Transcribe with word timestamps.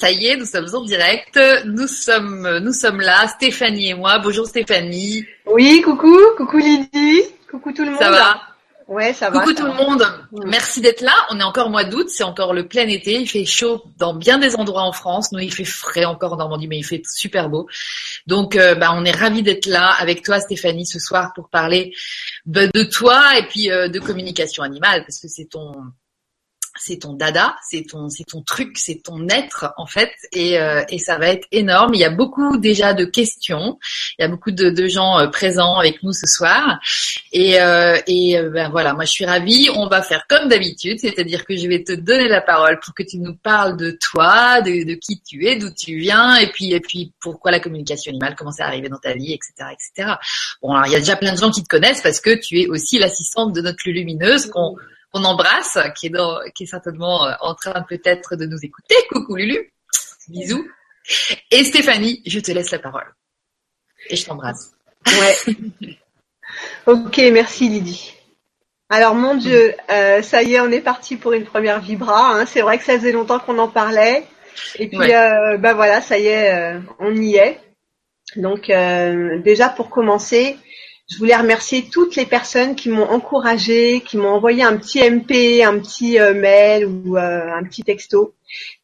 Ça 0.00 0.10
y 0.10 0.28
est, 0.28 0.36
nous 0.38 0.46
sommes 0.46 0.74
en 0.74 0.82
direct. 0.82 1.38
Nous 1.66 1.86
sommes, 1.86 2.58
nous 2.60 2.72
sommes 2.72 3.02
là, 3.02 3.28
Stéphanie 3.28 3.90
et 3.90 3.94
moi. 3.94 4.18
Bonjour 4.18 4.46
Stéphanie. 4.46 5.26
Oui, 5.44 5.82
coucou, 5.82 6.16
coucou 6.38 6.56
Lydie, 6.56 7.24
coucou 7.50 7.70
tout 7.72 7.84
le 7.84 7.90
monde. 7.90 7.98
Ça 7.98 8.10
va 8.10 8.40
Ouais, 8.88 9.12
ça 9.12 9.28
va. 9.28 9.40
Coucou 9.40 9.52
tout 9.52 9.66
le 9.66 9.74
monde. 9.74 10.02
Merci 10.46 10.80
d'être 10.80 11.02
là. 11.02 11.12
On 11.28 11.38
est 11.38 11.42
encore 11.42 11.68
mois 11.68 11.84
d'août, 11.84 12.08
c'est 12.08 12.24
encore 12.24 12.54
le 12.54 12.66
plein 12.66 12.88
été. 12.88 13.20
Il 13.20 13.28
fait 13.28 13.44
chaud 13.44 13.82
dans 13.98 14.14
bien 14.14 14.38
des 14.38 14.56
endroits 14.56 14.84
en 14.84 14.92
France. 14.92 15.32
Nous, 15.32 15.40
il 15.40 15.52
fait 15.52 15.66
frais 15.66 16.06
encore 16.06 16.32
en 16.32 16.36
Normandie, 16.36 16.66
mais 16.66 16.78
il 16.78 16.82
fait 16.82 17.02
super 17.06 17.50
beau. 17.50 17.68
Donc, 18.26 18.56
euh, 18.56 18.74
bah, 18.74 18.92
on 18.94 19.04
est 19.04 19.14
ravis 19.14 19.42
d'être 19.42 19.66
là 19.66 19.90
avec 19.98 20.22
toi, 20.22 20.40
Stéphanie, 20.40 20.86
ce 20.86 20.98
soir 20.98 21.32
pour 21.34 21.50
parler 21.50 21.92
bah, 22.46 22.66
de 22.66 22.82
toi 22.84 23.38
et 23.38 23.42
puis 23.42 23.70
euh, 23.70 23.88
de 23.88 24.00
communication 24.00 24.62
animale, 24.62 25.02
parce 25.02 25.20
que 25.20 25.28
c'est 25.28 25.50
ton 25.50 25.74
c'est 26.78 26.98
ton 27.00 27.14
dada, 27.14 27.56
c'est 27.68 27.82
ton, 27.82 28.08
c'est 28.08 28.24
ton 28.24 28.42
truc, 28.42 28.78
c'est 28.78 29.02
ton 29.02 29.28
être 29.28 29.72
en 29.76 29.86
fait, 29.86 30.12
et, 30.32 30.58
euh, 30.58 30.82
et 30.88 30.98
ça 30.98 31.18
va 31.18 31.28
être 31.28 31.46
énorme. 31.50 31.94
Il 31.94 32.00
y 32.00 32.04
a 32.04 32.10
beaucoup 32.10 32.58
déjà 32.58 32.94
de 32.94 33.04
questions, 33.04 33.78
il 34.18 34.22
y 34.22 34.24
a 34.24 34.28
beaucoup 34.28 34.52
de, 34.52 34.70
de 34.70 34.86
gens 34.86 35.18
euh, 35.18 35.26
présents 35.26 35.76
avec 35.78 36.02
nous 36.02 36.12
ce 36.12 36.26
soir, 36.26 36.78
et, 37.32 37.60
euh, 37.60 37.98
et 38.06 38.38
euh, 38.38 38.50
ben 38.50 38.70
voilà, 38.70 38.94
moi 38.94 39.04
je 39.04 39.10
suis 39.10 39.24
ravie. 39.24 39.68
On 39.74 39.88
va 39.88 40.02
faire 40.02 40.26
comme 40.28 40.48
d'habitude, 40.48 40.98
c'est-à-dire 41.00 41.44
que 41.44 41.56
je 41.56 41.66
vais 41.66 41.82
te 41.82 41.92
donner 41.92 42.28
la 42.28 42.40
parole 42.40 42.78
pour 42.80 42.94
que 42.94 43.02
tu 43.02 43.18
nous 43.18 43.34
parles 43.34 43.76
de 43.76 43.96
toi, 44.00 44.60
de, 44.60 44.84
de 44.84 44.94
qui 44.94 45.20
tu 45.20 45.46
es, 45.46 45.56
d'où 45.56 45.70
tu 45.70 45.96
viens, 45.96 46.36
et 46.36 46.48
puis 46.48 46.72
et 46.72 46.80
puis 46.80 47.12
pourquoi 47.20 47.50
la 47.50 47.60
communication 47.60 48.10
animale, 48.10 48.36
comment 48.38 48.52
c'est 48.52 48.62
arrivé 48.62 48.88
dans 48.88 48.98
ta 48.98 49.14
vie, 49.14 49.32
etc., 49.32 49.52
etc. 49.72 50.12
Bon 50.62 50.72
alors 50.72 50.86
il 50.86 50.92
y 50.92 50.96
a 50.96 51.00
déjà 51.00 51.16
plein 51.16 51.32
de 51.32 51.38
gens 51.38 51.50
qui 51.50 51.62
te 51.62 51.68
connaissent 51.68 52.02
parce 52.02 52.20
que 52.20 52.38
tu 52.40 52.60
es 52.60 52.68
aussi 52.68 52.98
l'assistante 52.98 53.52
de 53.52 53.60
notre 53.60 53.88
lumineuse 53.90 54.46
qu'on 54.46 54.76
on 55.12 55.24
embrasse, 55.24 55.78
qui 55.96 56.06
est, 56.06 56.10
dans, 56.10 56.38
qui 56.54 56.64
est 56.64 56.66
certainement 56.66 57.26
euh, 57.26 57.32
en 57.40 57.54
train 57.54 57.82
peut-être 57.82 58.36
de 58.36 58.46
nous 58.46 58.58
écouter. 58.62 58.94
Coucou 59.10 59.36
Lulu, 59.36 59.72
bisous. 60.28 60.66
Et 61.50 61.64
Stéphanie, 61.64 62.22
je 62.26 62.40
te 62.40 62.52
laisse 62.52 62.70
la 62.70 62.78
parole. 62.78 63.12
Et 64.08 64.16
je 64.16 64.24
t'embrasse. 64.24 64.72
Ouais. 65.06 65.98
ok, 66.86 67.16
merci 67.32 67.68
Lydie. 67.68 68.14
Alors 68.88 69.14
mon 69.14 69.36
Dieu, 69.36 69.74
euh, 69.90 70.20
ça 70.20 70.42
y 70.42 70.54
est, 70.54 70.60
on 70.60 70.70
est 70.70 70.80
parti 70.80 71.16
pour 71.16 71.32
une 71.32 71.44
première 71.44 71.80
vibra. 71.80 72.32
Hein. 72.34 72.46
C'est 72.46 72.60
vrai 72.60 72.78
que 72.78 72.84
ça 72.84 72.98
faisait 72.98 73.12
longtemps 73.12 73.38
qu'on 73.38 73.58
en 73.58 73.68
parlait. 73.68 74.26
Et 74.78 74.88
puis, 74.88 74.98
ouais. 74.98 75.14
euh, 75.14 75.56
bah 75.58 75.74
voilà, 75.74 76.00
ça 76.00 76.18
y 76.18 76.26
est, 76.26 76.52
euh, 76.52 76.80
on 76.98 77.14
y 77.14 77.36
est. 77.36 77.60
Donc 78.36 78.70
euh, 78.70 79.38
déjà 79.40 79.68
pour 79.68 79.90
commencer, 79.90 80.56
je 81.10 81.18
voulais 81.18 81.34
remercier 81.34 81.88
toutes 81.90 82.14
les 82.14 82.24
personnes 82.24 82.76
qui 82.76 82.88
m'ont 82.88 83.08
encouragé, 83.10 84.00
qui 84.00 84.16
m'ont 84.16 84.30
envoyé 84.30 84.62
un 84.62 84.76
petit 84.76 85.00
MP, 85.00 85.62
un 85.64 85.78
petit 85.80 86.20
euh, 86.20 86.34
mail 86.34 86.86
ou 86.86 87.16
euh, 87.16 87.52
un 87.52 87.64
petit 87.64 87.82
texto, 87.82 88.34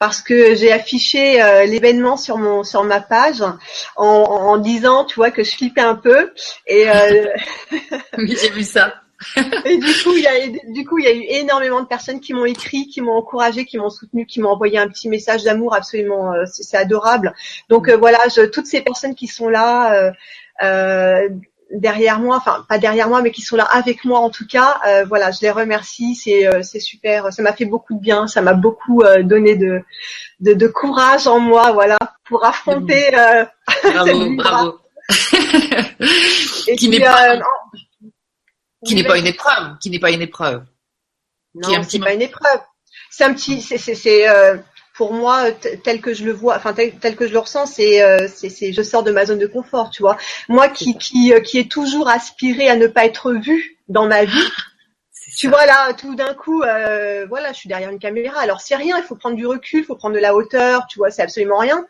parce 0.00 0.22
que 0.22 0.56
j'ai 0.56 0.72
affiché 0.72 1.40
euh, 1.40 1.66
l'événement 1.66 2.16
sur 2.16 2.38
mon 2.38 2.64
sur 2.64 2.82
ma 2.82 3.00
page 3.00 3.42
en, 3.96 4.04
en, 4.04 4.58
disant, 4.58 5.04
tu 5.04 5.14
vois, 5.14 5.30
que 5.30 5.44
je 5.44 5.52
flippais 5.52 5.82
un 5.82 5.94
peu. 5.94 6.32
Et 6.66 6.86
oui, 8.18 8.36
j'ai 8.40 8.50
vu 8.50 8.64
ça. 8.64 8.94
et 9.64 9.78
du 9.78 9.92
coup, 10.02 10.12
il 10.14 10.22
y 10.22 10.26
a 10.26 10.72
du 10.72 10.84
coup 10.84 10.98
il 10.98 11.04
y 11.04 11.08
a 11.08 11.12
eu 11.12 11.24
énormément 11.40 11.80
de 11.80 11.86
personnes 11.86 12.20
qui 12.20 12.34
m'ont 12.34 12.44
écrit, 12.44 12.88
qui 12.88 13.00
m'ont 13.00 13.14
encouragé, 13.14 13.64
qui 13.64 13.78
m'ont 13.78 13.88
soutenu, 13.88 14.26
qui 14.26 14.40
m'ont 14.40 14.50
envoyé 14.50 14.78
un 14.78 14.88
petit 14.88 15.08
message 15.08 15.44
d'amour 15.44 15.74
absolument, 15.74 16.32
c'est 16.44 16.76
adorable. 16.76 17.34
Donc 17.68 17.88
voilà, 17.88 18.18
je, 18.34 18.42
toutes 18.42 18.66
ces 18.66 18.80
personnes 18.80 19.14
qui 19.14 19.28
sont 19.28 19.48
là. 19.48 20.12
Euh, 21.72 21.78
derrière 21.78 22.18
moi, 22.18 22.36
enfin 22.36 22.64
pas 22.68 22.78
derrière 22.78 23.08
moi, 23.08 23.22
mais 23.22 23.30
qui 23.30 23.42
sont 23.42 23.56
là 23.56 23.64
avec 23.64 24.04
moi 24.04 24.20
en 24.20 24.30
tout 24.30 24.46
cas. 24.46 24.80
Euh, 24.86 25.04
voilà, 25.04 25.30
je 25.30 25.40
les 25.42 25.50
remercie, 25.50 26.14
c'est 26.14 26.46
euh, 26.46 26.62
c'est 26.62 26.80
super, 26.80 27.32
ça 27.32 27.42
m'a 27.42 27.52
fait 27.52 27.64
beaucoup 27.64 27.94
de 27.94 28.00
bien, 28.00 28.26
ça 28.26 28.42
m'a 28.42 28.54
beaucoup 28.54 29.02
euh, 29.02 29.22
donné 29.22 29.56
de, 29.56 29.82
de, 30.40 30.54
de 30.54 30.66
courage 30.68 31.26
en 31.26 31.38
moi, 31.38 31.72
voilà, 31.72 31.98
pour 32.24 32.44
affronter. 32.44 33.10
bravo, 33.84 34.36
bravo. 34.36 34.78
qui 36.76 36.88
n'est 36.88 37.00
pas, 37.00 37.38
qui 38.84 38.94
n'est 38.94 39.04
pas 39.04 39.18
une 39.18 39.26
épreuve, 39.26 39.78
qui 39.80 39.90
n'est 39.90 40.00
pas 40.00 40.10
une 40.10 40.22
épreuve. 40.22 40.64
Non, 41.54 41.82
c'est 41.82 41.98
pas 41.98 42.12
une 42.12 42.22
épreuve. 42.22 42.60
C'est 43.10 43.24
un 43.24 43.32
petit, 43.32 43.62
c'est 43.62 43.78
c'est 43.78 44.26
pour 44.96 45.12
moi, 45.12 45.52
tel 45.84 46.00
que 46.00 46.14
je 46.14 46.24
le 46.24 46.32
vois, 46.32 46.56
enfin 46.56 46.72
tel, 46.72 46.92
tel 46.98 47.16
que 47.16 47.28
je 47.28 47.32
le 47.32 47.38
ressens, 47.38 47.66
c'est, 47.66 48.02
euh, 48.02 48.28
c'est, 48.28 48.72
je 48.72 48.82
sors 48.82 49.02
de 49.02 49.10
ma 49.10 49.26
zone 49.26 49.38
de 49.38 49.46
confort, 49.46 49.90
tu 49.90 50.02
vois. 50.02 50.16
Moi 50.48 50.68
qui, 50.68 50.96
qui, 50.96 51.34
euh, 51.34 51.40
qui 51.40 51.58
est 51.58 51.70
toujours 51.70 52.08
aspiré 52.08 52.68
à 52.68 52.76
ne 52.76 52.86
pas 52.86 53.04
être 53.04 53.32
vue 53.32 53.76
dans 53.88 54.06
ma 54.06 54.24
vie, 54.24 54.32
tu 55.36 55.48
vois 55.48 55.66
là, 55.66 55.92
tout 55.92 56.14
d'un 56.14 56.32
coup, 56.32 56.62
euh, 56.62 57.26
voilà, 57.28 57.52
je 57.52 57.58
suis 57.58 57.68
derrière 57.68 57.90
une 57.90 57.98
caméra. 57.98 58.40
Alors 58.40 58.62
c'est 58.62 58.74
rien, 58.74 58.96
il 58.96 59.04
faut 59.04 59.16
prendre 59.16 59.36
du 59.36 59.46
recul, 59.46 59.80
il 59.80 59.84
faut 59.84 59.96
prendre 59.96 60.14
de 60.14 60.20
la 60.20 60.34
hauteur, 60.34 60.86
tu 60.88 60.98
vois, 60.98 61.10
c'est 61.10 61.22
absolument 61.22 61.58
rien. 61.58 61.84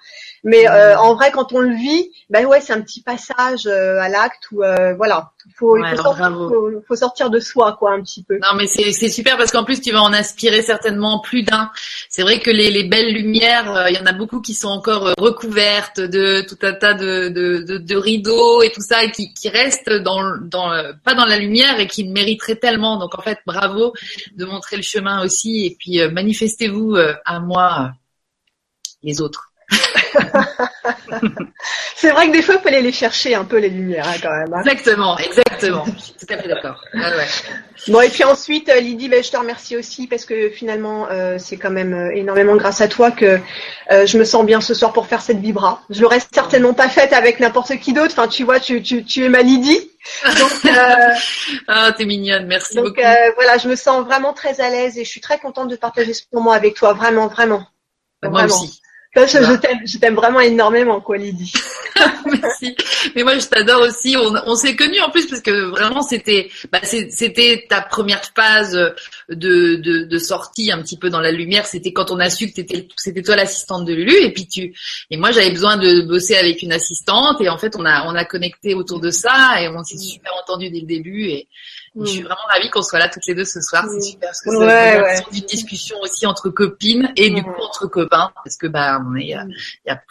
Mais 0.47 0.69
euh, 0.69 0.97
en 0.97 1.17
vrai, 1.17 1.33
quand 1.33 1.53
on 1.53 1.59
le 1.59 1.75
vit, 1.75 2.13
ben 2.31 2.47
ouais, 2.47 2.61
c'est 2.61 2.73
un 2.73 2.81
petit 2.81 3.03
passage 3.03 3.67
euh, 3.67 3.99
à 3.99 4.09
l'acte 4.09 4.45
où 4.53 4.63
euh, 4.63 4.95
voilà, 4.95 5.33
faut, 5.57 5.73
ouais, 5.73 5.81
il 5.83 5.97
faut 5.97 6.03
sortir, 6.05 6.31
faut, 6.31 6.71
faut 6.87 6.95
sortir, 6.95 7.31
de 7.31 7.41
soi, 7.41 7.77
quoi, 7.77 7.95
un 7.95 8.01
petit 8.01 8.23
peu. 8.23 8.39
Non, 8.39 8.57
mais 8.57 8.69
c'est 8.69 9.09
super 9.09 9.37
parce 9.39 9.51
qu'en 9.51 9.65
plus 9.65 9.81
tu 9.81 9.91
vas 9.91 10.03
en 10.03 10.13
aspirer 10.13 10.63
certainement 10.63 11.19
plus 11.19 11.43
d'un. 11.43 11.73
C'est 12.09 12.23
vrai 12.23 12.39
que 12.39 12.51
les, 12.51 12.71
les 12.71 12.85
belles 12.85 13.13
lumières, 13.13 13.89
il 13.89 13.97
y 13.97 13.99
en 13.99 14.07
a 14.07 14.13
beaucoup 14.13 14.41
qui 14.41 14.55
sont 14.55 14.69
encore 14.69 15.15
recouvertes 15.19 15.99
de 15.99 16.43
tout 16.43 16.59
un 16.63 16.75
tas 16.75 16.95
de, 16.95 17.29
de, 17.29 17.65
de, 17.67 17.79
de 17.79 17.97
rideaux 17.97 18.63
et 18.63 18.71
tout 18.71 18.83
ça, 18.83 19.03
et 19.03 19.11
qui, 19.11 19.35
qui 19.35 19.49
restent 19.49 19.91
dans, 19.91 20.23
dans 20.41 20.71
pas 21.03 21.15
dans 21.15 21.27
la 21.27 21.39
lumière 21.39 21.81
et 21.81 21.89
qui 21.89 22.05
mériteraient 22.05 22.55
tellement. 22.55 22.99
Donc 22.99 23.19
en 23.19 23.23
fait, 23.23 23.41
bravo 23.47 23.95
de 24.37 24.45
montrer 24.45 24.77
le 24.77 24.83
chemin 24.83 25.25
aussi 25.25 25.67
et 25.67 25.77
puis 25.77 25.99
manifestez-vous 26.09 26.97
à 27.25 27.41
moi 27.41 27.91
les 29.03 29.21
autres. 29.21 29.46
c'est 31.97 32.11
vrai 32.11 32.29
que 32.29 32.33
des 32.33 32.43
fois, 32.43 32.57
il 32.57 32.61
fallait 32.61 32.83
les 32.83 32.93
chercher 32.93 33.35
un 33.35 33.45
peu 33.45 33.59
les 33.59 33.69
lumières 33.69 34.07
hein, 34.07 34.15
quand 34.23 34.31
même. 34.31 34.55
Hein. 34.55 34.63
Exactement, 34.65 35.19
exactement. 35.19 35.85
Je 35.87 36.03
suis 36.03 36.13
tout 36.13 36.27
à 36.29 36.39
fait 36.39 36.49
d'accord. 36.49 36.81
Ah 36.95 37.11
ouais. 37.17 37.27
Bon 37.89 38.01
et 38.01 38.09
puis 38.09 38.25
ensuite, 38.25 38.69
euh, 38.69 38.81
Lydie, 38.81 39.09
ben, 39.09 39.23
je 39.23 39.31
te 39.31 39.37
remercie 39.37 39.77
aussi 39.77 40.07
parce 40.07 40.25
que 40.25 40.51
finalement, 40.51 41.09
euh, 41.11 41.39
c'est 41.39 41.57
quand 41.57 41.71
même 41.71 41.95
euh, 41.95 42.15
énormément 42.15 42.57
grâce 42.57 42.81
à 42.81 42.89
toi 42.89 43.11
que 43.11 43.39
euh, 43.91 44.07
je 44.07 44.19
me 44.19 44.25
sens 44.25 44.45
bien 44.45 44.61
ce 44.61 44.75
soir 44.75 44.93
pour 44.93 45.07
faire 45.07 45.21
cette 45.21 45.39
vibra. 45.39 45.83
Je 45.91 46.03
l'aurais 46.03 46.21
certainement 46.33 46.75
pas 46.75 46.89
faite 46.89 47.13
avec 47.13 47.41
n'importe 47.41 47.77
qui 47.79 47.93
d'autre. 47.93 48.13
Enfin, 48.13 48.29
tu 48.29 48.45
vois, 48.45 48.61
tu, 48.61 48.83
tu, 48.83 49.05
tu 49.05 49.25
es 49.25 49.29
ma 49.29 49.43
Lydie. 49.43 49.91
Donc, 50.39 50.53
ah, 51.69 51.93
t'es 51.93 52.05
mignonne, 52.05 52.47
merci 52.47 52.77
donc, 52.77 52.87
beaucoup. 52.87 53.01
voilà, 53.35 53.59
je 53.59 53.69
me 53.69 53.75
sens 53.75 54.05
vraiment 54.05 54.33
très 54.33 54.61
à 54.61 54.71
l'aise 54.71 54.99
et 54.99 55.05
je 55.05 55.11
suis 55.11 55.21
très 55.21 55.39
contente 55.39 55.69
de 55.69 55.77
partager 55.77 56.15
ce 56.15 56.23
moment 56.33 56.53
avec 56.53 56.75
toi, 56.75 56.93
vraiment, 56.93 57.27
vraiment. 57.27 57.67
Moi 58.23 58.31
vraiment. 58.31 58.55
aussi. 58.55 58.81
Je, 59.25 59.39
je 59.39 59.57
t'aime, 59.57 59.79
je 59.87 59.99
t'aime 59.99 60.15
vraiment 60.15 60.41
énormément, 60.41 61.01
quoi, 61.01 61.17
Lydie. 61.17 61.53
Merci. 62.27 62.77
Mais 63.15 63.23
moi, 63.23 63.39
je 63.39 63.47
t'adore 63.47 63.81
aussi. 63.83 64.15
On, 64.19 64.35
on 64.47 64.55
s'est 64.55 64.77
connus 64.77 65.01
en 65.01 65.11
plus 65.11 65.27
parce 65.27 65.41
que 65.41 65.71
vraiment, 65.71 66.03
c'était, 66.03 66.51
bah, 66.71 66.81
c'était 66.83 67.67
ta 67.69 67.81
première 67.81 68.23
phase 68.35 68.73
de, 69.31 69.77
de, 69.77 70.05
de, 70.05 70.19
sortie 70.19 70.71
un 70.71 70.83
petit 70.83 70.99
peu 70.99 71.09
dans 71.09 71.21
la 71.21 71.33
lumière. 71.33 71.67
C'était 71.67 71.93
quand 71.93 72.11
on 72.11 72.21
a 72.21 72.29
su 72.29 72.49
que 72.49 72.55
t'étais, 72.55 72.89
c'était 72.97 73.23
toi 73.23 73.37
l'assistante 73.37 73.87
de 73.87 73.95
Lulu. 73.95 74.17
Et 74.23 74.33
puis 74.33 74.47
tu, 74.47 74.75
et 75.11 75.17
moi, 75.17 75.31
j'avais 75.31 75.51
besoin 75.51 75.79
de 75.79 76.03
bosser 76.03 76.37
avec 76.37 76.63
une 76.63 76.73
assistante. 76.73 77.41
Et 77.41 77.49
en 77.49 77.57
fait, 77.57 77.75
on 77.77 77.87
a, 77.87 78.07
on 78.07 78.15
a 78.15 78.25
connecté 78.27 78.75
autour 78.75 79.01
de 79.01 79.11
ça 79.11 79.63
et 79.63 79.69
on 79.69 79.83
s'est 79.83 79.99
super 79.99 80.33
entendu 80.43 80.69
dès 80.69 80.81
le 80.81 80.87
début. 80.87 81.25
Et, 81.25 81.49
je 82.01 82.11
suis 82.11 82.23
vraiment 82.23 82.37
ravie 82.49 82.71
qu'on 82.71 82.83
soit 82.83 82.99
là 82.99 83.09
toutes 83.09 83.27
les 83.27 83.35
deux 83.35 83.45
ce 83.45 83.61
soir. 83.61 83.85
C'est 83.91 84.01
super 84.01 84.29
parce 84.29 84.43
que 84.43 84.51
c'est 84.51 84.57
ouais, 84.57 85.01
ouais. 85.01 85.21
d'une 85.33 85.45
discussion 85.45 85.97
aussi 86.03 86.27
entre 86.27 86.51
copines 86.51 87.13
et 87.17 87.31
du 87.31 87.43
coup 87.43 87.63
entre 87.63 87.87
copains 87.87 88.33
parce 88.45 88.57
que 88.57 88.67
bah 88.67 89.01
on 89.07 89.17
est, 89.17 89.25
il 89.25 89.87
y 89.87 89.91
a 89.91 90.03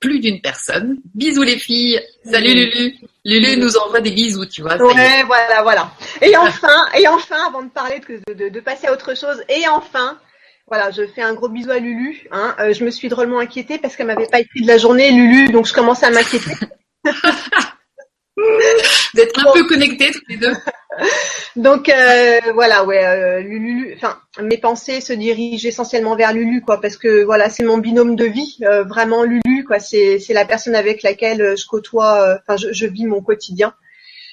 plus 0.00 0.20
d'une 0.20 0.40
personne. 0.40 0.98
Bisous 1.14 1.42
les 1.42 1.58
filles. 1.58 2.00
Salut 2.24 2.54
Lulu. 2.54 2.94
Lulu 3.24 3.56
nous 3.56 3.76
envoie 3.76 4.00
des 4.00 4.12
bisous, 4.12 4.46
tu 4.46 4.62
vois. 4.62 4.76
Ouais, 4.76 5.24
voilà, 5.24 5.62
voilà. 5.62 5.90
Et 6.20 6.36
enfin, 6.36 6.86
et 6.96 7.08
enfin, 7.08 7.48
avant 7.48 7.62
de 7.62 7.70
parler 7.70 8.00
de, 8.00 8.34
de, 8.34 8.48
de, 8.48 8.60
passer 8.60 8.86
à 8.86 8.92
autre 8.92 9.16
chose, 9.16 9.42
et 9.48 9.66
enfin, 9.68 10.18
voilà, 10.66 10.90
je 10.90 11.06
fais 11.06 11.22
un 11.22 11.34
gros 11.34 11.48
bisou 11.48 11.70
à 11.70 11.78
Lulu. 11.78 12.26
Hein. 12.30 12.54
Euh, 12.60 12.72
je 12.72 12.84
me 12.84 12.90
suis 12.90 13.08
drôlement 13.08 13.38
inquiétée 13.38 13.78
parce 13.78 13.96
qu'elle 13.96 14.06
m'avait 14.06 14.28
pas 14.28 14.40
écrit 14.40 14.62
de 14.62 14.68
la 14.68 14.78
journée, 14.78 15.10
Lulu, 15.10 15.48
donc 15.48 15.66
je 15.66 15.74
commence 15.74 16.02
à 16.02 16.10
m'inquiéter. 16.10 16.52
D'être 19.14 19.40
un 19.40 19.44
bon. 19.44 19.52
peu 19.52 19.66
connectés 19.66 20.12
tous 20.12 20.22
les 20.28 20.36
deux. 20.36 20.54
Donc 21.56 21.88
euh, 21.88 22.38
voilà, 22.54 22.84
ouais, 22.84 23.04
euh, 23.04 23.40
Lulu. 23.40 23.94
Enfin, 23.96 24.18
mes 24.40 24.58
pensées 24.58 25.00
se 25.00 25.12
dirigent 25.12 25.66
essentiellement 25.66 26.16
vers 26.16 26.32
Lulu, 26.32 26.60
quoi, 26.60 26.80
parce 26.80 26.96
que 26.96 27.24
voilà, 27.24 27.50
c'est 27.50 27.64
mon 27.64 27.78
binôme 27.78 28.16
de 28.16 28.24
vie, 28.24 28.58
euh, 28.62 28.84
vraiment 28.84 29.24
Lulu, 29.24 29.64
quoi. 29.66 29.78
C'est 29.78 30.18
c'est 30.18 30.34
la 30.34 30.44
personne 30.44 30.74
avec 30.74 31.02
laquelle 31.02 31.56
je 31.56 31.66
côtoie, 31.66 32.38
enfin, 32.42 32.56
je, 32.56 32.72
je, 32.72 32.86
vis 32.86 33.06
mon 33.06 33.22
quotidien. 33.22 33.74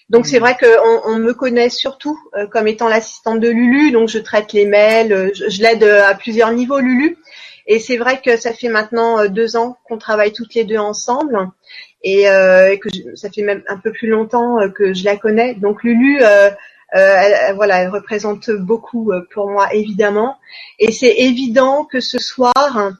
Donc 0.09 0.25
mmh. 0.25 0.27
c'est 0.27 0.39
vrai 0.39 0.55
qu'on 0.59 1.01
on 1.05 1.15
me 1.17 1.33
connaît 1.33 1.69
surtout 1.69 2.19
euh, 2.37 2.45
comme 2.45 2.67
étant 2.67 2.87
l'assistante 2.87 3.39
de 3.39 3.49
Lulu, 3.49 3.91
donc 3.91 4.09
je 4.09 4.19
traite 4.19 4.53
les 4.53 4.65
mails, 4.65 5.31
je, 5.33 5.49
je 5.49 5.61
l'aide 5.61 5.83
à 5.83 6.13
plusieurs 6.13 6.51
niveaux 6.51 6.79
Lulu. 6.79 7.17
Et 7.67 7.79
c'est 7.79 7.97
vrai 7.97 8.21
que 8.23 8.37
ça 8.37 8.53
fait 8.53 8.69
maintenant 8.69 9.25
deux 9.25 9.55
ans 9.55 9.77
qu'on 9.85 9.97
travaille 9.97 10.31
toutes 10.31 10.53
les 10.53 10.65
deux 10.65 10.77
ensemble 10.77 11.49
et 12.05 12.29
euh, 12.29 12.77
que 12.77 12.87
je, 12.93 13.15
ça 13.15 13.29
fait 13.29 13.41
même 13.41 13.63
un 13.67 13.77
peu 13.77 13.91
plus 13.91 14.07
longtemps 14.07 14.61
euh, 14.61 14.69
que 14.69 14.93
je 14.93 15.03
la 15.03 15.17
connais. 15.17 15.55
Donc 15.55 15.83
Lulu, 15.83 16.19
euh, 16.21 16.49
elle, 16.91 17.53
voilà, 17.55 17.81
elle 17.81 17.89
représente 17.89 18.49
beaucoup 18.51 19.11
pour 19.33 19.49
moi 19.49 19.73
évidemment. 19.73 20.37
Et 20.79 20.93
c'est 20.93 21.13
évident 21.17 21.83
que 21.83 21.99
ce 21.99 22.19
soir, 22.19 22.93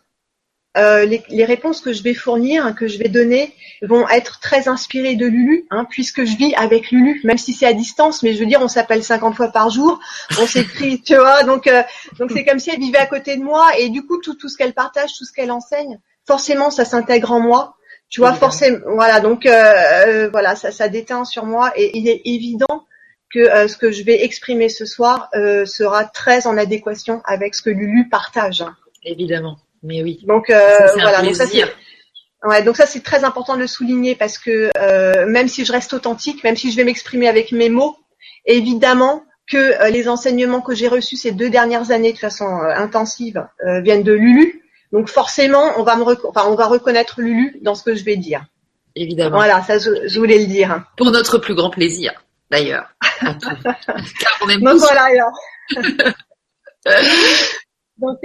euh, 0.77 1.05
les, 1.05 1.23
les, 1.29 1.45
réponses 1.45 1.79
que 1.79 1.93
je 1.93 2.03
vais 2.03 2.13
fournir, 2.13 2.75
que 2.75 2.87
je 2.87 2.97
vais 2.97 3.07
donner, 3.07 3.53
vont 3.81 4.09
être 4.09 4.41
très 4.41 4.67
inspirées 4.67 5.15
de 5.15 5.25
Lulu, 5.25 5.65
hein, 5.71 5.85
puisque 5.89 6.25
je 6.25 6.35
vis 6.35 6.53
avec 6.55 6.91
Lulu, 6.91 7.21
même 7.23 7.37
si 7.37 7.53
c'est 7.53 7.65
à 7.65 7.71
distance. 7.71 8.23
Mais 8.23 8.33
je 8.33 8.39
veux 8.39 8.45
dire, 8.45 8.59
on 8.61 8.67
s'appelle 8.67 9.01
50 9.01 9.35
fois 9.35 9.47
par 9.49 9.69
jour, 9.69 9.99
on 10.41 10.45
s'écrit, 10.45 11.01
tu 11.05 11.15
vois. 11.15 11.43
Donc, 11.43 11.67
euh, 11.67 11.81
donc 12.19 12.31
c'est 12.31 12.43
comme 12.43 12.59
si 12.59 12.71
elle 12.71 12.79
vivait 12.79 12.97
à 12.97 13.05
côté 13.05 13.37
de 13.37 13.43
moi, 13.43 13.69
et 13.77 13.87
du 13.87 14.05
coup, 14.05 14.17
tout, 14.17 14.33
tout 14.33 14.49
ce 14.49 14.57
qu'elle 14.57 14.73
partage, 14.73 15.11
tout 15.17 15.23
ce 15.23 15.31
qu'elle 15.31 15.51
enseigne, 15.51 15.99
forcément, 16.27 16.69
ça 16.71 16.83
s'intègre 16.83 17.31
en 17.31 17.39
moi. 17.39 17.74
Tu 18.09 18.21
vois, 18.21 18.33
forcément, 18.33 18.79
voilà. 18.85 19.19
Donc, 19.19 19.45
euh, 19.45 20.29
voilà, 20.29 20.55
ça, 20.55 20.71
ça 20.71 20.87
déteint 20.87 21.25
sur 21.25 21.45
moi, 21.45 21.73
et 21.75 21.97
il 21.97 22.07
est 22.07 22.21
évident 22.25 22.85
que 23.33 23.67
ce 23.67 23.75
que 23.75 23.91
je 23.91 24.03
vais 24.03 24.23
exprimer 24.23 24.69
ce 24.69 24.85
soir 24.85 25.29
sera 25.65 26.05
très 26.05 26.47
en 26.47 26.57
adéquation 26.57 27.21
avec 27.25 27.55
ce 27.55 27.61
que 27.61 27.69
Lulu 27.69 28.07
partage. 28.09 28.63
Évidemment. 29.03 29.57
Mais 29.85 30.01
oui. 30.01 30.19
Donc 30.27 30.49
euh, 30.49 30.87
voilà. 30.95 31.21
Donc 31.21 31.35
ça, 31.35 31.45
ouais, 32.43 32.63
donc 32.63 32.75
ça 32.75 32.85
c'est 32.85 33.03
très 33.03 33.23
important 33.23 33.55
de 33.55 33.61
le 33.61 33.67
souligner 33.67 34.15
parce 34.15 34.37
que 34.37 34.71
euh, 34.77 35.27
même 35.27 35.47
si 35.47 35.63
je 35.63 35.71
reste 35.71 35.93
authentique, 35.93 36.43
même 36.43 36.55
si 36.55 36.71
je 36.71 36.75
vais 36.75 36.83
m'exprimer 36.83 37.27
avec 37.27 37.51
mes 37.51 37.69
mots, 37.69 37.95
évidemment 38.45 39.23
que 39.47 39.57
euh, 39.57 39.89
les 39.89 40.09
enseignements 40.09 40.61
que 40.61 40.73
j'ai 40.73 40.87
reçus 40.87 41.17
ces 41.17 41.31
deux 41.31 41.51
dernières 41.51 41.91
années 41.91 42.13
de 42.13 42.17
façon 42.17 42.47
intensive 42.75 43.45
viennent 43.83 44.03
de 44.03 44.13
Lulu. 44.13 44.63
Donc 44.95 45.09
forcément, 45.09 45.73
on 45.77 45.83
va 45.83 45.97
me, 45.97 46.03
enfin, 46.03 46.45
on 46.47 46.55
va 46.55 46.67
reconnaître 46.67 47.19
Lulu 47.19 47.57
dans 47.61 47.75
ce 47.75 47.83
que 47.83 47.95
je 47.95 48.03
vais 48.05 48.15
dire. 48.15 48.45
Évidemment. 48.95 49.35
Voilà, 49.37 49.61
ça 49.61 49.77
je, 49.77 50.17
voulais 50.17 50.39
le 50.39 50.45
dire. 50.45 50.85
Pour 50.95 51.11
notre 51.11 51.37
plus 51.37 51.53
grand 51.53 51.69
plaisir, 51.69 52.13
d'ailleurs. 52.49 52.87
Car 53.19 54.39
on 54.41 54.49
aime 54.49 54.61
Donc 54.61 54.77
voilà. 54.77 55.03
Alors. 55.03 55.33
Donc 57.97 58.19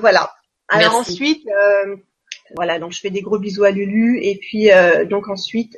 voilà. 0.00 0.30
Alors 0.72 0.94
ensuite, 0.94 1.46
euh, 1.48 1.96
voilà, 2.54 2.78
donc 2.78 2.92
je 2.92 3.00
fais 3.00 3.10
des 3.10 3.20
gros 3.20 3.38
bisous 3.38 3.64
à 3.64 3.70
Lulu 3.70 4.20
et 4.22 4.36
puis 4.36 4.72
euh, 4.72 5.04
donc 5.04 5.28
ensuite 5.28 5.76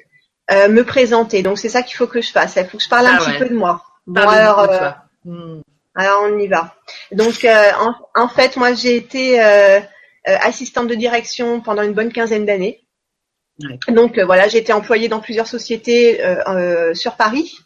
euh, 0.51 0.69
me 0.69 0.85
présenter. 0.85 1.43
Donc 1.43 1.59
c'est 1.59 1.69
ça 1.69 1.83
qu'il 1.83 1.97
faut 1.97 2.07
que 2.07 2.21
je 2.21 2.31
fasse. 2.31 2.55
Il 2.57 2.67
faut 2.67 2.79
que 2.79 2.85
je 2.85 2.89
parle 2.89 3.07
un 3.07 3.19
ah 3.21 3.25
petit 3.25 3.39
peu 3.39 3.49
de 3.49 3.57
moi. 3.57 3.83
Bon 4.07 4.21
alors, 4.21 4.69
hmm. 5.25 5.63
alors 5.97 6.23
on 6.25 6.39
y 6.39 6.47
va. 6.47 6.75
Donc 7.11 7.47
en, 8.15 8.29
fait, 8.29 8.57
moi 8.57 8.75
j'ai 8.75 8.97
été 8.97 9.41
assistante 10.25 10.89
de 10.89 10.95
direction 10.95 11.61
pendant 11.61 11.83
une 11.83 11.93
bonne 11.93 12.13
quinzaine 12.13 12.47
d'années. 12.47 12.81
Donc 13.89 14.19
voilà, 14.19 14.49
j'ai 14.49 14.59
été 14.59 14.73
employée 14.73 15.09
dans 15.09 15.21
plusieurs 15.21 15.47
sociétés 15.47 16.21
sur 16.95 17.17
Paris. 17.17 17.57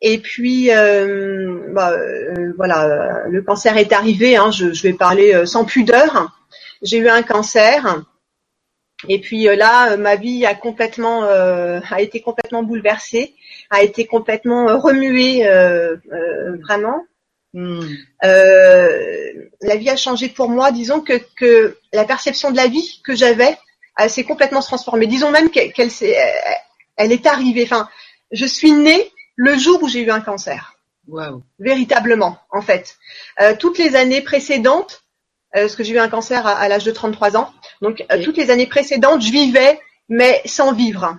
Et 0.00 0.18
puis, 0.18 0.68
bah, 0.68 1.94
voilà, 2.56 3.24
le 3.28 3.42
cancer 3.42 3.76
est 3.76 3.92
arrivé. 3.92 4.36
Hein, 4.36 4.50
je, 4.50 4.72
je, 4.72 4.82
vais 4.82 4.94
parler 4.94 5.46
sans 5.46 5.64
pudeur 5.64 6.30
j'ai 6.82 6.98
eu 6.98 7.08
un 7.08 7.22
cancer. 7.22 8.04
Et 9.08 9.20
puis 9.20 9.48
euh, 9.48 9.56
là, 9.56 9.92
euh, 9.92 9.96
ma 9.96 10.16
vie 10.16 10.44
a 10.44 10.54
complètement 10.54 11.24
euh, 11.24 11.80
a 11.90 12.02
été 12.02 12.20
complètement 12.20 12.62
bouleversée, 12.62 13.34
a 13.70 13.82
été 13.82 14.06
complètement 14.06 14.78
remuée 14.78 15.44
vraiment. 16.62 17.04
Hmm. 17.52 17.80
la 18.22 19.76
vie 19.76 19.90
a 19.90 19.96
changé 19.96 20.28
pour 20.28 20.48
moi. 20.48 20.70
Disons 20.72 21.00
que, 21.00 21.20
que 21.36 21.78
la 21.92 22.04
perception 22.04 22.50
de 22.50 22.56
la 22.56 22.68
vie 22.68 23.00
que 23.04 23.14
j'avais 23.14 23.58
s'est 24.08 24.24
complètement 24.24 24.62
transformée. 24.62 25.06
Disons 25.06 25.30
même 25.30 25.50
qu'elle 25.50 25.90
s'est, 25.90 26.16
elle 26.96 27.12
est 27.12 27.26
arrivée. 27.26 27.64
Enfin, 27.64 27.88
je 28.30 28.46
suis 28.46 28.72
née 28.72 29.10
le 29.36 29.58
jour 29.58 29.82
où 29.82 29.88
j'ai 29.88 30.02
eu 30.02 30.10
un 30.10 30.20
cancer. 30.20 30.76
Wow. 31.08 31.42
Véritablement, 31.58 32.38
en 32.50 32.62
fait. 32.62 32.96
toutes 33.58 33.78
les 33.78 33.96
années 33.96 34.22
précédentes, 34.22 35.02
euh, 35.56 35.62
parce 35.62 35.74
que 35.74 35.82
j'ai 35.82 35.94
eu 35.94 35.98
un 35.98 36.08
cancer 36.08 36.46
à, 36.46 36.68
l'âge 36.68 36.84
de 36.84 36.92
33 36.92 37.36
ans. 37.36 37.52
Donc 37.82 38.04
euh, 38.12 38.22
toutes 38.22 38.36
les 38.36 38.50
années 38.50 38.68
précédentes, 38.68 39.22
je 39.22 39.32
vivais, 39.32 39.80
mais 40.08 40.40
sans 40.44 40.72
vivre. 40.72 41.18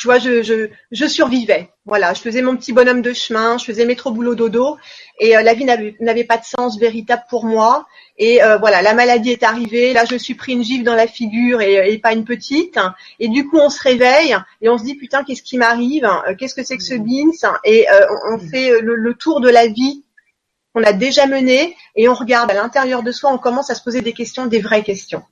Tu 0.00 0.08
vois, 0.08 0.18
je, 0.18 0.42
je, 0.42 0.70
je, 0.90 1.06
survivais. 1.06 1.70
Voilà, 1.86 2.14
je 2.14 2.20
faisais 2.20 2.40
mon 2.40 2.56
petit 2.56 2.72
bonhomme 2.72 3.02
de 3.02 3.12
chemin, 3.12 3.58
je 3.58 3.64
faisais 3.66 3.84
métro 3.84 4.10
boulot 4.10 4.34
dodo, 4.34 4.78
et 5.20 5.36
euh, 5.36 5.42
la 5.42 5.52
vie 5.52 5.66
n'avait 5.66 6.24
pas 6.24 6.38
de 6.38 6.44
sens 6.44 6.78
véritable 6.78 7.24
pour 7.28 7.44
moi. 7.44 7.86
Et 8.16 8.38
voilà, 8.60 8.80
la 8.80 8.94
maladie 8.94 9.30
est 9.30 9.42
arrivée. 9.42 9.92
Là, 9.92 10.04
je 10.04 10.14
suis 10.14 10.34
pris 10.34 10.52
une 10.52 10.62
gifle 10.62 10.84
dans 10.84 10.94
la 10.94 11.08
figure 11.08 11.60
et, 11.60 11.92
et, 11.92 11.98
pas 11.98 12.12
une 12.12 12.24
petite. 12.24 12.78
Et 13.18 13.26
du 13.26 13.44
coup, 13.48 13.58
on 13.58 13.68
se 13.68 13.82
réveille 13.82 14.36
et 14.62 14.68
on 14.68 14.78
se 14.78 14.84
dit 14.84 14.94
putain, 14.94 15.24
qu'est-ce 15.24 15.42
qui 15.42 15.58
m'arrive? 15.58 16.08
Qu'est-ce 16.38 16.54
que 16.54 16.62
c'est 16.62 16.76
que 16.76 16.84
ce. 16.84 16.94
BINS? 16.94 17.44
Et 17.64 17.86
on, 18.30 18.38
fait 18.38 18.80
le, 18.80 18.94
le, 18.94 19.14
tour 19.14 19.40
de 19.40 19.48
la 19.48 19.66
vie 19.66 20.04
qu'on 20.72 20.84
a 20.84 20.92
déjà 20.92 21.26
mené 21.26 21.76
et 21.96 22.08
on 22.08 22.14
regarde 22.14 22.50
à 22.50 22.54
l'intérieur 22.54 23.02
de 23.02 23.12
soi, 23.12 23.32
on 23.32 23.38
commence 23.38 23.70
à 23.70 23.74
se 23.74 23.82
poser 23.82 24.00
des 24.00 24.12
questions, 24.12 24.46
des 24.46 24.60
vraies 24.60 24.84
questions. 24.84 25.24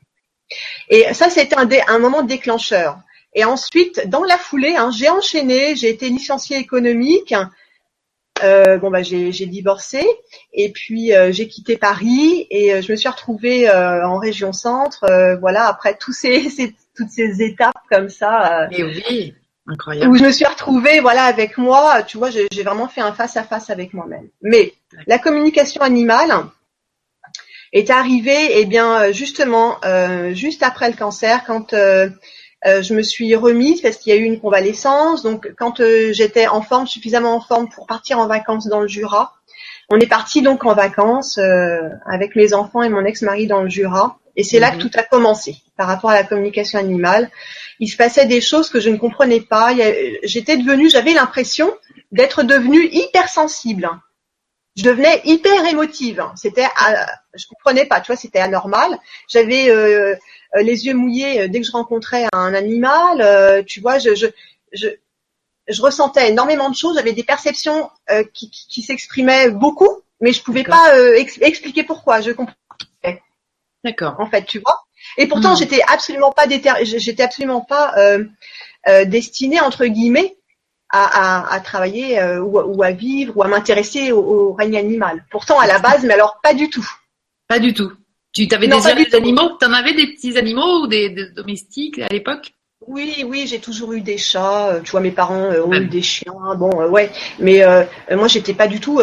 Et 0.88 1.12
ça, 1.14 1.30
c'était 1.30 1.56
un, 1.56 1.68
un, 1.88 1.98
moment 1.98 2.22
déclencheur. 2.22 2.98
Et 3.34 3.44
ensuite, 3.44 4.08
dans 4.08 4.24
la 4.24 4.36
foulée, 4.36 4.76
hein, 4.76 4.90
j'ai 4.90 5.08
enchaîné, 5.08 5.74
j'ai 5.76 5.88
été 5.88 6.08
licenciée 6.08 6.58
économique. 6.58 7.34
Euh, 8.42 8.78
bon 8.78 8.90
bah 8.90 9.02
j'ai 9.02 9.30
divorcé 9.46 10.04
et 10.52 10.72
puis 10.72 11.14
euh, 11.14 11.30
j'ai 11.30 11.46
quitté 11.46 11.76
Paris 11.76 12.46
et 12.50 12.72
euh, 12.72 12.80
je 12.80 12.90
me 12.90 12.96
suis 12.96 13.08
retrouvée 13.08 13.68
euh, 13.68 14.04
en 14.04 14.16
région 14.16 14.52
centre. 14.52 15.06
voilà 15.38 15.66
après 15.66 15.96
tous 15.96 16.12
ces, 16.12 16.48
ces, 16.50 16.74
toutes 16.96 17.10
ces 17.10 17.42
étapes 17.42 17.74
comme 17.90 18.08
ça. 18.08 18.68
Mais 18.70 18.82
oui. 18.82 19.34
Incroyable. 19.68 20.10
Où 20.10 20.16
je 20.16 20.24
me 20.24 20.32
suis 20.32 20.44
retrouvée, 20.44 20.98
voilà, 20.98 21.22
avec 21.22 21.56
moi, 21.56 22.02
tu 22.02 22.18
vois, 22.18 22.30
j'ai 22.30 22.48
vraiment 22.64 22.88
fait 22.88 23.00
un 23.00 23.12
face 23.12 23.36
à 23.36 23.44
face 23.44 23.70
avec 23.70 23.94
moi-même. 23.94 24.28
Mais 24.42 24.74
la 25.06 25.18
communication 25.18 25.82
animale 25.82 26.32
est 27.72 27.88
arrivée, 27.88 28.58
eh 28.58 28.64
bien, 28.64 29.12
justement, 29.12 29.76
euh, 29.84 30.34
juste 30.34 30.64
après 30.64 30.90
le 30.90 30.96
cancer, 30.96 31.44
quand 31.46 31.74
euh, 32.66 32.78
euh, 32.78 32.82
je 32.82 32.94
me 32.94 33.02
suis 33.02 33.34
remise 33.34 33.80
parce 33.80 33.96
qu'il 33.96 34.14
y 34.14 34.16
a 34.16 34.18
eu 34.18 34.24
une 34.24 34.40
convalescence. 34.40 35.22
Donc, 35.22 35.52
quand 35.56 35.82
j'étais 36.12 36.46
en 36.46 36.62
forme, 36.62 36.86
suffisamment 36.86 37.34
en 37.34 37.40
forme 37.40 37.68
pour 37.68 37.86
partir 37.86 38.18
en 38.18 38.26
vacances 38.26 38.66
dans 38.66 38.80
le 38.80 38.88
Jura, 38.88 39.34
on 39.90 39.98
est 39.98 40.06
parti 40.06 40.42
donc 40.42 40.64
en 40.64 40.74
vacances 40.74 41.38
avec 42.06 42.36
mes 42.36 42.54
enfants 42.54 42.82
et 42.82 42.88
mon 42.88 43.04
ex-mari 43.04 43.46
dans 43.46 43.62
le 43.62 43.68
Jura. 43.68 44.18
Et 44.36 44.44
c'est 44.44 44.60
là 44.60 44.70
que 44.70 44.76
mhm. 44.76 44.82
tout 44.82 44.90
a 44.94 45.02
commencé 45.02 45.56
par 45.76 45.86
rapport 45.86 46.10
à 46.10 46.14
la 46.14 46.24
communication 46.24 46.78
animale 46.78 47.30
il 47.82 47.88
se 47.88 47.96
passait 47.96 48.26
des 48.26 48.40
choses 48.40 48.70
que 48.70 48.78
je 48.78 48.90
ne 48.90 48.96
comprenais 48.96 49.40
pas. 49.40 49.74
J'étais 50.22 50.56
devenue, 50.56 50.88
j'avais 50.88 51.14
l'impression 51.14 51.68
d'être 52.12 52.44
devenue 52.44 52.88
hypersensible. 52.92 53.90
Je 54.76 54.84
devenais 54.84 55.20
hyper 55.24 55.66
émotive. 55.66 56.24
C'était, 56.34 56.66
je 57.34 57.46
comprenais 57.46 57.84
pas, 57.84 58.00
tu 58.00 58.06
vois, 58.06 58.16
c'était 58.16 58.38
anormal. 58.38 58.98
J'avais 59.28 59.70
euh, 59.70 60.14
euh, 60.56 60.62
les 60.62 60.86
yeux 60.86 60.94
mouillés 60.94 61.42
euh, 61.42 61.48
dès 61.48 61.60
que 61.60 61.66
je 61.66 61.72
rencontrais 61.72 62.26
un 62.32 62.54
animal. 62.54 63.64
tu 63.66 63.80
vois, 63.80 63.98
je, 63.98 64.14
je, 64.14 64.26
je, 64.72 64.88
je, 65.68 65.82
ressentais 65.82 66.30
énormément 66.30 66.70
de 66.70 66.76
choses. 66.76 66.96
J'avais 66.96 67.12
des 67.12 67.24
perceptions 67.24 67.90
qui, 68.32 68.50
qui, 68.50 68.82
s'exprimaient 68.82 69.50
beaucoup, 69.50 70.00
mais 70.20 70.32
je 70.32 70.42
pouvais 70.42 70.64
pas 70.64 70.96
expliquer 71.16 71.84
pourquoi. 71.84 72.20
Je 72.20 72.30
comprenais. 72.30 73.22
D'accord. 73.84 74.14
En 74.18 74.26
fait, 74.30 74.44
tu 74.44 74.60
vois. 74.60 74.84
Et 75.18 75.26
pourtant, 75.26 75.54
hmm. 75.54 75.58
j'étais 75.58 75.80
absolument 75.88 76.32
pas 76.32 76.44
j'étais 76.48 77.22
absolument 77.22 77.60
pas 77.60 77.94
euh, 77.96 78.24
euh, 78.88 79.04
destinée 79.04 79.60
entre 79.60 79.86
guillemets 79.86 80.36
à, 80.92 81.54
à, 81.54 81.60
travailler 81.60 82.20
euh, 82.20 82.40
ou, 82.40 82.82
à 82.82 82.90
vivre 82.90 83.36
ou 83.36 83.42
à 83.42 83.48
m'intéresser 83.48 84.12
au, 84.12 84.52
règne 84.52 84.76
animal. 84.76 85.24
Pourtant, 85.30 85.58
à 85.58 85.66
la 85.66 85.78
base, 85.78 86.04
mais 86.04 86.14
alors 86.14 86.38
pas 86.42 86.54
du 86.54 86.68
tout. 86.68 86.86
Pas 87.48 87.58
du 87.58 87.72
tout. 87.72 87.92
Tu 88.32 88.48
t'avais 88.48 88.68
des 88.68 89.14
animaux? 89.14 89.56
Tu 89.60 89.66
en 89.66 89.72
avais 89.72 89.94
des 89.94 90.06
petits 90.06 90.38
animaux 90.38 90.82
ou 90.82 90.86
des 90.86 91.10
domestiques 91.34 91.98
à 91.98 92.08
l'époque? 92.08 92.52
Oui, 92.86 93.24
oui, 93.26 93.46
j'ai 93.46 93.60
toujours 93.60 93.92
eu 93.92 94.00
des 94.00 94.18
chats. 94.18 94.68
Euh, 94.68 94.80
tu 94.80 94.90
vois, 94.90 95.00
mes 95.00 95.10
parents 95.10 95.50
euh, 95.50 95.64
ont 95.64 95.72
eu 95.72 95.86
des 95.86 96.02
chiens. 96.02 96.32
Bon, 96.56 96.80
euh, 96.80 96.88
ouais, 96.88 97.10
mais 97.38 97.62
euh, 97.62 97.84
moi, 98.10 98.28
j'étais 98.28 98.54
pas 98.54 98.66
du 98.66 98.80
tout. 98.80 99.00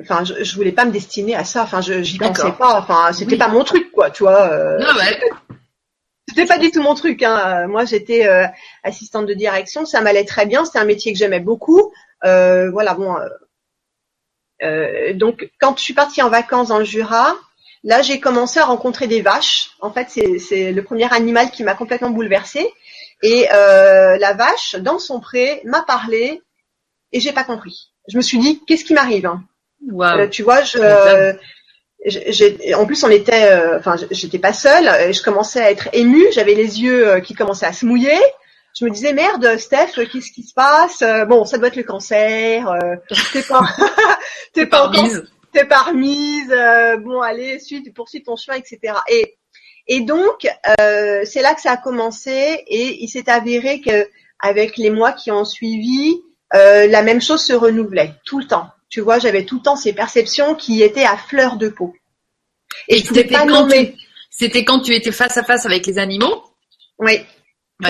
Enfin, 0.00 0.24
je, 0.24 0.44
je, 0.44 0.54
voulais 0.54 0.72
pas 0.72 0.84
me 0.84 0.92
destiner 0.92 1.34
à 1.34 1.44
ça. 1.44 1.62
Enfin, 1.62 1.80
j'y 1.80 2.18
pensais 2.18 2.52
pas. 2.52 2.78
Enfin, 2.78 3.12
c'était 3.12 3.36
pas 3.36 3.48
mon 3.48 3.64
truc, 3.64 3.90
quoi. 3.90 4.10
Tu 4.10 4.22
vois. 4.22 4.50
Ah 4.80 4.96
ouais. 4.96 5.20
C'était 6.30 6.46
pas 6.46 6.58
du 6.58 6.70
tout 6.70 6.82
mon 6.82 6.94
truc. 6.94 7.22
Hein. 7.22 7.66
Moi, 7.66 7.84
j'étais 7.84 8.26
assistante 8.82 9.26
de 9.26 9.34
direction. 9.34 9.84
Ça 9.84 10.00
m'allait 10.00 10.24
très 10.24 10.46
bien. 10.46 10.64
C'était 10.64 10.78
un 10.78 10.84
métier 10.84 11.12
que 11.12 11.18
j'aimais 11.18 11.40
beaucoup. 11.40 11.92
voilà, 12.22 12.94
bon. 12.94 13.16
donc, 15.14 15.50
quand 15.60 15.76
je 15.76 15.82
suis 15.82 15.94
partie 15.94 16.22
en 16.22 16.30
vacances 16.30 16.68
dans 16.68 16.78
le 16.78 16.84
Jura, 16.84 17.36
là, 17.84 18.00
j'ai 18.02 18.20
commencé 18.20 18.60
à 18.60 18.64
rencontrer 18.64 19.06
des 19.06 19.22
vaches. 19.22 19.72
En 19.80 19.92
fait, 19.92 20.08
c'est 20.38 20.72
le 20.72 20.82
premier 20.82 21.12
animal 21.12 21.50
qui 21.50 21.64
m'a 21.64 21.74
complètement 21.74 22.10
bouleversée. 22.10 22.72
Et 23.22 23.48
euh, 23.52 24.16
la 24.18 24.32
vache, 24.32 24.76
dans 24.76 24.98
son 24.98 25.20
pré, 25.20 25.60
m'a 25.64 25.82
parlé 25.82 26.42
et 27.12 27.20
j'ai 27.20 27.32
pas 27.32 27.44
compris. 27.44 27.90
Je 28.08 28.16
me 28.16 28.22
suis 28.22 28.38
dit, 28.38 28.62
qu'est-ce 28.66 28.84
qui 28.84 28.94
m'arrive 28.94 29.26
hein? 29.26 29.44
Euh, 29.92 30.28
Tu 30.28 30.42
vois, 30.42 30.62
je, 30.62 30.78
en 32.74 32.86
plus 32.86 33.04
on 33.04 33.10
était, 33.10 33.50
euh, 33.52 33.78
enfin, 33.78 33.96
j'étais 34.10 34.38
pas 34.38 34.52
seule. 34.52 35.12
Je 35.12 35.22
commençais 35.22 35.60
à 35.60 35.70
être 35.70 35.88
émue. 35.92 36.26
J'avais 36.32 36.54
les 36.54 36.82
yeux 36.82 37.20
qui 37.20 37.34
commençaient 37.34 37.66
à 37.66 37.72
se 37.72 37.86
mouiller. 37.86 38.18
Je 38.78 38.84
me 38.84 38.90
disais 38.90 39.12
merde, 39.12 39.58
Steph, 39.58 39.94
qu'est-ce 40.12 40.32
qui 40.32 40.42
se 40.42 40.54
passe? 40.54 41.02
Bon, 41.28 41.44
ça 41.44 41.58
doit 41.58 41.68
être 41.68 41.76
le 41.76 41.82
cancer. 41.82 42.72
t'es 43.32 43.42
pas, 43.42 43.62
t'es 44.54 44.66
pas, 44.66 44.90
t'es 45.52 45.64
pas 45.64 45.82
remise. 45.82 46.48
bon, 47.02 47.20
allez, 47.20 47.58
suite, 47.58 47.92
poursuis 47.94 48.22
ton 48.22 48.36
chemin, 48.36 48.56
etc. 48.56 48.94
Et 49.08 49.36
Et 49.92 50.00
donc, 50.00 50.46
euh, 50.80 51.22
c'est 51.24 51.42
là 51.42 51.52
que 51.54 51.60
ça 51.60 51.72
a 51.72 51.76
commencé 51.76 52.62
et 52.66 53.02
il 53.02 53.08
s'est 53.08 53.28
avéré 53.28 53.80
que 53.80 54.08
avec 54.38 54.76
les 54.76 54.88
mois 54.90 55.12
qui 55.12 55.32
ont 55.32 55.44
suivi, 55.44 56.16
euh, 56.54 56.86
la 56.86 57.02
même 57.02 57.20
chose 57.20 57.44
se 57.44 57.52
renouvelait 57.52 58.14
tout 58.24 58.38
le 58.38 58.46
temps. 58.46 58.68
Tu 58.90 59.00
vois, 59.00 59.18
j'avais 59.18 59.44
tout 59.44 59.56
le 59.56 59.62
temps 59.62 59.76
ces 59.76 59.92
perceptions 59.92 60.54
qui 60.54 60.82
étaient 60.82 61.04
à 61.04 61.16
fleur 61.16 61.56
de 61.56 61.68
peau. 61.68 61.94
Et, 62.88 62.98
c'était 62.98 63.24
pas 63.24 63.44
nommer. 63.44 63.96
C'était 64.30 64.64
quand 64.64 64.80
tu 64.80 64.94
étais 64.94 65.12
face 65.12 65.36
à 65.36 65.44
face 65.44 65.64
avec 65.64 65.86
les 65.86 65.98
animaux? 65.98 66.42
Oui. 66.98 67.20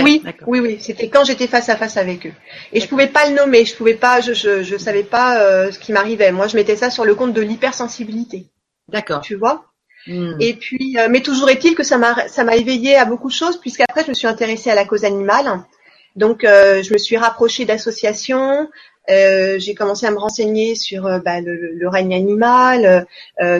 oui, 0.03 0.23
oui, 0.47 0.61
oui, 0.61 0.79
c'était 0.81 1.09
quand 1.09 1.25
j'étais 1.25 1.47
face 1.47 1.69
à 1.69 1.77
face 1.77 1.97
avec 1.97 2.27
eux. 2.27 2.33
Et 2.73 2.81
je 2.81 2.87
pouvais 2.87 3.09
pas 3.09 3.29
le 3.29 3.35
nommer, 3.35 3.65
je 3.65 3.75
pouvais 3.75 3.95
pas, 3.95 4.21
je, 4.21 4.35
je, 4.35 4.63
je 4.63 4.77
savais 4.77 5.03
pas 5.03 5.41
euh, 5.41 5.73
ce 5.73 5.79
qui 5.79 5.93
m'arrivait. 5.93 6.33
Moi, 6.33 6.47
je 6.47 6.57
mettais 6.57 6.77
ça 6.77 6.91
sur 6.91 7.05
le 7.05 7.15
compte 7.15 7.33
de 7.33 7.41
l'hypersensibilité. 7.41 8.47
D'accord. 8.89 9.23
Tu 9.23 9.35
vois? 9.35 9.67
Hmm. 10.07 10.37
Et 10.39 10.55
puis, 10.55 10.97
euh, 10.99 11.09
mais 11.11 11.23
toujours 11.23 11.51
est-il 11.51 11.75
que 11.75 11.83
ça 11.83 11.99
m'a, 11.99 12.29
ça 12.29 12.45
m'a 12.45 12.57
éveillé 12.57 12.97
à 12.97 13.05
beaucoup 13.05 13.29
de 13.29 13.35
choses, 13.35 13.59
puisqu'après, 13.59 14.05
je 14.05 14.11
me 14.11 14.15
suis 14.15 14.27
intéressée 14.27 14.71
à 14.71 14.75
la 14.75 14.85
cause 14.85 15.05
animale. 15.05 15.65
Donc, 16.17 16.45
euh, 16.45 16.83
je 16.83 16.93
me 16.93 16.99
suis 16.99 17.17
rapprochée 17.17 17.65
d'associations. 17.65 18.69
Euh, 19.11 19.59
j'ai 19.59 19.75
commencé 19.75 20.07
à 20.07 20.11
me 20.11 20.19
renseigner 20.19 20.75
sur 20.75 21.07
euh, 21.07 21.19
bah, 21.19 21.41
le, 21.41 21.75
le, 21.75 21.89
règne 21.89 22.15
animal, 22.15 23.07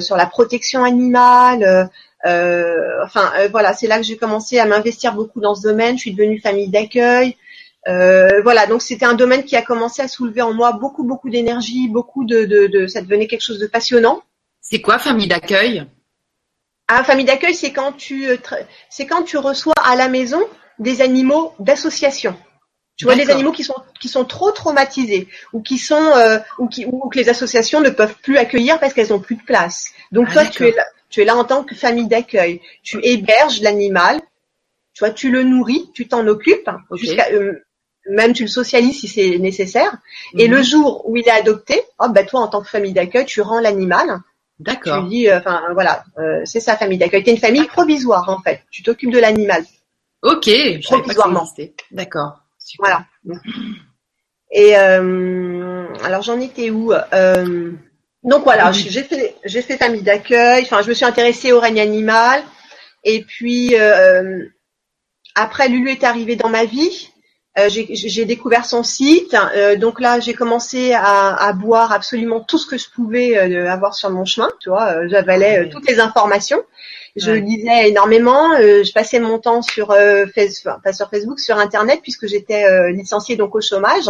sur 0.01 0.17
la 0.17 0.27
protection 0.27 0.85
animale. 0.85 1.91
enfin, 2.25 3.33
voilà, 3.51 3.73
c'est 3.73 3.87
là 3.87 3.99
que 3.99 4.05
j'ai 4.05 4.17
commencé 4.17 4.59
à 4.59 4.67
m'investir 4.67 5.15
beaucoup 5.15 5.41
dans 5.41 5.55
ce 5.55 5.63
domaine. 5.63 5.97
Je 5.97 6.03
suis 6.03 6.13
devenue 6.13 6.41
famille 6.41 6.69
d'accueil. 6.69 7.37
voilà, 7.87 8.67
donc 8.67 8.83
c'était 8.83 9.07
un 9.07 9.15
domaine 9.15 9.45
qui 9.45 9.57
a 9.57 9.63
commencé 9.63 10.03
à 10.03 10.09
soulever 10.09 10.43
en 10.43 10.53
moi 10.53 10.73
beaucoup, 10.73 11.05
beaucoup 11.05 11.31
d'énergie, 11.31 11.89
beaucoup 11.89 12.25
de, 12.25 12.45
de, 12.45 12.67
de, 12.67 12.87
ça 12.87 13.01
devenait 13.01 13.27
quelque 13.27 13.45
chose 13.45 13.59
de 13.59 13.67
passionnant. 13.67 14.23
C'est 14.61 14.81
quoi 14.81 14.99
famille 14.99 15.27
d'accueil? 15.27 15.87
Ah, 16.93 17.05
famille 17.05 17.25
d'accueil, 17.25 17.55
c'est 17.55 17.73
quand 17.73 17.93
tu, 17.93 18.27
c'est 18.89 19.07
quand 19.07 19.23
tu 19.23 19.39
reçois 19.39 19.75
à 19.85 19.97
la 19.97 20.09
maison 20.09 20.41
des 20.81 21.03
animaux 21.03 21.53
d'association. 21.61 22.37
Tu 23.01 23.07
vois, 23.07 23.15
des 23.15 23.31
animaux 23.31 23.53
qui 23.53 23.65
sont 23.65 23.77
qui 23.99 24.09
sont 24.09 24.27
trop 24.27 24.51
traumatisés 24.51 25.27
ou 25.55 25.63
qui 25.63 25.79
sont 25.79 25.95
euh, 25.95 26.39
ou 26.59 26.69
qui 26.69 26.85
ou 26.85 27.09
que 27.09 27.17
les 27.17 27.31
associations 27.31 27.81
ne 27.81 27.89
peuvent 27.89 28.15
plus 28.23 28.37
accueillir 28.37 28.79
parce 28.79 28.93
qu'elles 28.93 29.15
ont 29.15 29.21
plus 29.21 29.37
de 29.37 29.43
place. 29.43 29.87
Donc 30.13 30.27
ah, 30.29 30.33
toi, 30.35 30.45
tu 30.45 30.69
es 30.69 30.73
là, 30.73 30.85
tu 31.09 31.23
es 31.23 31.25
là 31.25 31.35
en 31.35 31.45
tant 31.45 31.65
que 31.65 31.75
famille 31.75 32.09
d'accueil. 32.09 32.61
Tu 32.83 33.01
héberges 33.03 33.63
l'animal, 33.63 34.21
tu 34.93 34.99
vois, 34.99 35.09
tu 35.09 35.31
le 35.31 35.45
nourris, 35.45 35.91
tu 35.95 36.09
t'en 36.09 36.27
occupes 36.27 36.69
jusqu'à 36.93 37.31
euh, 37.33 37.65
même 38.07 38.35
tu 38.35 38.43
le 38.43 38.49
socialises 38.51 39.01
si 39.01 39.09
c'est 39.09 39.39
nécessaire. 39.39 39.97
Et 40.37 40.47
le 40.47 40.59
mhm. 40.59 40.65
jour 40.65 41.09
où 41.09 41.17
il 41.17 41.27
est 41.27 41.31
adopté, 41.31 41.81
oh, 42.01 42.11
bah 42.11 42.25
toi 42.25 42.41
en 42.41 42.49
tant 42.49 42.61
que 42.61 42.69
famille 42.69 42.93
d'accueil, 42.93 43.25
tu 43.25 43.41
rends 43.41 43.61
l'animal. 43.61 44.21
D'accord. 44.59 45.05
Tu 45.05 45.09
dis, 45.09 45.31
euh, 45.31 45.39
enfin 45.39 45.63
voilà, 45.73 46.05
c'est 46.45 46.61
sa 46.61 46.77
famille 46.77 46.99
d'accueil. 46.99 47.23
T'es 47.23 47.31
une 47.31 47.39
famille 47.39 47.67
provisoire 47.67 48.29
en 48.29 48.43
fait. 48.43 48.61
Tu 48.71 48.83
t'occupes 48.83 49.11
de 49.11 49.21
l'animal. 49.21 49.65
Ok, 50.21 50.51
provisoirement. 50.83 51.49
D'accord. 51.93 52.41
Voilà. 52.79 53.05
Et 54.53 54.77
euh, 54.77 55.87
alors 56.03 56.23
j'en 56.23 56.41
étais 56.41 56.71
où 56.71 56.93
euh, 56.93 57.73
Donc 58.25 58.45
voilà, 58.45 58.73
j'ai 58.73 59.03
fait 59.03 59.37
j'ai 59.45 59.63
fait 59.63 59.77
famille 59.77 60.03
d'accueil. 60.03 60.65
Enfin, 60.65 60.83
je 60.83 60.89
me 60.89 60.95
suis 60.95 61.05
intéressée 61.05 61.53
au 61.53 61.61
règne 61.61 61.81
animal. 61.81 62.43
Et 63.05 63.23
puis 63.23 63.77
euh, 63.77 64.45
après, 65.35 65.69
Lulu 65.69 65.91
est 65.91 66.05
arrivé 66.05 66.37
dans 66.37 66.49
ma 66.49 66.65
vie. 66.65 67.11
J'ai 67.69 68.25
découvert 68.25 68.65
son 68.65 68.83
site. 68.83 69.37
Donc 69.79 70.01
là, 70.01 70.19
j'ai 70.19 70.33
commencé 70.33 70.95
à, 70.95 71.35
à, 71.35 71.53
boire 71.53 71.93
absolument 71.93 72.41
tout 72.41 72.57
ce 72.57 72.67
que 72.67 72.79
je 72.79 72.89
pouvais 72.89 73.37
avoir 73.69 73.95
sur 73.95 74.09
mon 74.11 74.25
chemin. 74.25 74.49
Tu 74.61 74.71
vois, 74.71 75.07
j'avalais 75.09 75.69
toutes 75.69 75.87
les 75.87 76.01
informations. 76.01 76.63
Je 77.17 77.33
lisais 77.33 77.89
énormément. 77.89 78.57
je 78.57 78.93
passais 78.93 79.21
mon 79.21 79.39
temps 79.39 79.63
sur 79.63 79.95
Facebook, 80.35 80.83
pas 80.83 80.93
sur 80.93 81.11
Facebook, 81.11 81.41
sur 81.41 81.59
Internet, 81.59 82.01
puisque 82.03 82.27
j'étais 82.27 82.93
licenciée 82.93 83.37
donc 83.37 83.55
au 83.55 83.61
chômage. 83.61 84.09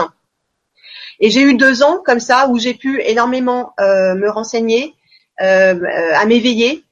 Et 1.18 1.30
j'ai 1.30 1.42
eu 1.42 1.54
deux 1.54 1.82
ans 1.82 2.02
comme 2.04 2.20
ça 2.20 2.48
où 2.48 2.58
j'ai 2.58 2.74
pu 2.74 3.00
énormément 3.02 3.72
me 3.78 4.28
renseigner, 4.28 4.94
à 5.38 6.26
m'éveiller, 6.26 6.84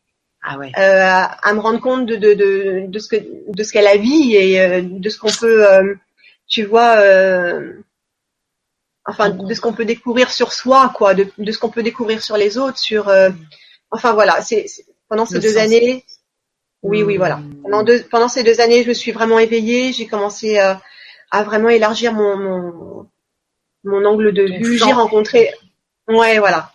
ah 0.43 0.57
ouais. 0.57 0.73
à, 0.75 1.53
me 1.53 1.61
rendre 1.61 1.81
compte 1.81 2.07
de, 2.07 2.17
de, 2.17 2.35
de, 2.35 2.85
de 2.87 2.99
ce 2.99 3.09
que 3.09 3.17
de 3.49 3.63
ce 3.63 3.73
qu'est 3.73 3.83
la 3.83 3.97
vie 3.97 4.35
et 4.35 4.83
de 4.83 5.09
ce 5.11 5.19
qu'on 5.19 5.29
peut 5.29 5.97
tu 6.49 6.65
vois, 6.65 6.97
euh, 6.97 7.75
enfin 9.05 9.31
de 9.31 9.55
ce 9.55 9.61
qu'on 9.61 9.75
peut 9.75 9.85
découvrir 9.85 10.31
sur 10.31 10.53
soi, 10.53 10.93
quoi, 10.95 11.15
de, 11.15 11.31
ce 11.53 11.59
qu'on 11.59 11.69
peut 11.69 11.83
découvrir 11.83 12.23
sur 12.23 12.37
les 12.37 12.59
autres, 12.59 12.79
sur, 12.79 13.09
euh, 13.09 13.31
enfin 13.91 14.15
voilà, 14.15 14.41
c'est 14.41 14.67
pendant 15.09 15.27
ces 15.27 15.39
deux 15.39 15.59
années. 15.59 16.05
Oui, 16.83 17.03
oui, 17.03 17.17
voilà. 17.17 17.37
Hmm. 17.37 17.63
Pendant, 17.63 17.83
deux, 17.83 18.03
pendant 18.05 18.29
ces 18.29 18.43
deux 18.43 18.61
années, 18.61 18.83
je 18.83 18.89
me 18.89 18.95
suis 18.95 19.13
vraiment 19.13 19.39
éveillée. 19.39 19.93
J'ai 19.93 20.07
commencé 20.07 20.59
à, 20.59 20.81
à 21.31 21.43
vraiment 21.43 21.69
élargir 21.69 22.13
mon, 22.13 22.37
mon, 22.37 23.07
mon 23.85 24.05
angle 24.05 24.33
de 24.33 24.45
vue. 24.45 24.79
J'ai 24.79 24.93
rencontré, 24.93 25.53
ouais, 26.09 26.39
voilà. 26.39 26.73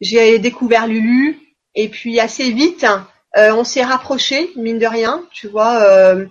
J'ai 0.00 0.38
découvert 0.38 0.86
Lulu 0.86 1.38
et 1.74 1.88
puis 1.88 2.20
assez 2.20 2.50
vite, 2.50 2.86
euh, 3.36 3.52
on 3.54 3.64
s'est 3.64 3.82
rapprochés, 3.82 4.50
mine 4.56 4.78
de 4.78 4.86
rien. 4.86 5.24
Tu 5.32 5.48
vois, 5.48 5.82
euh, 5.82 6.26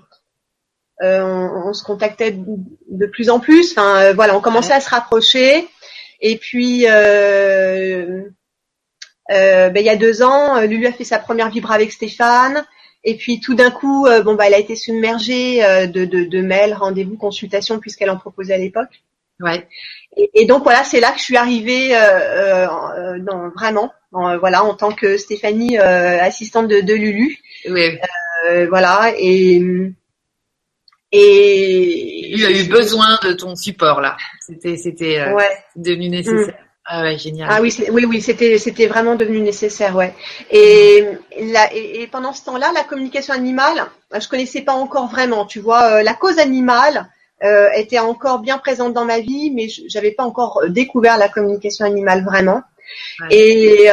euh, 1.01 1.47
on, 1.65 1.73
se 1.73 1.83
contactait 1.83 2.31
de 2.31 3.05
plus 3.07 3.29
en 3.29 3.39
plus. 3.39 3.71
Enfin, 3.71 4.01
euh, 4.01 4.13
voilà, 4.13 4.37
on 4.37 4.41
commençait 4.41 4.73
à 4.73 4.79
se 4.79 4.89
rapprocher. 4.89 5.67
Et 6.21 6.37
puis, 6.37 6.85
euh, 6.87 8.23
ben, 9.29 9.77
il 9.77 9.85
y 9.85 9.89
a 9.89 9.95
deux 9.95 10.21
ans, 10.21 10.61
Lulu 10.61 10.87
a 10.87 10.91
fait 10.91 11.03
sa 11.03 11.19
première 11.19 11.49
vibra 11.49 11.75
avec 11.75 11.91
Stéphane. 11.91 12.63
Et 13.05 13.17
puis 13.17 13.41
tout 13.41 13.53
d'un 13.53 13.69
coup, 13.69 14.07
bon 14.23 14.35
bah 14.35 14.45
elle 14.47 14.53
a 14.53 14.59
été 14.59 14.77
submergée 14.77 15.59
de, 15.87 16.05
de, 16.05 16.23
de 16.23 16.41
mails, 16.41 16.73
rendez-vous, 16.73 17.17
consultations 17.17 17.79
puisqu'elle 17.79 18.09
en 18.09 18.17
proposait 18.17 18.53
à 18.53 18.57
l'époque. 18.57 19.03
Ouais. 19.41 19.67
Et, 20.15 20.45
donc 20.45 20.63
voilà, 20.63 20.85
c'est 20.85 21.01
là 21.01 21.11
que 21.11 21.17
je 21.17 21.23
suis 21.23 21.35
arrivée 21.35 21.89
dans, 21.89 23.49
vraiment, 23.49 23.91
voilà, 24.11 24.63
en 24.63 24.73
tant 24.73 24.93
que 24.93 25.17
Stéphanie 25.17 25.77
assistante 25.77 26.69
de, 26.69 26.79
de 26.79 26.93
Lulu. 26.93 27.37
Oui. 27.67 27.99
voilà 28.69 29.13
et 29.17 29.61
et 31.15 32.33
il 32.33 32.43
a 32.43 32.51
eu 32.51 32.67
besoin 32.67 33.19
de 33.23 33.33
ton 33.33 33.55
support 33.55 34.01
là. 34.01 34.17
C'était 34.39 34.77
c'était 34.77 35.19
euh, 35.19 35.39
devenu 35.75 36.09
nécessaire. 36.09 36.55
Mm. 36.55 36.72
Ah 36.85 37.03
ouais, 37.03 37.17
génial. 37.17 37.47
Ah 37.51 37.61
oui, 37.61 37.73
oui, 37.91 38.05
oui, 38.05 38.21
c'était 38.21 38.57
c'était 38.57 38.87
vraiment 38.87 39.15
devenu 39.15 39.39
nécessaire, 39.39 39.95
ouais. 39.95 40.13
Et, 40.51 41.05
et, 41.31 42.07
pendant 42.07 42.33
ce 42.33 42.43
temps-là, 42.43 42.71
la 42.73 42.83
communication 42.83 43.33
animale, 43.33 43.85
je 44.13 44.27
connaissais 44.27 44.61
pas 44.61 44.73
encore 44.73 45.07
vraiment. 45.07 45.45
Tu 45.45 45.59
vois, 45.59 45.99
euh, 45.99 46.03
la 46.03 46.13
cause 46.13 46.39
animale 46.39 47.09
euh, 47.43 47.69
était 47.75 47.99
encore 47.99 48.39
bien 48.39 48.57
présente 48.57 48.93
dans 48.93 49.05
ma 49.05 49.19
vie, 49.19 49.51
mais 49.51 49.67
j'avais 49.87 50.11
pas 50.11 50.25
encore 50.25 50.63
découvert 50.67 51.17
la 51.17 51.29
communication 51.29 51.85
animale 51.85 52.25
vraiment. 52.25 52.61
Et 53.29 53.87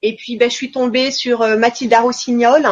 et 0.00 0.14
puis, 0.14 0.36
ben, 0.36 0.48
je 0.48 0.54
suis 0.54 0.70
tombée 0.70 1.10
sur 1.10 1.40
Mathilde 1.58 1.92
Rossignol, 1.92 2.64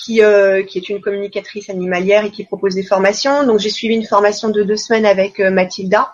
qui, 0.00 0.22
euh, 0.22 0.62
qui 0.62 0.78
est 0.78 0.88
une 0.88 1.00
communicatrice 1.00 1.68
animalière 1.68 2.24
et 2.24 2.30
qui 2.30 2.44
propose 2.44 2.74
des 2.74 2.82
formations. 2.82 3.44
Donc 3.46 3.58
j'ai 3.60 3.70
suivi 3.70 3.94
une 3.94 4.06
formation 4.06 4.48
de 4.48 4.62
deux 4.62 4.76
semaines 4.76 5.06
avec 5.06 5.40
euh, 5.40 5.50
Mathilda. 5.50 6.12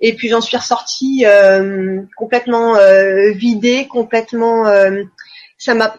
Et 0.00 0.14
puis 0.14 0.28
j'en 0.28 0.40
suis 0.40 0.56
ressortie 0.56 1.24
euh, 1.24 2.02
complètement 2.16 2.76
euh, 2.76 3.32
vidée, 3.32 3.86
complètement. 3.88 4.66
Euh, 4.66 5.02
ça 5.58 5.74
m'a. 5.74 5.96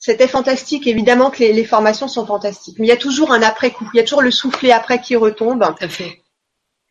C'était 0.00 0.28
fantastique. 0.28 0.86
Évidemment 0.86 1.30
que 1.30 1.40
les, 1.40 1.52
les, 1.52 1.64
formations 1.64 2.08
sont 2.08 2.24
fantastiques, 2.24 2.78
mais 2.78 2.86
il 2.86 2.88
y 2.88 2.92
a 2.92 2.96
toujours 2.96 3.32
un 3.32 3.42
après 3.42 3.72
coup. 3.72 3.88
Il 3.92 3.96
y 3.96 4.00
a 4.00 4.04
toujours 4.04 4.22
le 4.22 4.30
soufflet 4.30 4.70
après 4.72 5.00
qui 5.00 5.16
retombe. 5.16 5.64
fait. 5.88 6.22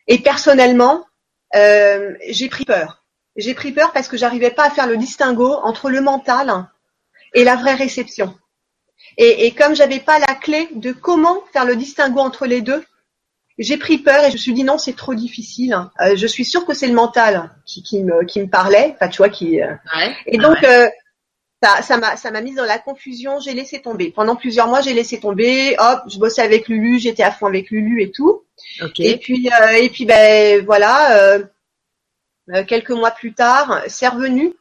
Et 0.06 0.18
personnellement, 0.18 1.06
j'ai 1.52 2.48
pris 2.50 2.64
peur. 2.64 3.04
J'ai 3.36 3.54
pris 3.54 3.72
peur 3.72 3.92
parce 3.92 4.08
que 4.08 4.16
j'arrivais 4.16 4.50
pas 4.50 4.66
à 4.66 4.70
faire 4.70 4.86
le 4.86 4.96
distinguo 4.96 5.52
entre 5.62 5.90
le 5.90 6.00
mental 6.00 6.66
et 7.34 7.44
la 7.44 7.56
vraie 7.56 7.74
réception. 7.74 8.34
Et, 9.16 9.46
et 9.46 9.52
comme 9.52 9.74
j'avais 9.74 10.00
pas 10.00 10.18
la 10.18 10.34
clé 10.34 10.68
de 10.74 10.92
comment 10.92 11.42
faire 11.52 11.64
le 11.64 11.76
distinguo 11.76 12.20
entre 12.20 12.46
les 12.46 12.60
deux, 12.60 12.84
j'ai 13.58 13.76
pris 13.76 13.98
peur 13.98 14.24
et 14.24 14.28
je 14.28 14.34
me 14.34 14.38
suis 14.38 14.52
dit 14.52 14.64
non, 14.64 14.78
c'est 14.78 14.96
trop 14.96 15.14
difficile. 15.14 15.76
Euh, 16.00 16.16
je 16.16 16.26
suis 16.26 16.44
sûre 16.44 16.64
que 16.64 16.74
c'est 16.74 16.86
le 16.86 16.94
mental 16.94 17.50
qui, 17.66 17.82
qui, 17.82 18.02
me, 18.04 18.24
qui 18.24 18.40
me 18.40 18.46
parlait, 18.46 18.94
enfin 18.94 19.08
tu 19.08 19.18
vois 19.18 19.28
qui. 19.28 19.60
Euh, 19.60 19.74
et 20.26 20.38
donc 20.38 20.62
euh, 20.62 20.88
ça, 21.62 21.82
ça 21.82 21.96
m'a 21.96 22.16
ça 22.16 22.30
m'a 22.30 22.40
mise 22.40 22.54
dans 22.54 22.64
la 22.64 22.78
confusion. 22.78 23.40
J'ai 23.40 23.54
laissé 23.54 23.82
tomber. 23.82 24.12
Pendant 24.12 24.36
plusieurs 24.36 24.68
mois, 24.68 24.80
j'ai 24.80 24.94
laissé 24.94 25.18
tomber. 25.18 25.74
Hop, 25.78 26.02
je 26.08 26.18
bossais 26.18 26.42
avec 26.42 26.68
Lulu, 26.68 27.00
j'étais 27.00 27.24
à 27.24 27.32
fond 27.32 27.46
avec 27.46 27.70
Lulu 27.70 28.00
et 28.00 28.12
tout. 28.12 28.44
Et 28.98 29.16
puis 29.16 29.48
et 29.76 29.88
puis 29.88 30.04
ben 30.04 30.64
voilà. 30.64 31.40
quelques 32.68 32.90
mois 32.90 33.10
plus 33.10 33.34
tard, 33.34 33.82
c'est 33.88 34.08
revenu 34.08 34.54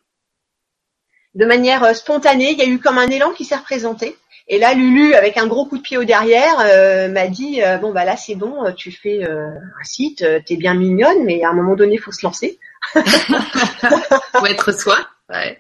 de 1.35 1.45
manière 1.45 1.95
spontanée. 1.95 2.51
Il 2.53 2.57
y 2.57 2.63
a 2.63 2.67
eu 2.67 2.79
comme 2.79 2.97
un 2.97 3.09
élan 3.09 3.31
qui 3.31 3.45
s'est 3.45 3.55
représenté. 3.55 4.17
Et 4.49 4.59
là, 4.59 4.73
Lulu, 4.73 5.13
avec 5.13 5.37
un 5.37 5.47
gros 5.47 5.65
coup 5.65 5.77
de 5.77 5.81
pied 5.81 5.97
au 5.97 6.05
derrière, 6.05 6.59
euh, 6.61 7.09
m'a 7.09 7.27
dit 7.27 7.61
euh, 7.61 7.77
bon 7.77 7.91
bah 7.91 8.05
là 8.05 8.15
c'est 8.15 8.35
bon, 8.35 8.65
euh, 8.65 8.71
tu 8.71 8.91
fais 8.91 9.23
un 9.23 9.83
site, 9.83 10.25
t'es 10.45 10.55
bien 10.55 10.73
mignonne, 10.73 11.25
mais 11.25 11.43
à 11.43 11.49
un 11.49 11.53
moment 11.53 11.75
donné, 11.75 11.95
il 11.95 12.01
faut 12.01 12.11
se 12.11 12.25
lancer. 12.25 12.57
faut 12.93 14.45
être 14.45 14.71
soi. 14.71 14.97
Ouais. 15.29 15.59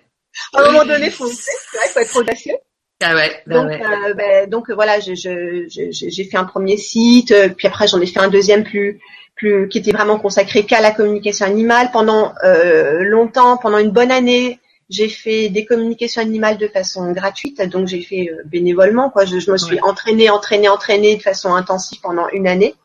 à 0.53 0.61
un 0.61 0.71
moment 0.71 0.85
donné, 0.85 1.09
faut, 1.09 1.27
faut 1.27 1.99
être 1.99 2.15
audacieux. 2.15 2.55
Ah 3.01 3.13
ouais. 3.13 3.43
Bah 3.45 3.61
donc, 3.61 3.71
euh, 3.71 4.13
ben, 4.15 4.49
donc 4.49 4.71
voilà, 4.71 4.99
j'ai 4.99 5.15
fait 5.15 6.37
un 6.37 6.45
premier 6.45 6.77
site, 6.77 7.31
euh, 7.31 7.49
puis 7.49 7.67
après 7.67 7.87
j'en 7.87 8.01
ai 8.01 8.07
fait 8.07 8.19
un 8.19 8.27
deuxième 8.27 8.63
plus, 8.63 8.99
plus 9.35 9.69
qui 9.69 9.77
était 9.77 9.91
vraiment 9.91 10.17
consacré 10.17 10.65
qu'à 10.65 10.81
la 10.81 10.91
communication 10.91 11.45
animale. 11.45 11.89
Pendant 11.93 12.33
euh, 12.43 13.03
longtemps, 13.03 13.57
pendant 13.57 13.77
une 13.77 13.91
bonne 13.91 14.11
année, 14.11 14.59
j'ai 14.89 15.09
fait 15.09 15.49
des 15.49 15.65
communications 15.65 16.21
animales 16.21 16.57
de 16.57 16.67
façon 16.67 17.11
gratuite, 17.11 17.61
donc 17.63 17.87
j'ai 17.87 18.01
fait 18.01 18.31
bénévolement. 18.45 19.09
Quoi, 19.09 19.25
je, 19.25 19.39
je 19.39 19.51
me 19.51 19.57
suis 19.57 19.79
entraînée, 19.81 20.29
entraînée, 20.29 20.69
entraînée 20.69 21.17
de 21.17 21.21
façon 21.21 21.53
intensive 21.53 21.99
pendant 22.01 22.27
une 22.29 22.47
année. 22.47 22.75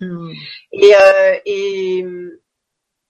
Hmm. 0.00 0.30
Et, 0.72 0.92
et 1.46 2.06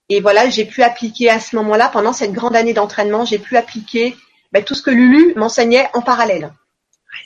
et 0.09 0.21
voilà, 0.21 0.49
j'ai 0.49 0.65
pu 0.65 0.83
appliquer 0.83 1.29
à 1.29 1.39
ce 1.39 1.55
moment-là, 1.57 1.89
pendant 1.93 2.13
cette 2.13 2.33
grande 2.33 2.57
année 2.57 2.73
d'entraînement, 2.73 3.25
j'ai 3.25 3.39
pu 3.39 3.57
appliquer 3.57 4.17
ben, 4.53 4.65
tout 4.65 4.75
ce 4.75 4.83
que 4.83 4.91
Lulu 4.91 5.35
m'enseignait 5.37 5.89
en 5.93 6.01
parallèle. 6.01 6.53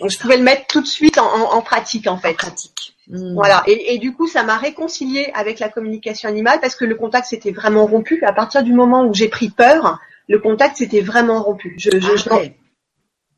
Donc 0.00 0.11
je 0.11 0.19
pouvais 0.19 0.37
le 0.37 0.43
mettre 0.43 0.67
tout 0.67 0.81
de 0.81 0.87
suite 0.87 1.19
en, 1.19 1.62
pratique 1.62 2.09
en 2.09 2.17
fait. 2.17 2.35
pratique. 2.35 2.97
Hmm. 3.09 3.35
Voilà. 3.35 3.62
Et, 3.67 3.99
du 3.99 4.14
coup, 4.14 4.26
ça 4.26 4.43
m'a 4.43 4.57
réconcilié 4.57 5.31
avec 5.35 5.61
la 5.61 5.69
communication 5.69 6.29
animale 6.29 6.59
parce 6.61 6.75
que 6.75 6.85
le 6.85 6.95
contact 6.95 7.29
s'était 7.29 7.52
vraiment 7.52 7.87
rompu. 7.87 8.25
À 8.25 8.33
partir 8.33 8.62
du 8.64 8.73
moment 8.73 9.05
où 9.05 9.14
j'ai 9.14 9.29
pris 9.29 9.50
peur, 9.50 10.00
le 10.32 10.38
contact 10.38 10.78
s'était 10.78 11.02
vraiment 11.02 11.42
rompu. 11.42 11.74
Je, 11.78 11.90
je, 11.90 12.28
ah 12.30 12.40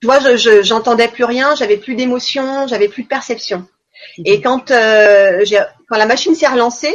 tu 0.00 0.06
vois, 0.06 0.20
je, 0.36 0.62
j'entendais 0.62 1.08
plus 1.08 1.24
rien, 1.24 1.56
j'avais 1.56 1.76
plus 1.76 1.96
d'émotion, 1.96 2.68
j'avais 2.68 2.88
plus 2.88 3.02
de 3.02 3.08
perception. 3.08 3.66
Et 4.24 4.40
quand 4.40 4.70
euh, 4.70 5.44
quand 5.88 5.96
la 5.96 6.06
machine 6.06 6.36
s'est 6.36 6.46
relancée 6.46 6.94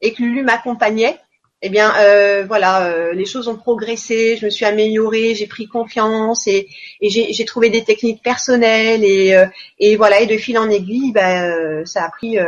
et 0.00 0.14
que 0.14 0.22
Lulu 0.22 0.42
m'accompagnait, 0.42 1.18
eh 1.60 1.68
bien 1.68 1.92
euh, 1.98 2.44
voilà, 2.46 2.86
euh, 2.86 3.12
les 3.12 3.26
choses 3.26 3.46
ont 3.48 3.56
progressé, 3.56 4.38
je 4.38 4.46
me 4.46 4.50
suis 4.50 4.64
améliorée, 4.64 5.34
j'ai 5.34 5.46
pris 5.46 5.66
confiance 5.66 6.46
et, 6.46 6.68
et 7.02 7.10
j'ai 7.10 7.44
trouvé 7.44 7.68
des 7.68 7.84
techniques 7.84 8.22
personnelles 8.22 9.04
et, 9.04 9.34
euh, 9.34 9.44
et 9.78 9.96
voilà 9.96 10.20
et 10.20 10.26
de 10.26 10.38
fil 10.38 10.56
en 10.56 10.70
aiguille, 10.70 11.12
ben 11.12 11.84
ça 11.84 12.04
a 12.04 12.10
pris. 12.10 12.38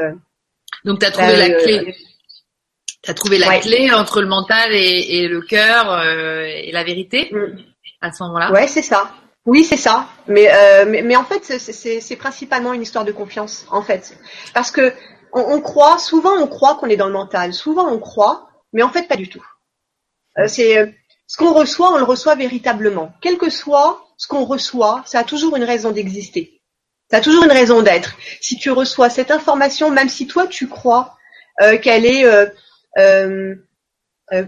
Donc 0.86 1.00
tu 1.00 1.06
as 1.06 1.10
trouvé 1.10 1.36
la 1.36 1.50
clé. 1.50 1.94
Tu 3.02 3.10
as 3.10 3.14
trouvé 3.14 3.38
la 3.38 3.58
clé 3.58 3.90
entre 3.92 4.20
le 4.20 4.28
mental 4.28 4.72
et, 4.72 5.18
et 5.18 5.28
le 5.28 5.40
cœur 5.40 6.02
et 6.04 6.70
la 6.72 6.84
vérité 6.84 7.30
mm. 7.32 7.58
à 8.00 8.12
ce 8.12 8.22
moment-là? 8.24 8.52
Ouais, 8.52 8.68
c'est 8.68 8.82
ça. 8.82 9.10
Oui, 9.44 9.64
c'est 9.64 9.76
ça. 9.76 10.08
Mais, 10.28 10.48
mais, 10.86 11.02
mais 11.02 11.16
en 11.16 11.24
fait, 11.24 11.42
c'est 11.58 12.16
principalement 12.16 12.72
une 12.72 12.82
histoire 12.82 13.04
de 13.04 13.12
confiance, 13.12 13.66
en 13.70 13.82
fait, 13.82 14.16
parce 14.54 14.70
que 14.70 14.92
on, 15.32 15.40
on 15.40 15.60
croit 15.60 15.98
souvent, 15.98 16.36
on 16.38 16.46
croit 16.46 16.76
qu'on 16.76 16.88
est 16.88 16.96
dans 16.96 17.06
le 17.06 17.12
mental. 17.12 17.52
Souvent, 17.52 17.88
on 17.88 17.98
croit 17.98 18.48
mais 18.72 18.82
en 18.82 18.90
fait 18.90 19.08
pas 19.08 19.16
du 19.16 19.28
tout. 19.28 19.44
Euh, 20.38 20.48
c'est 20.48 20.78
euh, 20.78 20.86
ce 21.26 21.36
qu'on 21.36 21.52
reçoit, 21.52 21.92
on 21.92 21.98
le 21.98 22.04
reçoit 22.04 22.34
véritablement. 22.34 23.12
Quel 23.20 23.38
que 23.38 23.50
soit 23.50 24.06
ce 24.16 24.26
qu'on 24.26 24.44
reçoit, 24.44 25.02
ça 25.06 25.20
a 25.20 25.24
toujours 25.24 25.56
une 25.56 25.64
raison 25.64 25.90
d'exister. 25.90 26.60
Ça 27.10 27.18
a 27.18 27.20
toujours 27.20 27.44
une 27.44 27.52
raison 27.52 27.82
d'être. 27.82 28.14
Si 28.40 28.56
tu 28.56 28.70
reçois 28.70 29.10
cette 29.10 29.30
information, 29.30 29.90
même 29.90 30.08
si 30.08 30.26
toi 30.26 30.46
tu 30.46 30.68
crois 30.68 31.16
euh, 31.60 31.76
qu'elle 31.76 32.06
est 32.06 32.24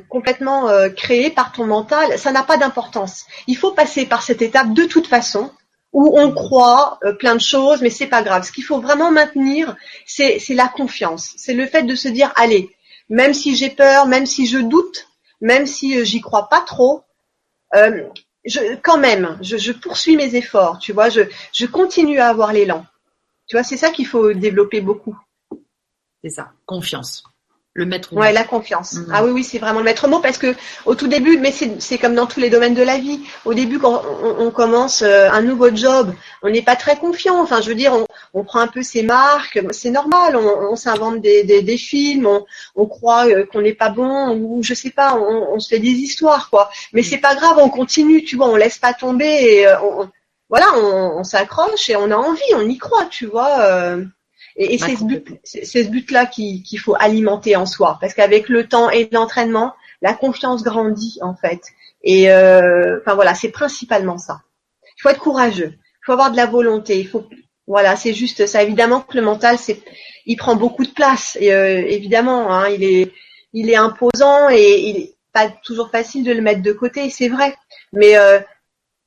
complètement 0.08 0.68
créée 0.96 1.30
par 1.30 1.52
ton 1.52 1.66
mental, 1.66 2.18
ça 2.18 2.32
n'a 2.32 2.42
pas 2.42 2.56
d'importance. 2.56 3.26
Il 3.46 3.56
faut 3.56 3.72
passer 3.72 4.06
par 4.06 4.22
cette 4.22 4.42
étape 4.42 4.72
de 4.72 4.84
toute 4.84 5.06
façon 5.06 5.50
où 5.92 6.18
on 6.18 6.32
croit 6.32 6.98
plein 7.18 7.34
de 7.34 7.40
choses, 7.40 7.82
mais 7.82 7.90
c'est 7.90 8.06
pas 8.06 8.22
grave. 8.22 8.44
Ce 8.44 8.52
qu'il 8.52 8.64
faut 8.64 8.80
vraiment 8.80 9.10
maintenir, 9.10 9.76
c'est 10.06 10.40
la 10.50 10.68
confiance. 10.68 11.34
C'est 11.36 11.54
le 11.54 11.66
fait 11.66 11.82
de 11.82 11.94
se 11.94 12.08
dire, 12.08 12.32
allez, 12.36 12.70
même 13.08 13.34
si 13.34 13.56
j'ai 13.56 13.70
peur, 13.70 14.06
même 14.06 14.26
si 14.26 14.46
je 14.46 14.58
doute, 14.58 15.08
même 15.40 15.66
si 15.66 15.98
euh, 15.98 16.04
j'y 16.04 16.20
crois 16.20 16.48
pas 16.48 16.60
trop, 16.60 17.02
euh, 17.74 18.08
je, 18.44 18.76
quand 18.82 18.98
même, 18.98 19.38
je, 19.40 19.56
je, 19.56 19.72
poursuis 19.72 20.16
mes 20.16 20.34
efforts, 20.36 20.78
tu 20.78 20.92
vois, 20.92 21.08
je, 21.08 21.22
je 21.52 21.66
continue 21.66 22.18
à 22.18 22.28
avoir 22.28 22.52
l'élan. 22.52 22.84
Tu 23.46 23.56
vois, 23.56 23.62
c'est 23.62 23.76
ça 23.76 23.90
qu'il 23.90 24.06
faut 24.06 24.32
développer 24.32 24.80
beaucoup. 24.80 25.18
C'est 26.22 26.30
ça, 26.30 26.52
confiance 26.66 27.24
le 27.74 27.86
maître 27.86 28.14
mot. 28.14 28.20
Ouais, 28.20 28.32
la 28.32 28.44
confiance. 28.44 28.94
Mm. 28.94 29.12
Ah 29.12 29.24
oui, 29.24 29.30
oui, 29.32 29.44
c'est 29.44 29.58
vraiment 29.58 29.80
le 29.80 29.84
maître 29.84 30.06
mot 30.06 30.20
parce 30.20 30.38
que 30.38 30.54
au 30.86 30.94
tout 30.94 31.08
début, 31.08 31.38
mais 31.38 31.52
c'est 31.52 31.98
comme 31.98 32.14
dans 32.14 32.26
tous 32.26 32.38
les 32.38 32.48
domaines 32.48 32.74
de 32.74 32.82
la 32.82 32.98
vie. 32.98 33.20
Au 33.44 33.52
début, 33.52 33.80
quand 33.80 34.02
on, 34.38 34.50
commence 34.52 35.02
euh, 35.02 35.28
un 35.30 35.42
nouveau 35.42 35.74
job, 35.74 36.14
on 36.42 36.50
n'est 36.50 36.62
pas 36.62 36.76
très 36.76 36.96
confiant. 36.96 37.40
Enfin, 37.40 37.60
je 37.60 37.68
veux 37.68 37.74
dire, 37.74 37.92
on, 37.92 38.06
on 38.32 38.44
prend 38.44 38.60
un 38.60 38.68
peu 38.68 38.82
ses 38.82 39.02
marques. 39.02 39.60
C'est 39.72 39.90
normal. 39.90 40.36
On, 40.36 40.72
on 40.72 40.76
s'invente 40.76 41.20
des, 41.20 41.42
des, 41.42 41.62
des, 41.62 41.76
films. 41.76 42.26
On, 42.26 42.46
on 42.76 42.86
croit 42.86 43.26
euh, 43.26 43.44
qu'on 43.44 43.60
n'est 43.60 43.74
pas 43.74 43.90
bon 43.90 44.30
ou 44.36 44.62
je 44.62 44.72
sais 44.72 44.90
pas. 44.90 45.16
On, 45.16 45.58
se 45.58 45.68
fait 45.68 45.80
des 45.80 45.88
histoires, 45.88 46.50
quoi. 46.50 46.70
Mais 46.92 47.00
mm. 47.00 47.04
c'est 47.04 47.18
pas 47.18 47.34
grave. 47.34 47.58
On 47.58 47.68
continue. 47.70 48.22
Tu 48.22 48.36
vois, 48.36 48.48
on 48.48 48.56
laisse 48.56 48.78
pas 48.78 48.94
tomber. 48.94 49.26
Et, 49.26 49.66
euh, 49.66 49.74
voilà, 50.48 50.66
on, 50.76 51.24
s'accroche 51.24 51.90
et 51.90 51.96
on 51.96 52.12
a 52.12 52.16
envie. 52.16 52.54
On 52.54 52.68
y 52.68 52.78
croit, 52.78 53.06
tu 53.06 53.26
vois. 53.26 53.96
Et, 54.56 54.78
c'est 54.78 54.96
ce 54.96 55.04
but, 55.04 55.40
c'est 55.42 55.64
ce 55.64 55.88
but-là 55.88 56.26
qu'il 56.26 56.78
faut 56.78 56.94
alimenter 56.98 57.56
en 57.56 57.66
soi, 57.66 57.98
parce 58.00 58.14
qu'avec 58.14 58.48
le 58.48 58.68
temps 58.68 58.88
et 58.88 59.08
l'entraînement, 59.10 59.74
la 60.00 60.14
confiance 60.14 60.62
grandit 60.62 61.18
en 61.22 61.34
fait. 61.34 61.60
Et 62.02 62.30
euh, 62.30 63.00
enfin 63.00 63.14
voilà, 63.14 63.34
c'est 63.34 63.50
principalement 63.50 64.18
ça. 64.18 64.42
Il 64.96 65.02
faut 65.02 65.08
être 65.08 65.20
courageux, 65.20 65.72
il 65.74 66.04
faut 66.06 66.12
avoir 66.12 66.30
de 66.30 66.36
la 66.36 66.46
volonté, 66.46 67.00
il 67.00 67.08
faut 67.08 67.24
voilà, 67.66 67.96
c'est 67.96 68.12
juste 68.12 68.46
ça. 68.46 68.62
Évidemment 68.62 69.00
que 69.00 69.16
le 69.16 69.22
mental, 69.22 69.58
c'est, 69.58 69.80
il 70.26 70.36
prend 70.36 70.54
beaucoup 70.54 70.84
de 70.84 70.90
place. 70.90 71.36
Et, 71.40 71.52
euh, 71.52 71.82
évidemment, 71.86 72.52
hein, 72.52 72.68
il 72.68 72.84
est, 72.84 73.12
il 73.52 73.70
est 73.70 73.76
imposant 73.76 74.50
et 74.50 74.80
il 74.80 74.96
est 74.98 75.14
pas 75.32 75.48
toujours 75.48 75.90
facile 75.90 76.24
de 76.24 76.32
le 76.32 76.42
mettre 76.42 76.62
de 76.62 76.72
côté, 76.72 77.10
c'est 77.10 77.28
vrai. 77.28 77.56
Mais 77.92 78.16
euh, 78.16 78.38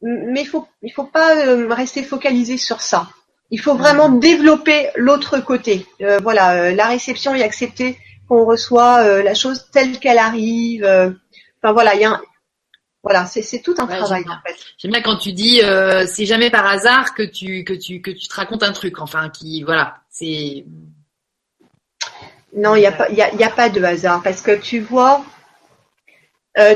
mais 0.01 0.41
il 0.41 0.47
faut, 0.47 0.67
il 0.83 0.91
faut 0.91 1.05
pas 1.05 1.45
euh, 1.45 1.73
rester 1.73 2.03
focalisé 2.03 2.57
sur 2.57 2.81
ça. 2.81 3.09
Il 3.49 3.59
faut 3.59 3.75
vraiment 3.75 4.09
développer 4.09 4.89
l'autre 4.95 5.39
côté. 5.39 5.85
Euh, 6.01 6.19
voilà, 6.21 6.53
euh, 6.53 6.75
la 6.75 6.87
réception 6.87 7.33
et 7.33 7.43
accepter 7.43 7.97
qu'on 8.27 8.45
reçoit 8.45 9.03
euh, 9.03 9.23
la 9.23 9.33
chose 9.33 9.67
telle 9.71 9.99
qu'elle 9.99 10.17
arrive. 10.17 10.83
enfin 10.83 11.73
voilà, 11.73 11.95
il 11.95 12.01
y 12.01 12.05
a 12.05 12.19
voilà, 13.03 13.25
c'est 13.25 13.61
tout 13.61 13.75
un 13.77 13.87
travail 13.87 14.25
en 14.27 14.41
fait. 14.45 14.57
J'aime 14.77 14.91
bien 14.91 15.01
quand 15.01 15.15
tu 15.15 15.31
dis 15.31 15.61
c'est 16.07 16.25
jamais 16.25 16.49
par 16.49 16.65
hasard 16.65 17.13
que 17.13 17.23
tu 17.23 17.63
que 17.63 17.73
tu 17.73 18.01
que 18.01 18.11
tu 18.11 18.27
te 18.27 18.35
racontes 18.35 18.63
un 18.63 18.73
truc. 18.73 18.99
Enfin, 18.99 19.29
qui 19.29 19.63
voilà, 19.63 19.99
c'est. 20.09 20.65
Non, 22.53 22.75
il 22.75 22.79
n'y 22.79 22.85
a 22.85 22.91
pas 22.91 23.07
il 23.09 23.15
y 23.15 23.21
a, 23.21 23.49
pas 23.49 23.69
de 23.69 23.81
hasard 23.81 24.21
parce 24.23 24.41
que 24.41 24.59
tu 24.59 24.81
vois. 24.81 25.23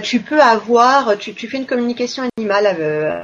tu 0.03 0.21
peux 0.21 0.39
avoir, 0.39 1.17
tu, 1.17 1.34
tu 1.34 1.49
fais 1.49 1.57
une 1.57 1.65
communication 1.65 2.29
animale 2.38 2.67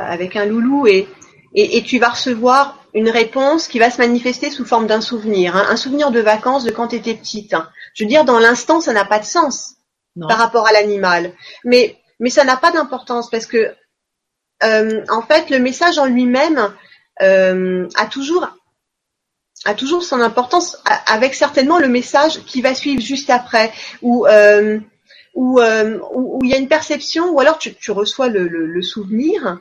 avec 0.02 0.36
un 0.36 0.46
loulou 0.46 0.86
et, 0.88 1.08
et, 1.54 1.78
et 1.78 1.84
tu 1.84 2.00
vas 2.00 2.10
recevoir 2.10 2.84
une 2.94 3.10
réponse 3.10 3.68
qui 3.68 3.80
va 3.80 3.92
se 3.92 4.00
manifester 4.00 4.50
sous 4.50 4.66
forme 4.66 4.88
d'un 4.88 5.02
souvenir, 5.02 5.56
hein. 5.56 5.66
un 5.70 5.78
souvenir 5.78 6.12
de 6.12 6.20
vacances 6.20 6.64
de 6.64 6.72
quand 6.72 6.90
tu 6.90 6.96
étais 6.96 7.14
petite. 7.14 7.54
Hein. 7.54 7.70
Je 7.94 8.04
veux 8.04 8.10
dire, 8.10 8.26
dans 8.26 8.40
l'instant, 8.40 8.82
ça 8.82 8.94
n'a 8.94 9.06
pas 9.06 9.20
de 9.20 9.26
sens 9.26 9.76
par 10.28 10.40
rapport 10.40 10.68
à 10.68 10.72
l'animal. 10.72 11.34
Mais, 11.64 11.98
mais 12.20 12.32
ça 12.32 12.44
n'a 12.44 12.58
pas 12.58 12.72
d'importance 12.72 13.30
parce 13.30 13.46
que, 13.46 13.76
euh, 14.64 15.04
en 15.10 15.22
fait, 15.22 15.52
le 15.52 15.60
message 15.60 16.00
en 16.00 16.06
lui-même 16.06 16.74
euh, 17.22 17.88
a 17.96 18.08
toujours 18.08 18.50
a 19.66 19.74
toujours 19.74 20.04
son 20.04 20.22
importance 20.22 20.78
avec 21.08 21.34
certainement 21.34 21.80
le 21.80 21.88
message 21.88 22.44
qui 22.46 22.62
va 22.62 22.76
suivre 22.76 23.02
juste 23.02 23.30
après 23.32 23.72
ou 24.04 24.28
euh, 24.28 24.80
où, 25.34 25.60
où, 25.60 26.40
il 26.44 26.50
y 26.50 26.54
a 26.54 26.58
une 26.58 26.68
perception 26.68 27.32
ou 27.32 27.40
alors 27.40 27.58
tu, 27.58 27.74
tu 27.74 27.92
reçois 27.92 28.28
le, 28.28 28.48
le, 28.48 28.68
le 28.68 28.82
souvenir 28.84 29.60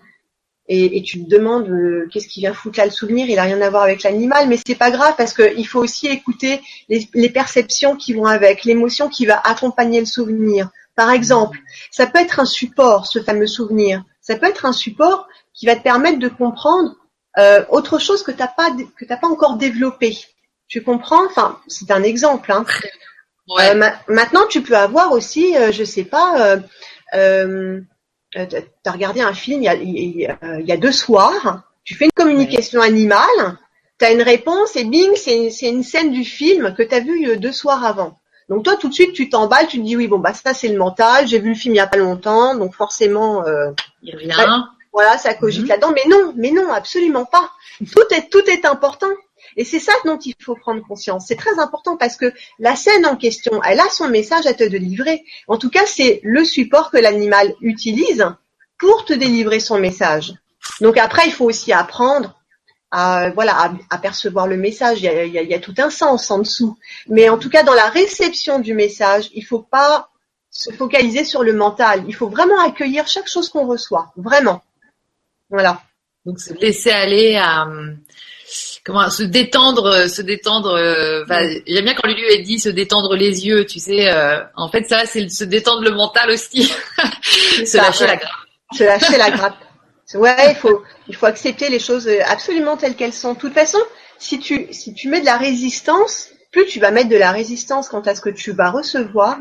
et, 0.69 0.99
et, 0.99 1.03
tu 1.03 1.23
te 1.25 1.29
demandes 1.29 1.69
euh, 1.69 2.09
qu'est-ce 2.13 2.27
qui 2.27 2.41
vient 2.41 2.53
foutre 2.53 2.79
là 2.79 2.87
le 2.87 2.91
souvenir, 2.91 3.29
il 3.29 3.39
a 3.39 3.45
rien 3.45 3.61
à 3.61 3.71
voir 3.71 3.85
avec 3.85 4.03
l'animal, 4.03 4.49
mais 4.49 4.59
c'est 4.67 4.75
pas 4.75 4.91
grave 4.91 5.15
parce 5.17 5.33
qu'il 5.33 5.67
faut 5.67 5.81
aussi 5.81 6.09
écouter 6.09 6.61
les, 6.89 7.09
les 7.15 7.31
perceptions 7.31 7.97
qui 7.97 8.15
vont 8.15 8.27
avec, 8.27 8.65
l'émotion 8.65 9.09
qui 9.09 9.27
va 9.27 9.39
accompagner 9.39 10.01
le 10.01 10.07
souvenir. 10.07 10.71
Par 10.97 11.11
exemple, 11.11 11.59
ça 11.91 12.07
peut 12.07 12.19
être 12.19 12.41
un 12.41 12.47
support, 12.47 13.07
ce 13.07 13.23
fameux 13.23 13.47
souvenir. 13.47 14.03
Ça 14.21 14.35
peut 14.37 14.47
être 14.47 14.65
un 14.65 14.73
support 14.73 15.29
qui 15.53 15.67
va 15.67 15.77
te 15.77 15.83
permettre 15.83 16.19
de 16.19 16.29
comprendre 16.29 16.97
euh, 17.39 17.65
autre 17.69 17.99
chose 17.99 18.23
que 18.23 18.31
t'as 18.33 18.49
pas 18.49 18.71
que 18.97 19.05
t'as 19.05 19.19
pas 19.19 19.29
encore 19.29 19.57
développé. 19.59 20.17
Tu 20.69 20.83
comprends? 20.83 21.27
Enfin, 21.27 21.61
c'est 21.69 21.91
un 21.91 22.03
exemple. 22.03 22.51
Hein. 22.51 22.65
Ouais. 23.49 23.77
Euh, 23.77 23.91
maintenant, 24.09 24.47
tu 24.49 24.63
peux 24.63 24.77
avoir 24.77 25.13
aussi, 25.13 25.57
euh, 25.57 25.71
je 25.71 25.85
sais 25.85 26.05
pas. 26.05 26.57
Euh, 28.37 28.46
euh, 28.53 28.61
tu 28.61 28.88
as 28.88 28.92
regardé 28.92 29.20
un 29.20 29.33
film 29.33 29.62
il 29.62 30.27
y, 30.66 30.72
a, 30.72 30.77
deux 30.77 30.92
soirs, 30.92 31.62
tu 31.85 31.94
fais 31.94 32.07
une 32.07 32.12
communication 32.12 32.81
animale, 32.81 33.59
tu 33.99 34.05
as 34.05 34.12
une 34.12 34.22
réponse 34.22 34.77
et 34.77 34.85
bing, 34.85 35.14
c'est 35.16 35.68
une, 35.68 35.83
scène 35.83 36.12
du 36.12 36.25
film 36.25 36.75
que 36.75 36.83
tu 36.83 36.94
as 36.94 37.01
vu 37.01 37.31
euh, 37.31 37.37
deux 37.37 37.53
soirs 37.53 37.85
avant. 37.85 38.18
Donc 38.49 38.64
toi, 38.64 38.77
tout 38.77 38.88
de 38.88 38.94
suite, 38.94 39.12
tu 39.12 39.29
t'emballes, 39.29 39.66
tu 39.66 39.79
te 39.79 39.83
dis 39.83 39.96
oui, 39.96 40.07
bon 40.07 40.18
bah 40.18 40.35
ça 40.35 40.55
c'est 40.55 40.68
le 40.68 40.79
mental, 40.79 41.27
j'ai 41.27 41.38
vu 41.38 41.51
le 41.51 41.55
film 41.55 41.75
il 41.75 41.79
y 41.79 41.81
a 41.81 41.87
pas 41.87 41.96
longtemps, 41.96 42.55
donc 42.55 42.75
forcément, 42.75 43.44
euh, 43.44 43.70
il 44.03 44.14
revient. 44.14 44.62
voilà, 44.92 45.18
ça 45.18 45.35
cogite 45.35 45.62
mhm. 45.62 45.68
là-dedans. 45.68 45.92
Mais 45.94 46.05
non, 46.09 46.33
mais 46.37 46.51
non, 46.51 46.70
absolument 46.70 47.25
pas. 47.25 47.51
Tout 47.92 48.14
est 48.14 48.31
tout 48.31 48.44
est 48.49 48.64
important. 48.64 49.09
Et 49.57 49.64
c'est 49.64 49.81
ça 49.81 49.92
dont 50.05 50.19
il 50.19 50.35
faut 50.40 50.55
prendre 50.55 50.87
conscience. 50.87 51.27
C'est 51.29 51.37
très 51.37 51.59
important 51.59 51.97
parce 51.97 52.16
que 52.16 52.33
la 52.59 52.77
scène 52.77 53.07
en 53.07 53.16
question, 53.16 53.62
elle 53.62 53.81
a 53.81 53.88
son 53.88 54.09
message 54.09 54.47
à 54.47 54.55
te 54.55 54.64
délivrer. 54.64 55.25
En 55.49 55.57
tout 55.57 55.71
cas, 55.71 55.87
c'est 55.87 56.21
le 56.23 56.45
support 56.45 56.90
que 56.90 56.99
l'animal 56.99 57.55
utilise 57.62 58.27
pour 58.79 59.05
te 59.05 59.14
délivrer 59.14 59.61
son 59.61 59.79
message. 59.79 60.35
Donc 60.81 60.99
après, 60.99 61.27
il 61.27 61.33
faut 61.33 61.47
aussi 61.47 61.73
apprendre 61.73 62.35
à 62.90 63.31
voilà 63.31 63.75
à, 63.90 63.99
percevoir 63.99 64.47
le 64.47 64.57
message. 64.59 65.01
Il 65.01 65.33
y, 65.33 65.55
a, 65.55 65.59
tout 65.59 65.75
un 65.79 65.90
sens 65.90 66.31
en 66.31 66.40
dessous. 66.40 66.79
Mais 67.09 67.29
en 67.29 67.38
tout 67.38 67.51
cas, 67.51 67.62
dans 67.62 67.75
la 67.75 67.88
réception 67.88 68.59
du 68.59 68.75
message, 68.75 69.31
il 69.35 69.42
faut 69.42 69.61
pas 69.62 70.11
se 70.51 70.71
focaliser 70.73 71.25
sur 71.25 71.42
le 71.42 71.55
mental. 71.55 72.05
Il 72.09 72.14
faut 72.14 72.29
vraiment 72.29 72.61
accueillir 72.61 73.09
chaque 73.09 73.29
chose 73.29 73.49
qu'on 73.49 73.66
reçoit, 73.66 74.12
vraiment. 74.16 74.62
Voilà. 75.49 75.81
Donc 76.25 76.40
se 76.40 76.53
laisser 76.55 76.90
aller 76.90 77.37
à 77.37 77.66
comment 78.87 79.11
se 79.11 79.25
détendre, 79.25 80.09
se 80.09 80.22
détendre. 80.22 80.75
Euh, 80.75 81.25
J'aime 81.66 81.85
bien 81.85 81.94
quand 81.94 82.07
Lulu 82.07 82.25
a 82.33 82.42
dit 82.42 82.61
se 82.61 82.68
détendre 82.68 83.16
les 83.16 83.46
yeux. 83.46 83.66
Tu 83.66 83.81
sais, 83.81 84.11
euh, 84.11 84.38
en 84.55 84.70
fait 84.70 84.88
ça 84.88 85.05
c'est 85.05 85.29
se 85.29 85.44
détendre 85.44 85.83
le 85.83 85.90
mental 85.90 86.31
aussi, 86.31 86.62
se 87.22 87.77
lâcher 87.77 88.07
la 88.07 88.16
grappe. 88.16 88.31
Se 88.72 88.85
lâcher 88.85 89.18
la 89.18 89.31
grappe. 89.31 89.57
Ouais, 90.14 90.53
il 90.53 90.55
faut 90.55 90.85
il 91.09 91.16
faut 91.16 91.27
accepter 91.27 91.68
les 91.68 91.81
choses 91.81 92.09
absolument 92.29 92.77
telles 92.77 92.94
qu'elles 92.94 93.12
sont. 93.12 93.35
De 93.35 93.38
toute 93.40 93.53
façon, 93.53 93.79
si 94.18 94.38
tu 94.38 94.68
si 94.70 94.94
tu 94.94 95.09
mets 95.09 95.18
de 95.20 95.27
la 95.27 95.37
résistance, 95.37 96.29
plus 96.53 96.64
tu 96.66 96.79
vas 96.79 96.92
mettre 96.92 97.09
de 97.09 97.16
la 97.16 97.33
résistance 97.33 97.88
quant 97.88 98.03
à 98.03 98.14
ce 98.14 98.20
que 98.20 98.31
tu 98.31 98.53
vas 98.53 98.70
recevoir, 98.70 99.37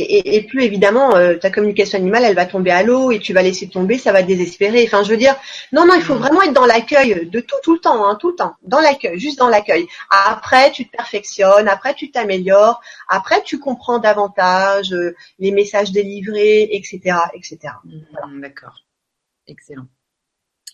et, 0.00 0.42
plus 0.42 0.62
évidemment 0.62 1.16
euh, 1.16 1.36
ta 1.36 1.50
communication 1.50 1.98
animale 1.98 2.24
elle 2.24 2.34
va 2.34 2.46
tomber 2.46 2.70
à 2.70 2.82
l'eau 2.82 3.10
et 3.10 3.18
tu 3.18 3.32
vas 3.32 3.42
laisser 3.42 3.68
tomber 3.68 3.98
ça 3.98 4.12
va 4.12 4.22
désespérer. 4.22 4.84
Enfin 4.86 5.02
je 5.02 5.10
veux 5.10 5.16
dire 5.16 5.36
non 5.72 5.86
non 5.86 5.94
il 5.94 6.02
faut 6.02 6.14
mm. 6.14 6.18
vraiment 6.18 6.42
être 6.42 6.52
dans 6.52 6.66
l'accueil 6.66 7.28
de 7.28 7.40
tout 7.40 7.56
tout 7.62 7.74
le 7.74 7.80
temps 7.80 8.06
hein, 8.06 8.16
tout 8.20 8.30
le 8.30 8.36
temps. 8.36 8.54
Dans 8.62 8.80
l'accueil 8.80 9.18
juste 9.18 9.38
dans 9.38 9.48
l'accueil. 9.48 9.86
Après 10.10 10.70
tu 10.70 10.86
te 10.86 10.96
perfectionnes 10.96 11.68
après 11.68 11.94
tu 11.94 12.10
t'améliores 12.10 12.80
après 13.08 13.42
tu 13.42 13.58
comprends 13.58 13.98
davantage 13.98 14.92
euh, 14.92 15.14
les 15.38 15.50
messages 15.50 15.92
délivrés 15.92 16.68
etc 16.72 17.16
etc 17.34 17.74
mm, 17.84 18.40
d'accord. 18.40 18.84
Excellent 19.46 19.86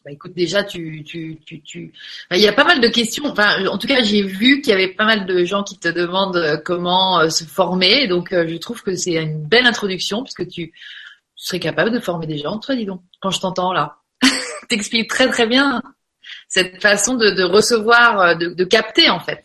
bah 0.05 0.11
écoute, 0.13 0.35
déjà, 0.35 0.63
tu, 0.63 1.03
tu, 1.03 1.41
tu, 1.47 1.63
tu... 1.63 1.93
Bah, 2.29 2.37
il 2.37 2.43
y 2.43 2.49
a 2.49 2.53
pas 2.53 2.65
mal 2.65 2.83
de 2.83 2.89
questions. 2.89 3.25
Enfin, 3.25 3.67
en 3.67 3.79
tout 3.79 3.87
cas, 3.87 4.03
j'ai 4.03 4.23
vu 4.23 4.61
qu'il 4.61 4.71
y 4.71 4.75
avait 4.75 4.93
pas 4.93 5.07
mal 5.07 5.25
de 5.25 5.45
gens 5.47 5.63
qui 5.63 5.79
te 5.79 5.89
demandent 5.89 6.37
euh, 6.37 6.59
comment 6.63 7.21
euh, 7.21 7.31
se 7.31 7.45
former. 7.45 8.07
Donc, 8.07 8.33
euh, 8.33 8.47
je 8.47 8.57
trouve 8.57 8.83
que 8.83 8.97
c'est 8.97 9.15
une 9.15 9.43
belle 9.43 9.65
introduction 9.65 10.23
puisque 10.23 10.47
tu, 10.47 10.75
serais 11.37 11.59
capable 11.59 11.91
de 11.91 12.01
former 12.01 12.27
des 12.27 12.37
gens, 12.37 12.59
toi, 12.59 12.75
dis 12.75 12.85
donc, 12.85 13.01
quand 13.21 13.31
je 13.31 13.41
t'entends 13.41 13.73
là. 13.73 13.97
T'expliques 14.69 15.09
très 15.09 15.29
très 15.29 15.47
bien 15.47 15.83
cette 16.49 16.81
façon 16.81 17.15
de, 17.15 17.31
de 17.31 17.43
recevoir, 17.43 18.37
de, 18.39 18.49
de, 18.49 18.65
capter 18.65 19.11
en 19.11 19.21
fait. 19.21 19.45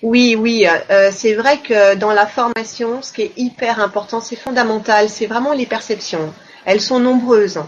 Oui, 0.00 0.36
oui, 0.38 0.64
c'est 1.10 1.34
vrai 1.34 1.58
que 1.58 1.96
dans 1.96 2.12
la 2.12 2.26
formation, 2.26 3.02
ce 3.02 3.12
qui 3.12 3.22
est 3.22 3.32
hyper 3.36 3.80
important, 3.80 4.20
c'est 4.20 4.36
fondamental, 4.36 5.10
c'est 5.10 5.26
vraiment 5.26 5.52
les 5.52 5.66
perceptions. 5.66 6.32
Elles 6.64 6.80
sont 6.80 7.00
nombreuses 7.00 7.60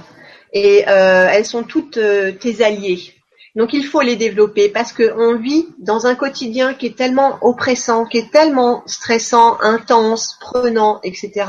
et 0.53 0.85
euh, 0.89 1.29
elles 1.31 1.47
sont 1.47 1.63
toutes 1.63 1.99
euh, 1.99 2.33
tes 2.33 2.63
alliées. 2.63 3.15
Donc 3.55 3.73
il 3.73 3.85
faut 3.85 4.01
les 4.03 4.17
développer 4.17 4.69
parce 4.69 4.93
qu'on 4.93 5.37
vit 5.37 5.67
dans 5.79 6.07
un 6.07 6.15
quotidien 6.15 6.75
qui 6.75 6.87
est 6.87 6.97
tellement 6.97 7.39
oppressant, 7.43 8.05
qui 8.05 8.19
est 8.19 8.31
tellement 8.31 8.83
stressant, 8.87 9.61
intense, 9.61 10.37
prenant, 10.41 11.01
etc., 11.03 11.47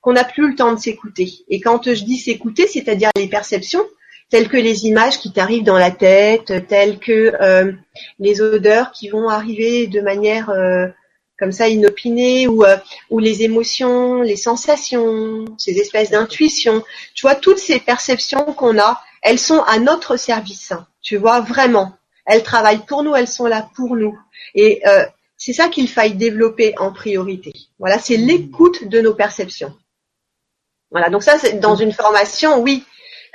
qu'on 0.00 0.14
n'a 0.14 0.24
plus 0.24 0.50
le 0.50 0.54
temps 0.54 0.72
de 0.72 0.78
s'écouter. 0.78 1.32
Et 1.48 1.60
quand 1.60 1.92
je 1.92 2.04
dis 2.04 2.18
s'écouter, 2.18 2.66
c'est-à-dire 2.66 3.10
les 3.16 3.28
perceptions, 3.28 3.84
telles 4.30 4.48
que 4.48 4.56
les 4.56 4.86
images 4.86 5.18
qui 5.18 5.32
t'arrivent 5.32 5.64
dans 5.64 5.78
la 5.78 5.90
tête, 5.90 6.66
telles 6.68 6.98
que 6.98 7.32
euh, 7.40 7.72
les 8.18 8.40
odeurs 8.40 8.92
qui 8.92 9.08
vont 9.08 9.28
arriver 9.28 9.86
de 9.86 10.00
manière 10.00 10.50
comme 11.38 11.52
ça 11.52 11.68
inopiné 11.68 12.46
ou 12.46 12.64
euh, 12.64 12.76
ou 13.10 13.18
les 13.18 13.42
émotions, 13.42 14.22
les 14.22 14.36
sensations, 14.36 15.44
ces 15.58 15.78
espèces 15.78 16.10
d'intuitions. 16.10 16.82
Tu 17.14 17.22
vois 17.22 17.34
toutes 17.34 17.58
ces 17.58 17.80
perceptions 17.80 18.44
qu'on 18.54 18.78
a, 18.78 19.00
elles 19.22 19.38
sont 19.38 19.60
à 19.62 19.78
notre 19.78 20.16
service. 20.16 20.72
Tu 21.02 21.16
vois 21.16 21.40
vraiment, 21.40 21.92
elles 22.24 22.42
travaillent 22.42 22.86
pour 22.86 23.02
nous, 23.02 23.14
elles 23.14 23.28
sont 23.28 23.46
là 23.46 23.68
pour 23.74 23.96
nous. 23.96 24.18
Et 24.54 24.82
euh, 24.86 25.04
c'est 25.36 25.52
ça 25.52 25.68
qu'il 25.68 25.88
faille 25.88 26.14
développer 26.14 26.74
en 26.78 26.92
priorité. 26.92 27.52
Voilà, 27.78 27.98
c'est 27.98 28.16
l'écoute 28.16 28.88
de 28.88 29.00
nos 29.00 29.14
perceptions. 29.14 29.74
Voilà, 30.90 31.10
donc 31.10 31.22
ça, 31.22 31.38
c'est 31.38 31.60
dans 31.60 31.76
une 31.76 31.92
formation, 31.92 32.60
oui. 32.60 32.84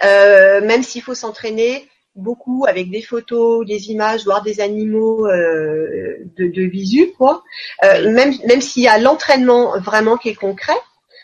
Euh, 0.03 0.61
même 0.61 0.81
s'il 0.83 1.03
faut 1.03 1.13
s'entraîner, 1.13 1.87
beaucoup 2.15 2.65
avec 2.67 2.89
des 2.89 3.01
photos, 3.01 3.65
des 3.65 3.89
images, 3.91 4.25
voire 4.25 4.41
des 4.41 4.59
animaux 4.59 5.25
euh, 5.27 6.17
de, 6.37 6.47
de, 6.47 6.63
visu, 6.63 7.11
quoi. 7.17 7.43
Euh, 7.83 8.11
même 8.11 8.33
même 8.45 8.61
s'il 8.61 8.83
y 8.83 8.87
a 8.87 8.97
l'entraînement 8.97 9.79
vraiment 9.79 10.17
qui 10.17 10.29
est 10.29 10.35
concret, 10.35 10.77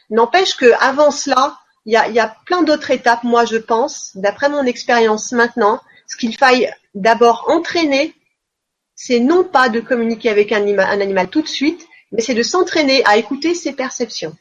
n'empêche 0.09 0.55
que 0.55 0.71
avant 0.79 1.11
cela, 1.11 1.57
il 1.85 1.93
y 1.93 1.97
a, 1.97 2.07
y 2.09 2.19
a 2.19 2.35
plein 2.45 2.63
d'autres 2.63 2.91
étapes. 2.91 3.23
Moi, 3.23 3.45
je 3.45 3.57
pense, 3.57 4.11
d'après 4.15 4.49
mon 4.49 4.63
expérience 4.63 5.31
maintenant, 5.31 5.81
ce 6.07 6.17
qu'il 6.17 6.35
faille 6.35 6.71
d'abord 6.95 7.45
entraîner, 7.49 8.13
c'est 8.95 9.19
non 9.19 9.43
pas 9.43 9.69
de 9.69 9.79
communiquer 9.79 10.29
avec 10.29 10.51
un, 10.51 10.65
un 10.65 11.01
animal 11.01 11.29
tout 11.29 11.41
de 11.41 11.47
suite, 11.47 11.85
mais 12.11 12.21
c'est 12.21 12.33
de 12.33 12.43
s'entraîner 12.43 13.03
à 13.05 13.17
écouter 13.17 13.53
ses 13.53 13.73
perceptions. 13.73 14.35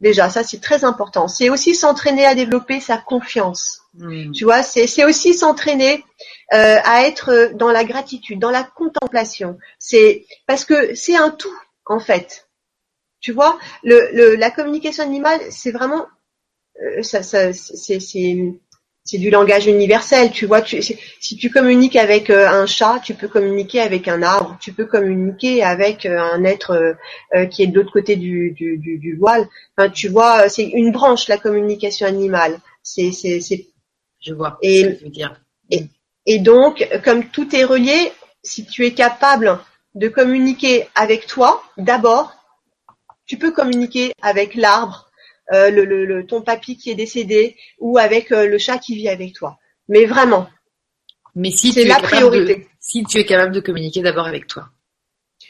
Déjà, 0.00 0.28
ça 0.28 0.42
c'est 0.42 0.60
très 0.60 0.84
important. 0.84 1.28
C'est 1.28 1.48
aussi 1.48 1.74
s'entraîner 1.74 2.26
à 2.26 2.34
développer 2.34 2.80
sa 2.80 2.98
confiance. 2.98 3.80
Tu 4.32 4.44
vois, 4.44 4.62
c'est 4.62 5.04
aussi 5.04 5.34
s'entraîner 5.34 6.04
euh, 6.52 6.78
à 6.84 7.06
être 7.06 7.52
dans 7.54 7.70
la 7.70 7.84
gratitude, 7.84 8.40
dans 8.40 8.50
la 8.50 8.64
contemplation. 8.64 9.58
C'est 9.78 10.26
parce 10.46 10.64
que 10.64 10.94
c'est 10.94 11.16
un 11.16 11.30
tout 11.30 11.56
en 11.86 12.00
fait. 12.00 12.48
Tu 13.20 13.32
vois, 13.32 13.58
le, 13.84 14.34
la 14.34 14.50
communication 14.50 15.04
animale, 15.04 15.40
c'est 15.50 15.70
vraiment 15.70 16.06
euh, 16.82 17.02
ça, 17.02 17.22
ça 17.22 17.52
c'est 17.52 18.54
c'est 19.04 19.18
du 19.18 19.28
langage 19.28 19.66
universel, 19.66 20.30
tu 20.30 20.46
vois. 20.46 20.62
Tu, 20.62 20.82
si 20.82 21.36
tu 21.36 21.50
communiques 21.50 21.96
avec 21.96 22.30
euh, 22.30 22.48
un 22.48 22.64
chat, 22.64 23.00
tu 23.04 23.14
peux 23.14 23.28
communiquer 23.28 23.80
avec 23.80 24.08
un 24.08 24.22
arbre, 24.22 24.56
tu 24.60 24.72
peux 24.72 24.86
communiquer 24.86 25.62
avec 25.62 26.06
euh, 26.06 26.18
un 26.18 26.42
être 26.44 26.96
euh, 27.34 27.46
qui 27.46 27.62
est 27.62 27.66
de 27.66 27.74
l'autre 27.74 27.92
côté 27.92 28.16
du, 28.16 28.52
du, 28.52 28.78
du, 28.78 29.16
voile. 29.16 29.46
Enfin, 29.76 29.90
tu 29.90 30.08
vois, 30.08 30.48
c'est 30.48 30.64
une 30.64 30.90
branche 30.90 31.28
la 31.28 31.36
communication 31.36 32.06
animale. 32.06 32.58
C'est, 32.82 33.12
c'est, 33.12 33.40
c'est. 33.40 33.66
Je 34.20 34.32
vois. 34.32 34.58
Et, 34.62 34.84
ce 34.84 35.04
que 35.04 35.08
dire. 35.10 35.38
Et, 35.70 35.84
et 36.24 36.38
donc, 36.38 36.88
comme 37.04 37.28
tout 37.28 37.54
est 37.54 37.64
relié, 37.64 38.10
si 38.42 38.64
tu 38.64 38.86
es 38.86 38.94
capable 38.94 39.58
de 39.94 40.08
communiquer 40.08 40.88
avec 40.94 41.26
toi, 41.26 41.62
d'abord, 41.76 42.32
tu 43.26 43.36
peux 43.36 43.52
communiquer 43.52 44.12
avec 44.22 44.54
l'arbre, 44.54 45.03
euh, 45.52 45.70
le, 45.70 45.84
le, 45.84 46.26
ton 46.26 46.42
papy 46.42 46.76
qui 46.76 46.90
est 46.90 46.94
décédé 46.94 47.56
ou 47.78 47.98
avec 47.98 48.32
euh, 48.32 48.46
le 48.46 48.58
chat 48.58 48.78
qui 48.78 48.94
vit 48.94 49.08
avec 49.08 49.34
toi. 49.34 49.58
Mais 49.88 50.06
vraiment. 50.06 50.48
Mais 51.34 51.50
si 51.50 51.72
c'est 51.72 51.84
la 51.84 52.00
priorité. 52.00 52.68
si 52.80 53.04
tu 53.04 53.18
es 53.18 53.24
capable 53.24 53.52
de 53.52 53.60
communiquer 53.60 54.02
d'abord 54.02 54.26
avec 54.26 54.46
toi. 54.46 54.70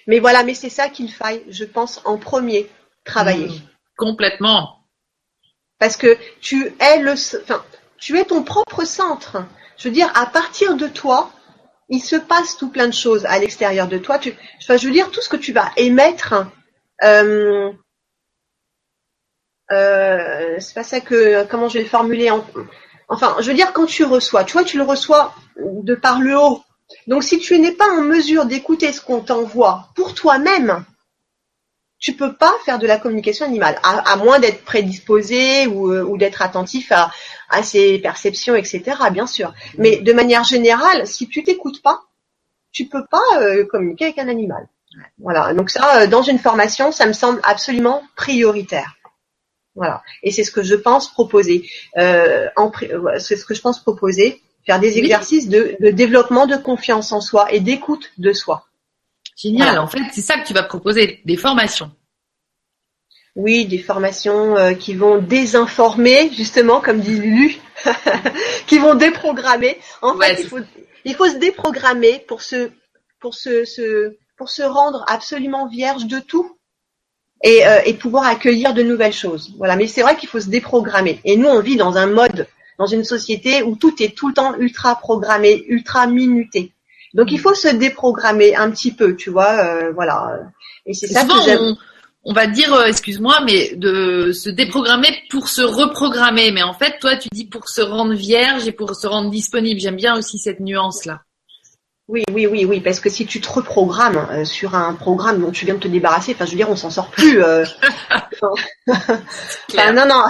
Mais 0.06 0.18
voilà, 0.18 0.42
mais 0.42 0.54
c'est 0.54 0.70
ça 0.70 0.88
qu'il 0.88 1.10
faille, 1.12 1.42
je 1.48 1.64
pense, 1.64 2.00
en 2.04 2.18
premier 2.18 2.68
travailler. 3.04 3.48
Mmh. 3.48 3.68
complètement. 3.96 4.80
Parce 5.78 5.96
que 5.96 6.16
tu 6.40 6.72
es 6.80 6.98
le, 7.00 7.12
enfin, 7.12 7.64
tu 7.98 8.18
es 8.18 8.24
ton 8.24 8.42
propre 8.42 8.84
centre. 8.84 9.44
Je 9.76 9.88
veux 9.88 9.94
dire, 9.94 10.10
à 10.14 10.26
partir 10.26 10.76
de 10.76 10.88
toi, 10.88 11.30
il 11.88 12.00
se 12.00 12.16
passe 12.16 12.56
tout 12.56 12.70
plein 12.70 12.86
de 12.88 12.94
choses 12.94 13.26
à 13.26 13.38
l'extérieur 13.38 13.88
de 13.88 13.98
toi. 13.98 14.18
Tu, 14.18 14.34
enfin, 14.62 14.76
je 14.76 14.86
veux 14.86 14.92
dire, 14.92 15.10
tout 15.10 15.20
ce 15.20 15.28
que 15.28 15.36
tu 15.36 15.52
vas 15.52 15.70
émettre, 15.76 16.34
euh, 17.02 17.70
euh, 19.70 20.56
c'est 20.58 20.74
pas 20.74 20.82
ça 20.82 21.00
que 21.00 21.44
comment 21.44 21.68
je 21.68 21.78
vais 21.78 21.84
le 21.84 21.88
formuler 21.90 22.30
enfin 23.08 23.36
je 23.40 23.48
veux 23.50 23.56
dire 23.56 23.72
quand 23.72 23.86
tu 23.86 24.04
reçois 24.04 24.44
tu 24.44 24.52
vois 24.52 24.64
tu 24.64 24.76
le 24.76 24.82
reçois 24.82 25.34
de 25.56 25.94
par 25.94 26.20
le 26.20 26.38
haut. 26.38 26.62
Donc 27.06 27.24
si 27.24 27.38
tu 27.38 27.58
n'es 27.58 27.72
pas 27.72 27.88
en 27.88 28.02
mesure 28.02 28.44
d'écouter 28.44 28.92
ce 28.92 29.00
qu'on 29.00 29.20
t'envoie 29.20 29.88
pour 29.94 30.14
toi-même 30.14 30.84
tu 31.98 32.12
peux 32.12 32.34
pas 32.34 32.52
faire 32.66 32.78
de 32.78 32.86
la 32.86 32.98
communication 32.98 33.46
animale 33.46 33.78
à, 33.82 34.16
moins 34.16 34.38
d'être 34.38 34.62
prédisposé 34.64 35.66
ou, 35.66 35.90
euh, 35.90 36.02
ou 36.02 36.18
d'être 36.18 36.42
attentif 36.42 36.92
à, 36.92 37.10
à 37.48 37.62
ses 37.62 37.98
perceptions 37.98 38.54
etc 38.54 38.82
bien 39.10 39.26
sûr. 39.26 39.54
Mais 39.78 39.96
de 39.96 40.12
manière 40.12 40.44
générale 40.44 41.06
si 41.06 41.26
tu 41.28 41.42
t'écoutes 41.42 41.80
pas 41.80 42.02
tu 42.70 42.86
peux 42.86 43.06
pas 43.06 43.40
euh, 43.40 43.64
communiquer 43.64 44.06
avec 44.06 44.18
un 44.18 44.28
animal. 44.28 44.68
Voilà. 45.18 45.54
Donc 45.54 45.70
ça 45.70 46.02
euh, 46.02 46.06
dans 46.06 46.22
une 46.22 46.38
formation 46.38 46.92
ça 46.92 47.06
me 47.06 47.14
semble 47.14 47.40
absolument 47.44 48.02
prioritaire 48.14 48.96
voilà. 49.74 50.02
Et 50.22 50.30
c'est 50.30 50.44
ce 50.44 50.50
que 50.50 50.62
je 50.62 50.74
pense 50.74 51.12
proposer. 51.12 51.68
Euh, 51.98 52.48
c'est 53.18 53.36
ce 53.36 53.44
que 53.44 53.54
je 53.54 53.60
pense 53.60 53.80
proposer, 53.80 54.40
faire 54.64 54.80
des 54.80 54.98
exercices 54.98 55.48
de, 55.48 55.76
de, 55.80 55.90
développement 55.90 56.46
de 56.46 56.56
confiance 56.56 57.12
en 57.12 57.20
soi 57.20 57.52
et 57.52 57.60
d'écoute 57.60 58.12
de 58.18 58.32
soi. 58.32 58.66
Génial. 59.36 59.78
En 59.78 59.88
fait, 59.88 60.02
c'est 60.12 60.22
ça 60.22 60.38
que 60.38 60.46
tu 60.46 60.54
vas 60.54 60.62
proposer, 60.62 61.20
des 61.24 61.36
formations. 61.36 61.90
Oui, 63.36 63.66
des 63.66 63.80
formations 63.80 64.56
euh, 64.56 64.74
qui 64.74 64.94
vont 64.94 65.18
désinformer, 65.18 66.30
justement, 66.32 66.80
comme 66.80 67.00
dit 67.00 67.18
Lulu, 67.18 67.56
qui 68.68 68.78
vont 68.78 68.94
déprogrammer. 68.94 69.76
En 70.02 70.16
fait, 70.16 70.40
il 70.40 70.46
faut, 70.46 70.60
il 71.04 71.14
faut 71.16 71.28
se 71.28 71.36
déprogrammer 71.38 72.24
pour 72.28 72.42
se, 72.42 72.70
pour 73.18 73.34
se, 73.34 73.64
se, 73.64 74.16
pour 74.36 74.50
se 74.50 74.62
rendre 74.62 75.04
absolument 75.08 75.66
vierge 75.66 76.06
de 76.06 76.20
tout 76.20 76.56
et, 77.44 77.64
euh, 77.66 77.80
et 77.84 77.94
pouvoir 77.94 78.26
accueillir 78.26 78.74
de 78.74 78.82
nouvelles 78.82 79.12
choses. 79.12 79.52
Voilà. 79.58 79.76
Mais 79.76 79.86
c'est 79.86 80.02
vrai 80.02 80.16
qu'il 80.16 80.28
faut 80.28 80.40
se 80.40 80.48
déprogrammer. 80.48 81.20
Et 81.24 81.36
nous, 81.36 81.48
on 81.48 81.60
vit 81.60 81.76
dans 81.76 81.96
un 81.96 82.06
mode, 82.06 82.48
dans 82.78 82.86
une 82.86 83.04
société 83.04 83.62
où 83.62 83.76
tout 83.76 84.02
est 84.02 84.16
tout 84.16 84.28
le 84.28 84.34
temps 84.34 84.56
ultra 84.58 84.96
programmé, 84.96 85.64
ultra 85.68 86.08
minuté. 86.08 86.72
Donc 87.12 87.30
il 87.30 87.38
faut 87.38 87.54
se 87.54 87.68
déprogrammer 87.68 88.56
un 88.56 88.70
petit 88.72 88.92
peu, 88.92 89.14
tu 89.14 89.30
vois, 89.30 89.52
euh, 89.60 89.92
voilà. 89.92 90.40
Et 90.84 90.94
c'est 90.94 91.06
ça 91.06 91.24
que 91.24 91.40
j'aime 91.44 91.76
on 92.24 92.32
va 92.32 92.46
dire, 92.46 92.72
euh, 92.72 92.86
excuse-moi, 92.86 93.40
mais 93.44 93.74
de 93.76 94.32
se 94.32 94.48
déprogrammer 94.48 95.08
pour 95.30 95.48
se 95.48 95.60
reprogrammer. 95.60 96.52
Mais 96.52 96.62
en 96.62 96.72
fait, 96.72 96.98
toi, 96.98 97.16
tu 97.16 97.28
dis 97.30 97.44
pour 97.44 97.68
se 97.68 97.82
rendre 97.82 98.14
vierge 98.14 98.66
et 98.66 98.72
pour 98.72 98.94
se 98.94 99.06
rendre 99.06 99.30
disponible. 99.30 99.78
J'aime 99.78 99.96
bien 99.96 100.16
aussi 100.16 100.38
cette 100.38 100.60
nuance-là. 100.60 101.20
Oui, 102.06 102.22
oui, 102.32 102.46
oui, 102.46 102.66
oui, 102.66 102.80
parce 102.80 103.00
que 103.00 103.08
si 103.08 103.24
tu 103.24 103.40
te 103.40 103.48
reprogrammes 103.48 104.28
euh, 104.30 104.44
sur 104.44 104.74
un 104.74 104.92
programme 104.92 105.40
dont 105.40 105.50
tu 105.50 105.64
viens 105.64 105.74
de 105.74 105.80
te 105.80 105.88
débarrasser, 105.88 106.32
enfin, 106.34 106.44
je 106.44 106.50
veux 106.50 106.56
dire, 106.56 106.68
on 106.68 106.76
s'en 106.76 106.90
sort 106.90 107.10
plus. 107.10 107.42
Euh... 107.42 107.64
enfin, 108.42 109.92
non, 109.92 110.06
non, 110.06 110.26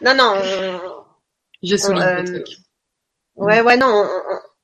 non, 0.00 0.14
non. 0.14 0.34
je 1.62 1.76
souligne 1.76 2.02
euh, 2.02 2.24
truc. 2.24 2.46
Ouais, 3.36 3.60
ouais, 3.60 3.76
non. 3.76 4.08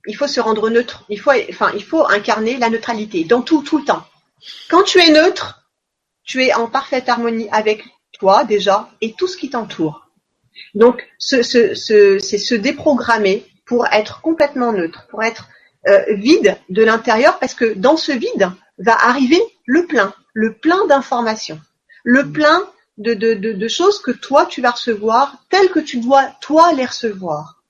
il 0.06 0.16
faut 0.16 0.26
se 0.26 0.40
rendre 0.40 0.70
neutre. 0.70 1.04
Il 1.10 1.20
faut, 1.20 1.32
enfin, 1.50 1.70
il 1.74 1.84
faut 1.84 2.06
incarner 2.08 2.56
la 2.56 2.70
neutralité 2.70 3.24
dans 3.24 3.42
tout, 3.42 3.62
tout 3.62 3.78
le 3.78 3.84
temps. 3.84 4.04
Quand 4.70 4.82
tu 4.82 5.00
es 5.00 5.10
neutre, 5.10 5.62
tu 6.24 6.42
es 6.42 6.54
en 6.54 6.68
parfaite 6.68 7.10
harmonie 7.10 7.48
avec 7.52 7.84
toi 8.18 8.44
déjà 8.44 8.88
et 9.02 9.12
tout 9.12 9.26
ce 9.26 9.36
qui 9.36 9.50
t'entoure. 9.50 10.08
Donc, 10.74 11.06
c'est 11.18 11.42
se 11.42 12.54
déprogrammer 12.54 13.46
pour 13.66 13.86
être 13.88 14.22
complètement 14.22 14.72
neutre, 14.72 15.06
pour 15.10 15.22
être 15.22 15.42
euh, 15.42 15.54
vide 16.08 16.56
de 16.70 16.82
l'intérieur, 16.82 17.38
parce 17.38 17.54
que 17.54 17.74
dans 17.74 17.96
ce 17.96 18.12
vide 18.12 18.50
va 18.78 18.94
arriver 18.94 19.40
le 19.66 19.86
plein, 19.86 20.14
le 20.32 20.54
plein 20.54 20.86
d'informations, 20.86 21.60
le 22.04 22.30
plein 22.30 22.62
de, 22.98 23.14
de, 23.14 23.34
de, 23.34 23.52
de, 23.52 23.68
choses 23.68 24.00
que 24.00 24.10
toi 24.10 24.46
tu 24.46 24.60
vas 24.60 24.70
recevoir 24.70 25.36
telles 25.50 25.70
que 25.70 25.80
tu 25.80 25.98
dois 25.98 26.24
toi 26.40 26.72
les 26.72 26.86
recevoir. 26.86 27.62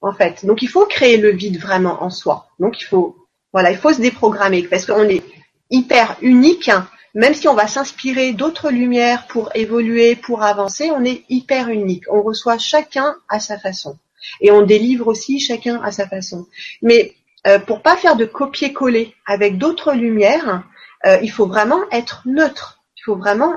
En 0.00 0.12
fait, 0.12 0.44
donc 0.46 0.62
il 0.62 0.68
faut 0.68 0.86
créer 0.86 1.16
le 1.16 1.30
vide 1.30 1.60
vraiment 1.60 2.02
en 2.02 2.10
soi. 2.10 2.48
Donc 2.60 2.80
il 2.80 2.84
faut, 2.84 3.16
voilà, 3.52 3.70
il 3.70 3.78
faut 3.78 3.92
se 3.92 4.00
déprogrammer 4.00 4.62
parce 4.62 4.86
qu'on 4.86 5.08
est 5.08 5.24
hyper 5.70 6.16
unique 6.22 6.70
même 7.14 7.34
si 7.34 7.48
on 7.48 7.54
va 7.54 7.66
s'inspirer 7.66 8.32
d'autres 8.32 8.70
lumières 8.70 9.26
pour 9.26 9.50
évoluer, 9.56 10.14
pour 10.14 10.42
avancer, 10.42 10.90
on 10.90 11.04
est 11.04 11.24
hyper 11.28 11.68
unique. 11.68 12.04
On 12.10 12.22
reçoit 12.22 12.58
chacun 12.58 13.16
à 13.28 13.40
sa 13.40 13.58
façon. 13.58 13.98
Et 14.40 14.50
on 14.50 14.62
délivre 14.62 15.06
aussi 15.06 15.40
chacun 15.40 15.80
à 15.82 15.92
sa 15.92 16.08
façon. 16.08 16.46
Mais 16.82 17.14
euh, 17.46 17.58
pour 17.58 17.82
pas 17.82 17.96
faire 17.96 18.16
de 18.16 18.24
copier-coller 18.24 19.14
avec 19.26 19.58
d'autres 19.58 19.92
lumières, 19.92 20.64
euh, 21.06 21.18
il 21.22 21.30
faut 21.30 21.46
vraiment 21.46 21.80
être 21.90 22.22
neutre. 22.26 22.82
Il 22.96 23.02
faut 23.04 23.16
vraiment 23.16 23.54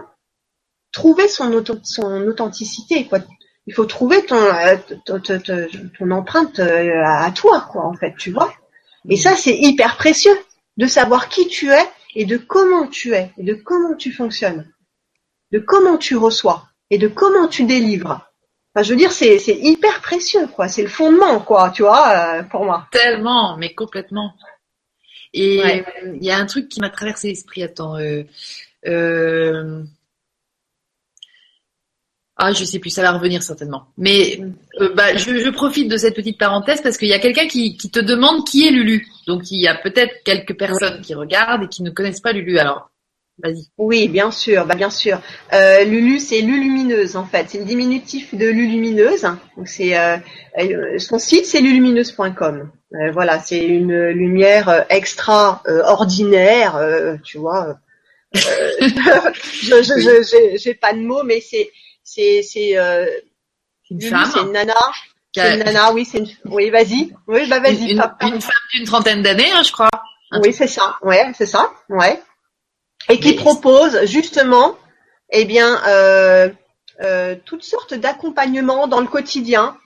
trouver 0.91 1.27
son, 1.27 1.63
son 1.83 2.27
authenticité. 2.27 3.09
Il 3.67 3.73
faut 3.73 3.85
trouver 3.85 4.25
ton, 4.25 4.35
euh, 4.35 4.77
ton, 5.97 6.11
empreinte 6.11 6.59
à 6.59 7.31
toi, 7.31 7.67
quoi, 7.71 7.85
en 7.85 7.93
fait, 7.93 8.15
tu 8.17 8.31
vois. 8.31 8.53
Et 9.09 9.17
ça, 9.17 9.35
c'est 9.35 9.57
hyper 9.57 9.97
précieux 9.97 10.37
de 10.77 10.85
savoir 10.85 11.29
qui 11.29 11.47
tu 11.47 11.71
es 11.71 11.85
et 12.15 12.25
de 12.25 12.37
comment 12.37 12.87
tu 12.87 13.13
es, 13.13 13.31
et 13.37 13.43
de 13.43 13.53
comment 13.53 13.95
tu 13.95 14.11
fonctionnes, 14.11 14.71
de 15.51 15.59
comment 15.59 15.97
tu 15.97 16.15
reçois 16.15 16.67
et 16.89 16.97
de 16.97 17.07
comment 17.07 17.47
tu 17.47 17.63
délivres. 17.63 18.30
Enfin, 18.73 18.83
je 18.83 18.91
veux 18.91 18.97
dire, 18.97 19.11
c'est, 19.11 19.37
c'est 19.39 19.57
hyper 19.57 20.01
précieux, 20.01 20.47
quoi. 20.47 20.67
C'est 20.67 20.83
le 20.83 20.87
fondement, 20.87 21.39
quoi, 21.41 21.71
tu 21.71 21.81
vois, 21.81 22.39
euh, 22.39 22.43
pour 22.43 22.63
moi. 22.63 22.87
Tellement, 22.91 23.57
mais 23.57 23.73
complètement. 23.73 24.33
Et 25.33 25.83
il 26.05 26.23
y 26.23 26.31
a 26.31 26.37
un 26.37 26.45
truc 26.45 26.69
qui 26.69 26.79
m'a 26.81 26.89
traversé 26.89 27.29
l'esprit. 27.29 27.63
Attends. 27.63 27.97
Euh, 27.97 28.23
euh, 28.87 29.83
ah, 32.35 32.51
je 32.53 32.65
sais 32.65 32.79
plus, 32.79 32.89
ça 32.89 33.01
va 33.01 33.11
revenir 33.11 33.43
certainement. 33.43 33.87
Mais 33.97 34.39
euh, 34.79 34.93
bah, 34.93 35.15
je, 35.15 35.37
je, 35.37 35.49
profite 35.49 35.89
de 35.89 35.97
cette 35.97 36.15
petite 36.15 36.39
parenthèse 36.39 36.81
parce 36.81 36.97
qu'il 36.97 37.07
y 37.07 37.13
a 37.13 37.19
quelqu'un 37.19 37.47
qui, 37.47 37.77
qui, 37.77 37.91
te 37.91 37.99
demande 37.99 38.45
qui 38.47 38.67
est 38.67 38.71
Lulu. 38.71 39.07
Donc 39.27 39.51
il 39.51 39.61
y 39.61 39.67
a 39.67 39.75
peut-être 39.75 40.23
quelques 40.25 40.57
personnes 40.57 41.01
qui 41.01 41.13
regardent 41.13 41.63
et 41.63 41.67
qui 41.67 41.83
ne 41.83 41.91
connaissent 41.91 42.21
pas 42.21 42.33
Lulu. 42.33 42.57
Alors. 42.57 42.90
Oui, 43.77 44.07
bien 44.07 44.29
sûr, 44.29 44.65
bah 44.65 44.75
bien 44.75 44.91
sûr. 44.91 45.19
Euh, 45.53 45.83
Lulu, 45.83 46.19
c'est 46.19 46.41
Lulumineuse 46.41 47.15
en 47.15 47.25
fait. 47.25 47.47
C'est 47.49 47.57
le 47.57 47.65
diminutif 47.65 48.35
de 48.35 48.47
Lulumineuse. 48.47 49.23
Donc 49.57 49.67
c'est 49.67 49.97
euh, 49.97 50.17
euh 50.59 50.99
son 50.99 51.17
site, 51.17 51.45
c'est 51.45 51.61
lulumineuse.com. 51.61 52.71
Euh, 52.93 53.11
voilà, 53.11 53.39
c'est 53.39 53.63
une 53.63 54.09
lumière 54.09 54.85
extra 54.89 55.63
ordinaire, 55.85 56.79
tu 57.23 57.39
vois. 57.39 57.77
je, 58.33 59.81
je, 59.83 60.57
j'ai 60.57 60.73
pas 60.73 60.93
de 60.93 60.99
mots, 60.99 61.23
mais 61.23 61.41
c'est 61.41 61.71
c'est 62.03 62.41
c'est 62.43 62.77
euh, 62.77 63.05
une 63.89 64.01
femme, 64.01 64.29
c'est 64.33 64.41
une 64.41 64.51
nana. 64.51 64.73
C'est 65.33 65.53
une 65.53 65.63
nana, 65.63 65.93
oui, 65.93 66.05
c'est 66.05 66.19
une. 66.19 66.27
Oui, 66.45 66.69
vas-y. 66.69 67.13
Oui, 67.27 67.47
bah 67.49 67.59
vas-y. 67.59 67.91
Une, 67.91 68.03
une, 68.21 68.41
femme 68.41 68.67
d'une 68.73 68.85
trentaine 68.85 69.21
d'années, 69.21 69.51
hein, 69.51 69.63
je 69.63 69.71
crois. 69.71 69.89
oui, 70.43 70.53
c'est 70.53 70.67
ça. 70.67 70.97
Ouais, 71.01 71.31
c'est 71.37 71.45
ça. 71.45 71.71
Ouais. 71.89 72.21
Et 73.09 73.19
qui 73.19 73.33
propose 73.33 74.05
justement, 74.05 74.75
eh 75.31 75.45
bien, 75.45 75.81
euh, 75.87 76.49
euh, 77.01 77.35
toutes 77.45 77.63
sortes 77.63 77.93
d'accompagnements 77.93 78.87
dans 78.87 79.01
le 79.01 79.07
quotidien 79.07 79.77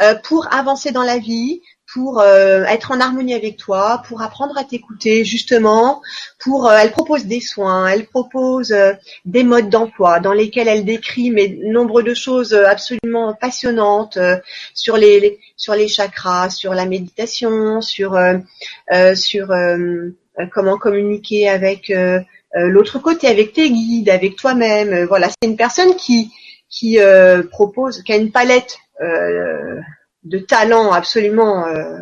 euh, 0.00 0.14
pour 0.14 0.52
avancer 0.52 0.90
dans 0.90 1.02
la 1.02 1.18
vie, 1.18 1.60
pour 1.92 2.20
euh, 2.20 2.64
être 2.64 2.92
en 2.92 3.00
harmonie 3.00 3.34
avec 3.34 3.58
toi, 3.58 4.02
pour 4.08 4.22
apprendre 4.22 4.56
à 4.56 4.64
t'écouter 4.64 5.24
justement, 5.24 6.00
pour 6.38 6.66
euh, 6.66 6.78
elle 6.80 6.92
propose 6.92 7.26
des 7.26 7.40
soins, 7.40 7.86
elle 7.86 8.06
propose 8.06 8.72
euh, 8.72 8.94
des 9.26 9.44
modes 9.44 9.68
d'emploi 9.68 10.18
dans 10.18 10.32
lesquels 10.32 10.68
elle 10.68 10.86
décrit 10.86 11.30
mais 11.30 11.58
nombre 11.62 12.00
de 12.00 12.14
choses 12.14 12.54
absolument 12.54 13.34
passionnantes 13.34 14.18
sur 14.72 14.96
les, 14.96 15.38
sur 15.56 15.74
les 15.74 15.88
chakras, 15.88 16.48
sur 16.48 16.72
la 16.72 16.86
méditation, 16.86 17.82
sur 17.82 18.18
sur 19.14 19.52
comment 20.52 20.78
communiquer 20.78 21.48
avec 21.48 21.92
l'autre 22.54 22.98
côté, 22.98 23.28
avec 23.28 23.52
tes 23.52 23.70
guides, 23.70 24.10
avec 24.10 24.36
toi-même. 24.36 25.04
Voilà, 25.04 25.28
c'est 25.28 25.48
une 25.48 25.56
personne 25.56 25.96
qui 25.96 26.32
qui 26.68 26.98
propose, 27.50 28.02
qui 28.02 28.12
a 28.12 28.16
une 28.16 28.30
palette 28.30 28.78
de 30.24 30.38
talent 30.38 30.92
absolument. 30.92 31.66
Euh... 31.66 31.98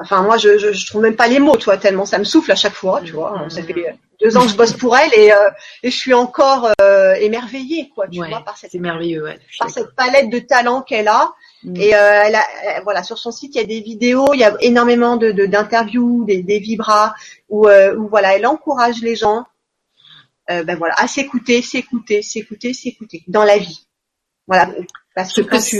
Enfin, 0.00 0.22
moi, 0.22 0.36
je, 0.36 0.58
je, 0.58 0.72
je, 0.72 0.86
trouve 0.86 1.02
même 1.02 1.16
pas 1.16 1.26
les 1.26 1.40
mots, 1.40 1.56
tu 1.56 1.64
vois, 1.64 1.76
tellement 1.76 2.06
ça 2.06 2.18
me 2.18 2.24
souffle 2.24 2.52
à 2.52 2.56
chaque 2.56 2.74
fois, 2.74 3.00
tu 3.04 3.12
vois. 3.12 3.46
Ça 3.48 3.62
fait 3.62 3.74
deux 4.20 4.36
ans 4.36 4.42
que 4.42 4.48
je 4.48 4.56
bosse 4.56 4.72
pour 4.72 4.96
elle 4.96 5.12
et, 5.12 5.32
euh, 5.32 5.50
et 5.82 5.90
je 5.90 5.96
suis 5.96 6.14
encore 6.14 6.70
euh, 6.80 7.14
émerveillée, 7.14 7.90
quoi, 7.94 8.06
tu 8.06 8.18
vois, 8.18 8.40
par 8.44 8.56
cette, 8.56 8.74
merveilleux, 8.74 9.24
ouais, 9.24 9.40
par 9.58 9.70
cette 9.70 9.94
palette 9.96 10.30
de 10.30 10.38
talent 10.38 10.82
qu'elle 10.82 11.08
a. 11.08 11.32
Mm. 11.64 11.76
Et 11.76 11.94
euh, 11.94 12.22
elle 12.26 12.34
a, 12.34 12.44
voilà, 12.82 13.02
sur 13.02 13.18
son 13.18 13.32
site, 13.32 13.54
il 13.54 13.58
y 13.58 13.64
a 13.64 13.66
des 13.66 13.80
vidéos, 13.80 14.26
il 14.32 14.40
y 14.40 14.44
a 14.44 14.56
énormément 14.60 15.16
de 15.16 15.32
d'interviews, 15.32 16.24
des, 16.24 16.42
des 16.42 16.58
vibras 16.58 17.14
où, 17.48 17.66
euh, 17.66 17.96
où 17.96 18.08
voilà, 18.08 18.36
elle 18.36 18.46
encourage 18.46 19.00
les 19.02 19.16
gens, 19.16 19.44
euh, 20.50 20.62
ben 20.62 20.76
voilà, 20.76 20.94
à 20.96 21.08
s'écouter, 21.08 21.62
s'écouter, 21.62 22.22
s'écouter, 22.22 22.72
s'écouter 22.72 23.22
dans 23.26 23.44
la 23.44 23.58
vie. 23.58 23.86
Voilà, 24.46 24.72
parce 25.14 25.34
que 25.34 25.42
quand 25.42 25.60
tu, 25.60 25.76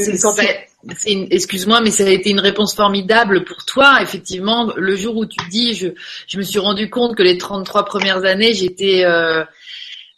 excuse-moi, 1.30 1.80
mais 1.80 1.90
ça 1.90 2.04
a 2.04 2.10
été 2.10 2.30
une 2.30 2.40
réponse 2.40 2.74
formidable 2.74 3.44
pour 3.44 3.64
toi. 3.64 4.00
Effectivement, 4.02 4.72
le 4.76 4.94
jour 4.94 5.16
où 5.16 5.26
tu 5.26 5.38
dis, 5.48 5.74
je, 5.74 5.88
je 6.26 6.38
me 6.38 6.42
suis 6.42 6.58
rendu 6.58 6.90
compte 6.90 7.16
que 7.16 7.22
les 7.22 7.38
33 7.38 7.84
premières 7.84 8.24
années, 8.24 8.52
j'étais, 8.52 9.04
euh, 9.04 9.44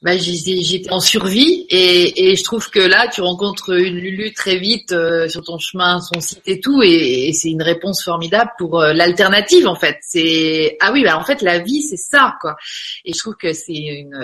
bah, 0.02 0.16
j'étais 0.16 0.90
en 0.90 1.00
survie 1.00 1.66
et, 1.68 2.30
et, 2.30 2.36
je 2.36 2.42
trouve 2.42 2.70
que 2.70 2.80
là, 2.80 3.08
tu 3.08 3.20
rencontres 3.20 3.70
une 3.78 3.96
Lulu 3.96 4.32
très 4.32 4.56
vite 4.56 4.92
euh, 4.92 5.28
sur 5.28 5.42
ton 5.44 5.58
chemin, 5.58 6.00
son 6.00 6.20
site 6.20 6.42
et 6.46 6.58
tout, 6.60 6.82
et, 6.82 7.28
et 7.28 7.32
c'est 7.34 7.50
une 7.50 7.62
réponse 7.62 8.02
formidable 8.02 8.50
pour 8.56 8.80
euh, 8.80 8.92
l'alternative 8.94 9.66
en 9.68 9.76
fait. 9.76 9.98
C'est 10.00 10.76
ah 10.80 10.90
oui, 10.92 11.04
bah 11.04 11.18
en 11.18 11.24
fait 11.24 11.42
la 11.42 11.58
vie 11.58 11.82
c'est 11.82 11.98
ça 11.98 12.36
quoi. 12.40 12.56
Et 13.04 13.12
je 13.12 13.18
trouve 13.18 13.36
que 13.36 13.52
c'est 13.52 13.74
une 13.74 14.16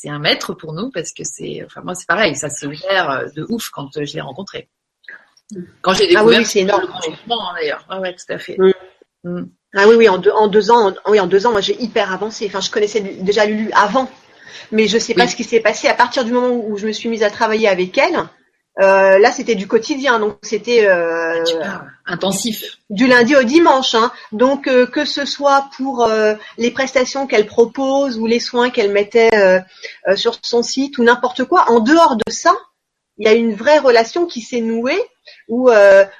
c'est 0.00 0.08
un 0.08 0.18
maître 0.18 0.54
pour 0.54 0.72
nous 0.72 0.90
parce 0.90 1.12
que 1.12 1.24
c'est, 1.24 1.62
enfin 1.66 1.82
moi 1.82 1.94
c'est 1.94 2.06
pareil, 2.06 2.34
ça 2.34 2.48
se 2.48 2.72
gère 2.72 3.10
euh, 3.10 3.26
de 3.36 3.44
ouf 3.50 3.68
quand 3.68 3.98
euh, 3.98 4.06
je 4.06 4.14
l'ai 4.14 4.22
rencontré. 4.22 4.70
Quand 5.82 5.92
j'ai 5.92 6.06
découvert, 6.06 6.38
ah 6.38 6.40
oui, 6.40 6.46
c'est 6.46 6.60
énorme. 6.60 6.88
Hein, 6.90 7.54
d'ailleurs, 7.54 7.84
ah 7.88 8.00
ouais, 8.00 8.14
tout 8.14 8.32
à 8.32 8.38
fait. 8.38 8.56
Mm. 8.56 8.72
Mm. 9.24 9.50
Ah 9.74 9.86
oui, 9.86 9.96
oui, 9.96 10.08
en 10.08 10.16
deux, 10.16 10.30
en 10.30 10.48
deux 10.48 10.70
ans, 10.70 10.94
oui, 11.06 11.20
en 11.20 11.26
deux 11.26 11.46
ans, 11.46 11.52
moi 11.52 11.60
j'ai 11.60 11.78
hyper 11.82 12.12
avancé. 12.12 12.46
Enfin, 12.46 12.60
je 12.60 12.70
connaissais 12.70 13.00
déjà 13.00 13.44
Lulu 13.44 13.70
avant, 13.72 14.10
mais 14.72 14.86
je 14.86 14.98
sais 14.98 15.14
pas 15.14 15.26
ce 15.26 15.36
qui 15.36 15.44
s'est 15.44 15.60
passé 15.60 15.88
à 15.88 15.94
partir 15.94 16.24
du 16.24 16.32
moment 16.32 16.54
où 16.54 16.76
je 16.76 16.86
me 16.86 16.92
suis 16.92 17.08
mise 17.08 17.22
à 17.22 17.30
travailler 17.30 17.68
avec 17.68 17.96
elle. 17.98 18.28
Euh, 18.80 19.18
là, 19.18 19.32
c'était 19.32 19.56
du 19.56 19.66
quotidien, 19.66 20.18
donc 20.20 20.38
c'était 20.42 20.86
euh, 20.88 21.42
intensif. 22.06 22.78
Du 22.88 23.06
lundi 23.06 23.36
au 23.36 23.42
dimanche, 23.42 23.94
hein. 23.94 24.10
donc 24.32 24.68
euh, 24.68 24.86
que 24.86 25.04
ce 25.04 25.24
soit 25.26 25.68
pour 25.76 26.04
euh, 26.04 26.34
les 26.56 26.70
prestations 26.70 27.26
qu'elle 27.26 27.46
propose 27.46 28.18
ou 28.18 28.26
les 28.26 28.40
soins 28.40 28.70
qu'elle 28.70 28.90
mettait 28.90 29.30
euh, 29.34 29.60
sur 30.16 30.38
son 30.42 30.62
site 30.62 30.98
ou 30.98 31.04
n'importe 31.04 31.44
quoi. 31.44 31.70
En 31.70 31.80
dehors 31.80 32.16
de 32.16 32.32
ça, 32.32 32.54
il 33.18 33.26
y 33.26 33.28
a 33.28 33.34
une 33.34 33.54
vraie 33.54 33.78
relation 33.78 34.24
qui 34.24 34.40
s'est 34.40 34.62
nouée 34.62 35.00
où, 35.48 35.70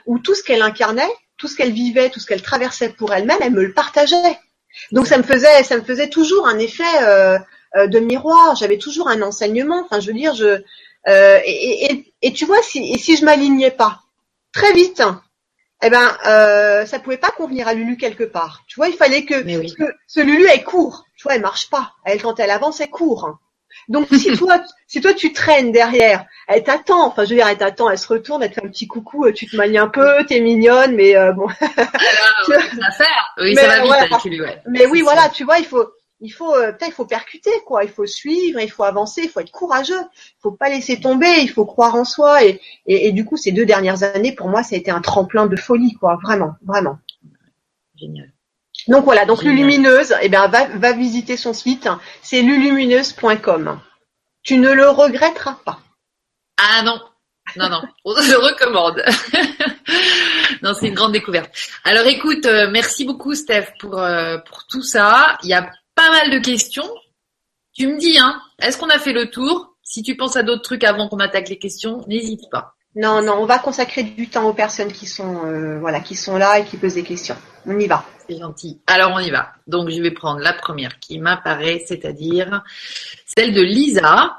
où 0.07 0.19
tout 0.19 0.35
ce 0.35 0.43
qu'elle 0.43 0.61
incarnait, 0.61 1.09
tout 1.39 1.49
ce 1.49 1.57
qu'elle 1.57 1.73
vivait, 1.73 2.11
tout 2.11 2.21
ce 2.21 2.27
qu'elle 2.27 2.43
traversait 2.43 2.91
pour 2.91 3.15
elle-même, 3.15 3.39
elle 3.41 3.53
me 3.53 3.65
le 3.65 3.73
partageait. 3.73 4.39
Donc 4.93 5.07
ça 5.07 5.17
me 5.17 5.23
faisait, 5.23 5.63
ça 5.63 5.79
me 5.79 5.83
faisait 5.83 6.11
toujours 6.11 6.47
un 6.47 6.59
effet 6.59 6.85
de 7.77 7.99
miroir. 7.99 8.57
J'avais 8.57 8.79
toujours 8.79 9.09
un 9.09 9.23
enseignement. 9.23 9.83
Enfin, 9.85 10.01
je 10.01 10.09
veux 10.09 10.17
dire, 10.17 10.35
je 10.35 10.63
et, 11.07 12.13
et, 12.23 12.33
tu 12.33 12.45
vois, 12.45 12.63
si, 12.63 12.99
si 12.99 13.17
je 13.17 13.25
m'alignais 13.25 13.71
pas 13.71 14.01
très 14.53 14.73
vite, 14.73 15.03
eh 15.83 15.91
ben, 15.91 16.17
euh, 16.27 16.85
ça 16.85 16.99
pouvait 16.99 17.17
pas 17.17 17.31
convenir 17.31 17.67
à 17.67 17.75
Lulu 17.75 17.97
quelque 17.97 18.25
part. 18.25 18.63
Tu 18.67 18.77
vois, 18.77 18.89
il 18.89 18.97
fallait 18.97 19.25
que, 19.25 19.43
que 19.75 19.93
ce 20.07 20.21
Lulu 20.21 20.47
est 20.47 20.63
court. 20.63 21.07
Tu 21.17 21.23
vois, 21.23 21.35
elle 21.35 21.41
marche 21.41 21.71
pas. 21.71 21.93
Elle, 22.05 22.21
quand 22.21 22.39
elle 22.39 22.51
avance, 22.51 22.81
elle 22.81 22.91
court. 22.91 23.39
Donc 23.89 24.09
si 24.13 24.33
toi, 24.37 24.63
si 24.87 25.01
toi 25.01 25.15
tu 25.15 25.33
traînes 25.33 25.73
derrière, 25.73 26.27
elle 26.49 26.65
t'attend. 26.65 27.07
Enfin, 27.07 27.25
je 27.25 27.31
veux 27.31 27.37
dire, 27.37 27.47
elle 27.49 27.57
t'attend, 27.57 27.89
elle 27.89 27.99
se 27.99 28.09
retourne, 28.09 28.43
elle 28.43 28.51
te 28.51 28.57
fait 28.57 28.67
un 28.67 28.69
petit 28.69 28.87
coucou, 28.87 29.25
euh, 29.25 29.33
tu 29.33 29.47
te 29.47 29.57
manies 29.57 29.79
un 29.79 29.89
peu, 29.89 30.25
t'es 30.27 30.41
mignonne, 30.41 30.95
mais 30.97 31.17
euh, 31.17 31.33
bon. 31.33 31.47
Alors, 31.61 32.61
ça 32.61 32.91
faire. 32.91 33.35
Oui, 33.39 33.55
mais, 33.55 33.63
ça 33.63 33.69
va 33.69 33.83
vite 33.83 34.13
avec 34.13 34.25
lui, 34.25 34.41
ouais. 34.41 34.61
Mais 34.67 34.87
oui, 34.87 35.01
voilà, 35.01 35.31
tu 35.31 35.45
vois, 35.45 35.59
il 35.59 35.65
faut, 35.65 35.89
il 36.21 36.31
faut, 36.31 36.55
euh, 36.55 36.73
il 36.87 36.93
faut 36.93 37.07
percuter, 37.07 37.51
quoi. 37.67 37.85
Il 37.85 37.91
faut 37.91 38.07
suivre, 38.07 38.61
il 38.61 38.71
faut 38.71 38.85
avancer, 38.85 39.23
il 39.25 39.31
faut 39.31 39.41
être 39.41 39.51
courageux. 39.51 40.01
Il 40.17 40.41
faut 40.43 40.53
pas 40.53 40.69
laisser 40.69 41.01
tomber, 41.01 41.41
il 41.41 41.51
faut 41.51 41.65
croire 41.65 41.95
en 41.95 42.05
soi. 42.05 42.45
Et, 42.45 42.61
et, 42.87 43.13
du 43.13 43.25
coup, 43.25 43.37
ces 43.37 43.53
deux 43.53 43.65
dernières 43.65 44.03
années, 44.03 44.33
pour 44.33 44.49
moi, 44.49 44.63
ça 44.63 44.75
a 44.75 44.79
été 44.79 44.91
un 44.91 45.01
tremplin 45.01 45.47
de 45.47 45.57
folie, 45.57 45.95
quoi. 45.95 46.19
Vraiment, 46.23 46.55
vraiment. 46.63 46.99
Génial. 47.97 48.33
Donc 48.89 49.05
voilà, 49.05 49.27
donc 49.27 49.43
Lulumineuse, 49.43 50.15
eh 50.23 50.29
bien, 50.29 50.47
va, 50.49 50.67
va 50.67 50.93
visiter 50.93 51.37
son 51.37 51.53
site, 51.53 51.89
c'est 52.23 52.41
lulumineuse.com. 52.41 53.79
Tu 54.43 54.57
ne 54.57 54.73
le 54.73 54.89
regretteras 54.89 55.59
pas. 55.65 55.81
Ah 56.57 56.83
non, 56.83 56.99
non, 57.57 57.69
non, 57.69 57.83
je 58.07 58.35
recommande. 58.37 59.03
non, 60.63 60.73
c'est 60.75 60.89
une 60.89 60.95
grande 60.95 61.13
découverte. 61.13 61.51
Alors 61.85 62.07
écoute, 62.07 62.47
euh, 62.47 62.71
merci 62.71 63.05
beaucoup 63.05 63.35
Steph 63.35 63.73
pour, 63.79 63.99
euh, 63.99 64.39
pour 64.39 64.67
tout 64.67 64.83
ça. 64.83 65.39
Il 65.43 65.49
y 65.49 65.55
a 65.55 65.71
pas 66.01 66.11
mal 66.11 66.31
de 66.31 66.39
questions. 66.39 66.89
Tu 67.75 67.87
me 67.87 67.99
dis, 67.99 68.19
hein, 68.19 68.41
est-ce 68.63 68.79
qu'on 68.79 68.89
a 68.89 68.99
fait 68.99 69.13
le 69.13 69.29
tour? 69.29 69.77
Si 69.83 70.03
tu 70.03 70.17
penses 70.17 70.37
à 70.37 70.43
d'autres 70.43 70.63
trucs 70.63 70.85
avant 70.85 71.09
qu'on 71.09 71.19
attaque 71.19 71.51
les 71.51 71.59
questions, 71.59 72.03
n'hésite 72.09 72.49
pas. 72.51 72.75
Non, 72.97 73.23
non, 73.23 73.35
on 73.39 73.45
va 73.45 73.59
consacrer 73.59 74.03
du 74.05 74.29
temps 74.29 74.49
aux 74.49 74.55
personnes 74.55 74.93
qui 74.93 75.07
sont, 75.07 75.45
euh, 75.45 75.79
voilà, 75.79 76.01
qui 76.01 76.15
sont 76.15 76.39
là 76.39 76.59
et 76.59 76.65
qui 76.65 76.79
posent 76.79 76.95
des 76.95 77.03
questions. 77.03 77.37
On 77.67 77.79
y 77.79 77.87
va. 77.87 78.05
C'est 78.27 78.39
gentil. 78.39 78.81
Alors 78.87 79.13
on 79.15 79.19
y 79.19 79.31
va. 79.31 79.53
Donc 79.67 79.91
je 79.91 80.01
vais 80.01 80.11
prendre 80.11 80.41
la 80.41 80.55
première 80.55 80.99
qui 81.01 81.19
m'apparaît, 81.19 81.85
c'est-à-dire 81.87 82.63
celle 83.27 83.53
de 83.53 83.61
Lisa. 83.61 84.39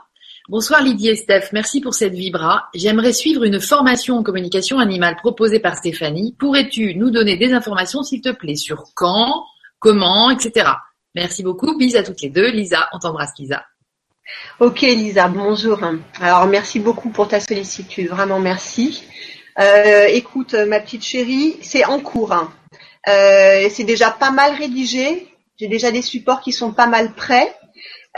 Bonsoir 0.49 0.81
Lydie 0.81 1.09
et 1.09 1.15
Steph, 1.15 1.49
merci 1.53 1.79
pour 1.79 1.93
cette 1.93 2.13
vibra. 2.13 2.69
J'aimerais 2.73 3.13
suivre 3.13 3.43
une 3.43 3.61
formation 3.61 4.17
en 4.17 4.23
communication 4.23 4.79
animale 4.79 5.15
proposée 5.17 5.59
par 5.59 5.75
Stéphanie. 5.75 6.35
Pourrais-tu 6.39 6.95
nous 6.95 7.11
donner 7.11 7.37
des 7.37 7.53
informations 7.53 8.01
s'il 8.01 8.21
te 8.21 8.31
plaît 8.31 8.55
sur 8.55 8.85
quand, 8.95 9.45
comment, 9.79 10.31
etc. 10.31 10.71
Merci 11.15 11.43
beaucoup. 11.43 11.77
Bis 11.77 11.95
à 11.95 12.03
toutes 12.03 12.21
les 12.21 12.29
deux. 12.29 12.49
Lisa, 12.49 12.89
on 12.93 12.99
t'embrasse 12.99 13.31
Lisa. 13.37 13.63
Ok 14.59 14.81
Lisa, 14.81 15.27
bonjour. 15.27 15.79
Alors 16.19 16.47
merci 16.47 16.79
beaucoup 16.79 17.09
pour 17.09 17.27
ta 17.27 17.39
sollicitude, 17.39 18.07
vraiment 18.07 18.39
merci. 18.39 19.03
Euh, 19.59 20.05
écoute 20.05 20.53
ma 20.53 20.79
petite 20.79 21.03
chérie, 21.03 21.57
c'est 21.61 21.85
en 21.85 21.99
cours. 21.99 22.31
Hein. 22.31 22.53
Euh, 23.09 23.67
c'est 23.69 23.83
déjà 23.83 24.11
pas 24.11 24.31
mal 24.31 24.53
rédigé. 24.55 25.27
J'ai 25.59 25.67
déjà 25.67 25.91
des 25.91 26.01
supports 26.01 26.41
qui 26.41 26.51
sont 26.51 26.71
pas 26.71 26.87
mal 26.87 27.13
prêts. 27.13 27.53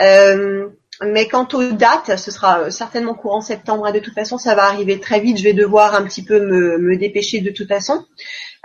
Euh, 0.00 0.68
mais 1.02 1.26
quant 1.26 1.48
aux 1.52 1.72
dates, 1.72 2.16
ce 2.16 2.30
sera 2.30 2.70
certainement 2.70 3.14
courant 3.14 3.40
septembre. 3.40 3.90
De 3.90 3.98
toute 3.98 4.14
façon, 4.14 4.38
ça 4.38 4.54
va 4.54 4.64
arriver 4.64 5.00
très 5.00 5.18
vite. 5.18 5.38
Je 5.38 5.44
vais 5.44 5.52
devoir 5.52 5.94
un 5.94 6.04
petit 6.04 6.22
peu 6.22 6.38
me, 6.40 6.78
me 6.78 6.96
dépêcher 6.96 7.40
de 7.40 7.50
toute 7.50 7.68
façon. 7.68 8.06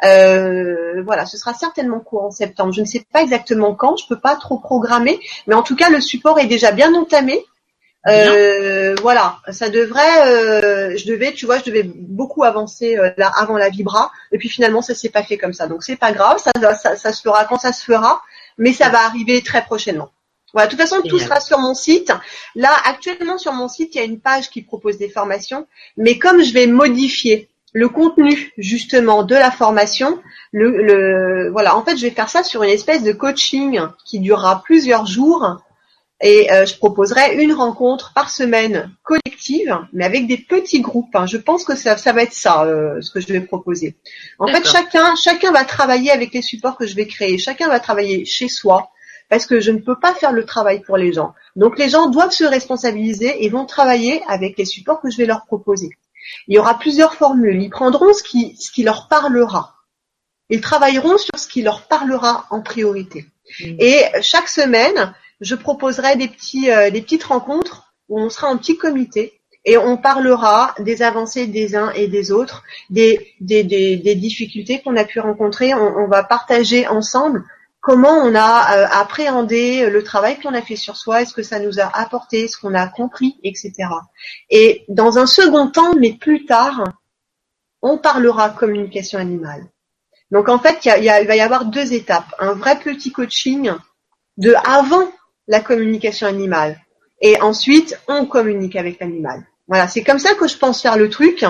Euh, 0.04 1.02
voilà, 1.04 1.26
ce 1.26 1.38
sera 1.38 1.54
certainement 1.54 2.00
courant 2.00 2.32
septembre. 2.32 2.74
Je 2.74 2.82
ne 2.82 2.86
sais 2.86 3.06
pas 3.12 3.22
exactement 3.22 3.74
quand, 3.76 3.98
je 3.98 4.08
peux 4.08 4.20
pas 4.20 4.36
trop 4.36 4.58
programmer, 4.58 5.20
mais 5.48 5.56
en 5.56 5.64
tout 5.64 5.76
cas 5.76 5.90
le 5.90 6.02
support 6.02 6.40
est 6.40 6.48
déjà 6.48 6.72
bien 6.72 6.94
entamé. 6.94 7.44
Euh, 8.08 8.96
voilà, 9.02 9.40
ça 9.52 9.70
devrait, 9.70 10.26
euh, 10.26 10.96
je 10.98 11.06
devais, 11.06 11.34
tu 11.34 11.46
vois, 11.46 11.60
je 11.60 11.66
devais 11.66 11.84
beaucoup 11.84 12.44
avancer 12.46 12.98
là 13.18 13.30
avant 13.36 13.58
la 13.58 13.70
vibra, 13.70 14.12
et 14.32 14.38
puis 14.38 14.48
finalement 14.48 14.82
ça 14.82 14.96
s'est 14.96 15.10
pas 15.10 15.24
fait 15.24 15.38
comme 15.38 15.54
ça. 15.54 15.68
Donc 15.68 15.84
c'est 15.84 15.98
pas 15.98 16.14
grave, 16.14 16.38
ça, 16.40 16.52
ça, 16.76 16.96
ça, 16.96 17.12
se 17.12 17.22
fera 17.22 17.44
quand 17.44 17.60
ça 17.60 17.74
se 17.74 17.84
fera, 17.84 18.22
mais 18.58 18.72
ça 18.72 18.90
va 18.90 19.06
arriver 19.06 19.42
très 19.42 19.64
prochainement. 19.64 20.10
Voilà, 20.54 20.68
de 20.68 20.72
toute 20.72 20.82
façon, 20.82 21.02
tout 21.02 21.20
sera 21.20 21.40
sur 21.40 21.60
mon 21.60 21.76
site. 21.76 22.12
Là, 22.56 22.72
actuellement 22.86 23.38
sur 23.38 23.54
mon 23.54 23.68
site, 23.68 23.94
il 23.94 23.98
y 24.00 24.02
a 24.02 24.06
une 24.06 24.20
page 24.20 24.50
qui 24.50 24.64
propose 24.64 24.98
des 24.98 25.10
formations, 25.10 25.68
mais 25.96 26.18
comme 26.18 26.42
je 26.42 26.54
vais 26.54 26.66
modifier 26.66 27.50
le 27.74 27.90
contenu 27.90 28.52
justement 28.58 29.24
de 29.24 29.36
la 29.36 29.52
formation, 29.52 30.20
le, 30.52 31.50
voilà, 31.52 31.76
en 31.76 31.84
fait, 31.84 31.98
je 31.98 32.04
vais 32.04 32.12
faire 32.12 32.30
ça 32.30 32.44
sur 32.44 32.64
une 32.64 32.70
espèce 32.70 33.04
de 33.04 33.12
coaching 33.12 33.80
qui 34.06 34.20
durera 34.20 34.64
plusieurs 34.64 35.06
jours 35.06 35.62
et 36.22 36.52
euh, 36.52 36.66
je 36.66 36.76
proposerai 36.78 37.42
une 37.42 37.54
rencontre 37.54 38.12
par 38.14 38.30
semaine 38.30 38.92
collective, 39.04 39.78
mais 39.94 40.04
avec 40.04 40.28
des 40.28 40.38
petits 40.38 40.82
groupes. 40.82 41.16
Hein. 41.16 41.26
Je 41.26 41.38
pense 41.38 41.64
que 41.64 41.76
ça, 41.76 41.96
ça 41.96 42.12
va 42.12 42.24
être 42.24 42.34
ça 42.34 42.66
euh, 42.66 43.00
ce 43.02 43.12
que 43.12 43.22
je 43.22 43.28
vais 43.28 43.40
proposer. 43.40 43.96
En 44.38 44.48
fait, 44.48 44.68
chacun, 44.68 45.16
chacun 45.16 45.52
va 45.52 45.64
travailler 45.64 46.12
avec 46.12 46.34
les 46.34 46.42
supports 46.42 46.76
que 46.76 46.86
je 46.86 46.96
vais 46.96 47.08
créer. 47.08 47.38
Chacun 47.38 47.70
va 47.70 47.80
travailler 47.80 48.26
chez 48.26 48.50
soi 48.50 48.90
parce 49.30 49.46
que 49.46 49.62
je 49.62 49.72
ne 49.72 49.78
peux 49.78 49.98
pas 49.98 50.14
faire 50.14 50.34
le 50.34 50.44
travail 50.44 50.82
pour 50.82 50.98
les 50.98 51.14
gens. 51.14 51.34
Donc 51.56 51.78
les 51.78 51.88
gens 51.88 52.10
doivent 52.10 52.32
se 52.32 52.44
responsabiliser 52.44 53.46
et 53.46 53.50
vont 53.50 53.66
travailler 53.66 54.22
avec 54.28 54.58
les 54.58 54.66
supports 54.66 55.00
que 55.00 55.10
je 55.10 55.18
vais 55.18 55.26
leur 55.26 55.46
proposer. 55.46 55.92
Il 56.48 56.56
y 56.56 56.60
aura 56.60 56.78
plusieurs 56.78 57.14
formules. 57.14 57.62
Ils 57.62 57.70
prendront 57.70 58.14
ce 58.14 58.24
qui, 58.24 58.56
ce 58.58 58.72
qui 58.72 58.84
leur 58.84 59.08
parlera. 59.08 59.76
Ils 60.50 60.62
travailleront 60.62 61.18
sur 61.18 61.38
ce 61.38 61.48
qui 61.48 61.62
leur 61.62 61.88
parlera 61.88 62.46
en 62.50 62.62
priorité. 62.62 63.26
Mmh. 63.60 63.76
Et 63.80 64.04
chaque 64.22 64.48
semaine, 64.48 65.14
je 65.42 65.56
proposerai 65.56 66.16
des, 66.16 66.28
petits, 66.28 66.72
euh, 66.72 66.90
des 66.90 67.02
petites 67.02 67.24
rencontres 67.24 67.94
où 68.10 68.20
on 68.20 68.30
sera 68.30 68.48
en 68.48 68.58
petit 68.58 68.78
comité 68.78 69.40
et 69.66 69.78
on 69.78 69.98
parlera 69.98 70.74
des 70.80 71.02
avancées 71.02 71.48
des 71.48 71.76
uns 71.76 71.92
et 71.92 72.08
des 72.08 72.32
autres, 72.32 72.64
des, 72.90 73.34
des, 73.40 73.64
des, 73.64 74.16
difficultés 74.16 74.82
qu'on 74.82 74.96
a 74.96 75.04
pu 75.04 75.20
rencontrer. 75.20 75.74
On, 75.74 75.98
on, 75.98 76.08
va 76.08 76.24
partager 76.24 76.88
ensemble 76.88 77.44
comment 77.82 78.18
on 78.24 78.36
a 78.36 78.78
euh, 78.78 78.88
appréhendé 78.92 79.90
le 79.90 80.04
travail 80.04 80.40
qu'on 80.40 80.54
a 80.54 80.62
fait 80.62 80.76
sur 80.76 80.98
soi, 80.98 81.22
est-ce 81.22 81.34
que 81.34 81.44
ça 81.44 81.60
nous 81.60 81.80
a 81.80 81.86
apporté, 81.98 82.48
ce 82.48 82.58
qu'on 82.58 82.74
a 82.74 82.88
compris, 82.88 83.40
etc. 83.44 83.74
Et 84.50 84.86
dans 84.90 85.18
un 85.18 85.26
second 85.26 85.70
temps, 85.70 85.96
mais 85.96 86.14
plus 86.14 86.46
tard, 86.46 86.84
on 87.82 87.98
parlera 87.98 88.50
communication 88.50 89.20
animale. 89.20 89.66
Donc 90.32 90.50
en 90.50 90.60
fait, 90.60 90.86
il, 90.86 91.06
va 91.28 91.36
y 91.36 91.42
avoir 91.42 91.66
deux 91.66 91.94
étapes. 91.94 92.36
Un 92.40 92.54
vrai 92.54 92.80
petit 92.80 93.12
coaching 93.12 93.72
de 94.38 94.54
avant 94.66 95.10
la 95.48 95.60
communication 95.60 96.28
animale. 96.28 96.80
Et 97.22 97.42
ensuite, 97.42 98.00
on 98.08 98.26
communique 98.26 98.76
avec 98.76 99.00
l'animal. 99.00 99.46
Voilà, 99.68 99.88
c'est 99.88 100.04
comme 100.04 100.20
ça 100.20 100.36
que 100.36 100.48
je 100.48 100.58
pense 100.58 100.82
faire 100.82 100.98
le 100.98 101.10
truc. 101.10 101.46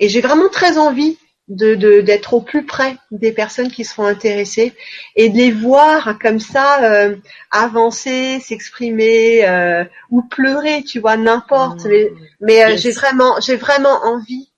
Et 0.00 0.08
j'ai 0.08 0.20
vraiment 0.20 0.48
très 0.48 0.78
envie 0.78 1.18
de 1.48 2.00
d'être 2.00 2.34
au 2.34 2.40
plus 2.40 2.66
près 2.66 2.96
des 3.12 3.30
personnes 3.30 3.70
qui 3.70 3.84
seront 3.84 4.04
intéressées 4.04 4.74
et 5.14 5.28
de 5.28 5.36
les 5.36 5.52
voir 5.52 6.18
comme 6.18 6.40
ça 6.40 6.82
euh, 6.82 7.16
avancer, 7.52 8.40
s'exprimer 8.40 9.46
euh, 9.46 9.84
ou 10.10 10.22
pleurer, 10.22 10.82
tu 10.82 10.98
vois, 10.98 11.16
n'importe. 11.16 11.84
Mmh. 11.84 11.88
mais, 11.88 12.12
mais 12.40 12.64
euh, 12.64 12.76
j'ai 12.76 12.90
vraiment 12.90 13.40
j'ai 13.40 13.56
vraiment 13.56 14.00
envie 14.04 14.50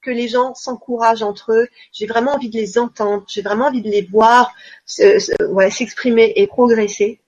que 0.00 0.10
les 0.10 0.26
gens 0.26 0.54
s'encouragent 0.54 1.22
entre 1.22 1.52
eux. 1.52 1.68
J'ai 1.92 2.06
vraiment 2.06 2.32
envie 2.32 2.48
de 2.48 2.56
les 2.56 2.78
entendre. 2.78 3.24
J'ai 3.28 3.42
vraiment 3.42 3.66
envie 3.66 3.82
de 3.82 3.90
les 3.90 4.02
voir 4.02 4.52
s'exprimer 4.84 6.32
et 6.34 6.46
progresser. 6.48 7.20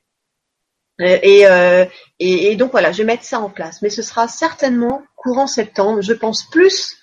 Et, 0.99 1.43
et, 1.43 2.51
et 2.51 2.57
donc 2.57 2.73
voilà, 2.73 2.91
je 2.91 2.99
vais 2.99 3.05
mettre 3.05 3.23
ça 3.23 3.39
en 3.39 3.49
place. 3.49 3.81
Mais 3.81 3.91
ce 3.91 4.03
sera 4.03 4.27
certainement 4.27 5.05
courant 5.15 5.47
septembre. 5.47 6.01
Je 6.03 6.15
pense 6.15 6.43
plus 6.51 6.97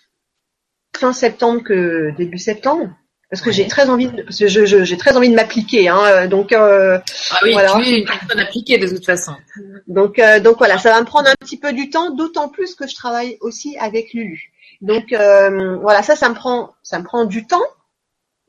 fin 0.97 1.13
septembre 1.13 1.63
que 1.63 2.15
début 2.17 2.37
septembre. 2.37 2.89
Parce 3.31 3.41
que 3.41 3.51
j'ai 3.51 3.65
très 3.65 3.89
envie 3.89 4.07
de, 4.07 4.23
parce 4.23 4.37
que 4.37 4.47
je, 4.49 4.83
j'ai 4.83 4.97
très 4.97 5.15
envie 5.15 5.29
de 5.29 5.35
m'appliquer 5.35 5.87
hein, 5.87 6.27
donc 6.27 6.51
euh, 6.51 6.99
ah 7.31 7.39
oui 7.43 7.53
voilà. 7.53 7.79
tu 7.81 7.87
es 7.87 7.99
une 7.99 8.05
personne 8.05 8.39
appliquée 8.41 8.77
de 8.77 8.89
toute 8.89 9.05
façon. 9.05 9.31
Donc 9.87 10.19
euh, 10.19 10.41
donc 10.41 10.57
voilà 10.57 10.77
ça 10.77 10.89
va 10.89 10.99
me 10.99 11.05
prendre 11.05 11.29
un 11.29 11.35
petit 11.39 11.57
peu 11.57 11.71
du 11.71 11.89
temps 11.89 12.13
d'autant 12.13 12.49
plus 12.49 12.75
que 12.75 12.85
je 12.89 12.93
travaille 12.93 13.37
aussi 13.39 13.77
avec 13.77 14.13
Lulu. 14.13 14.51
Donc 14.81 15.13
euh, 15.13 15.77
voilà 15.77 16.03
ça 16.03 16.17
ça 16.17 16.27
me 16.27 16.35
prend 16.35 16.73
ça 16.83 16.99
me 16.99 17.05
prend 17.05 17.23
du 17.23 17.47
temps. 17.47 17.63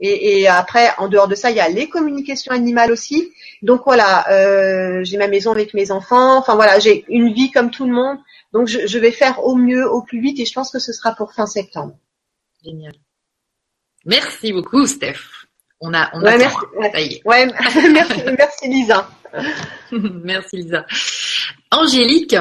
Et, 0.01 0.41
et, 0.41 0.49
après 0.49 0.91
en 0.99 1.07
dehors 1.07 1.29
de 1.29 1.37
ça 1.37 1.53
il 1.53 1.57
y 1.57 1.61
a 1.61 1.69
les 1.69 1.89
communications 1.89 2.53
animales 2.53 2.91
aussi. 2.91 3.31
Donc 3.63 3.83
voilà 3.85 4.29
euh, 4.33 5.05
j'ai 5.05 5.17
ma 5.17 5.29
maison 5.29 5.53
avec 5.53 5.75
mes 5.75 5.93
enfants. 5.93 6.39
Enfin 6.39 6.57
voilà 6.57 6.81
j'ai 6.81 7.05
une 7.09 7.33
vie 7.33 7.53
comme 7.53 7.71
tout 7.71 7.87
le 7.87 7.93
monde. 7.93 8.19
Donc 8.53 8.67
je, 8.67 8.85
je 8.85 8.99
vais 8.99 9.13
faire 9.13 9.45
au 9.45 9.55
mieux 9.55 9.89
au 9.89 10.03
plus 10.03 10.21
vite 10.21 10.41
et 10.41 10.45
je 10.45 10.53
pense 10.53 10.73
que 10.73 10.81
ce 10.81 10.93
sera 10.93 11.15
pour 11.15 11.33
fin 11.33 11.47
septembre 11.47 11.95
Génial. 12.65 12.95
Merci 14.05 14.53
beaucoup, 14.53 14.87
Steph. 14.87 15.21
On 15.81 15.93
a, 15.95 16.11
on 16.15 16.21
a 16.25 16.37
merci, 16.37 16.57
Ça 16.93 17.01
y 17.01 17.15
est. 17.15 17.23
Ouais, 17.25 17.47
merci, 17.91 18.23
merci 18.39 18.69
Lisa. 18.69 19.11
merci 19.91 20.57
Lisa. 20.57 20.87
Angélique, 21.71 22.37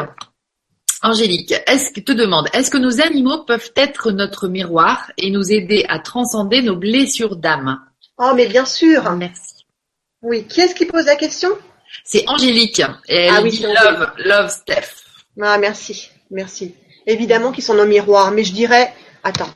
Angélique, 1.04 1.54
est-ce 1.66 1.92
que 1.92 2.00
te 2.00 2.12
demande, 2.12 2.48
est-ce 2.54 2.70
que 2.70 2.78
nos 2.78 3.02
animaux 3.02 3.44
peuvent 3.44 3.72
être 3.76 4.12
notre 4.12 4.48
miroir 4.48 5.12
et 5.18 5.32
nous 5.32 5.52
aider 5.52 5.84
à 5.90 5.98
transcender 5.98 6.62
nos 6.62 6.76
blessures 6.76 7.36
d'âme? 7.36 7.80
Oh, 8.20 8.34
mais 8.36 8.46
bien 8.46 8.66
sûr. 8.66 9.12
Merci. 9.14 9.66
Oui. 10.22 10.46
Qui 10.46 10.62
est-ce 10.62 10.76
qui 10.76 10.86
pose 10.86 11.06
la 11.06 11.16
question? 11.16 11.50
C'est 12.04 12.28
Angélique. 12.30 12.82
Et 13.08 13.16
elle 13.16 13.34
Ah 13.36 13.42
oui, 13.42 13.50
dit 13.50 13.64
love, 13.64 14.12
love 14.20 14.50
Steph. 14.50 14.90
Ah, 15.42 15.58
merci, 15.58 16.12
merci. 16.30 16.76
Évidemment 17.08 17.52
qu'ils 17.52 17.64
sont 17.64 17.74
nos 17.74 17.88
miroirs, 17.88 18.32
mais 18.32 18.44
je 18.44 18.54
dirais, 18.54 18.94
attends, 19.24 19.50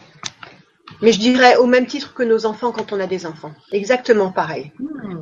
mais 1.02 1.12
je 1.12 1.20
dirais 1.20 1.58
au 1.58 1.66
même 1.66 1.88
titre 1.88 2.14
que 2.14 2.24
nos 2.24 2.46
enfants 2.46 2.72
quand 2.72 2.94
on 2.94 3.00
a 3.00 3.08
des 3.08 3.26
enfants. 3.26 3.54
Exactement 3.72 4.32
pareil. 4.32 4.72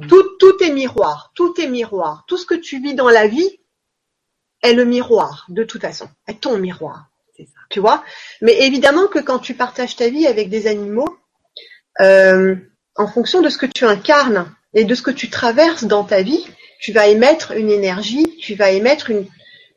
Tout, 0.07 0.23
tout 0.39 0.63
est 0.63 0.71
miroir, 0.71 1.31
tout 1.35 1.59
est 1.59 1.67
miroir. 1.67 2.23
Tout 2.27 2.37
ce 2.37 2.45
que 2.45 2.55
tu 2.55 2.81
vis 2.81 2.93
dans 2.93 3.09
la 3.09 3.27
vie 3.27 3.59
est 4.61 4.73
le 4.73 4.85
miroir, 4.85 5.45
de 5.49 5.63
toute 5.63 5.81
façon, 5.81 6.07
est 6.27 6.41
ton 6.41 6.57
miroir. 6.57 7.09
Ça. 7.37 7.43
Tu 7.69 7.79
vois? 7.79 8.03
Mais 8.41 8.65
évidemment 8.65 9.07
que 9.07 9.19
quand 9.19 9.39
tu 9.39 9.55
partages 9.55 9.95
ta 9.95 10.09
vie 10.09 10.27
avec 10.27 10.49
des 10.49 10.67
animaux, 10.67 11.17
euh, 11.99 12.55
en 12.95 13.07
fonction 13.07 13.41
de 13.41 13.49
ce 13.49 13.57
que 13.57 13.65
tu 13.65 13.85
incarnes 13.85 14.53
et 14.73 14.85
de 14.85 14.95
ce 14.95 15.01
que 15.01 15.11
tu 15.11 15.29
traverses 15.29 15.83
dans 15.83 16.03
ta 16.03 16.21
vie, 16.21 16.45
tu 16.79 16.91
vas 16.91 17.07
émettre 17.07 17.53
une 17.53 17.69
énergie, 17.69 18.37
tu 18.39 18.55
vas 18.55 18.71
émettre 18.71 19.09
une, 19.09 19.25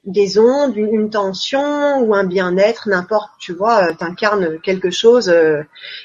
des 0.07 0.39
ondes, 0.39 0.77
une, 0.77 0.95
une 0.95 1.11
tension 1.11 1.99
ou 2.01 2.15
un 2.15 2.25
bien-être, 2.25 2.89
n'importe, 2.89 3.31
tu 3.41 3.53
vois, 3.53 3.93
tu 3.95 4.05
incarnes 4.05 4.61
quelque 4.61 4.91
chose 4.91 5.29
euh, 5.29 5.63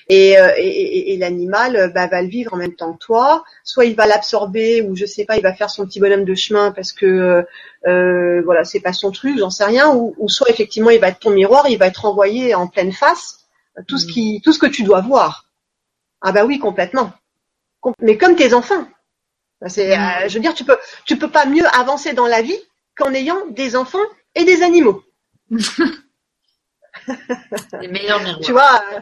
et, 0.09 0.39
euh, 0.39 0.49
et, 0.57 0.67
et- 0.67 1.13
et 1.13 1.17
l'animal 1.17 1.75
euh, 1.75 1.87
bah, 1.87 2.07
va 2.07 2.21
le 2.23 2.27
vivre 2.27 2.53
en 2.53 2.57
même 2.57 2.73
temps 2.75 2.93
que 2.93 2.97
toi. 2.97 3.43
Soit 3.63 3.85
il 3.85 3.95
va 3.95 4.07
l'absorber 4.07 4.81
ou 4.81 4.95
je 4.95 5.05
sais 5.05 5.23
pas, 5.25 5.37
il 5.37 5.43
va 5.43 5.53
faire 5.53 5.69
son 5.69 5.85
petit 5.85 5.99
bonhomme 5.99 6.25
de 6.25 6.33
chemin 6.35 6.71
parce 6.71 6.91
que 6.93 7.05
euh, 7.05 7.43
euh, 7.87 8.41
voilà, 8.43 8.63
c'est 8.63 8.79
pas 8.79 8.93
son 8.93 9.11
truc, 9.11 9.37
j'en 9.37 9.51
sais 9.51 9.65
rien. 9.65 9.89
Ou, 9.93 10.15
ou 10.17 10.27
soit 10.29 10.49
effectivement 10.49 10.89
il 10.89 10.99
va 10.99 11.09
être 11.09 11.19
ton 11.19 11.29
miroir, 11.31 11.69
il 11.69 11.77
va 11.77 11.85
être 11.87 12.01
renvoyé 12.01 12.55
en 12.55 12.67
pleine 12.67 12.91
face 12.91 13.37
tout 13.87 13.97
ce 13.99 14.07
Mm. 14.07 14.09
qui, 14.11 14.41
tout 14.43 14.51
ce 14.51 14.59
que 14.59 14.65
tu 14.65 14.83
dois 14.83 15.01
voir. 15.01 15.45
Ah 16.21 16.31
bah 16.31 16.43
oui, 16.45 16.57
complètement. 16.59 17.13
Com- 17.81 17.93
Mais 18.01 18.17
comme 18.17 18.35
tes 18.35 18.53
enfants. 18.55 18.85
C'est, 19.67 19.95
Mm. 19.95 20.01
euh, 20.01 20.27
je 20.27 20.33
veux 20.35 20.39
dire, 20.39 20.55
tu 20.55 20.63
peux, 20.65 20.77
tu 21.05 21.17
peux 21.17 21.29
pas 21.29 21.45
mieux 21.45 21.65
avancer 21.79 22.13
dans 22.13 22.27
la 22.27 22.41
vie 22.41 22.57
qu'en 22.95 23.13
ayant 23.13 23.45
des 23.47 23.75
enfants 23.75 23.99
et 24.35 24.43
des 24.45 24.63
animaux. 24.63 25.03
Les 27.81 27.87
meilleurs 27.87 28.19
miroirs. 28.21 28.39
Tu 28.45 28.51
vois. 28.51 28.81
euh, 28.93 28.99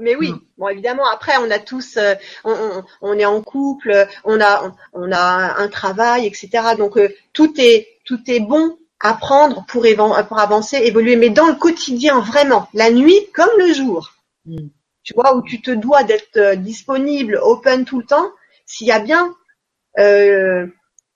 mais 0.00 0.14
oui. 0.16 0.30
Mm. 0.32 0.40
Bon, 0.58 0.68
évidemment, 0.68 1.08
après, 1.12 1.36
on 1.38 1.50
a 1.50 1.58
tous, 1.58 1.96
euh, 1.96 2.14
on, 2.44 2.52
on- 2.52 2.84
on 3.02 3.18
est 3.18 3.24
en 3.24 3.42
couple, 3.42 4.06
on 4.24 4.40
a, 4.40 4.64
on, 4.64 4.72
on 5.08 5.12
a 5.12 5.56
un 5.58 5.68
travail, 5.68 6.26
etc. 6.26 6.50
Donc 6.76 6.96
euh, 6.96 7.08
tout 7.32 7.52
est, 7.58 7.88
tout 8.04 8.20
est 8.28 8.40
bon 8.40 8.78
à 9.00 9.14
prendre 9.14 9.64
pour, 9.66 9.84
évan- 9.86 10.24
pour 10.26 10.38
avancer, 10.38 10.76
évoluer. 10.78 11.16
Mais 11.16 11.30
dans 11.30 11.46
le 11.46 11.54
quotidien, 11.54 12.20
vraiment, 12.20 12.68
la 12.74 12.90
nuit 12.90 13.20
comme 13.34 13.50
le 13.58 13.72
jour. 13.72 14.12
Mm. 14.46 14.68
tu 15.02 15.14
vois, 15.14 15.34
où 15.36 15.42
tu 15.42 15.60
te 15.62 15.70
dois 15.70 16.04
d'être 16.04 16.36
euh, 16.36 16.54
disponible, 16.56 17.38
open 17.42 17.84
tout 17.84 17.98
le 18.00 18.06
temps, 18.06 18.30
s'il 18.66 18.86
y 18.86 18.92
a 18.92 19.00
bien 19.00 19.34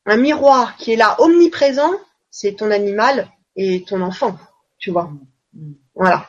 un 0.06 0.16
miroir 0.16 0.76
qui 0.76 0.92
est 0.92 0.96
là, 0.96 1.14
omniprésent, 1.20 1.92
c'est 2.32 2.54
ton 2.56 2.70
animal 2.72 3.28
et 3.54 3.84
ton 3.84 4.00
enfant, 4.00 4.36
tu 4.78 4.90
vois. 4.90 5.12
Mm. 5.52 5.72
Voilà. 5.94 6.28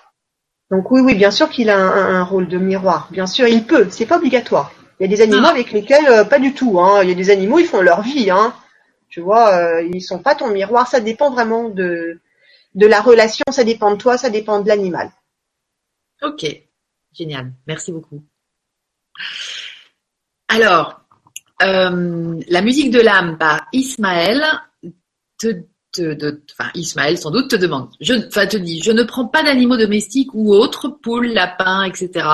Donc 0.70 0.92
oui, 0.92 1.02
oui, 1.02 1.16
bien 1.16 1.32
sûr 1.32 1.50
qu'il 1.50 1.70
a 1.72 1.78
un, 1.78 1.88
un- 1.90 2.16
un 2.20 2.24
rôle 2.24 2.48
de 2.48 2.58
miroir. 2.60 3.08
Bien 3.12 3.26
sûr, 3.26 3.48
il 3.48 3.66
peut. 3.66 3.88
C'est 3.90 4.06
pas 4.06 4.18
obligatoire. 4.18 4.72
Il 5.00 5.04
y 5.04 5.06
a 5.06 5.16
des 5.16 5.22
animaux 5.22 5.48
Ah. 5.48 5.52
avec 5.52 5.72
lesquels 5.72 6.08
euh, 6.08 6.24
pas 6.26 6.40
du 6.40 6.54
tout. 6.54 6.80
Hein. 6.80 7.02
Il 7.04 7.10
y 7.10 7.12
a 7.12 7.16
des 7.16 7.30
animaux, 7.32 7.58
ils 7.60 7.66
font 7.68 7.82
leur 7.82 8.02
vie. 8.02 8.30
Hein. 8.30 8.54
Tu 9.10 9.22
vois, 9.22 9.54
euh, 9.56 9.82
ils 9.94 10.02
sont 10.02 10.20
pas 10.20 10.36
ton 10.36 10.50
miroir. 10.50 10.88
Ça 10.88 11.00
dépend 11.00 11.32
vraiment 11.32 11.70
de 11.70 12.20
de 12.76 12.88
la 12.88 13.02
relation. 13.02 13.44
Ça 13.52 13.64
dépend 13.64 13.92
de 13.92 13.98
toi. 13.98 14.18
Ça 14.18 14.30
dépend 14.30 14.60
de 14.62 14.68
l'animal. 14.68 15.12
Ok, 16.22 16.46
génial. 17.14 17.54
Merci 17.68 17.92
beaucoup. 17.92 18.22
Alors, 20.48 21.02
euh, 21.62 22.40
la 22.48 22.62
musique 22.62 22.92
de 22.92 23.00
l'âme 23.02 23.38
par 23.38 23.68
Ismaël 23.74 24.44
te, 25.40 25.64
te, 25.94 26.14
de- 26.14 26.42
enfin 26.52 26.70
Ismaël 26.76 27.18
sans 27.18 27.32
doute 27.32 27.50
te 27.50 27.56
demande, 27.56 27.90
je, 28.02 28.14
enfin 28.28 28.48
te 28.48 28.58
dit, 28.58 28.82
je 28.84 28.92
ne 28.92 29.04
prends 29.04 29.28
pas 29.28 29.44
d'animaux 29.44 29.78
domestiques 29.78 30.34
ou 30.34 30.54
autres, 30.54 30.90
poules, 30.90 31.28
lapins, 31.28 31.84
etc. 31.84 32.28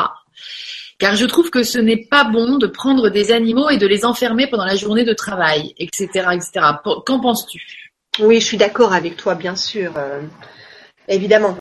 Car 0.98 1.16
je 1.16 1.26
trouve 1.26 1.50
que 1.50 1.64
ce 1.64 1.78
n'est 1.80 2.06
pas 2.10 2.26
bon 2.26 2.58
de 2.58 2.68
prendre 2.68 3.10
des 3.10 3.32
animaux 3.32 3.70
et 3.70 3.78
de 3.78 3.88
les 3.88 4.04
enfermer 4.06 4.48
pendant 4.48 4.66
la 4.66 4.76
journée 4.76 5.06
de 5.06 5.14
travail, 5.14 5.74
etc., 5.78 6.08
etc. 6.34 6.52
Qu'en 7.06 7.20
penses-tu? 7.20 7.62
Oui, 8.20 8.42
je 8.42 8.46
suis 8.46 8.58
d'accord 8.58 8.94
avec 8.94 9.16
toi, 9.16 9.36
bien 9.36 9.56
sûr. 9.56 9.94
euh, 9.98 10.22
évidemment. 11.08 11.58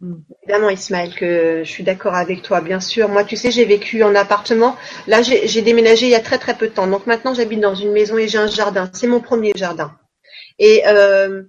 Mm. 0.00 0.14
Évidemment, 0.42 0.70
Ismaël, 0.70 1.14
que 1.14 1.62
je 1.64 1.70
suis 1.70 1.84
d'accord 1.84 2.14
avec 2.14 2.40
toi, 2.42 2.60
bien 2.62 2.80
sûr. 2.80 3.08
Moi, 3.08 3.24
tu 3.24 3.36
sais, 3.36 3.50
j'ai 3.50 3.64
vécu 3.66 4.02
en 4.02 4.14
appartement. 4.14 4.76
Là, 5.06 5.20
j'ai 5.22 5.60
déménagé 5.62 6.06
il 6.06 6.10
y 6.12 6.14
a 6.14 6.20
très 6.20 6.38
très 6.38 6.56
peu 6.56 6.68
de 6.68 6.72
temps. 6.72 6.86
Donc 6.86 7.06
maintenant, 7.06 7.34
j'habite 7.34 7.60
dans 7.60 7.74
une 7.74 7.92
maison 7.92 8.16
et 8.16 8.28
j'ai 8.28 8.38
un 8.38 8.46
jardin. 8.46 8.88
C'est 8.94 9.06
mon 9.08 9.20
premier 9.20 9.52
jardin. 9.54 9.92
Et 10.58 10.82
euh, 10.86 11.42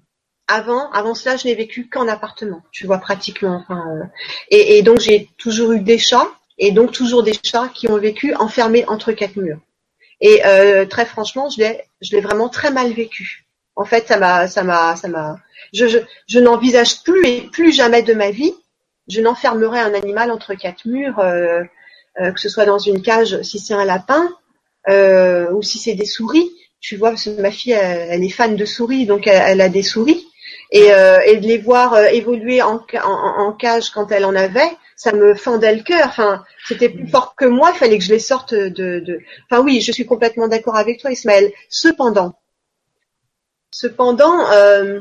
avant, 0.48 0.90
avant 0.92 1.14
cela, 1.16 1.38
je 1.38 1.48
n'ai 1.48 1.56
vécu 1.56 1.90
qu'en 1.90 2.08
appartement. 2.08 2.62
Tu 2.72 2.86
vois, 2.86 3.00
pratiquement. 3.00 3.64
Enfin, 3.64 3.84
euh, 3.88 4.06
et, 4.50 4.78
et 4.78 4.82
donc, 4.82 5.00
j'ai 5.00 5.30
toujours 5.38 5.72
eu 5.72 5.80
des 5.80 5.98
chats 5.98 6.30
et 6.58 6.72
donc 6.72 6.92
toujours 6.92 7.24
des 7.24 7.38
chats 7.42 7.70
qui 7.74 7.90
ont 7.90 7.98
vécu 7.98 8.36
enfermés 8.36 8.86
entre 8.88 9.12
quatre 9.12 9.38
murs. 9.38 9.60
Et 10.22 10.46
euh, 10.46 10.86
très 10.86 11.06
franchement, 11.06 11.50
je 11.50 11.60
l'ai, 11.60 11.84
je 12.02 12.12
l'ai 12.12 12.22
vraiment 12.22 12.50
très 12.50 12.72
mal 12.72 12.92
vécu. 12.92 13.46
En 13.76 13.86
fait, 13.86 14.08
ça 14.08 14.18
m'a, 14.18 14.48
ça 14.48 14.64
m'a, 14.64 14.96
ça 14.96 15.08
m'a. 15.08 15.38
Je, 15.74 15.88
je, 15.88 16.00
je 16.28 16.40
n'envisage 16.40 17.04
plus 17.04 17.26
et 17.26 17.42
plus 17.42 17.72
jamais 17.72 18.02
de 18.02 18.14
ma 18.14 18.32
vie, 18.32 18.54
je 19.08 19.22
n'enfermerai 19.22 19.80
un 19.80 19.94
animal 19.94 20.32
entre 20.32 20.54
quatre 20.54 20.86
murs, 20.86 21.20
euh, 21.20 21.64
euh, 22.20 22.32
que 22.32 22.40
ce 22.40 22.50
soit 22.50 22.66
dans 22.66 22.80
une 22.80 23.02
cage 23.02 23.42
si 23.42 23.60
c'est 23.60 23.74
un 23.74 23.86
lapin 23.86 24.30
euh, 24.90 25.50
ou 25.52 25.62
si 25.62 25.80
c'est 25.80 25.96
des 25.96 26.06
souris. 26.06 26.52
Tu 26.82 26.96
vois, 26.98 27.10
parce 27.10 27.26
que 27.26 27.42
ma 27.42 27.52
fille, 27.52 27.74
elle, 27.74 28.24
est 28.24 28.30
fan 28.30 28.56
de 28.56 28.66
souris, 28.66 29.06
donc 29.06 29.28
elle, 29.28 29.62
a 29.62 29.70
des 29.70 29.84
souris. 29.84 30.26
Et, 30.72 30.92
euh, 30.94 31.20
et 31.26 31.38
de 31.38 31.48
les 31.48 31.58
voir 31.58 31.94
euh, 31.94 32.06
évoluer 32.06 32.62
en, 32.62 32.80
ca- 32.90 33.06
en, 33.08 33.48
en 33.48 33.54
cage 33.54 33.90
quand 33.90 34.12
elle 34.12 34.24
en 34.26 34.36
avait, 34.36 34.70
ça 34.96 35.12
me 35.14 35.34
fendait 35.34 35.76
le 35.76 35.82
cœur. 35.84 36.08
Enfin, 36.08 36.44
c'était 36.68 36.90
plus 36.90 37.08
fort 37.08 37.36
que 37.36 37.46
moi. 37.46 37.72
Il 37.74 37.78
fallait 37.78 37.98
que 37.98 38.04
je 38.04 38.14
les 38.14 38.20
sorte 38.20 38.54
de. 38.54 39.00
de... 39.00 39.20
Enfin 39.50 39.62
oui, 39.64 39.82
je 39.82 39.92
suis 39.92 40.06
complètement 40.06 40.48
d'accord 40.48 40.76
avec 40.76 41.00
toi, 41.02 41.12
Ismaël. 41.12 41.52
Cependant, 41.70 42.36
cependant, 43.72 44.50
euh, 44.52 45.00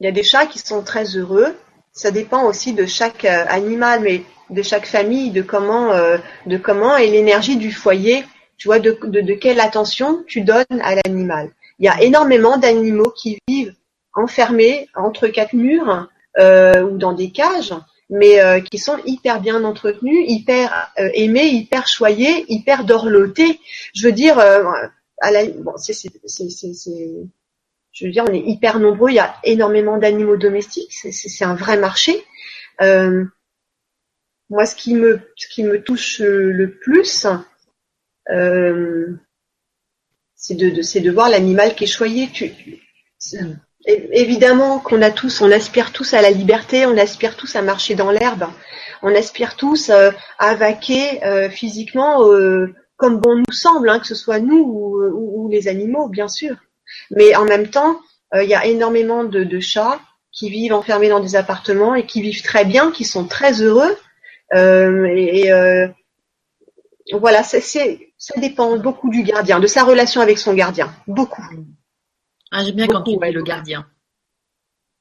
il 0.00 0.06
y 0.06 0.08
a 0.08 0.12
des 0.12 0.22
chats 0.22 0.46
qui 0.46 0.58
sont 0.58 0.82
très 0.82 1.04
heureux. 1.16 1.54
Ça 1.92 2.10
dépend 2.10 2.44
aussi 2.44 2.74
de 2.74 2.86
chaque 2.86 3.24
euh, 3.24 3.44
animal, 3.48 4.00
mais 4.02 4.22
de 4.50 4.62
chaque 4.62 4.86
famille, 4.86 5.30
de 5.30 5.42
comment, 5.42 5.92
euh, 5.92 6.18
de 6.46 6.56
comment 6.58 6.96
est 6.96 7.08
l'énergie 7.08 7.56
du 7.56 7.72
foyer. 7.72 8.24
Tu 8.58 8.68
vois, 8.68 8.78
de, 8.78 8.98
de, 9.02 9.20
de 9.20 9.34
quelle 9.34 9.60
attention 9.60 10.24
tu 10.26 10.40
donnes 10.40 10.64
à 10.82 10.94
l'animal. 10.94 11.50
Il 11.78 11.84
y 11.84 11.88
a 11.88 12.02
énormément 12.02 12.56
d'animaux 12.56 13.12
qui 13.14 13.38
vivent 13.48 13.74
enfermés 14.14 14.88
entre 14.94 15.28
quatre 15.28 15.52
murs 15.52 16.08
euh, 16.38 16.82
ou 16.82 16.96
dans 16.96 17.12
des 17.12 17.30
cages, 17.30 17.74
mais 18.08 18.40
euh, 18.40 18.60
qui 18.60 18.78
sont 18.78 18.98
hyper 19.04 19.40
bien 19.40 19.62
entretenus, 19.64 20.24
hyper 20.26 20.92
euh, 20.98 21.08
aimés, 21.14 21.46
hyper 21.48 21.86
choyés, 21.86 22.44
hyper 22.48 22.84
dorlotés. 22.84 23.60
Je 23.94 24.06
veux 24.06 24.12
dire, 24.12 24.38
euh, 24.38 24.62
bon, 25.58 25.76
c'est, 25.76 25.92
c'est, 25.92 26.10
c'est, 26.26 26.90
je 27.92 28.04
veux 28.04 28.10
dire, 28.10 28.24
on 28.28 28.32
est 28.32 28.40
hyper 28.40 28.78
nombreux. 28.78 29.10
Il 29.10 29.16
y 29.16 29.20
a 29.20 29.34
énormément 29.44 29.98
d'animaux 29.98 30.36
domestiques. 30.36 30.92
C'est, 30.92 31.12
c'est, 31.12 31.44
un 31.44 31.54
vrai 31.54 31.76
marché. 31.76 32.24
Euh, 32.80 33.24
moi, 34.48 34.64
ce 34.66 34.76
qui 34.76 34.94
me, 34.94 35.20
ce 35.34 35.48
qui 35.48 35.64
me 35.64 35.82
touche 35.82 36.20
le 36.20 36.70
plus, 36.70 37.26
c'est 40.34 40.54
de, 40.54 40.70
de- 40.70 41.00
de 41.00 41.10
voir 41.10 41.28
l'animal 41.28 41.74
qui 41.74 41.84
est 41.84 41.88
choyé. 41.88 42.28
Évidemment 43.86 44.80
qu'on 44.80 45.00
a 45.02 45.10
tous, 45.10 45.40
on 45.40 45.50
aspire 45.50 45.92
tous 45.92 46.12
à 46.14 46.20
la 46.22 46.30
liberté, 46.30 46.86
on 46.86 46.96
aspire 46.98 47.36
tous 47.36 47.54
à 47.56 47.62
marcher 47.62 47.94
dans 47.94 48.10
l'herbe, 48.10 48.44
on 49.02 49.14
aspire 49.14 49.56
tous 49.56 49.90
euh, 49.90 50.10
à 50.38 50.54
vaquer 50.56 51.24
euh, 51.24 51.48
physiquement 51.48 52.26
euh, 52.28 52.74
comme 52.96 53.18
bon 53.20 53.36
nous 53.36 53.52
semble, 53.52 53.88
hein, 53.88 54.00
que 54.00 54.06
ce 54.06 54.14
soit 54.16 54.40
nous 54.40 54.58
ou, 54.58 55.48
les 55.50 55.68
animaux, 55.68 56.08
bien 56.08 56.26
sûr. 56.28 56.56
Mais 57.12 57.36
en 57.36 57.44
même 57.44 57.68
temps, 57.68 58.00
euh, 58.34 58.42
il 58.42 58.50
y 58.50 58.54
a 58.54 58.66
énormément 58.66 59.22
de, 59.22 59.60
chats 59.60 60.00
qui 60.32 60.50
vivent 60.50 60.72
enfermés 60.74 61.08
dans 61.08 61.20
des 61.20 61.36
appartements 61.36 61.94
et 61.94 62.04
qui 62.06 62.20
vivent 62.22 62.42
très 62.42 62.64
bien, 62.64 62.90
qui 62.90 63.04
sont 63.04 63.26
très 63.28 63.62
heureux. 63.62 63.96
Euh, 64.54 65.04
et 65.14 65.40
et, 65.46 65.52
euh, 65.52 65.86
voilà, 67.12 67.44
c'est- 67.60 68.05
ça 68.18 68.38
dépend 68.40 68.76
beaucoup 68.78 69.10
du 69.10 69.22
gardien, 69.22 69.60
de 69.60 69.66
sa 69.66 69.84
relation 69.84 70.20
avec 70.20 70.38
son 70.38 70.54
gardien, 70.54 70.92
beaucoup. 71.06 71.42
ah, 72.50 72.64
J'aime 72.64 72.74
bien 72.76 72.86
quand 72.86 73.02
tu 73.02 73.16
ouais. 73.16 73.32
le 73.32 73.42
gardien. 73.42 73.86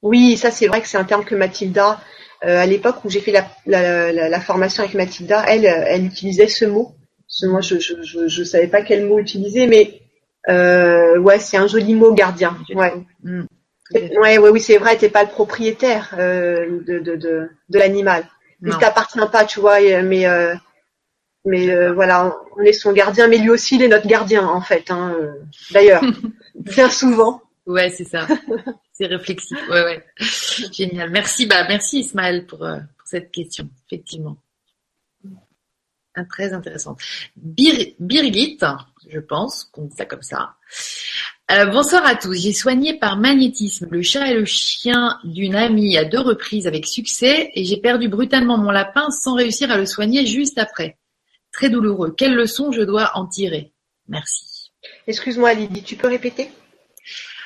Oui, 0.01 0.37
ça 0.37 0.51
c'est 0.51 0.67
vrai 0.67 0.81
que 0.81 0.87
c'est 0.87 0.97
un 0.97 1.03
terme 1.03 1.25
que 1.25 1.35
Mathilda, 1.35 1.99
euh, 2.43 2.59
à 2.59 2.65
l'époque 2.65 3.03
où 3.05 3.09
j'ai 3.09 3.21
fait 3.21 3.31
la, 3.31 3.47
la, 3.65 4.11
la, 4.11 4.29
la 4.29 4.41
formation 4.41 4.83
avec 4.83 4.95
Mathilda, 4.95 5.45
elle, 5.47 5.65
elle 5.65 6.05
utilisait 6.05 6.47
ce 6.47 6.65
mot. 6.65 6.95
Ce, 7.27 7.45
moi, 7.47 7.61
je, 7.61 7.79
je, 7.79 7.93
je, 8.03 8.27
je 8.27 8.43
savais 8.43 8.67
pas 8.67 8.83
quel 8.83 9.05
mot 9.07 9.17
utiliser, 9.17 9.65
mais 9.67 10.01
euh, 10.47 11.17
ouais, 11.17 11.39
c'est 11.39 11.57
un 11.57 11.67
joli 11.67 11.93
mot 11.95 12.13
gardien. 12.13 12.55
Ouais, 12.73 12.93
Mm. 13.23 13.45
ouais, 14.19 14.37
ouais, 14.37 14.49
oui, 14.49 14.59
c'est 14.61 14.77
vrai. 14.77 14.97
T'es 14.97 15.09
pas 15.09 15.23
le 15.23 15.29
propriétaire 15.29 16.13
euh, 16.19 16.81
de, 16.85 16.99
de, 16.99 17.15
de, 17.15 17.49
de 17.69 17.79
l'animal. 17.79 18.27
Il 18.61 18.75
t'appartient 18.77 19.19
pas, 19.31 19.45
tu 19.45 19.59
vois. 19.59 19.79
Mais 20.03 20.27
euh, 20.27 20.53
Mais 21.45 21.69
euh, 21.69 21.93
voilà, 21.93 22.35
on 22.57 22.61
est 22.61 22.73
son 22.73 22.91
gardien, 22.91 23.27
mais 23.27 23.37
lui 23.37 23.51
aussi, 23.51 23.75
il 23.75 23.83
est 23.83 23.87
notre 23.87 24.07
gardien 24.07 24.47
en 24.47 24.61
fait. 24.61 24.89
Hein, 24.89 25.15
euh, 25.19 25.33
D'ailleurs, 25.71 26.03
bien 26.55 26.89
souvent. 26.89 27.41
Ouais, 27.65 27.89
c'est 27.89 28.05
ça. 28.05 28.27
C'est 28.93 29.07
réflexif. 29.07 29.57
Ouais, 29.69 29.83
ouais. 29.83 30.05
Génial. 30.71 31.09
Merci, 31.09 31.45
bah, 31.45 31.65
merci 31.67 31.99
Ismaël 31.99 32.45
pour, 32.45 32.63
euh, 32.63 32.77
pour 32.97 33.07
cette 33.07 33.31
question, 33.31 33.69
effectivement. 33.87 34.37
Ah, 36.17 36.23
très 36.23 36.53
intéressante. 36.53 36.99
Bir 37.35 37.93
Birgit, 37.99 38.59
je 39.09 39.19
pense 39.19 39.65
qu'on 39.65 39.83
dit 39.83 39.95
ça 39.97 40.05
comme 40.05 40.21
ça. 40.21 40.55
Euh, 41.51 41.65
bonsoir 41.65 42.05
à 42.05 42.15
tous. 42.15 42.41
J'ai 42.41 42.53
soigné 42.53 42.97
par 42.97 43.17
magnétisme 43.17 43.87
le 43.91 44.01
chat 44.01 44.31
et 44.31 44.33
le 44.33 44.45
chien 44.45 45.19
d'une 45.25 45.55
amie 45.55 45.97
à 45.97 46.05
deux 46.05 46.21
reprises 46.21 46.67
avec 46.67 46.87
succès 46.87 47.51
et 47.53 47.65
j'ai 47.65 47.77
perdu 47.77 48.07
brutalement 48.07 48.57
mon 48.57 48.71
lapin 48.71 49.09
sans 49.11 49.35
réussir 49.35 49.69
à 49.71 49.77
le 49.77 49.85
soigner 49.85 50.25
juste 50.25 50.57
après. 50.57 50.97
Très 51.55 51.69
douloureux. 51.69 52.13
Quelle 52.17 52.35
leçon 52.35 52.73
je 52.73 52.81
dois 52.81 53.11
en 53.15 53.27
tirer? 53.27 53.71
Merci. 54.09 54.71
Excuse-moi 55.07 55.53
Lydie, 55.53 55.83
tu 55.83 55.95
peux 55.95 56.09
répéter? 56.09 56.49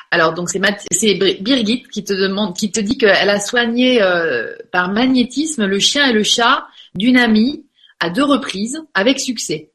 Alors 0.09 0.33
donc 0.33 0.49
c'est 0.49 0.59
Birgit 0.59 1.83
qui 1.83 2.03
te 2.03 2.13
demande, 2.13 2.55
qui 2.55 2.71
te 2.71 2.79
dit 2.79 2.97
qu'elle 2.97 3.29
a 3.29 3.39
soigné 3.39 4.01
euh, 4.01 4.55
par 4.71 4.91
magnétisme 4.91 5.67
le 5.67 5.77
chien 5.77 6.07
et 6.09 6.13
le 6.13 6.23
chat 6.23 6.65
d'une 6.95 7.17
amie 7.17 7.67
à 7.99 8.09
deux 8.09 8.23
reprises 8.23 8.81
avec 8.95 9.19
succès. 9.19 9.71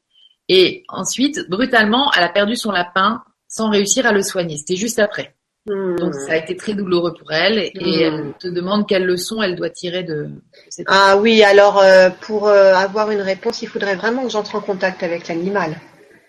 Et 0.49 0.83
ensuite, 0.89 1.49
brutalement, 1.49 2.11
elle 2.15 2.23
a 2.23 2.29
perdu 2.29 2.57
son 2.57 2.71
lapin 2.71 3.23
sans 3.47 3.69
réussir 3.69 4.05
à 4.05 4.11
le 4.11 4.21
soigner. 4.21 4.57
C'était 4.57 4.75
juste 4.75 4.99
après. 4.99 5.37
Hmm. 5.67 5.95
Donc 5.95 6.13
ça 6.13 6.33
a 6.33 6.35
été 6.35 6.55
très 6.55 6.73
douloureux 6.73 7.15
pour 7.17 7.31
elle 7.31 7.57
et, 7.57 7.71
hmm. 7.73 8.13
elle 8.13 8.33
te 8.39 8.47
demande 8.47 8.87
quelle 8.87 9.05
leçon 9.05 9.41
elle 9.41 9.55
doit 9.55 9.71
tirer 9.71 10.03
de, 10.03 10.29
cette 10.69 10.85
Ah 10.87 11.17
oui, 11.17 11.43
alors 11.43 11.79
euh, 11.79 12.09
pour 12.21 12.47
euh, 12.47 12.75
avoir 12.75 13.09
une 13.09 13.21
réponse, 13.21 13.63
il 13.63 13.67
faudrait 13.67 13.95
vraiment 13.95 14.23
que 14.23 14.29
j'entre 14.29 14.55
en 14.55 14.61
contact 14.61 15.01
avec 15.01 15.27
l'animal. 15.27 15.75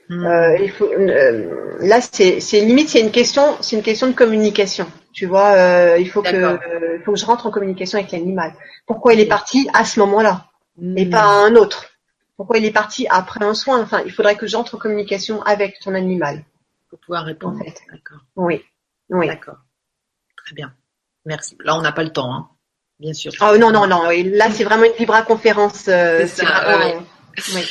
Hmm. 0.09 0.24
Euh, 0.24 0.57
il 0.59 0.70
faut, 0.70 0.89
là, 1.80 2.01
c'est, 2.01 2.61
limite, 2.61 2.89
c'est 2.89 3.01
une 3.01 3.11
question, 3.11 3.43
c'est 3.61 3.76
une 3.76 3.82
question 3.82 4.07
de 4.07 4.14
communication. 4.14 4.87
Tu 5.12 5.26
vois, 5.26 5.97
il 5.99 6.09
faut 6.09 6.22
que, 6.22 6.97
il 6.97 7.03
faut 7.05 7.12
que 7.12 7.18
je 7.18 7.26
rentre 7.26 7.47
en 7.47 7.51
communication 7.51 7.99
avec 7.99 8.12
l'animal. 8.12 8.53
Pourquoi 8.87 9.14
il 9.14 9.20
est 9.20 9.26
parti 9.26 9.68
à 9.74 9.84
ce 9.84 9.99
moment-là 10.01 10.47
et 10.97 11.07
pas 11.07 11.22
à 11.22 11.47
un 11.47 11.57
autre? 11.57 11.87
Pourquoi 12.37 12.59
il 12.59 12.64
est 12.64 12.70
parti 12.70 13.07
après 13.09 13.45
un 13.45 13.55
soin? 13.55 13.80
Enfin, 13.82 14.03
il 14.05 14.12
faudrait 14.12 14.37
que 14.37 14.47
j'entre 14.47 14.76
en 14.76 14.78
communication 14.78 15.43
avec 15.43 15.78
ton 15.80 15.95
animal 15.95 16.45
pour 16.91 16.99
pouvoir 17.01 17.24
répondre. 17.24 17.59
D'accord. 17.91 18.18
Oui. 18.37 18.62
Oui. 19.11 19.26
D'accord. 19.26 19.59
Très 20.44 20.54
bien. 20.54 20.72
Merci. 21.24 21.57
Là, 21.64 21.76
on 21.76 21.82
n'a 21.82 21.92
pas 21.92 22.04
le 22.04 22.12
temps, 22.12 22.32
hein. 22.32 22.48
bien 23.00 23.12
sûr. 23.12 23.32
Oh 23.40 23.57
non, 23.59 23.72
non, 23.72 23.86
non. 23.86 24.09
Là, 24.11 24.50
c'est 24.50 24.64
vraiment 24.64 24.84
une 24.84 24.96
Libra 24.98 25.22
conférence. 25.22 25.86
Euh, 25.88 26.26
c'est 26.26 26.44
oui. 27.54 27.62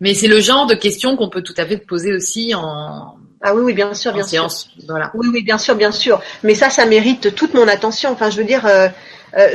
Mais 0.00 0.14
c'est 0.14 0.28
le 0.28 0.40
genre 0.40 0.66
de 0.66 0.74
questions 0.74 1.16
qu'on 1.16 1.28
peut 1.28 1.42
tout 1.42 1.54
à 1.56 1.66
fait 1.66 1.76
poser 1.76 2.12
aussi 2.12 2.54
en. 2.54 3.16
Ah 3.42 3.54
oui, 3.54 3.62
oui, 3.62 3.74
bien 3.74 3.92
sûr, 3.94 4.12
bien 4.12 4.22
séance. 4.22 4.70
sûr. 4.74 4.84
Voilà. 4.88 5.10
Oui, 5.14 5.28
oui, 5.32 5.42
bien 5.42 5.58
sûr, 5.58 5.74
bien 5.74 5.92
sûr. 5.92 6.20
Mais 6.42 6.54
ça, 6.54 6.70
ça 6.70 6.86
mérite 6.86 7.34
toute 7.34 7.54
mon 7.54 7.68
attention. 7.68 8.10
Enfin, 8.10 8.30
je 8.30 8.38
veux 8.38 8.44
dire, 8.44 8.64
euh, 8.66 8.88
euh, 9.36 9.54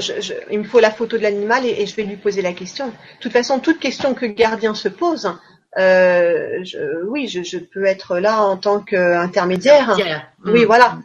il 0.51 0.59
me 0.59 0.63
faut 0.63 0.80
la 0.80 0.91
photo 0.91 1.17
de 1.17 1.24
l'animal 1.24 1.65
et, 1.65 1.82
et, 1.82 1.86
je 1.86 1.95
vais 1.95 2.03
lui 2.03 2.17
poser 2.17 2.41
la 2.41 2.53
question. 2.53 2.88
De 2.88 2.93
toute 3.20 3.32
façon, 3.32 3.59
toute 3.59 3.80
question 3.80 4.13
que 4.13 4.26
le 4.26 4.34
gardien 4.34 4.76
se 4.76 4.89
pose, 4.89 5.34
euh, 5.78 6.63
je, 6.63 7.03
oui, 7.07 7.28
je, 7.28 7.43
je, 7.43 7.57
peux 7.57 7.86
être 7.86 8.20
là 8.20 8.43
en 8.43 8.57
tant 8.57 8.80
qu'intermédiaire. 8.80 9.97
Oui, 10.45 10.65
voilà. 10.65 10.97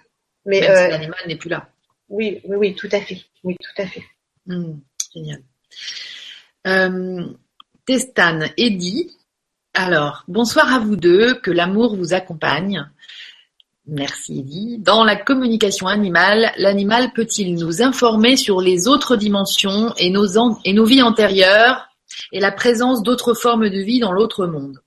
Mais 0.46 0.60
Même 0.60 0.70
euh, 0.70 0.84
si 0.84 0.90
l'animal 0.90 1.20
n'est 1.26 1.36
plus 1.36 1.50
là. 1.50 1.68
Oui, 2.08 2.40
oui, 2.44 2.56
oui, 2.56 2.74
tout 2.74 2.88
à 2.92 3.00
fait. 3.00 3.20
Oui, 3.42 3.56
tout 3.60 3.82
à 3.82 3.86
fait. 3.86 4.04
Mm, 4.46 4.74
génial. 5.14 5.40
Euh, 6.66 7.26
Testan, 7.86 8.40
Eddy. 8.56 9.10
Alors, 9.74 10.24
bonsoir 10.28 10.72
à 10.72 10.78
vous 10.78 10.96
deux, 10.96 11.34
que 11.34 11.50
l'amour 11.50 11.96
vous 11.96 12.14
accompagne. 12.14 12.88
Merci 13.86 14.38
Eddy. 14.38 14.78
Dans 14.78 15.04
la 15.04 15.16
communication 15.16 15.88
animale, 15.88 16.52
l'animal 16.56 17.12
peut-il 17.12 17.54
nous 17.54 17.82
informer 17.82 18.36
sur 18.36 18.60
les 18.60 18.88
autres 18.88 19.16
dimensions 19.16 19.92
et 19.98 20.10
nos, 20.10 20.26
et 20.64 20.72
nos 20.72 20.84
vies 20.84 21.02
antérieures 21.02 21.88
et 22.32 22.40
la 22.40 22.52
présence 22.52 23.02
d'autres 23.02 23.34
formes 23.34 23.68
de 23.68 23.80
vie 23.80 24.00
dans 24.00 24.12
l'autre 24.12 24.46
monde? 24.46 24.80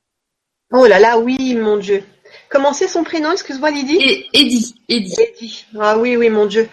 Oh 0.71 0.87
là 0.87 0.99
là, 0.99 1.19
oui, 1.19 1.55
mon 1.55 1.77
Dieu. 1.77 2.03
Comment 2.49 2.73
c'est 2.73 2.87
son 2.87 3.03
prénom, 3.03 3.31
excuse-moi 3.31 3.71
Lydie 3.71 3.97
et, 4.01 4.25
Eddie, 4.33 4.75
Eddie. 4.87 5.65
Ah 5.79 5.97
oui, 5.97 6.15
oui, 6.15 6.29
mon 6.29 6.45
Dieu. 6.45 6.67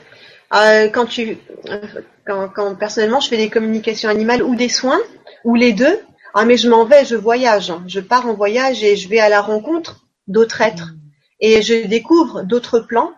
Euh, 0.55 0.89
quand 0.89 1.07
tu, 1.07 1.37
euh, 1.69 1.81
quand, 2.27 2.77
personnellement 2.77 3.21
je 3.21 3.29
fais 3.29 3.37
des 3.37 3.51
communications 3.51 4.09
animales 4.09 4.43
ou 4.43 4.55
des 4.55 4.69
soins, 4.69 5.01
ou 5.45 5.57
les 5.57 5.73
deux, 5.73 5.99
ah 6.35 6.45
mais 6.45 6.57
je 6.57 6.69
m'en 6.69 6.85
vais, 6.85 7.05
je 7.05 7.17
voyage, 7.17 7.73
je 7.87 8.01
pars 8.01 8.27
en 8.27 8.35
voyage 8.35 8.85
et 8.85 8.97
je 8.97 9.09
vais 9.09 9.21
à 9.21 9.29
la 9.29 9.41
rencontre 9.41 10.07
d'autres 10.29 10.61
êtres 10.61 10.95
et 11.41 11.63
je 11.63 11.87
découvre 11.87 12.43
d'autres 12.43 12.81
plans, 12.81 13.13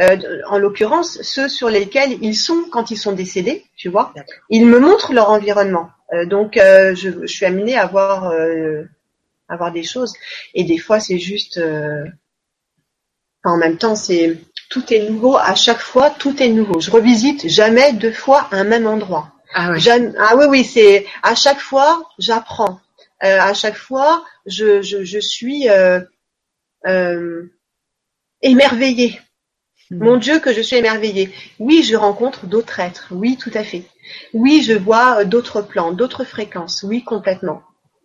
euh, 0.00 0.16
en 0.48 0.58
l'occurrence 0.58 1.20
ceux 1.22 1.48
sur 1.48 1.68
lesquels 1.68 2.18
ils 2.22 2.34
sont 2.34 2.64
quand 2.70 2.90
ils 2.90 2.96
sont 2.96 3.12
décédés, 3.12 3.64
tu 3.76 3.88
vois. 3.88 4.14
Ils 4.48 4.66
me 4.66 4.78
montrent 4.78 5.12
leur 5.12 5.30
environnement. 5.30 5.90
Euh, 6.14 6.24
donc, 6.24 6.56
euh, 6.56 6.94
je, 6.94 7.26
suis 7.26 7.44
amenée 7.44 7.76
à 7.76 7.86
voir, 7.86 8.32
euh, 9.52 9.54
à 9.54 9.56
voir 9.56 9.72
des 9.72 9.82
choses. 9.82 10.14
Et 10.54 10.64
des 10.64 10.78
fois, 10.78 11.00
c'est 11.00 11.18
juste. 11.18 11.60
en 13.44 13.56
même 13.56 13.76
temps, 13.76 13.96
c'est 13.96 14.38
tout 14.70 14.92
est 14.92 15.08
nouveau. 15.08 15.36
À 15.36 15.54
chaque 15.54 15.80
fois, 15.80 16.10
tout 16.10 16.42
est 16.42 16.48
nouveau. 16.48 16.80
Je 16.80 16.90
revisite 16.90 17.48
jamais 17.48 17.92
deux 17.92 18.12
fois 18.12 18.48
un 18.52 18.64
même 18.64 18.86
endroit. 18.86 19.32
Ah, 19.54 19.74
ah 20.18 20.36
oui, 20.36 20.46
oui, 20.48 20.64
c'est 20.64 21.06
à 21.22 21.34
chaque 21.34 21.60
fois, 21.60 22.08
j'apprends. 22.18 22.80
à 23.20 23.52
chaque 23.54 23.76
fois, 23.76 24.24
je, 24.46 24.82
je, 24.82 25.04
je 25.04 25.18
suis 25.18 25.68
émerveillée. 28.42 29.20
Hmm. 29.90 30.04
Mon 30.04 30.16
Dieu, 30.16 30.38
que 30.40 30.52
je 30.52 30.60
suis 30.60 30.76
émerveillée. 30.76 31.30
Oui, 31.58 31.82
je 31.82 31.96
rencontre 31.96 32.46
d'autres 32.46 32.80
êtres. 32.80 33.08
Oui, 33.10 33.36
tout 33.36 33.50
à 33.54 33.62
fait. 33.62 33.84
Oui, 34.32 34.62
je 34.62 34.72
vois 34.72 35.20
euh, 35.20 35.24
d'autres 35.24 35.62
plans, 35.62 35.92
d'autres 35.92 36.24
fréquences. 36.24 36.82
Oui, 36.82 37.04
complètement. 37.04 37.62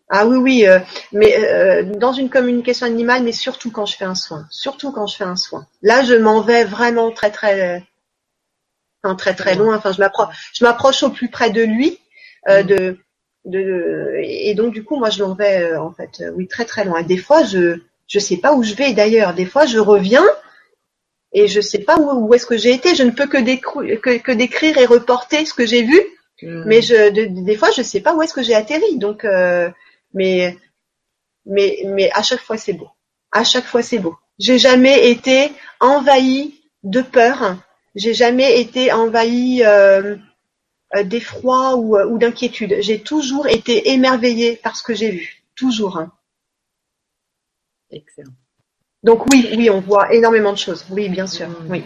Ah 0.09 0.25
oui, 0.25 0.37
oui, 0.37 0.67
euh, 0.67 0.79
mais 1.11 1.37
euh, 1.37 1.83
dans 1.83 2.13
une 2.13 2.29
communication 2.29 2.85
animale, 2.85 3.23
mais 3.23 3.33
surtout 3.33 3.71
quand 3.71 3.85
je 3.85 3.97
fais 3.97 4.05
un 4.05 4.15
soin. 4.15 4.47
Surtout 4.49 4.91
quand 4.91 5.05
je 5.05 5.17
fais 5.17 5.25
un 5.25 5.35
soin. 5.35 5.67
Là, 5.81 6.03
je 6.03 6.13
m'en 6.13 6.41
vais 6.41 6.63
vraiment 6.63 7.11
très, 7.11 7.29
très, 7.29 7.83
très, 9.17 9.35
très 9.35 9.55
loin. 9.55 9.75
Enfin, 9.75 9.91
je 9.91 9.99
m'approche, 9.99 10.51
je 10.53 10.63
m'approche 10.63 11.03
au 11.03 11.09
plus 11.09 11.29
près 11.29 11.49
de 11.49 11.61
lui, 11.61 11.99
hmm. 12.47 12.63
de, 12.63 12.97
de, 13.45 14.15
et 14.21 14.53
donc 14.55 14.73
du 14.73 14.83
coup, 14.85 14.95
moi, 14.95 15.09
je 15.09 15.23
m'en 15.23 15.33
vais 15.33 15.75
en 15.75 15.91
fait, 15.91 16.23
oui, 16.35 16.47
très, 16.47 16.63
très 16.63 16.85
loin. 16.85 17.01
des 17.01 17.17
fois, 17.17 17.43
je, 17.43 17.81
je 18.07 18.19
sais 18.19 18.37
pas 18.37 18.53
où 18.53 18.63
je 18.63 18.75
vais. 18.75 18.93
D'ailleurs, 18.93 19.33
des 19.33 19.45
fois, 19.45 19.65
je 19.65 19.77
reviens 19.77 20.25
et 21.33 21.49
je 21.49 21.59
sais 21.59 21.79
pas 21.79 21.97
où, 21.99 22.27
où 22.27 22.33
est-ce 22.33 22.45
que 22.45 22.57
j'ai 22.57 22.71
été. 22.71 22.95
Je 22.95 23.03
ne 23.03 23.11
peux 23.11 23.27
que, 23.27 23.37
que, 23.95 24.17
que, 24.19 24.31
décrire 24.31 24.77
et 24.77 24.85
reporter 24.85 25.45
ce 25.45 25.53
que 25.53 25.65
j'ai 25.65 25.83
vu, 25.83 25.99
hmm. 26.41 26.63
mais 26.65 26.81
je, 26.81 27.09
des 27.09 27.57
fois 27.57 27.71
je 27.71 27.81
sais 27.81 27.99
pas 27.99 28.15
où 28.15 28.21
est-ce 28.21 28.33
que 28.33 28.41
j'ai 28.43 28.55
atterri. 28.55 28.97
Donc, 28.97 29.25
euh, 29.25 29.69
mais, 30.13 30.57
mais, 31.45 31.83
mais 31.85 32.11
à 32.11 32.23
chaque 32.23 32.41
fois 32.41 32.57
c'est 32.57 32.73
beau. 32.73 32.89
À 33.31 33.43
chaque 33.43 33.65
fois 33.65 33.81
c'est 33.81 33.99
beau. 33.99 34.15
J'ai 34.39 34.59
jamais 34.59 35.09
été 35.09 35.51
envahi 35.79 36.61
de 36.83 37.01
peur. 37.01 37.57
J'ai 37.95 38.13
jamais 38.13 38.61
été 38.61 38.91
envahi 38.91 39.63
euh, 39.63 40.15
euh 40.95 41.03
d'effroi 41.03 41.75
ou, 41.75 41.97
ou 41.97 42.17
d'inquiétude. 42.17 42.77
J'ai 42.79 43.01
toujours 43.01 43.47
été 43.47 43.91
émerveillée 43.91 44.57
par 44.57 44.75
ce 44.75 44.83
que 44.83 44.93
j'ai 44.93 45.11
vu. 45.11 45.43
Toujours. 45.55 46.01
Excellent. 47.89 48.33
Donc 49.03 49.25
oui, 49.31 49.49
oui, 49.55 49.69
on 49.69 49.79
voit 49.79 50.13
énormément 50.13 50.51
de 50.51 50.57
choses. 50.57 50.85
Oui, 50.89 51.09
bien 51.09 51.27
sûr. 51.27 51.49
Mm. 51.49 51.67
Oui. 51.69 51.83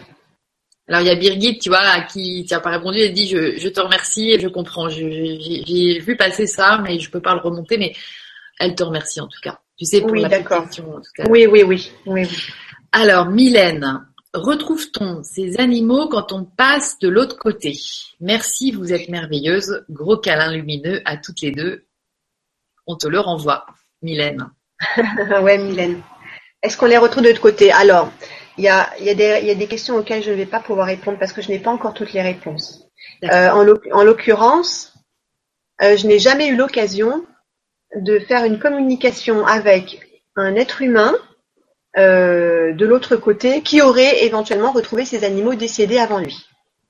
Alors 0.91 1.03
il 1.03 1.07
y 1.07 1.09
a 1.09 1.15
Birgit, 1.15 1.57
tu 1.57 1.69
vois, 1.69 2.01
qui 2.01 2.45
n'a 2.51 2.59
pas 2.59 2.71
répondu. 2.71 2.99
Elle 2.99 3.13
dit 3.13 3.25
je, 3.25 3.69
te 3.69 3.79
remercie 3.79 4.31
et 4.31 4.39
je 4.41 4.49
comprends. 4.49 4.89
J'ai 4.89 5.99
vu 5.99 6.17
passer 6.17 6.47
ça, 6.47 6.79
mais 6.83 6.99
je 6.99 7.09
peux 7.09 7.21
pas 7.21 7.33
le 7.33 7.39
remonter. 7.39 7.77
Mais 7.77 7.95
elle 8.59 8.75
te 8.75 8.83
remercie 8.83 9.21
en 9.21 9.27
tout 9.27 9.39
cas. 9.41 9.61
Tu 9.77 9.85
sais 9.85 10.01
pour 10.01 10.11
oui, 10.11 10.21
la 10.21 10.29
question. 10.29 11.01
Oui, 11.29 11.47
oui, 11.47 11.63
oui, 11.63 11.91
oui. 12.05 12.27
Alors 12.91 13.27
Mylène, 13.27 14.05
retrouve-t-on 14.33 15.23
ces 15.23 15.61
animaux 15.61 16.09
quand 16.09 16.33
on 16.33 16.43
passe 16.43 16.99
de 16.99 17.07
l'autre 17.07 17.37
côté? 17.37 17.73
Merci, 18.19 18.71
vous 18.71 18.91
êtes 18.91 19.07
merveilleuse. 19.07 19.85
Gros 19.89 20.17
câlin 20.17 20.51
lumineux 20.51 21.01
à 21.05 21.15
toutes 21.15 21.39
les 21.39 21.51
deux. 21.51 21.85
On 22.85 22.97
te 22.97 23.07
le 23.07 23.21
renvoie, 23.21 23.65
Mylène. 24.01 24.49
ouais, 25.41 25.57
Mylène. 25.57 26.01
Est-ce 26.61 26.75
qu'on 26.75 26.87
les 26.87 26.97
retrouve 26.97 27.23
de 27.23 27.29
l'autre 27.29 27.41
côté? 27.41 27.71
Alors, 27.71 28.11
il 28.57 28.63
y 28.63 28.69
a, 28.69 28.89
des 29.55 29.67
questions 29.67 29.95
auxquelles 29.95 30.23
je 30.23 30.31
ne 30.31 30.35
vais 30.35 30.45
pas 30.45 30.59
pouvoir 30.59 30.87
répondre 30.87 31.17
parce 31.19 31.33
que 31.33 31.41
je 31.41 31.49
n'ai 31.49 31.59
pas 31.59 31.71
encore 31.71 31.93
toutes 31.93 32.13
les 32.13 32.21
réponses. 32.21 32.87
Euh, 33.23 33.49
en 33.49 34.03
l'occurrence, 34.03 34.93
euh, 35.81 35.97
je 35.97 36.07
n'ai 36.07 36.19
jamais 36.19 36.47
eu 36.47 36.55
l'occasion 36.55 37.25
de 37.95 38.19
faire 38.19 38.45
une 38.45 38.59
communication 38.59 39.45
avec 39.45 39.99
un 40.35 40.55
être 40.55 40.81
humain 40.81 41.15
euh, 41.97 42.71
de 42.73 42.85
l'autre 42.85 43.17
côté 43.17 43.61
qui 43.61 43.81
aurait 43.81 44.23
éventuellement 44.23 44.71
retrouvé 44.71 45.03
ses 45.03 45.23
animaux 45.23 45.55
décédés 45.55 45.97
avant 45.97 46.19
lui. 46.19 46.45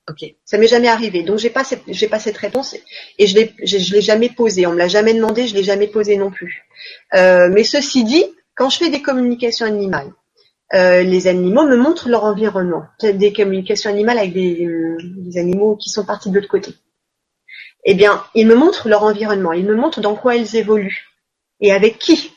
Ok. 0.08 0.24
Ça 0.44 0.58
m'est 0.58 0.68
jamais 0.68 0.88
arrivé, 0.88 1.22
donc 1.22 1.38
j'ai 1.38 1.50
pas 1.50 1.64
cette, 1.64 1.82
j'ai 1.86 2.08
pas 2.08 2.18
cette 2.18 2.36
réponse 2.36 2.76
et 3.18 3.26
je 3.26 3.34
l'ai, 3.36 3.52
je, 3.64 3.94
l'ai 3.94 4.00
jamais 4.00 4.28
posée. 4.28 4.66
On 4.66 4.72
me 4.72 4.78
l'a 4.78 4.88
jamais 4.88 5.14
demandé, 5.14 5.46
je 5.46 5.54
l'ai 5.54 5.62
jamais 5.62 5.86
posée 5.86 6.16
non 6.16 6.30
plus. 6.30 6.64
Euh, 7.14 7.48
mais 7.52 7.64
ceci 7.64 8.04
dit, 8.04 8.24
quand 8.54 8.68
je 8.68 8.78
fais 8.78 8.90
des 8.90 9.02
communications 9.02 9.66
animales, 9.66 10.12
les 10.72 11.26
animaux 11.26 11.66
me 11.66 11.76
montrent 11.76 12.08
leur 12.08 12.24
environnement. 12.24 12.84
Des 13.02 13.32
communications 13.32 13.90
animales 13.90 14.18
avec 14.18 14.32
des, 14.32 14.66
des 15.02 15.38
animaux 15.38 15.76
qui 15.76 15.90
sont 15.90 16.04
partis 16.04 16.30
de 16.30 16.34
l'autre 16.34 16.48
côté. 16.48 16.74
Eh 17.84 17.94
bien, 17.94 18.22
ils 18.34 18.46
me 18.46 18.54
montrent 18.54 18.88
leur 18.88 19.02
environnement, 19.02 19.52
ils 19.52 19.66
me 19.66 19.74
montrent 19.74 20.00
dans 20.00 20.14
quoi 20.14 20.36
ils 20.36 20.56
évoluent 20.56 21.08
et 21.60 21.72
avec 21.72 21.98
qui. 21.98 22.32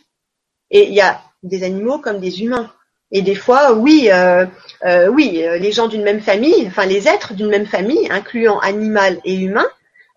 Et 0.72 0.88
il 0.88 0.94
y 0.94 1.02
a 1.02 1.22
des 1.44 1.64
animaux 1.64 2.00
comme 2.00 2.20
des 2.20 2.42
humains. 2.42 2.72
Et 3.12 3.22
des 3.22 3.36
fois, 3.36 3.74
oui, 3.74 4.10
euh, 4.12 4.46
euh, 4.86 5.08
oui, 5.08 5.44
euh, 5.44 5.58
les 5.58 5.72
gens 5.72 5.88
d'une 5.88 6.04
même 6.04 6.22
famille, 6.22 6.66
enfin 6.68 6.86
les 6.86 7.08
êtres 7.08 7.34
d'une 7.34 7.50
même 7.50 7.68
famille, 7.68 8.08
incluant 8.10 8.60
animal 8.60 9.20
et 9.24 9.36
humain, 9.36 9.68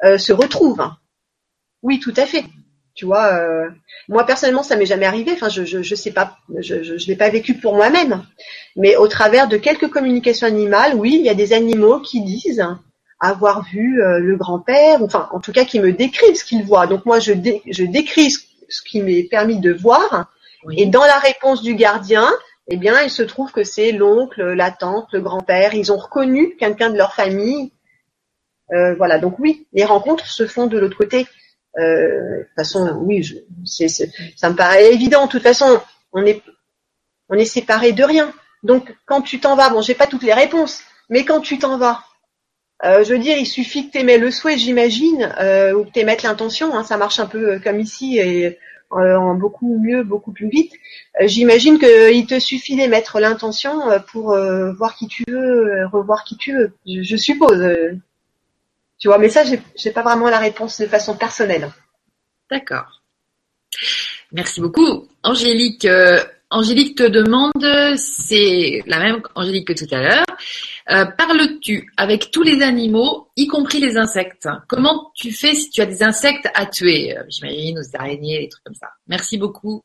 euh, 0.04 0.16
se 0.16 0.32
retrouvent. 0.32 0.88
Oui, 1.82 2.00
tout 2.00 2.14
à 2.16 2.24
fait. 2.24 2.44
Tu 2.94 3.04
vois, 3.04 3.26
euh, 3.34 3.68
moi 4.08 4.24
personnellement, 4.24 4.62
ça 4.62 4.76
m'est 4.76 4.86
jamais 4.86 5.06
arrivé. 5.06 5.32
Enfin, 5.32 5.48
je, 5.48 5.64
je, 5.64 5.82
je 5.82 5.94
sais 5.94 6.12
pas, 6.12 6.38
je, 6.58 6.82
je, 6.82 6.96
je 6.96 7.06
l'ai 7.06 7.16
pas 7.16 7.28
vécu 7.28 7.54
pour 7.54 7.74
moi-même. 7.74 8.24
Mais 8.76 8.96
au 8.96 9.06
travers 9.08 9.48
de 9.48 9.56
quelques 9.56 9.90
communications 9.90 10.46
animales, 10.46 10.94
oui, 10.94 11.16
il 11.18 11.24
y 11.24 11.28
a 11.28 11.34
des 11.34 11.52
animaux 11.52 12.00
qui 12.00 12.22
disent 12.22 12.64
avoir 13.20 13.64
vu 13.64 14.02
euh, 14.02 14.18
le 14.20 14.36
grand-père, 14.36 15.02
enfin, 15.02 15.28
en 15.32 15.40
tout 15.40 15.52
cas, 15.52 15.64
qui 15.64 15.80
me 15.80 15.92
décrivent 15.92 16.36
ce 16.36 16.44
qu'ils 16.44 16.64
voient. 16.64 16.86
Donc 16.86 17.04
moi, 17.04 17.18
je, 17.18 17.32
dé, 17.32 17.62
je 17.68 17.84
décris 17.84 18.30
ce, 18.30 18.40
ce 18.68 18.80
qui 18.82 19.02
m'est 19.02 19.24
permis 19.24 19.58
de 19.60 19.72
voir. 19.72 20.30
Oui. 20.64 20.76
Et 20.78 20.86
dans 20.86 21.04
la 21.04 21.18
réponse 21.18 21.62
du 21.62 21.74
gardien, 21.74 22.28
eh 22.68 22.76
bien, 22.76 23.00
il 23.02 23.10
se 23.10 23.22
trouve 23.22 23.50
que 23.50 23.64
c'est 23.64 23.92
l'oncle, 23.92 24.42
la 24.42 24.70
tante, 24.70 25.08
le 25.12 25.20
grand-père. 25.20 25.74
Ils 25.74 25.90
ont 25.92 25.96
reconnu 25.96 26.56
quelqu'un 26.56 26.90
de 26.90 26.96
leur 26.96 27.14
famille. 27.14 27.72
Euh, 28.72 28.94
voilà. 28.94 29.18
Donc 29.18 29.38
oui, 29.38 29.66
les 29.72 29.84
rencontres 29.84 30.26
se 30.26 30.46
font 30.46 30.66
de 30.66 30.78
l'autre 30.78 30.96
côté. 30.96 31.26
Euh, 31.78 32.38
de 32.38 32.42
toute 32.42 32.54
façon, 32.56 33.02
oui, 33.02 33.22
je, 33.22 33.36
ça 34.36 34.50
me 34.50 34.56
paraît 34.56 34.92
évident. 34.92 35.26
De 35.26 35.30
toute 35.30 35.42
façon, 35.42 35.80
on 36.12 36.24
est, 36.24 36.42
on 37.28 37.34
est 37.34 37.44
séparés 37.44 37.92
de 37.92 38.02
rien. 38.02 38.32
Donc, 38.62 38.94
quand 39.06 39.22
tu 39.22 39.38
t'en 39.38 39.54
vas, 39.54 39.70
bon, 39.70 39.80
j'ai 39.80 39.94
pas 39.94 40.06
toutes 40.06 40.24
les 40.24 40.34
réponses, 40.34 40.80
mais 41.08 41.24
quand 41.24 41.40
tu 41.40 41.58
t'en 41.58 41.78
vas, 41.78 42.02
euh, 42.84 43.04
je 43.04 43.12
veux 43.12 43.18
dire, 43.18 43.36
il 43.38 43.46
suffit 43.46 43.90
que 43.90 43.98
tu 43.98 44.18
le 44.18 44.30
souhait, 44.30 44.58
j'imagine, 44.58 45.32
euh, 45.40 45.72
ou 45.72 45.84
que 45.84 45.90
tu 45.92 46.04
l'intention. 46.04 46.76
hein, 46.76 46.84
ça 46.84 46.96
marche 46.96 47.20
un 47.20 47.26
peu 47.26 47.60
comme 47.60 47.80
ici 47.80 48.18
et 48.18 48.58
en 48.90 49.34
beaucoup 49.34 49.78
mieux, 49.78 50.02
beaucoup 50.02 50.32
plus 50.32 50.48
vite. 50.48 50.72
J'imagine 51.20 51.78
qu'il 51.78 52.26
te 52.26 52.40
suffit 52.40 52.74
d'émettre 52.74 53.20
l'intention 53.20 53.80
pour 54.10 54.34
voir 54.78 54.96
qui 54.96 55.08
tu 55.08 55.24
veux, 55.28 55.86
revoir 55.92 56.24
qui 56.24 56.38
tu 56.38 56.56
veux. 56.56 56.72
Je 56.86 57.16
suppose. 57.16 57.60
Tu 58.98 59.08
vois, 59.08 59.18
mais 59.18 59.28
ça, 59.28 59.44
j'ai 59.44 59.60
j'ai 59.76 59.92
pas 59.92 60.02
vraiment 60.02 60.28
la 60.28 60.38
réponse 60.38 60.80
de 60.80 60.86
façon 60.86 61.16
personnelle. 61.16 61.70
D'accord. 62.50 63.02
Merci 64.32 64.60
beaucoup. 64.60 65.08
Angélique, 65.22 65.84
euh, 65.84 66.22
Angélique 66.50 66.96
te 66.96 67.02
demande, 67.02 67.62
c'est 67.98 68.82
la 68.86 68.98
même 68.98 69.22
Angélique 69.34 69.68
que 69.68 69.72
tout 69.74 69.94
à 69.94 70.00
l'heure. 70.00 70.26
Euh, 70.90 71.04
Parles-tu 71.04 71.92
avec 71.98 72.30
tous 72.30 72.42
les 72.42 72.62
animaux, 72.62 73.28
y 73.36 73.46
compris 73.46 73.80
les 73.80 73.98
insectes? 73.98 74.48
Comment 74.66 75.10
tu 75.14 75.32
fais 75.32 75.54
si 75.54 75.68
tu 75.68 75.82
as 75.82 75.86
des 75.86 76.02
insectes 76.02 76.48
à 76.54 76.64
tuer? 76.64 77.16
Euh, 77.16 77.22
J'imagine, 77.28 77.78
aux 77.78 77.96
araignées, 77.96 78.40
des 78.40 78.48
trucs 78.48 78.64
comme 78.64 78.74
ça. 78.74 78.88
Merci 79.06 79.36
beaucoup. 79.36 79.82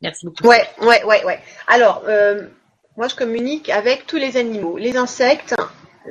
Merci 0.00 0.26
beaucoup. 0.26 0.46
Ouais, 0.46 0.64
ouais, 0.80 1.02
ouais, 1.04 1.24
ouais. 1.24 1.40
Alors, 1.66 2.04
euh, 2.06 2.46
moi, 2.96 3.08
je 3.08 3.16
communique 3.16 3.68
avec 3.68 4.06
tous 4.06 4.16
les 4.16 4.36
animaux. 4.36 4.78
Les 4.78 4.96
insectes, 4.96 5.54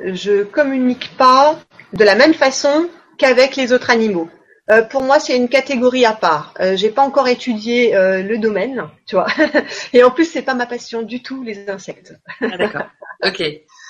je 0.06 0.44
communique 0.44 1.12
pas 1.18 1.60
de 1.94 2.04
la 2.04 2.16
même 2.16 2.34
façon 2.34 2.90
qu'avec 3.18 3.56
les 3.56 3.74
autres 3.74 3.90
animaux. 3.90 4.30
Euh, 4.70 4.84
pour 4.84 5.04
moi, 5.04 5.20
c'est 5.20 5.36
une 5.36 5.50
catégorie 5.50 6.06
à 6.06 6.14
part. 6.14 6.54
Euh, 6.60 6.76
j'ai 6.76 6.92
pas 6.92 7.02
encore 7.02 7.28
étudié 7.28 7.96
euh, 7.96 8.22
le 8.22 8.38
domaine, 8.38 8.88
tu 9.06 9.16
vois. 9.16 9.28
Et 9.94 10.04
en 10.04 10.12
plus, 10.12 10.26
c'est 10.26 10.44
pas 10.44 10.54
ma 10.54 10.66
passion 10.66 11.02
du 11.02 11.22
tout, 11.22 11.44
les 11.44 11.70
insectes. 11.70 12.14
Ah, 12.42 12.58
D'accord. 12.58 12.86
Ok. 13.26 13.44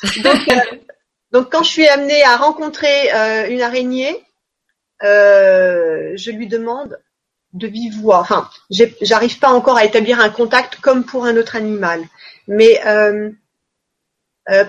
Donc, 0.23 0.49
euh, 0.49 0.77
donc, 1.31 1.51
quand 1.51 1.63
je 1.63 1.69
suis 1.69 1.87
amenée 1.87 2.23
à 2.23 2.35
rencontrer 2.35 3.13
euh, 3.13 3.47
une 3.49 3.61
araignée, 3.61 4.21
euh, 5.03 6.11
je 6.15 6.31
lui 6.31 6.47
demande 6.47 6.99
de 7.53 7.67
vive 7.67 8.01
voix. 8.01 8.19
Enfin, 8.19 8.49
j'arrive 9.01 9.39
pas 9.39 9.49
encore 9.49 9.77
à 9.77 9.85
établir 9.85 10.19
un 10.19 10.29
contact 10.29 10.77
comme 10.81 11.05
pour 11.05 11.25
un 11.25 11.37
autre 11.37 11.55
animal, 11.55 12.01
mais 12.47 12.81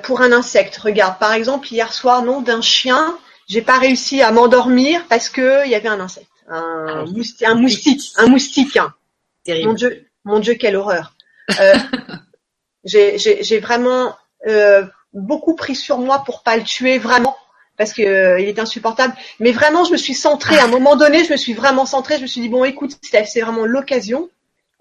pour 0.02 0.20
un 0.22 0.32
insecte. 0.32 0.76
Regarde, 0.76 1.18
par 1.18 1.32
exemple, 1.32 1.68
hier 1.72 1.92
soir, 1.92 2.22
non, 2.22 2.40
d'un 2.42 2.60
chien, 2.60 3.18
j'ai 3.48 3.62
pas 3.62 3.78
réussi 3.78 4.22
à 4.22 4.30
m'endormir 4.32 5.04
parce 5.08 5.28
que 5.28 5.64
il 5.64 5.70
y 5.70 5.74
avait 5.74 5.88
un 5.88 6.00
insecte, 6.00 6.28
un, 6.48 6.86
Ah 6.88 7.04
moustique, 7.06 7.42
un 7.46 7.54
moustique, 7.54 8.12
un 8.16 8.26
moustique. 8.26 8.76
hein. 8.76 8.92
Mon 8.94 9.52
Terrible. 9.54 9.74
Dieu, 9.74 10.06
mon 10.24 10.38
Dieu, 10.38 10.54
quelle 10.54 10.76
horreur. 10.76 11.14
Euh, 11.60 11.74
j'ai- 12.84 13.60
vraiment 13.60 14.16
euh, 14.46 14.84
beaucoup 15.12 15.54
pris 15.54 15.74
sur 15.74 15.98
moi 15.98 16.22
pour 16.24 16.42
pas 16.42 16.56
le 16.56 16.62
tuer 16.64 16.98
vraiment 16.98 17.36
parce 17.76 17.92
que 17.92 18.02
euh, 18.02 18.40
il 18.40 18.48
est 18.48 18.58
insupportable. 18.58 19.14
Mais 19.40 19.50
vraiment, 19.52 19.84
je 19.84 19.92
me 19.92 19.96
suis 19.96 20.14
centrée. 20.14 20.58
À 20.58 20.64
un 20.64 20.68
moment 20.68 20.94
donné, 20.96 21.24
je 21.24 21.32
me 21.32 21.36
suis 21.36 21.54
vraiment 21.54 21.86
centrée. 21.86 22.16
Je 22.18 22.22
me 22.22 22.26
suis 22.26 22.40
dit 22.40 22.48
bon, 22.48 22.64
écoute, 22.64 22.92
c'est 23.02 23.24
c'est 23.24 23.40
vraiment 23.40 23.64
l'occasion, 23.64 24.30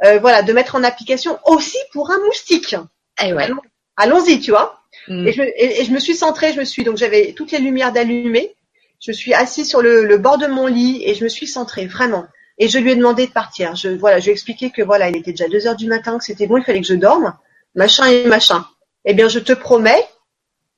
euh, 0.04 0.20
voilà, 0.20 0.44
de 0.44 0.54
mettre 0.54 0.76
en 0.76 0.84
application 0.84 1.40
aussi 1.46 1.78
pour 1.94 2.12
un 2.12 2.20
moustique. 2.26 2.76
Eh 3.24 3.34
ouais. 3.34 3.50
Allons-y, 3.98 4.40
tu 4.40 4.52
vois. 4.52 4.81
Mm. 5.08 5.28
Et 5.28 5.34
je, 5.34 5.42
et- 5.42 5.82
et 5.82 5.86
je 5.86 5.92
me 5.92 6.00
suis 6.00 6.16
centrée, 6.16 6.54
je 6.54 6.60
me 6.60 6.66
suis 6.66 6.84
donc 6.84 6.98
j'avais 6.98 7.34
toutes 7.34 7.52
les 7.52 7.60
lumières 7.60 7.92
d'allumées. 7.92 8.56
Je 9.00 9.12
suis 9.12 9.34
assise 9.34 9.68
sur 9.68 9.82
le, 9.82 10.06
le 10.06 10.18
bord 10.18 10.38
de 10.38 10.46
mon 10.48 10.68
lit 10.68 11.02
et 11.06 11.16
je 11.16 11.24
me 11.24 11.30
suis 11.30 11.48
centrée 11.48 11.88
vraiment. 11.88 12.26
Et 12.60 12.68
je 12.68 12.78
lui 12.78 12.92
ai 12.92 12.96
demandé 12.96 13.26
de 13.26 13.32
partir. 13.32 13.76
Je 13.76 13.90
voilà, 13.90 14.20
je 14.20 14.26
lui 14.26 14.30
ai 14.32 14.34
expliqué 14.34 14.70
que 14.70 14.84
voilà, 14.84 15.10
il 15.10 15.18
était 15.18 15.32
déjà 15.32 15.48
deux 15.48 15.66
heures 15.66 15.76
du 15.76 15.88
matin, 15.88 16.18
que 16.20 16.24
c'était 16.24 16.46
bon, 16.46 16.58
il 16.58 16.64
fallait 16.64 16.82
que 16.82 16.88
je 16.88 16.94
dorme, 16.94 17.36
machin 17.74 18.06
et 18.08 18.26
machin. 18.28 18.66
Eh 19.06 19.16
bien, 19.16 19.28
je 19.28 19.40
te 19.40 19.54
promets 19.54 20.06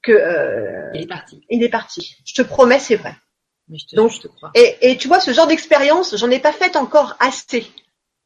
que 0.01 0.13
euh, 0.13 0.89
Il 0.93 1.01
est 1.03 1.07
parti. 1.07 1.41
il 1.49 1.63
est 1.63 1.69
parti. 1.69 2.15
Je 2.25 2.33
te 2.33 2.41
promets, 2.41 2.79
c'est 2.79 2.95
vrai. 2.95 3.13
Mais 3.67 3.77
je 3.77 3.87
te, 3.87 3.95
Donc, 3.95 4.11
je 4.11 4.19
te 4.21 4.27
crois. 4.27 4.51
Et, 4.55 4.75
et 4.81 4.97
tu 4.97 5.07
vois, 5.09 5.19
ce 5.19 5.31
genre 5.33 5.47
d'expérience, 5.47 6.15
j'en 6.17 6.29
ai 6.29 6.39
pas 6.39 6.53
fait 6.53 6.75
encore 6.77 7.15
assez. 7.19 7.61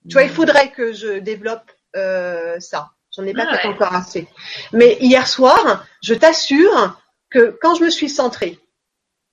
Tu 0.07 0.13
vois, 0.13 0.23
il 0.23 0.29
faudrait 0.29 0.69
que 0.71 0.93
je 0.93 1.17
développe 1.19 1.71
euh, 1.95 2.59
ça. 2.59 2.91
J'en 3.17 3.25
ai 3.25 3.33
pas 3.33 3.45
Ah 3.49 3.57
fait 3.57 3.67
ouais. 3.67 3.73
encore 3.73 3.93
assez. 3.93 4.27
Mais 4.71 4.97
hier 5.01 5.27
soir, 5.27 5.85
je 6.03 6.13
t'assure 6.13 7.01
que 7.31 7.57
quand 7.61 7.73
je 7.75 7.83
me 7.83 7.89
suis 7.89 8.09
centrée, 8.09 8.59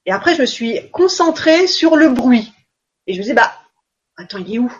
et 0.06 0.12
après 0.12 0.34
je 0.34 0.40
me 0.40 0.46
suis 0.46 0.90
concentrée 0.90 1.66
sur 1.66 1.96
le 1.96 2.08
bruit, 2.08 2.52
et 3.06 3.12
je 3.12 3.18
me 3.18 3.22
disais, 3.22 3.34
bah, 3.34 3.52
attends, 4.16 4.38
il 4.38 4.54
est 4.54 4.58
où? 4.58 4.72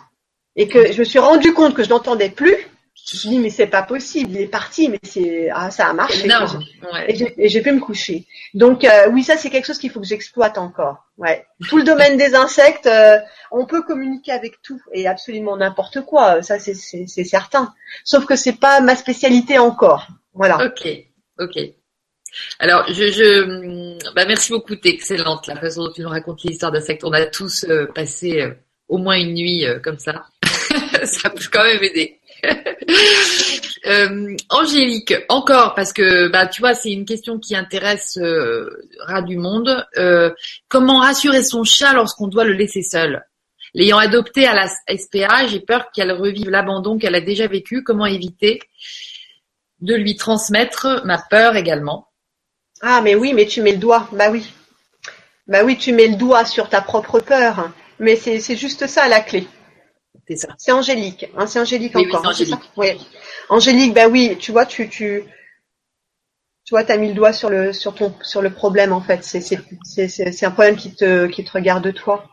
Et 0.55 0.67
que 0.67 0.91
je 0.91 0.99
me 0.99 1.03
suis 1.03 1.19
rendu 1.19 1.53
compte 1.53 1.75
que 1.75 1.83
je 1.83 1.89
n'entendais 1.89 2.29
plus, 2.29 2.67
je 3.07 3.13
me 3.13 3.19
suis 3.19 3.29
dit, 3.29 3.39
mais 3.39 3.51
c'est 3.51 3.67
pas 3.67 3.83
possible, 3.83 4.31
il 4.31 4.41
est 4.41 4.47
parti, 4.47 4.89
mais 4.89 4.99
c'est 5.03 5.49
ah, 5.53 5.69
ça 5.69 5.87
a 5.87 5.93
marché. 5.93 6.25
Énorme. 6.25 6.63
Et 7.07 7.49
j'ai- 7.49 7.61
pu 7.61 7.71
me 7.71 7.79
coucher. 7.79 8.25
Donc 8.53 8.83
euh, 8.83 9.09
oui, 9.11 9.23
ça 9.23 9.37
c'est 9.37 9.49
quelque 9.49 9.65
chose 9.65 9.77
qu'il 9.77 9.91
faut 9.91 9.99
que 10.01 10.07
j'exploite 10.07 10.57
encore. 10.57 11.05
Ouais. 11.17 11.45
Tout 11.69 11.77
le 11.77 11.83
domaine 11.83 12.17
des 12.17 12.33
insectes, 12.33 12.87
euh, 12.87 13.17
on 13.51 13.65
peut 13.65 13.83
communiquer 13.83 14.31
avec 14.31 14.61
tout 14.63 14.81
et 14.91 15.07
absolument 15.07 15.55
n'importe 15.55 16.01
quoi. 16.01 16.41
Ça 16.41 16.57
c'est 16.59 16.73
certain. 17.23 17.73
Sauf 18.03 18.25
que 18.25 18.35
c'est 18.35 18.59
pas 18.59 18.81
ma 18.81 18.95
spécialité 18.95 19.59
encore. 19.59 20.07
Voilà. 20.33 20.65
Ok, 20.65 20.87
ok. 21.39 21.59
Alors, 22.59 22.85
je, 22.89 23.11
je, 23.11 24.13
bah, 24.13 24.25
merci 24.25 24.51
beaucoup, 24.51 24.75
t'es 24.75 24.89
excellente 24.89 25.47
la 25.47 25.55
façon 25.55 25.85
dont 25.85 25.91
tu 25.93 26.01
nous 26.01 26.09
racontes 26.09 26.43
l'histoire 26.43 26.71
d'insectes. 26.71 27.03
On 27.03 27.13
a 27.13 27.25
tous 27.25 27.65
euh, 27.69 27.85
passé 27.93 28.41
euh, 28.41 28.53
au 28.89 28.97
moins 28.97 29.15
une 29.17 29.33
nuit 29.33 29.65
euh, 29.65 29.79
comme 29.79 29.99
ça. 29.99 30.25
ça 31.05 31.29
peut 31.29 31.43
quand 31.51 31.63
même 31.63 31.81
aider. 31.83 32.19
Euh, 33.87 34.35
Angélique, 34.49 35.13
encore 35.29 35.75
parce 35.75 35.93
que 35.93 36.27
bah 36.29 36.47
tu 36.47 36.59
vois 36.59 36.73
c'est 36.73 36.91
une 36.91 37.05
question 37.05 37.37
qui 37.37 37.55
intéresse 37.55 38.17
euh, 38.19 38.67
du 39.27 39.37
monde. 39.37 39.85
Euh, 39.97 40.31
comment 40.69 41.01
rassurer 41.01 41.43
son 41.43 41.63
chat 41.63 41.93
lorsqu'on 41.93 42.27
doit 42.27 42.45
le 42.45 42.53
laisser 42.53 42.81
seul? 42.81 43.23
L'ayant 43.75 43.99
adopté 43.99 44.47
à 44.47 44.55
la 44.55 44.67
SPA, 44.67 45.45
j'ai 45.45 45.59
peur 45.59 45.91
qu'elle 45.93 46.11
revive 46.11 46.49
l'abandon 46.49 46.97
qu'elle 46.97 47.13
a 47.13 47.21
déjà 47.21 47.45
vécu. 47.45 47.83
Comment 47.83 48.07
éviter 48.07 48.59
de 49.81 49.93
lui 49.93 50.15
transmettre 50.15 51.03
ma 51.05 51.19
peur 51.19 51.55
également? 51.55 52.07
Ah 52.81 53.01
mais 53.03 53.13
oui, 53.13 53.33
mais 53.33 53.45
tu 53.45 53.61
mets 53.61 53.73
le 53.73 53.77
doigt. 53.77 54.09
Bah 54.13 54.31
oui. 54.31 54.51
Bah 55.47 55.63
oui, 55.63 55.77
tu 55.77 55.93
mets 55.93 56.07
le 56.07 56.15
doigt 56.15 56.45
sur 56.45 56.69
ta 56.69 56.81
propre 56.81 57.19
peur. 57.19 57.69
Mais 57.99 58.15
c'est 58.15 58.55
juste 58.55 58.87
ça 58.87 59.07
la 59.07 59.19
clé. 59.19 59.47
C'est 60.27 60.35
ça. 60.37 60.49
C'est 60.57 60.71
Angélique. 60.71 61.25
Hein, 61.35 61.47
c'est 61.47 61.59
Angélique 61.59 61.95
Oui, 61.95 62.05
oui, 62.05 62.15
encore. 62.15 62.21
c'est 62.21 62.27
hein, 62.27 62.33
ça 62.43 62.57
Angélique. 62.57 62.71
Oui. 62.77 62.89
Angélique, 63.49 63.93
bah 63.93 64.07
oui, 64.07 64.37
tu 64.39 64.51
vois, 64.51 64.65
tu 64.65 64.89
tu 64.89 65.23
tu 66.63 66.71
vois, 66.73 66.83
t'as 66.83 66.97
mis 66.97 67.09
le 67.09 67.13
doigt 67.13 67.33
sur 67.33 67.49
le 67.49 67.73
sur 67.73 67.93
ton 67.95 68.13
sur 68.23 68.41
le 68.41 68.51
problème 68.53 68.91
en 68.93 69.01
fait. 69.01 69.23
C'est 69.23 69.41
c'est 69.41 69.59
c'est 69.83 70.07
c'est 70.07 70.31
c'est 70.31 70.45
un 70.45 70.51
problème 70.51 70.75
qui 70.75 70.93
te 70.95 71.27
qui 71.27 71.43
te 71.43 71.51
regarde 71.51 71.93
toi. 71.93 72.25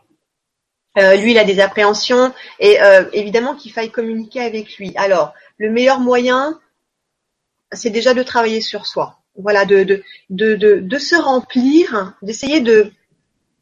Euh, 0.97 1.15
lui, 1.15 1.31
il 1.31 1.37
a 1.39 1.43
des 1.43 1.59
appréhensions 1.59 2.33
et 2.59 2.81
euh, 2.81 3.05
évidemment 3.13 3.55
qu'il 3.55 3.71
faille 3.71 3.91
communiquer 3.91 4.41
avec 4.41 4.77
lui. 4.77 4.93
Alors, 4.95 5.33
le 5.57 5.71
meilleur 5.71 5.99
moyen, 5.99 6.59
c'est 7.71 7.89
déjà 7.89 8.13
de 8.13 8.23
travailler 8.23 8.61
sur 8.61 8.85
soi. 8.85 9.19
voilà, 9.35 9.65
de, 9.65 9.83
de, 9.83 10.03
de, 10.29 10.55
de, 10.55 10.79
de 10.79 10.97
se 10.99 11.15
remplir, 11.15 12.13
d'essayer 12.21 12.61
de, 12.61 12.91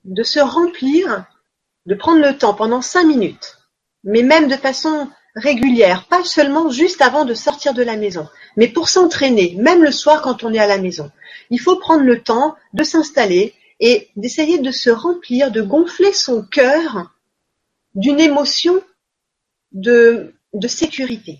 de 0.05 0.23
se 0.23 0.39
remplir, 0.39 1.25
de 1.85 1.95
prendre 1.95 2.21
le 2.21 2.37
temps 2.37 2.53
pendant 2.53 2.81
cinq 2.81 3.05
minutes, 3.05 3.57
mais 4.03 4.23
même 4.23 4.47
de 4.47 4.55
façon 4.55 5.09
régulière, 5.35 6.07
pas 6.07 6.23
seulement 6.23 6.69
juste 6.69 7.01
avant 7.01 7.25
de 7.25 7.33
sortir 7.33 7.73
de 7.73 7.83
la 7.83 7.95
maison, 7.95 8.27
mais 8.57 8.67
pour 8.67 8.89
s'entraîner, 8.89 9.55
même 9.57 9.83
le 9.83 9.91
soir 9.91 10.21
quand 10.21 10.43
on 10.43 10.53
est 10.53 10.59
à 10.59 10.67
la 10.67 10.77
maison. 10.77 11.09
Il 11.49 11.59
faut 11.59 11.77
prendre 11.77 12.03
le 12.03 12.21
temps 12.21 12.55
de 12.73 12.83
s'installer 12.83 13.53
et 13.79 14.09
d'essayer 14.15 14.59
de 14.59 14.71
se 14.71 14.89
remplir, 14.89 15.51
de 15.51 15.61
gonfler 15.61 16.13
son 16.13 16.43
cœur 16.43 17.11
d'une 17.95 18.19
émotion 18.19 18.81
de, 19.71 20.33
de 20.53 20.67
sécurité. 20.67 21.39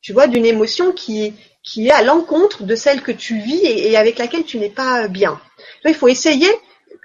Tu 0.00 0.12
vois, 0.12 0.26
d'une 0.26 0.46
émotion 0.46 0.92
qui, 0.92 1.34
est 1.76 1.90
à 1.90 2.02
l'encontre 2.02 2.62
de 2.62 2.76
celle 2.76 3.02
que 3.02 3.12
tu 3.12 3.38
vis 3.40 3.60
et, 3.64 3.96
avec 3.96 4.18
laquelle 4.18 4.44
tu 4.44 4.58
n'es 4.58 4.70
pas 4.70 5.08
bien. 5.08 5.40
Il 5.84 5.94
faut 5.94 6.08
essayer, 6.08 6.48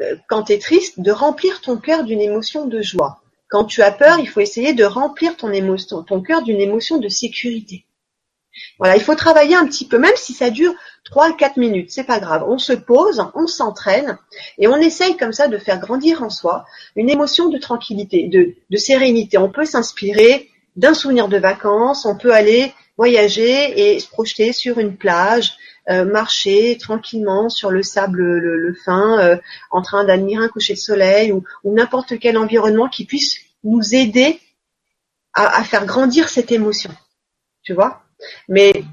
euh, 0.02 0.16
quand 0.30 0.44
tu 0.44 0.54
es 0.54 0.60
triste, 0.60 1.00
de 1.00 1.12
remplir 1.12 1.62
ton 1.62 1.78
cœur 1.78 2.04
d'une 2.04 2.22
émotion 2.22 2.68
de 2.68 2.82
joie. 2.82 3.20
Quand 3.52 3.66
tu 3.66 3.82
as 3.82 3.91
peur, 3.91 4.18
il 4.18 4.30
faut 4.30 4.39
essayer 4.39 4.74
de 4.74 4.86
remplir 4.86 5.36
ton, 5.36 5.52
émotion, 5.52 6.04
cœur 6.26 6.41
d'une 6.41 6.62
émotion 6.62 6.99
de 6.99 7.10
sécurité. 7.10 7.86
Voilà, 8.80 8.95
il 8.95 9.02
faut 9.02 9.14
travailler 9.16 9.56
un 9.56 9.66
petit 9.68 9.86
peu, 9.86 9.97
même 9.97 10.16
si 10.16 10.32
ça 10.32 10.49
dure 10.49 10.74
3 11.04 11.36
quatre 11.36 11.58
minutes, 11.58 11.91
c'est 11.91 12.06
pas 12.06 12.22
grave. 12.22 12.45
On 12.47 12.58
se 12.58 12.72
pose, 12.72 13.22
on 13.36 13.47
s'entraîne 13.47 14.18
et 14.58 14.70
on 14.70 14.78
essaye 14.78 15.18
comme 15.18 15.34
ça 15.34 15.49
de 15.49 15.58
faire 15.58 15.80
grandir 15.80 16.24
en 16.24 16.30
soi 16.30 16.64
une 16.95 17.10
émotion 17.10 17.49
de 17.49 17.58
tranquillité, 17.58 18.30
de, 18.30 18.78
sérénité. 18.78 19.38
On 19.38 19.52
peut 19.52 19.66
s'inspirer 19.66 20.49
d'un 20.78 20.93
souvenir 20.93 21.28
de 21.28 21.38
vacances, 21.38 22.06
on 22.06 22.16
peut 22.16 22.34
aller 22.34 22.74
voyager 22.95 23.93
et 23.93 23.99
se 23.99 24.08
projeter 24.08 24.54
sur 24.54 24.80
une 24.80 24.95
plage, 24.95 25.58
marcher 25.88 26.77
tranquillement 26.77 27.49
sur 27.49 27.71
le 27.71 27.84
sable 27.84 28.21
le, 28.21 28.73
fin, 28.86 29.19
euh, 29.19 29.38
en 29.71 29.82
train 29.82 30.03
d'admirer 30.03 30.45
un 30.45 30.49
coucher 30.49 30.73
de 30.73 30.79
soleil 30.79 31.32
ou, 31.32 31.43
n'importe 31.63 32.19
quel 32.19 32.38
environnement 32.38 32.88
qui 32.88 33.05
puisse 33.05 33.38
nous 33.63 33.95
aider 33.95 34.39
à, 35.34 35.63
faire 35.63 35.86
grandir 35.86 36.29
cette 36.29 36.51
émotion. 36.51 36.91
Tu 37.63 37.73
vois? 37.73 38.03
Mais 38.47 38.84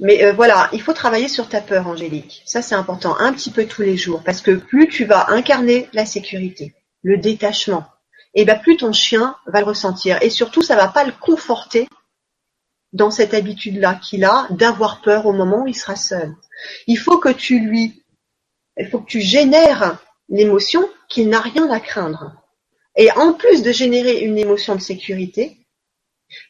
mais 0.00 0.24
euh, 0.24 0.32
voilà, 0.32 0.68
il 0.72 0.82
faut 0.82 0.94
travailler 0.94 1.28
sur 1.28 1.48
ta 1.48 1.60
peur, 1.60 1.86
Angélique. 1.86 2.42
Ça, 2.44 2.60
c'est 2.60 2.74
important, 2.74 3.16
un 3.18 3.32
petit 3.32 3.50
peu 3.50 3.66
tous 3.66 3.82
les 3.82 3.96
jours, 3.96 4.22
parce 4.24 4.40
que 4.40 4.50
plus 4.50 4.88
tu 4.88 5.04
vas 5.04 5.30
incarner 5.30 5.88
la 5.92 6.04
sécurité, 6.06 6.74
le 7.02 7.18
détachement, 7.18 7.86
et 8.34 8.44
ben 8.44 8.58
plus 8.58 8.76
ton 8.76 8.92
chien 8.92 9.36
va 9.46 9.60
le 9.60 9.66
ressentir. 9.66 10.20
Et 10.22 10.30
surtout, 10.30 10.62
ça 10.62 10.74
va 10.74 10.88
pas 10.88 11.04
le 11.04 11.12
conforter 11.12 11.88
dans 12.92 13.10
cette 13.10 13.34
habitude-là 13.34 13.94
qu'il 13.94 14.24
a 14.24 14.46
d'avoir 14.50 15.00
peur 15.00 15.26
au 15.26 15.32
moment 15.32 15.62
où 15.62 15.66
il 15.66 15.74
sera 15.74 15.96
seul. 15.96 16.34
Il 16.86 16.98
faut 16.98 17.18
que 17.18 17.30
tu 17.30 17.60
lui, 17.60 18.02
il 18.76 18.88
faut 18.88 19.00
que 19.00 19.10
tu 19.10 19.20
génères 19.20 19.98
l'émotion 20.28 20.88
qu'il 21.08 21.28
n'a 21.28 21.40
rien 21.40 21.70
à 21.70 21.80
craindre. 21.80 22.32
Et 22.96 23.10
en 23.12 23.32
plus 23.32 23.62
de 23.62 23.72
générer 23.72 24.20
une 24.20 24.38
émotion 24.38 24.74
de 24.74 24.80
sécurité, 24.80 25.58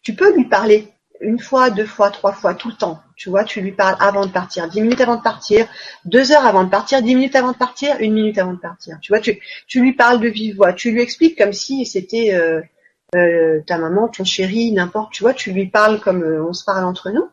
tu 0.03 0.15
peux 0.15 0.35
lui 0.35 0.49
parler 0.49 0.89
une 1.21 1.39
fois, 1.39 1.71
deux 1.71 1.87
fois, 1.87 2.11
trois 2.11 2.33
fois, 2.33 2.55
tout 2.55 2.69
le 2.69 2.75
temps. 2.75 3.01
Tu 3.17 3.31
vois, 3.31 3.45
tu 3.45 3.61
lui 3.61 3.71
parles 3.71 3.97
avant 4.01 4.27
de 4.27 4.33
partir, 4.33 4.69
dix 4.69 4.81
minutes 4.81 5.01
avant 5.01 5.17
de 5.17 5.23
partir, 5.23 5.69
deux 6.05 6.33
heures 6.33 6.45
avant 6.45 6.65
de 6.65 6.71
partir, 6.71 7.01
dix 7.01 7.15
minutes 7.15 7.37
avant 7.37 7.53
de 7.53 7.57
partir, 7.57 7.97
une 8.01 8.15
minute 8.15 8.39
avant 8.39 8.53
de 8.55 8.59
partir. 8.59 8.99
Tu 9.01 9.13
vois, 9.13 9.21
tu, 9.21 9.41
tu 9.69 9.81
lui 9.81 9.93
parles 9.93 10.21
de 10.21 10.29
vive 10.29 10.57
voix, 10.57 10.73
tu 10.73 10.91
lui 10.91 11.01
expliques 11.01 11.39
comme 11.39 11.53
si 11.53 11.87
c'était 11.87 12.35
euh, 12.35 12.61
euh, 13.15 13.61
ta 13.67 13.79
maman, 13.79 14.09
ton 14.09 14.25
chéri, 14.25 14.73
n'importe, 14.73 15.13
tu 15.13 15.23
vois, 15.23 15.35
tu 15.35 15.53
lui 15.53 15.67
parles 15.67 16.01
comme 16.01 16.23
euh, 16.23 16.45
on 16.45 16.53
se 16.53 16.65
parle 16.65 16.85
entre 16.85 17.11
nous, 17.11 17.29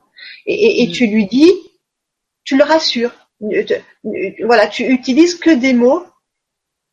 et, 0.45 0.87
mm. 0.87 0.91
tu 0.91 1.07
lui 1.07 1.25
dis, 1.25 1.51
tu 2.43 2.57
le 2.57 2.63
rassures. 2.63 3.13
Voilà, 4.43 4.67
tu 4.67 4.83
utilises 4.83 5.35
que 5.35 5.51
des 5.51 5.73
mots 5.73 6.05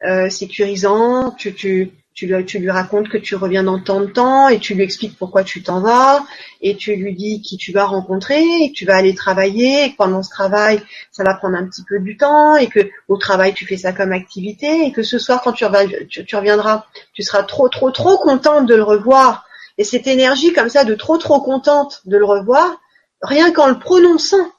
euh, 0.05 0.31
sécurisants, 0.31 1.33
tu, 1.33 1.53
tu, 1.55 1.91
tu, 2.17 2.27
lui, 2.27 2.71
racontes 2.71 3.11
que 3.11 3.19
tu 3.19 3.37
reviens 3.37 3.63
dans 3.63 3.79
tant 3.79 4.01
de 4.01 4.07
temps 4.07 4.49
et 4.49 4.59
tu 4.59 4.75
lui 4.75 4.83
expliques 4.83 5.19
pourquoi 5.19 5.45
tu 5.45 5.63
t'en 5.63 5.83
vas 5.83 6.25
et 6.63 6.75
tu 6.75 6.97
lui 6.97 7.15
dis 7.15 7.43
qui 7.43 7.59
tu 7.59 7.73
vas 7.73 7.85
rencontrer 7.85 8.43
et 8.63 8.71
que 8.71 8.75
tu 8.75 8.87
vas 8.87 8.97
aller 8.97 9.15
travailler 9.15 9.85
et 9.85 9.93
que 9.93 9.97
pendant 9.97 10.23
ce 10.23 10.31
travail 10.31 10.83
ça 11.13 11.25
va 11.25 11.35
prendre 11.35 11.59
un 11.59 11.67
petit 11.67 11.85
peu 11.87 11.99
du 11.99 12.17
temps 12.17 12.57
et 12.57 12.69
que 12.69 12.81
au 13.09 13.19
travail 13.19 13.53
tu 13.53 13.67
fais 13.67 13.77
ça 13.77 13.93
comme 13.93 14.13
activité 14.13 14.87
et 14.87 14.93
que 14.93 15.03
ce 15.03 15.19
soir 15.19 15.43
quand 15.43 15.53
tu, 15.53 15.67
tu, 16.09 16.37
reviendras 16.37 16.87
tu 17.13 17.23
seras 17.23 17.43
trop 17.43 17.69
trop 17.69 17.91
trop 17.91 18.17
contente 18.17 18.65
de 18.65 18.75
le 18.75 18.83
revoir. 18.83 19.45
Et 19.77 19.85
cette 19.85 20.07
énergie 20.07 20.55
comme 20.55 20.71
ça 20.71 20.85
de 20.85 20.95
trop 20.95 21.19
trop 21.19 21.43
contente 21.43 22.01
de 22.07 22.17
le 22.17 22.25
revoir 22.25 22.81
rien 23.21 23.53
qu'en 23.53 23.69
le 23.69 23.79
prononçant 23.79 24.51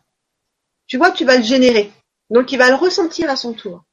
tu 0.85 0.97
vois 0.97 1.09
tu 1.09 1.25
vas 1.25 1.37
le 1.37 1.43
générer. 1.43 1.91
Donc 2.29 2.51
il 2.51 2.59
va 2.59 2.69
le 2.69 2.75
ressentir 2.75 3.31
à 3.31 3.35
son 3.35 3.53
tour 3.53 3.86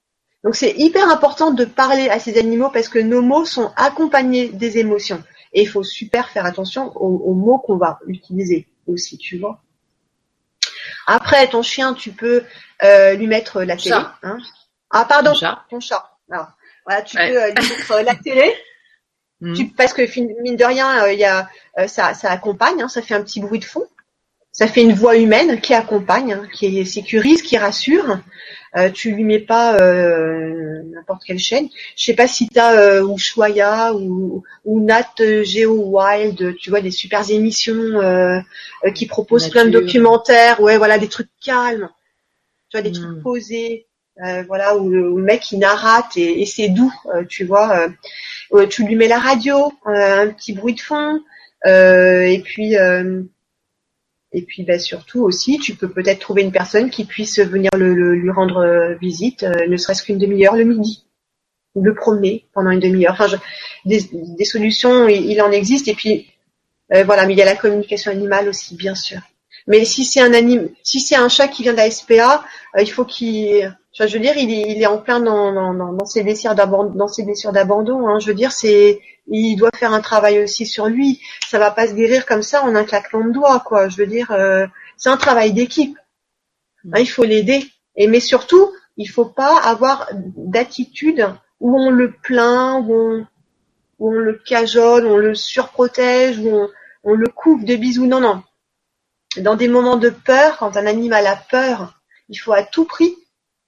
donc 0.44 0.56
c'est 0.56 0.74
hyper 0.76 1.08
important 1.08 1.52
de 1.52 1.64
parler 1.64 2.10
à 2.10 2.20
ces 2.20 2.38
animaux 2.38 2.68
parce 2.68 2.90
que 2.90 2.98
nos 2.98 3.22
mots 3.22 3.46
sont 3.46 3.72
accompagnés 3.76 4.50
des 4.50 4.76
émotions. 4.76 5.22
Et 5.54 5.62
il 5.62 5.68
faut 5.68 5.82
super 5.82 6.28
faire 6.28 6.44
attention 6.44 6.92
aux, 6.96 7.32
mots 7.32 7.58
qu'on 7.58 7.76
va 7.76 7.98
utiliser 8.06 8.68
aussi, 8.86 9.16
tu 9.16 9.38
vois. 9.38 9.62
Après, 11.06 11.48
ton 11.48 11.62
chien, 11.62 11.94
tu 11.94 12.10
peux 12.10 12.44
euh, 12.82 13.14
lui 13.14 13.26
mettre 13.26 13.62
la 13.62 13.76
télé. 13.76 13.94
Hein. 14.22 14.38
Ah 14.90 15.06
pardon, 15.08 15.32
ton 15.70 15.80
chat. 15.80 16.18
Alors, 16.30 16.48
voilà, 16.84 17.02
tu 17.02 17.16
peux 17.16 17.22
euh, 17.22 17.46
lui 17.46 17.68
mettre 17.68 18.02
la 18.04 18.14
télé. 18.14 18.54
Hmm. 19.40 19.52
parce 19.76 19.92
que 19.92 20.02
mine 20.42 20.56
de 20.56 20.64
rien, 20.64 21.02
euh, 21.02 21.12
il 21.12 21.18
y 21.18 21.24
a, 21.24 21.48
ça, 21.88 22.14
ça 22.14 22.30
accompagne, 22.30 22.80
hein, 22.80 22.88
ça 22.88 23.02
fait 23.02 23.14
un 23.14 23.20
petit 23.20 23.40
bruit 23.40 23.58
de 23.58 23.64
fond. 23.64 23.84
Ça 24.52 24.68
fait 24.68 24.82
une 24.82 24.94
voix 24.94 25.16
humaine 25.16 25.60
qui 25.60 25.74
accompagne, 25.74 26.32
hein, 26.32 26.48
qui 26.54 26.86
sécurise, 26.86 27.42
qui 27.42 27.58
rassure. 27.58 28.20
Euh, 28.76 28.90
tu 28.90 29.12
lui 29.12 29.22
mets 29.22 29.40
pas 29.40 29.76
euh, 29.78 30.82
n'importe 30.92 31.22
quelle 31.24 31.38
chaîne. 31.38 31.68
Je 31.96 32.04
sais 32.04 32.14
pas 32.14 32.26
si 32.26 32.48
tu 32.48 32.58
as 32.58 32.72
euh, 32.72 33.02
ou, 33.02 34.42
ou 34.64 34.80
Nat 34.80 35.14
Geo 35.44 35.74
Wild, 35.74 36.56
tu 36.56 36.70
vois 36.70 36.80
des 36.80 36.90
super 36.90 37.30
émissions 37.30 37.74
euh, 37.74 38.40
qui 38.94 39.06
proposent 39.06 39.48
plein 39.48 39.64
de 39.64 39.70
documentaires, 39.70 40.60
ouais 40.60 40.76
voilà 40.76 40.98
des 40.98 41.08
trucs 41.08 41.30
calmes, 41.40 41.88
tu 42.68 42.76
vois 42.76 42.82
des 42.82 42.92
trucs 42.92 43.18
hmm. 43.18 43.22
posés, 43.22 43.86
voilà 44.46 44.76
où, 44.76 44.90
le 44.90 45.22
mec 45.22 45.52
il 45.52 45.60
narrate 45.60 46.16
et, 46.16 46.42
et 46.42 46.46
c'est 46.46 46.68
doux, 46.68 46.92
tu 47.28 47.44
vois. 47.44 47.88
tu 48.70 48.84
lui 48.84 48.96
mets 48.96 49.08
la 49.08 49.20
radio, 49.20 49.72
un 49.84 50.28
petit 50.28 50.52
bruit 50.52 50.74
de 50.74 50.80
fond, 50.80 51.20
et 51.64 52.42
puis 52.44 52.74
et 54.34 54.42
puis 54.42 54.64
bah, 54.64 54.80
surtout 54.80 55.22
aussi, 55.22 55.58
tu 55.58 55.76
peux 55.76 55.88
peut-être 55.88 56.18
trouver 56.18 56.42
une 56.42 56.50
personne 56.50 56.90
qui 56.90 57.04
puisse 57.04 57.38
venir 57.38 57.70
le, 57.76 58.14
lui 58.14 58.30
rendre 58.30 58.58
euh, 58.58 58.94
visite, 58.96 59.44
euh, 59.44 59.66
ne 59.68 59.76
serait-ce 59.76 60.02
qu'une 60.02 60.18
demi-heure 60.18 60.56
le 60.56 60.64
midi, 60.64 61.04
ou 61.76 61.84
le 61.84 61.94
promener 61.94 62.44
pendant 62.52 62.70
une 62.70 62.80
demi-heure. 62.80 63.16
Enfin, 63.18 63.38
des, 63.84 64.00
des, 64.12 64.44
solutions, 64.44 65.06
il, 65.06 65.40
en 65.40 65.52
existe. 65.52 65.86
Et 65.86 65.94
puis 65.94 66.26
euh, 66.92 67.04
voilà, 67.04 67.26
mais 67.26 67.34
il 67.34 67.38
y 67.38 67.42
a 67.42 67.46
la 67.46 67.54
communication 67.54 68.10
animale 68.10 68.48
aussi, 68.48 68.74
bien 68.74 68.96
sûr. 68.96 69.20
Mais 69.68 69.84
si 69.84 70.04
c'est 70.04 70.20
un 70.20 70.34
anime, 70.34 70.68
si 70.82 71.00
c'est 71.00 71.16
un 71.16 71.28
chat 71.28 71.46
qui 71.46 71.62
vient 71.62 71.72
d'ASPA, 71.72 72.44
il 72.78 72.90
faut 72.90 73.04
qu'il 73.04 73.72
je 73.96 74.12
veux 74.12 74.18
dire, 74.18 74.36
il 74.36 74.50
est, 74.50 74.72
il 74.72 74.82
est 74.82 74.86
en 74.86 74.98
plein 74.98 75.20
dans, 75.20 75.52
dans, 75.52 75.92
dans 75.92 76.04
ses 76.04 76.24
blessures 76.24 76.56
d'abandon. 76.56 76.92
Dans 76.94 77.06
ses 77.06 77.22
blessures 77.22 77.52
d'abandon, 77.52 78.08
hein. 78.08 78.18
je 78.18 78.26
veux 78.26 78.34
dire, 78.34 78.50
c'est, 78.50 79.00
il 79.26 79.56
doit 79.56 79.70
faire 79.74 79.92
un 79.92 80.00
travail 80.00 80.42
aussi 80.42 80.66
sur 80.66 80.86
lui. 80.86 81.20
Ça 81.48 81.58
va 81.58 81.70
pas 81.70 81.86
se 81.86 81.94
guérir 81.94 82.26
comme 82.26 82.42
ça 82.42 82.62
en 82.62 82.74
un 82.74 82.84
claquement 82.84 83.24
de 83.24 83.32
doigts, 83.32 83.60
quoi. 83.60 83.88
Je 83.88 83.96
veux 83.96 84.06
dire, 84.06 84.30
euh, 84.32 84.66
c'est 84.96 85.08
un 85.08 85.16
travail 85.16 85.52
d'équipe. 85.52 85.98
Hein, 86.92 87.00
il 87.00 87.06
faut 87.06 87.24
l'aider. 87.24 87.66
Et 87.96 88.06
mais 88.06 88.20
surtout, 88.20 88.70
il 88.96 89.06
faut 89.06 89.24
pas 89.24 89.56
avoir 89.58 90.08
d'attitude 90.12 91.28
où 91.60 91.78
on 91.78 91.90
le 91.90 92.12
plaint, 92.12 92.84
où 92.86 93.24
on, 93.98 94.10
le 94.10 94.34
cajole, 94.34 95.06
on 95.06 95.16
le 95.16 95.34
surprotège, 95.34 96.38
où 96.38 96.68
on, 97.04 97.14
le 97.14 97.28
couvre 97.28 97.64
de 97.64 97.76
bisous. 97.76 98.06
Non, 98.06 98.20
non. 98.20 98.42
Dans 99.38 99.56
des 99.56 99.68
moments 99.68 99.96
de 99.96 100.10
peur, 100.10 100.58
quand 100.58 100.76
un 100.76 100.86
animal 100.86 101.26
a 101.26 101.36
peur, 101.36 102.00
il 102.28 102.36
faut 102.36 102.52
à 102.52 102.62
tout 102.62 102.84
prix 102.84 103.16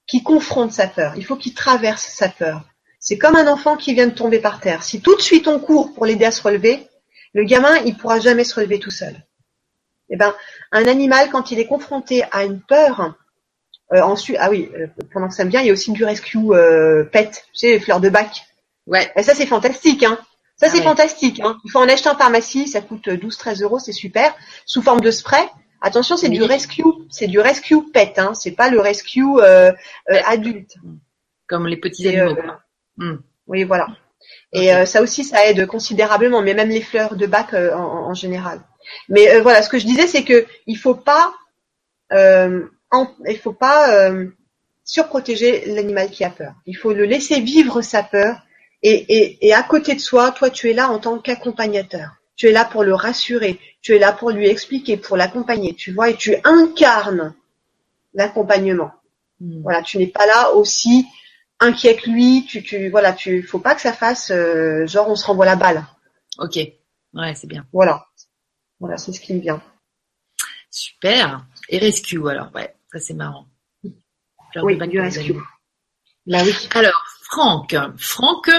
qui 0.07 0.23
confronte 0.23 0.73
sa 0.73 0.87
peur. 0.87 1.15
Il 1.17 1.25
faut 1.25 1.37
qu'il 1.37 1.55
traverse 1.55 2.05
sa 2.05 2.29
peur. 2.29 2.63
C'est 3.09 3.19
comme 3.19 3.37
un 3.37 3.47
enfant 3.47 3.77
qui 3.77 3.95
vient 3.95 4.09
de 4.09 4.15
tomber 4.15 4.41
par 4.41 4.59
terre. 4.59 4.83
Si 4.83 5.01
tout 5.01 5.15
de 5.15 5.21
suite 5.21 5.47
on 5.47 5.61
court 5.61 5.95
pour 5.95 6.07
l'aider 6.07 6.25
à 6.25 6.33
se 6.33 6.43
relever, 6.43 6.89
le 7.35 7.45
gamin, 7.45 7.77
il 7.85 7.97
pourra 7.97 8.19
jamais 8.19 8.43
se 8.43 8.53
relever 8.57 8.81
tout 8.81 8.91
seul. 8.91 9.15
Eh 10.11 10.17
ben, 10.17 10.35
un 10.73 10.87
animal, 10.89 11.31
quand 11.31 11.53
il 11.53 11.61
est 11.61 11.69
confronté 11.69 12.25
à 12.33 12.43
une 12.43 12.61
peur, 12.61 13.15
euh, 13.93 14.01
ensuite, 14.01 14.39
ah 14.41 14.51
oui, 14.51 14.69
euh, 14.77 14.89
pendant 15.13 15.29
que 15.29 15.35
ça 15.35 15.45
me 15.45 15.51
vient, 15.51 15.61
il 15.61 15.69
y 15.69 15.71
a 15.71 15.73
aussi 15.73 15.93
du 15.93 16.05
rescue 16.05 16.37
euh, 16.51 17.05
pet, 17.05 17.45
tu 17.53 17.61
sais, 17.61 17.71
les 17.71 17.79
fleurs 17.79 18.01
de 18.01 18.09
bac. 18.09 18.45
Ouais. 18.89 19.09
Et 19.15 19.23
ça, 19.23 19.37
c'est 19.37 19.47
fantastique, 19.47 20.03
hein. 20.03 20.19
Ça, 20.57 20.69
c'est 20.69 20.81
ah 20.81 20.83
fantastique. 20.83 21.39
Hein. 21.39 21.61
Il 21.65 21.71
faut 21.71 21.79
en 21.79 21.89
acheter 21.89 22.09
en 22.09 22.17
pharmacie, 22.17 22.67
ça 22.67 22.81
coûte 22.81 23.07
12-13 23.07 23.63
euros, 23.63 23.79
c'est 23.79 23.93
super, 23.93 24.35
sous 24.65 24.83
forme 24.83 25.01
de 25.01 25.13
spray. 25.13 25.47
Attention, 25.81 26.17
c'est 26.17 26.29
du 26.29 26.43
rescue, 26.43 26.83
c'est 27.09 27.29
du 27.29 27.39
rescue 27.39 27.85
pet, 27.93 28.19
hein, 28.19 28.35
c'est 28.35 28.57
pas 28.57 28.69
le 28.69 28.81
rescue 28.81 29.39
euh, 29.39 29.71
euh, 30.11 30.21
adulte. 30.27 30.75
Comme 31.47 31.69
les 31.69 31.77
petits 31.77 32.09
animaux. 32.09 32.41
Hmm. 32.97 33.17
Oui, 33.47 33.65
voilà. 33.65 33.89
Et 34.53 34.71
ça 34.87 35.03
aussi, 35.03 35.23
ça 35.23 35.47
aide 35.47 35.67
considérablement, 35.67 36.43
mais 36.43 36.55
même 36.55 36.71
les 36.71 36.81
fleurs 36.81 37.15
de 37.15 37.27
bac 37.27 37.55
en, 37.55 38.13
général. 38.15 38.61
Mais 39.09 39.39
voilà, 39.41 39.63
ce 39.63 39.69
que 39.69 39.79
je 39.79 39.87
disais, 39.87 40.09
c'est 40.09 40.25
que 40.25 40.47
il 40.67 40.77
faut 40.77 40.97
pas 40.97 41.33
il 42.11 43.39
faut 43.41 43.53
pas 43.53 44.11
surprotéger 44.85 45.67
l'animal 45.67 46.11
qui 46.11 46.25
a 46.25 46.31
peur. 46.31 46.55
Il 46.67 46.77
faut 46.77 46.93
le 46.93 47.05
laisser 47.05 47.41
vivre 47.41 47.83
sa 47.83 48.03
peur 48.03 48.41
et, 48.83 49.17
et, 49.17 49.47
et 49.47 49.55
à 49.55 49.63
côté 49.63 49.95
de 49.95 50.01
soi, 50.01 50.31
toi, 50.31 50.51
tu 50.51 50.71
es 50.71 50.73
là 50.73 50.89
en 50.89 50.99
tant 50.99 51.19
qu'accompagnateur. 51.19 52.11
Tu 52.37 52.47
es 52.47 52.53
là 52.53 52.65
pour 52.65 52.85
le 52.85 52.95
rassurer. 52.95 53.59
Tu 53.83 53.97
es 53.97 53.99
là 53.99 54.13
pour 54.13 54.31
lui 54.31 54.49
expliquer, 54.49 54.97
pour 54.97 55.17
l'accompagner. 55.17 55.75
Tu 55.75 55.93
vois, 55.93 56.11
et 56.11 56.17
tu 56.17 56.37
incarnes 56.45 57.35
l'accompagnement. 58.15 58.93
Hmm. 59.41 59.63
Voilà, 59.63 59.83
tu 59.83 59.99
n'es 59.99 60.07
pas 60.07 60.27
là 60.27 60.53
aussi 60.53 61.07
inquiet 61.61 61.97
que 61.97 62.11
lui. 62.11 62.47
Tu, 62.47 62.63
tu, 62.63 62.89
voilà, 62.89 63.13
tu, 63.13 63.43
faut 63.43 63.59
pas 63.59 63.75
que 63.75 63.81
ça 63.81 63.93
fasse 63.93 64.31
euh, 64.31 64.87
genre 64.87 65.09
on 65.09 65.17
se 65.17 65.27
renvoie 65.27 65.47
la 65.47 65.57
balle. 65.57 65.85
Ok, 66.39 66.57
ouais, 66.57 67.35
c'est 67.35 67.47
bien. 67.47 67.67
Voilà, 67.73 68.07
voilà, 68.81 68.97
c'est 68.97 69.13
ce 69.13 69.21
qui 69.21 69.35
me 69.35 69.41
vient. 69.41 69.63
Super. 70.71 71.47
Et 71.69 71.79
rescue 71.79 72.29
alors, 72.29 72.51
ouais, 72.55 72.75
ça 72.93 72.99
c'est 72.99 73.15
marrant. 73.15 73.47
Oui, 74.63 74.79
du 74.89 75.01
rescue. 75.01 75.35
Bah 76.27 76.39
oui. 76.45 76.53
Alors, 76.75 77.05
Franck. 77.23 77.77
Franck, 77.99 78.51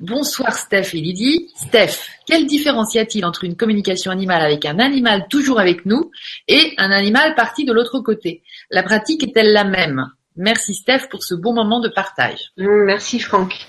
bonsoir 0.00 0.54
Steph 0.56 0.94
et 0.94 1.00
Lydie. 1.00 1.50
Steph, 1.56 2.08
quelle 2.26 2.46
différence 2.46 2.94
y 2.94 2.98
a-t-il 2.98 3.24
entre 3.24 3.44
une 3.44 3.56
communication 3.56 4.10
animale 4.10 4.42
avec 4.42 4.64
un 4.64 4.78
animal 4.78 5.26
toujours 5.28 5.60
avec 5.60 5.84
nous 5.86 6.10
et 6.48 6.74
un 6.78 6.90
animal 6.90 7.34
parti 7.34 7.64
de 7.64 7.72
l'autre 7.72 8.00
côté? 8.00 8.42
La 8.70 8.82
pratique 8.82 9.22
est-elle 9.22 9.52
la 9.52 9.64
même? 9.64 10.10
Merci 10.36 10.74
Steph 10.74 11.08
pour 11.10 11.22
ce 11.22 11.34
bon 11.34 11.54
moment 11.54 11.80
de 11.80 11.88
partage. 11.88 12.52
Mmh, 12.56 12.84
merci 12.84 13.20
Franck. 13.20 13.66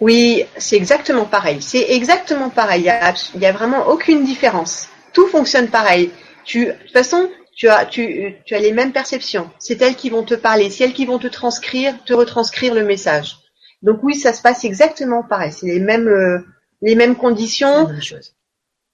Oui, 0.00 0.44
c'est 0.56 0.76
exactement 0.76 1.24
pareil. 1.24 1.62
C'est 1.62 1.90
exactement 1.90 2.50
pareil. 2.50 2.90
Il 3.34 3.38
n'y 3.40 3.46
a, 3.46 3.52
vraiment 3.52 3.86
aucune 3.88 4.24
différence. 4.24 4.88
Tout 5.12 5.26
fonctionne 5.28 5.68
pareil. 5.68 6.10
Tu, 6.44 6.66
de 6.66 6.72
toute 6.72 6.92
façon, 6.92 7.30
tu 7.54 7.68
as, 7.68 7.84
tu, 7.86 8.34
tu 8.44 8.54
as 8.54 8.58
les 8.58 8.72
mêmes 8.72 8.92
perceptions. 8.92 9.50
C'est 9.58 9.80
elles 9.82 9.94
qui 9.96 10.10
vont 10.10 10.24
te 10.24 10.34
parler, 10.34 10.70
c'est 10.70 10.84
elles 10.84 10.92
qui 10.92 11.06
vont 11.06 11.18
te 11.18 11.28
transcrire, 11.28 12.02
te 12.04 12.12
retranscrire 12.12 12.74
le 12.74 12.84
message. 12.84 13.36
Donc 13.82 14.00
oui, 14.02 14.14
ça 14.14 14.32
se 14.32 14.42
passe 14.42 14.64
exactement 14.64 15.22
pareil. 15.22 15.52
C'est 15.52 15.66
les 15.66 15.80
mêmes 15.80 16.08
euh, 16.08 16.38
les 16.80 16.94
mêmes 16.94 17.16
conditions. 17.16 17.88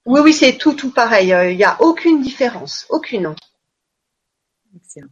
Oui, 0.05 0.21
oui, 0.23 0.33
c'est 0.33 0.57
tout 0.57 0.73
tout 0.73 0.91
pareil. 0.91 1.33
Euh, 1.33 1.51
il 1.51 1.57
n'y 1.57 1.63
a 1.63 1.81
aucune 1.81 2.21
différence, 2.21 2.85
aucune. 2.89 3.33
Excellent. 4.75 5.07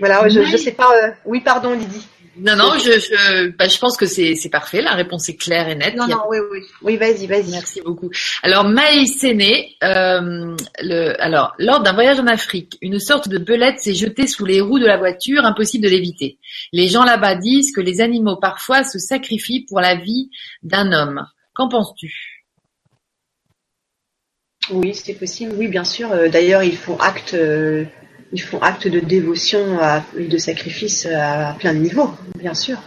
Voilà, 0.00 0.28
je 0.28 0.40
ne 0.40 0.56
sais 0.56 0.72
pas. 0.72 0.90
Euh, 1.04 1.10
oui, 1.24 1.40
pardon, 1.40 1.72
Lydie. 1.72 2.04
Non, 2.36 2.56
non, 2.56 2.72
je, 2.78 2.92
je, 2.92 3.48
bah, 3.48 3.68
je 3.68 3.78
pense 3.78 3.96
que 3.98 4.06
c'est, 4.06 4.34
c'est 4.34 4.48
parfait. 4.48 4.80
La 4.80 4.94
réponse 4.94 5.28
est 5.28 5.36
claire 5.36 5.68
et 5.68 5.74
nette. 5.74 5.94
Non, 5.96 6.06
non, 6.06 6.22
oui, 6.28 6.38
oui, 6.50 6.60
oui, 6.80 6.96
vas-y, 6.96 7.26
vas-y. 7.26 7.50
Merci 7.50 7.82
beaucoup. 7.82 8.10
Alors, 8.42 8.64
Maïs 8.64 9.18
Séné, 9.18 9.76
euh, 9.82 10.56
le, 10.80 11.20
alors, 11.20 11.54
lors 11.58 11.82
d'un 11.82 11.92
voyage 11.92 12.18
en 12.18 12.26
Afrique, 12.26 12.78
une 12.80 12.98
sorte 12.98 13.28
de 13.28 13.36
belette 13.36 13.80
s'est 13.80 13.94
jetée 13.94 14.26
sous 14.26 14.46
les 14.46 14.60
roues 14.60 14.78
de 14.78 14.86
la 14.86 14.96
voiture, 14.96 15.44
impossible 15.44 15.84
de 15.84 15.90
l'éviter. 15.90 16.38
Les 16.72 16.88
gens 16.88 17.04
là-bas 17.04 17.34
disent 17.34 17.72
que 17.72 17.80
les 17.80 18.00
animaux 18.00 18.36
parfois 18.36 18.84
se 18.84 18.98
sacrifient 18.98 19.66
pour 19.68 19.80
la 19.80 19.96
vie 19.96 20.30
d'un 20.62 20.92
homme. 20.92 21.26
Qu'en 21.52 21.68
penses-tu? 21.68 22.46
Oui, 24.70 24.94
c'est 24.94 25.14
possible. 25.14 25.52
Oui, 25.58 25.68
bien 25.68 25.84
sûr. 25.84 26.12
Euh, 26.12 26.28
d'ailleurs, 26.28 26.62
ils 26.62 26.76
font 26.76 26.96
acte. 26.98 27.34
Ils 28.32 28.42
font 28.42 28.60
acte 28.60 28.86
de 28.86 29.00
dévotion 29.00 29.78
et 30.16 30.26
de 30.26 30.38
sacrifice 30.38 31.06
à 31.06 31.56
plein 31.58 31.74
de 31.74 31.78
niveaux, 31.78 32.10
bien 32.36 32.54
sûr. 32.54 32.78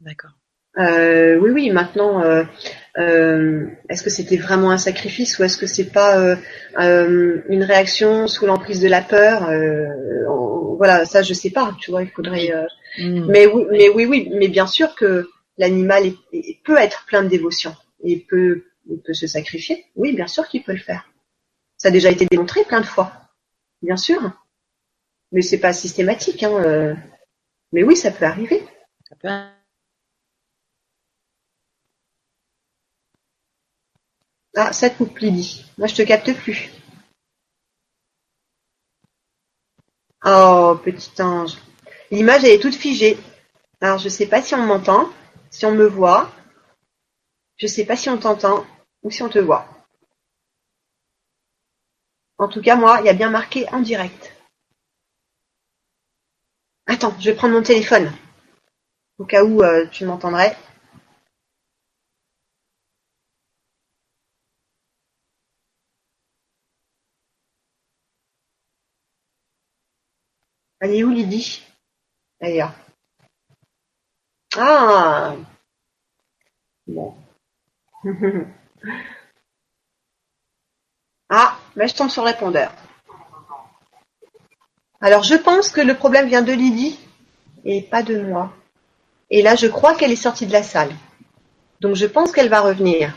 D'accord. 0.00 0.30
Euh, 0.78 1.36
oui, 1.36 1.50
oui. 1.50 1.70
Maintenant, 1.70 2.22
euh, 2.22 2.44
euh, 2.98 3.66
est-ce 3.88 4.02
que 4.02 4.10
c'était 4.10 4.36
vraiment 4.36 4.70
un 4.70 4.78
sacrifice 4.78 5.38
ou 5.38 5.44
est-ce 5.44 5.58
que 5.58 5.66
c'est 5.66 5.90
pas 5.90 6.36
une 6.78 7.62
réaction 7.62 8.28
sous 8.28 8.46
l'emprise 8.46 8.80
de 8.80 8.88
la 8.88 9.02
peur 9.02 9.50
Voilà, 10.76 11.04
ça, 11.04 11.22
je 11.22 11.34
sais 11.34 11.50
pas. 11.50 11.74
Tu 11.80 11.90
vois, 11.90 12.02
il 12.02 12.10
faudrait. 12.10 12.52
Hmm. 12.98 13.26
Mais 13.28 13.46
oui, 13.46 13.64
mais 13.70 13.88
oui, 13.88 14.06
oui. 14.06 14.30
Mais 14.34 14.48
bien 14.48 14.66
sûr 14.66 14.94
que 14.94 15.28
l'animal 15.56 16.04
peut 16.64 16.76
être 16.76 17.04
plein 17.06 17.22
de 17.22 17.28
dévotion 17.28 17.74
et 18.04 18.24
peut, 18.28 18.64
il 18.88 19.00
peut 19.00 19.14
se 19.14 19.26
sacrifier. 19.26 19.84
Oui, 19.96 20.14
bien 20.14 20.28
sûr 20.28 20.46
qu'il 20.46 20.62
peut 20.62 20.72
le 20.72 20.78
faire. 20.78 21.04
Ça 21.76 21.88
a 21.88 21.90
déjà 21.90 22.10
été 22.10 22.26
démontré 22.26 22.64
plein 22.64 22.80
de 22.80 22.86
fois. 22.86 23.12
Bien 23.82 23.96
sûr. 23.96 24.32
Mais 25.32 25.42
c'est 25.42 25.58
pas 25.58 25.72
systématique, 25.72 26.42
hein. 26.42 26.52
Euh. 26.52 26.94
Mais 27.72 27.82
oui, 27.82 27.96
ça 27.96 28.10
peut 28.10 28.24
arriver. 28.24 28.66
Ça 29.08 29.16
peut... 29.16 29.28
Ah, 34.56 34.72
ça 34.72 34.90
te 34.90 34.96
coupe, 34.98 35.18
Lydie. 35.18 35.64
Moi, 35.78 35.86
je 35.86 35.94
te 35.94 36.02
capte 36.02 36.32
plus. 36.34 36.70
Oh, 40.24 40.76
petit 40.82 41.22
ange. 41.22 41.58
L'image, 42.10 42.44
elle 42.44 42.52
est 42.52 42.62
toute 42.62 42.74
figée. 42.74 43.18
Alors, 43.80 43.98
je 43.98 44.08
sais 44.08 44.26
pas 44.26 44.42
si 44.42 44.54
on 44.54 44.66
m'entend, 44.66 45.10
si 45.50 45.64
on 45.66 45.72
me 45.72 45.86
voit. 45.86 46.30
Je 47.56 47.66
sais 47.66 47.84
pas 47.84 47.96
si 47.96 48.08
on 48.10 48.18
t'entend 48.18 48.66
ou 49.02 49.10
si 49.10 49.22
on 49.22 49.28
te 49.28 49.38
voit. 49.38 49.66
En 52.38 52.48
tout 52.48 52.62
cas, 52.62 52.76
moi, 52.76 52.98
il 53.00 53.06
y 53.06 53.08
a 53.08 53.14
bien 53.14 53.30
marqué 53.30 53.68
en 53.72 53.80
direct. 53.80 54.37
Attends, 56.88 57.14
je 57.20 57.30
vais 57.30 57.36
prendre 57.36 57.54
mon 57.54 57.62
téléphone. 57.62 58.10
Au 59.18 59.26
cas 59.26 59.44
où 59.44 59.62
euh, 59.62 59.86
tu 59.92 60.06
m'entendrais. 60.06 60.56
Elle 70.80 70.94
est 70.94 71.04
où 71.04 71.10
Lydie 71.10 71.62
D'ailleurs? 72.40 72.72
Ah 74.56 75.36
Bon. 76.86 77.14
ah, 81.28 81.58
mais 81.76 81.86
je 81.88 81.94
tombe 81.94 82.08
sur 82.10 82.24
répondeur. 82.24 82.72
Alors 85.00 85.22
je 85.22 85.34
pense 85.34 85.70
que 85.70 85.80
le 85.80 85.94
problème 85.94 86.28
vient 86.28 86.42
de 86.42 86.52
Lydie 86.52 86.98
et 87.64 87.82
pas 87.82 88.02
de 88.02 88.20
moi. 88.20 88.52
Et 89.30 89.42
là, 89.42 89.54
je 89.54 89.66
crois 89.66 89.94
qu'elle 89.94 90.12
est 90.12 90.16
sortie 90.16 90.46
de 90.46 90.52
la 90.52 90.62
salle. 90.62 90.90
Donc 91.80 91.94
je 91.94 92.06
pense 92.06 92.32
qu'elle 92.32 92.48
va 92.48 92.60
revenir. 92.60 93.14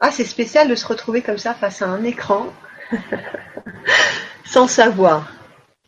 Ah, 0.00 0.10
c'est 0.10 0.24
spécial 0.24 0.68
de 0.68 0.74
se 0.74 0.86
retrouver 0.86 1.22
comme 1.22 1.38
ça 1.38 1.54
face 1.54 1.80
à 1.80 1.86
un 1.86 2.04
écran, 2.04 2.52
sans 4.44 4.68
savoir, 4.68 5.32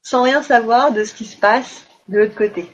sans 0.03 0.23
rien 0.23 0.43
savoir 0.43 0.93
de 0.93 1.05
ce 1.05 1.13
qui 1.13 1.27
se 1.27 1.37
passe 1.37 1.85
de 2.09 2.21
l'autre 2.21 2.35
côté. 2.35 2.71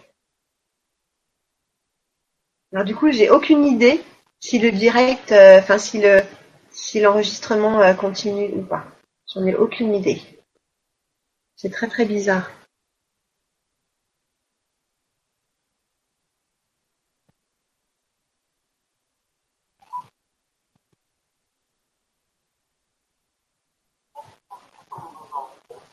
Alors 2.73 2.85
du 2.85 2.95
coup, 2.95 3.11
j'ai 3.11 3.29
aucune 3.29 3.65
idée 3.67 4.05
si 4.39 4.61
le 4.61 4.71
direct, 4.71 5.33
euh, 5.33 5.59
enfin 5.59 5.79
si 5.79 6.01
le, 6.01 6.23
si 6.73 7.01
l'enregistrement 7.01 7.81
euh, 7.81 7.95
continue 7.95 8.51
ou 8.55 8.63
pas. 8.63 8.85
J'en 9.33 9.45
ai 9.47 9.55
aucune 9.55 9.95
idée. 9.95 10.21
C'est 11.57 11.71
très 11.71 11.89
très 11.89 12.05
bizarre. 12.05 12.51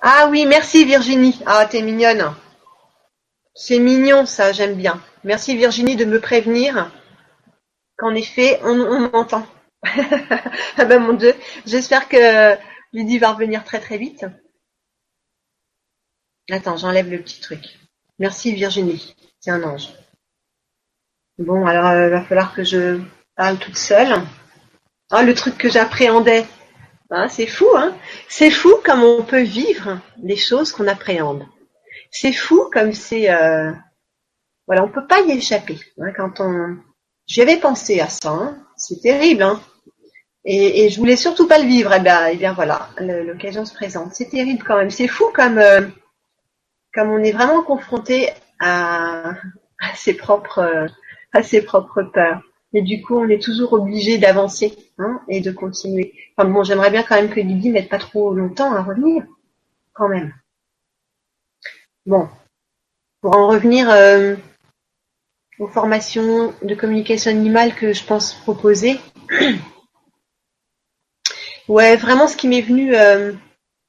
Ah 0.02 0.28
oui, 0.32 0.46
merci 0.46 0.86
Virginie. 0.86 1.40
Ah, 1.46 1.66
t'es 1.66 1.82
mignonne. 1.82 2.34
C'est 3.54 3.80
mignon 3.80 4.26
ça, 4.26 4.54
j'aime 4.54 4.76
bien. 4.76 5.02
Merci 5.26 5.58
Virginie 5.58 5.98
de 5.98 6.06
me 6.06 6.22
prévenir 6.22 6.90
qu'en 7.98 8.16
effet, 8.16 8.60
on, 8.64 8.80
on 8.80 9.10
m'entend. 9.12 9.46
Ah 9.84 10.86
ben 10.86 11.00
mon 11.00 11.14
dieu, 11.14 11.34
j'espère 11.66 12.10
que 12.10 12.58
Lydie 12.94 13.20
va 13.20 13.32
revenir 13.32 13.64
très 13.64 13.80
très 13.80 13.98
vite. 13.98 14.26
Attends, 16.52 16.78
j'enlève 16.78 17.10
le 17.10 17.22
petit 17.22 17.40
truc. 17.40 17.64
Merci 18.18 18.54
Virginie, 18.54 19.16
c'est 19.40 19.52
un 19.52 19.64
ange. 19.64 19.90
Bon, 21.38 21.66
alors 21.66 21.92
il 21.94 21.98
euh, 21.98 22.10
va 22.10 22.24
falloir 22.24 22.54
que 22.54 22.64
je 22.64 23.00
parle 23.36 23.58
toute 23.60 23.78
seule. 23.78 24.14
Oh, 25.12 25.22
le 25.24 25.34
truc 25.34 25.58
que 25.58 25.70
j'appréhendais. 25.70 26.46
Hein, 27.12 27.30
c'est 27.30 27.48
fou, 27.48 27.68
hein 27.76 27.98
C'est 28.28 28.52
fou 28.52 28.76
comme 28.84 29.04
on 29.04 29.24
peut 29.24 29.42
vivre 29.42 30.00
les 30.22 30.36
choses 30.36 30.72
qu'on 30.72 30.88
appréhende. 30.88 31.46
C'est 32.12 32.34
fou 32.34 32.70
comme 32.72 32.94
c'est... 32.94 33.32
Euh... 33.32 33.72
Voilà, 34.68 34.84
on 34.84 34.90
peut 34.90 35.08
pas 35.08 35.22
y 35.22 35.32
échapper. 35.32 35.80
Hein, 36.00 36.12
quand 36.16 36.42
on... 36.42 36.78
J'avais 37.26 37.58
pensé 37.58 38.00
à 38.02 38.10
ça, 38.10 38.30
hein. 38.30 38.58
C'est 38.80 39.02
terrible, 39.02 39.44
hein 39.44 39.62
et, 40.46 40.86
et, 40.86 40.90
je 40.90 40.98
voulais 40.98 41.18
surtout 41.18 41.48
pas 41.48 41.60
le 41.60 41.68
vivre. 41.68 41.92
Et 41.94 41.98
eh 41.98 42.02
bien, 42.02 42.28
et 42.28 42.32
eh 42.34 42.38
bien 42.38 42.54
voilà, 42.54 42.90
l'occasion 43.00 43.66
se 43.66 43.74
présente. 43.74 44.16
C'est 44.16 44.30
terrible 44.30 44.64
quand 44.66 44.78
même. 44.78 44.90
C'est 44.90 45.08
fou 45.08 45.26
comme 45.34 45.58
euh, 45.58 45.82
comme 46.94 47.12
on 47.12 47.20
est 47.20 47.32
vraiment 47.32 47.62
confronté 47.64 48.30
à, 48.60 49.36
ses 49.96 50.16
propres 50.16 50.88
à 51.34 51.44
ses 51.44 51.62
propres 51.62 52.04
peurs. 52.04 52.42
Et 52.74 52.82
du 52.82 53.02
coup, 53.02 53.18
on 53.18 53.30
est 53.30 53.42
toujours 53.42 53.74
obligé 53.74 54.18
d'avancer 54.18 54.78
hein, 55.00 55.22
et 55.28 55.42
de 55.42 55.52
continuer. 55.52 56.14
Enfin 56.38 56.48
bon, 56.50 56.64
j'aimerais 56.64 56.92
bien 56.92 57.04
quand 57.04 57.16
même 57.16 57.30
que 57.30 57.40
Lydie 57.40 57.72
mette 57.72 57.90
pas 57.90 57.98
trop 57.98 58.34
longtemps 58.34 58.74
à 58.74 58.84
revenir, 58.84 59.24
quand 59.94 60.08
même. 60.08 60.34
Bon, 62.06 62.28
pour 63.22 63.36
en 63.36 63.48
revenir 63.48 63.90
euh, 63.90 64.36
aux 65.60 65.68
formations 65.68 66.54
de 66.64 66.74
communication 66.74 67.32
animale 67.32 67.76
que 67.76 67.94
je 67.94 68.04
pense 68.04 68.34
proposer. 68.34 69.00
ouais, 71.68 71.98
vraiment, 71.98 72.28
ce 72.28 72.38
qui 72.38 72.48
m'est 72.48 72.62
venu 72.62 72.96
euh, 72.96 73.34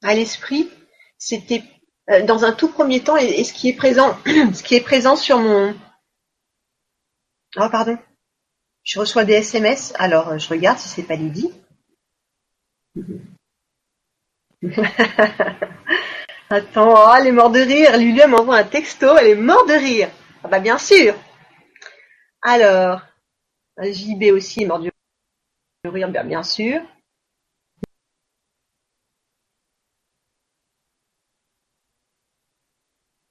à 0.03 0.15
l'esprit, 0.15 0.69
c'était 1.17 1.63
euh, 2.11 2.27
dans 2.27 2.45
un 2.45 2.53
tout 2.53 2.69
premier 2.69 3.01
temps 3.01 3.17
et, 3.17 3.45
ce 3.45 3.53
qui 3.53 3.69
est 3.69 3.75
présent, 3.75 4.17
ce 4.53 4.63
qui 4.63 4.75
est 4.75 4.81
présent 4.81 5.15
sur 5.15 5.39
mon. 5.39 5.75
Oh 7.57 7.69
pardon. 7.71 7.97
Je 8.83 8.99
reçois 8.99 9.25
des 9.25 9.35
SMS. 9.35 9.93
Alors 9.97 10.37
je 10.39 10.49
regarde 10.49 10.79
si 10.79 10.89
c'est 10.89 11.05
pas 11.05 11.15
Lydie. 11.15 11.53
Attends, 16.51 16.95
oh, 16.97 17.15
elle 17.17 17.29
est 17.29 17.33
morte 17.33 17.55
de 17.55 17.61
rire. 17.61 17.97
Lulu 17.97 18.27
m'envoie 18.27 18.57
un 18.57 18.65
texto, 18.65 19.17
elle 19.17 19.29
est 19.29 19.35
morte 19.37 19.69
de 19.69 19.75
rire. 19.75 20.11
Ah 20.43 20.49
bah 20.49 20.59
bien 20.59 20.79
sûr. 20.79 21.15
Alors, 22.43 23.03
JB 23.79 24.33
aussi 24.33 24.63
est 24.63 24.67
mort 24.67 24.81
de 24.81 24.91
rire, 25.85 26.11
bien, 26.11 26.43
sûr. 26.43 26.81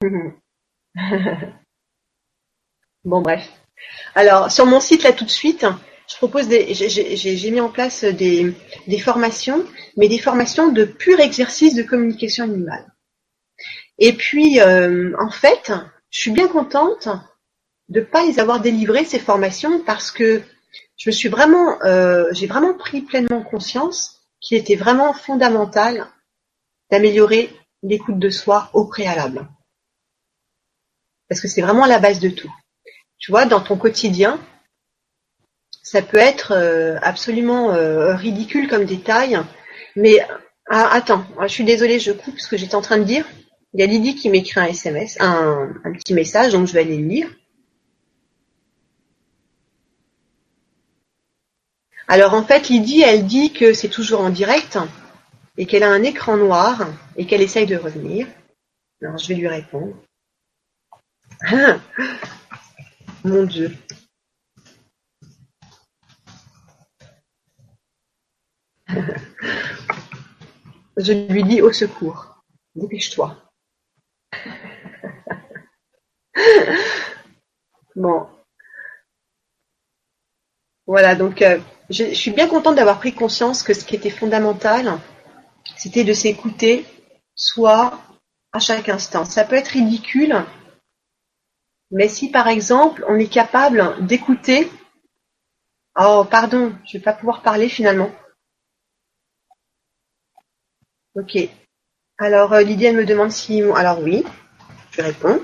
bon 3.04 3.20
bref. 3.20 3.52
Alors 4.14 4.50
sur 4.50 4.64
mon 4.66 4.80
site 4.80 5.02
là 5.02 5.12
tout 5.12 5.24
de 5.24 5.30
suite, 5.30 5.66
je 6.08 6.16
propose 6.16 6.48
des, 6.48 6.74
j'ai 6.74 7.50
mis 7.50 7.60
en 7.60 7.68
place 7.70 8.04
des, 8.04 8.54
des, 8.86 8.98
formations, 8.98 9.64
mais 9.96 10.08
des 10.08 10.18
formations 10.18 10.72
de 10.72 10.84
pur 10.84 11.20
exercice 11.20 11.74
de 11.74 11.82
communication 11.82 12.44
animale. 12.44 12.90
Et 13.98 14.14
puis 14.14 14.60
euh, 14.60 15.14
en 15.18 15.30
fait, 15.30 15.72
je 16.10 16.20
suis 16.20 16.30
bien 16.30 16.48
contente 16.48 17.08
de 17.90 18.00
pas 18.00 18.24
les 18.24 18.40
avoir 18.40 18.60
délivrées 18.60 19.04
ces 19.04 19.18
formations 19.18 19.82
parce 19.84 20.10
que 20.10 20.42
je 20.96 21.10
me 21.10 21.12
suis 21.12 21.28
vraiment, 21.28 21.82
euh, 21.82 22.28
j'ai 22.32 22.46
vraiment 22.46 22.74
pris 22.74 23.02
pleinement 23.02 23.42
conscience 23.42 24.20
qu'il 24.40 24.56
était 24.56 24.76
vraiment 24.76 25.12
fondamental 25.12 26.06
d'améliorer 26.90 27.50
l'écoute 27.82 28.18
de 28.18 28.30
soi 28.30 28.70
au 28.72 28.86
préalable 28.86 29.48
parce 31.30 31.40
que 31.40 31.48
c'est 31.48 31.62
vraiment 31.62 31.86
la 31.86 32.00
base 32.00 32.18
de 32.18 32.28
tout. 32.28 32.52
Tu 33.18 33.30
vois, 33.30 33.46
dans 33.46 33.60
ton 33.60 33.76
quotidien, 33.76 34.40
ça 35.82 36.02
peut 36.02 36.18
être 36.18 36.52
euh, 36.52 36.98
absolument 37.02 37.70
euh, 37.72 38.16
ridicule 38.16 38.68
comme 38.68 38.84
détail, 38.84 39.38
mais 39.94 40.18
ah, 40.68 40.88
attends, 40.92 41.24
je 41.42 41.48
suis 41.48 41.64
désolée, 41.64 42.00
je 42.00 42.12
coupe 42.12 42.40
ce 42.40 42.48
que 42.48 42.56
j'étais 42.56 42.74
en 42.74 42.80
train 42.82 42.98
de 42.98 43.04
dire. 43.04 43.26
Il 43.72 43.80
y 43.80 43.84
a 43.84 43.86
Lydie 43.86 44.16
qui 44.16 44.28
m'écrit 44.28 44.58
un 44.60 44.64
SMS, 44.64 45.16
un, 45.20 45.72
un 45.84 45.92
petit 45.92 46.14
message, 46.14 46.52
donc 46.52 46.66
je 46.66 46.72
vais 46.72 46.80
aller 46.80 46.96
le 46.96 47.06
lire. 47.06 47.30
Alors 52.10 52.34
en 52.34 52.42
fait, 52.42 52.68
Lydie, 52.68 53.02
elle 53.02 53.24
dit 53.24 53.52
que 53.52 53.72
c'est 53.72 53.88
toujours 53.88 54.20
en 54.22 54.30
direct 54.30 54.76
et 55.56 55.64
qu'elle 55.64 55.84
a 55.84 55.92
un 55.92 56.02
écran 56.02 56.36
noir 56.36 56.88
et 57.16 57.24
qu'elle 57.24 57.40
essaye 57.40 57.66
de 57.66 57.76
revenir. 57.76 58.26
Alors 59.00 59.16
je 59.16 59.28
vais 59.28 59.36
lui 59.36 59.46
répondre. 59.46 59.94
Mon 63.24 63.44
Dieu. 63.44 63.70
Je 70.96 71.12
lui 71.32 71.44
dis 71.44 71.62
au 71.62 71.72
secours. 71.72 72.42
Dépêche-toi. 72.74 73.40
Bon. 77.94 78.26
Voilà, 80.86 81.14
donc 81.14 81.40
euh, 81.42 81.60
je, 81.90 82.14
suis 82.14 82.30
bien 82.30 82.48
contente 82.48 82.76
d'avoir 82.76 82.98
pris 82.98 83.12
conscience 83.12 83.62
que 83.62 83.74
ce 83.74 83.84
qui 83.84 83.96
était 83.96 84.10
fondamental, 84.10 84.98
c'était 85.76 86.04
de 86.04 86.12
s'écouter, 86.12 86.86
soit 87.34 88.00
à 88.52 88.60
chaque 88.60 88.88
instant. 88.88 89.24
Ça 89.24 89.44
peut 89.44 89.56
être 89.56 89.68
ridicule, 89.68 90.44
mais 91.90 92.08
si 92.08 92.30
par 92.30 92.48
exemple 92.48 93.04
on 93.08 93.16
est 93.16 93.32
capable 93.32 94.06
d'écouter, 94.06 94.70
oh 95.98 96.24
pardon, 96.30 96.72
je 96.86 96.98
vais 96.98 97.04
pas 97.04 97.12
pouvoir 97.12 97.42
parler 97.42 97.68
finalement. 97.68 98.10
Ok. 101.14 101.36
Alors 102.18 102.52
euh, 102.52 102.62
Lydia 102.62 102.92
me 102.92 103.04
demande 103.04 103.32
si, 103.32 103.62
alors 103.62 104.00
oui, 104.00 104.24
je 104.92 105.02
réponds. 105.02 105.40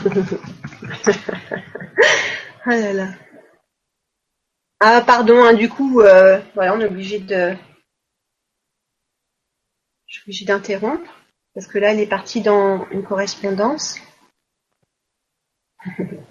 ah 2.64 2.76
là 2.76 2.92
là. 2.92 3.08
Ah 4.80 5.02
pardon, 5.06 5.44
hein, 5.44 5.54
du 5.54 5.68
coup, 5.68 6.00
euh, 6.00 6.40
voilà, 6.54 6.74
on 6.74 6.80
est 6.80 6.86
obligé 6.86 7.18
de. 7.18 7.54
Je 10.06 10.32
suis 10.32 10.44
d'interrompre 10.44 11.10
parce 11.54 11.66
que 11.66 11.78
là, 11.78 11.92
elle 11.92 12.00
est 12.00 12.06
partie 12.06 12.40
dans 12.40 12.88
une 12.90 13.04
correspondance. 13.04 13.98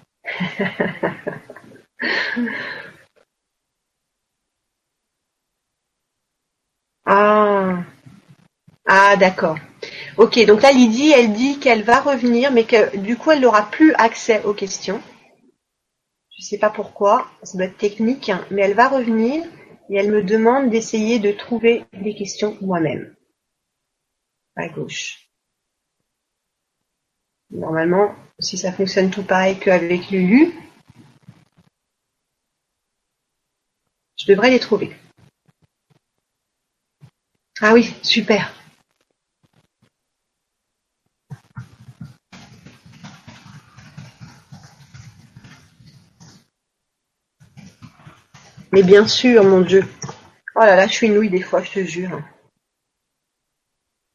ah, 7.04 7.84
ah 8.86 9.16
d'accord. 9.16 9.58
Ok, 10.20 10.38
donc 10.44 10.60
là, 10.60 10.70
Lydie, 10.70 11.12
elle 11.12 11.32
dit 11.32 11.58
qu'elle 11.60 11.82
va 11.82 11.98
revenir, 11.98 12.52
mais 12.52 12.64
que 12.64 12.94
du 12.98 13.16
coup, 13.16 13.30
elle 13.30 13.40
n'aura 13.40 13.70
plus 13.70 13.94
accès 13.94 14.44
aux 14.44 14.52
questions. 14.52 15.00
Je 16.36 16.44
sais 16.44 16.58
pas 16.58 16.68
pourquoi, 16.68 17.26
ça 17.42 17.56
doit 17.56 17.68
être 17.68 17.78
technique, 17.78 18.30
mais 18.50 18.60
elle 18.60 18.74
va 18.74 18.88
revenir 18.88 19.42
et 19.88 19.96
elle 19.96 20.12
me 20.12 20.22
demande 20.22 20.68
d'essayer 20.68 21.20
de 21.20 21.32
trouver 21.32 21.86
des 21.94 22.14
questions 22.14 22.58
moi-même. 22.60 23.16
À 24.56 24.68
gauche. 24.68 25.26
Normalement, 27.48 28.14
si 28.38 28.58
ça 28.58 28.72
fonctionne 28.72 29.10
tout 29.10 29.24
pareil 29.24 29.58
qu'avec 29.58 30.10
Lulu, 30.10 30.52
je 34.18 34.26
devrais 34.26 34.50
les 34.50 34.60
trouver. 34.60 34.94
Ah 37.62 37.72
oui, 37.72 37.94
super. 38.02 38.59
Mais 48.72 48.82
bien 48.82 49.06
sûr, 49.06 49.44
mon 49.44 49.60
Dieu. 49.60 49.84
Oh 50.54 50.60
là 50.60 50.76
là, 50.76 50.86
je 50.86 50.92
suis 50.92 51.10
ouïe 51.10 51.30
des 51.30 51.42
fois, 51.42 51.62
je 51.62 51.70
te 51.72 51.84
jure. 51.84 52.22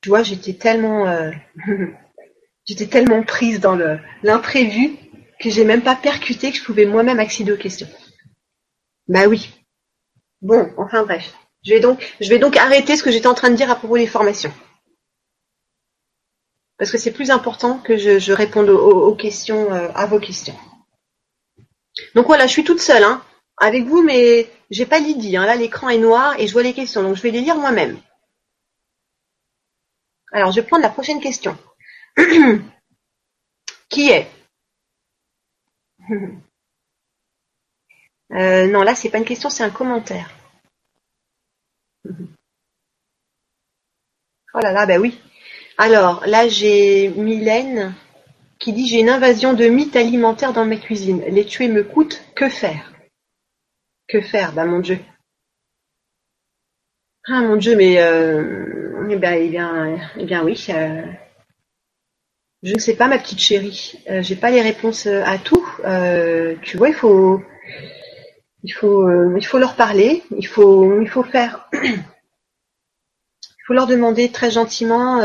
Tu 0.01 0.10
vois, 0.10 0.24
j'étais 0.24 0.53
tellement, 0.53 1.08
euh, 1.08 1.32
j'étais 2.66 2.88
tellement 2.88 3.24
prise 3.24 3.60
dans 3.60 3.76
l'imprévu 4.24 4.97
que 5.39 5.49
j'ai 5.49 5.66
même 5.66 5.82
pas 5.82 5.95
percuté 5.95 6.51
que 6.51 6.58
je 6.58 6.64
pouvais 6.64 6.86
moi-même 6.86 7.20
accéder 7.20 7.51
aux 7.51 7.58
questions. 7.58 7.89
Bah 9.08 9.28
oui. 9.28 9.49
Bon, 10.41 10.74
enfin 10.78 11.03
bref. 11.03 11.34
Je 11.64 11.74
vais 11.74 11.80
donc, 11.80 12.16
je 12.22 12.30
vais 12.30 12.39
donc 12.39 12.56
arrêter 12.58 12.95
ce 12.95 13.03
que 13.03 13.12
j'étais 13.12 13.28
en 13.28 13.34
train 13.34 13.49
de 13.49 13.56
dire 13.56 13.72
à 13.72 13.76
propos 13.76 13.97
des 13.97 14.08
formations. 14.08 14.53
Parce 16.78 16.91
que 16.91 16.97
c'est 16.97 17.12
plus 17.12 17.32
important 17.32 17.80
que 17.80 17.97
je, 17.97 18.32
réponde 18.32 18.70
aux, 18.70 19.16
questions, 19.16 19.74
euh, 19.74 19.89
à 19.95 20.06
vos 20.06 20.20
questions. 20.20 20.56
Donc 22.14 22.28
voilà, 22.28 22.47
je 22.47 22.51
suis 22.51 22.64
toute 22.64 22.82
seule, 22.82 23.03
hein 23.03 23.24
avec 23.58 23.86
vous, 23.86 24.01
mais 24.03 24.49
j'ai 24.70 24.86
pas 24.86 24.99
Lydie. 24.99 25.38
Hein. 25.38 25.45
Là, 25.45 25.56
l'écran 25.56 25.89
est 25.89 25.97
noir 25.97 26.36
et 26.39 26.47
je 26.47 26.53
vois 26.53 26.64
les 26.64 26.74
questions, 26.74 27.03
donc 27.03 27.16
je 27.16 27.22
vais 27.22 27.32
les 27.32 27.41
lire 27.41 27.58
moi-même. 27.58 27.99
Alors, 30.32 30.51
je 30.51 30.60
vais 30.60 30.68
prendre 30.68 30.84
la 30.84 30.89
prochaine 30.89 31.22
question. 31.22 31.58
Qui 33.89 34.10
est? 34.10 34.28
Euh, 38.32 38.66
Non, 38.68 38.82
là, 38.82 38.95
c'est 38.95 39.10
pas 39.10 39.20
une 39.20 39.24
question, 39.26 39.49
c'est 39.49 39.64
un 39.64 39.70
commentaire. 39.70 40.32
Oh 44.58 44.60
là 44.64 44.72
là, 44.72 44.86
ben 44.86 45.01
oui. 45.01 45.20
Alors, 45.78 46.26
là, 46.26 46.47
j'ai 46.47 47.10
Mylène 47.10 47.93
qui 48.58 48.72
dit 48.72 48.88
j'ai 48.88 49.01
une 49.01 49.10
invasion 49.10 49.53
de 49.53 49.66
mythes 49.68 49.97
alimentaires 49.97 50.53
dans 50.53 50.66
ma 50.66 50.78
cuisine. 50.78 51.22
Les 51.28 51.45
tuer 51.45 51.68
me 51.68 51.84
coûte, 51.84 52.24
que 52.36 52.47
faire 52.47 52.95
que 54.08 54.22
faire? 54.22 54.53
Bah 54.53 54.66
mon 54.66 54.80
Dieu. 54.80 54.99
Ah 57.28 57.41
mon 57.41 57.56
Dieu, 57.56 57.76
mais 57.76 57.99
euh, 57.99 59.08
Eh 59.10 59.16
bien, 59.18 59.34
eh 59.34 59.49
bien, 59.49 59.99
eh 60.18 60.26
bien 60.26 60.43
oui. 60.43 60.66
Euh, 60.70 61.03
je 62.64 62.74
ne 62.74 62.80
sais 62.80 62.95
pas, 62.95 63.08
ma 63.08 63.18
petite 63.20 63.39
chérie. 63.39 63.93
Euh, 64.10 64.22
j'ai 64.22 64.36
pas 64.36 64.51
les 64.51 64.62
réponses 64.62 65.08
euh, 65.08 65.24
à 65.26 65.38
tout. 65.38 65.66
tu 66.62 66.78
vois, 66.78 66.89
il 66.89 66.95
faut, 66.95 67.41
il 68.64 68.72
faut, 68.72 69.36
il 69.36 69.45
faut 69.45 69.58
leur 69.58 69.76
parler. 69.76 70.24
Il 70.38 70.47
faut, 70.47 71.01
il 71.01 71.10
faut 71.10 71.24
faire. 71.24 71.70
il 71.74 72.03
faut 73.66 73.74
leur 73.74 73.88
demander 73.88 74.32
très 74.32 74.51
gentiment 74.51 75.22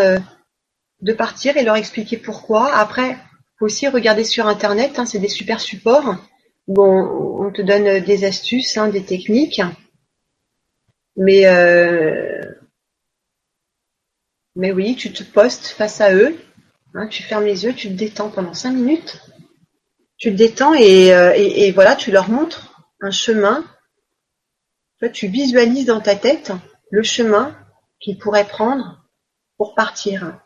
de 1.03 1.12
partir 1.12 1.57
et 1.57 1.64
leur 1.64 1.76
expliquer 1.76 2.16
pourquoi. 2.16 2.74
Après, 2.74 3.16
faut 3.59 3.66
aussi 3.66 3.89
regarder 3.89 4.24
sur 4.24 4.47
internet. 4.47 4.99
Hein, 4.99 5.07
c'est 5.07 5.18
des 5.18 5.28
super 5.28 5.61
supports 5.61 6.16
où 6.79 7.45
on, 7.45 7.51
te 7.53 7.62
donne 7.62 8.01
des 8.01 8.25
astuces, 8.25 8.77
hein, 8.77 8.89
des 8.89 9.05
techniques. 9.05 9.62
Mais 11.16 11.45
mais 14.57 14.73
oui, 14.73 14.97
tu 14.97 15.12
te 15.12 15.23
postes 15.23 15.68
face 15.68 16.01
à 16.01 16.12
eux, 16.14 16.39
hein, 16.95 17.07
tu 17.07 17.23
fermes 17.23 17.45
les 17.45 17.64
yeux, 17.64 17.73
tu 17.73 17.89
te 17.89 17.95
détends 17.95 18.31
pendant 18.31 18.55
cinq 18.55 18.73
minutes. 18.73 19.21
Tu 20.16 20.31
te 20.31 20.37
détends 20.37 20.75
et, 20.75 21.14
euh, 21.14 21.33
et, 21.35 21.73
voilà, 21.73 21.97
tu 21.97 22.11
leur 22.11 22.29
montres 22.29 22.85
un 23.01 23.11
chemin. 23.11 23.64
Toi, 24.99 25.09
tu 25.09 25.29
visualises 25.29 25.87
dans 25.87 26.01
ta 26.01 26.14
tête 26.14 26.53
le 26.91 27.03
chemin 27.03 27.57
qu'ils 28.01 28.18
pourraient 28.18 28.47
prendre 28.47 29.03
pour 29.57 29.75
partir. 29.75 30.39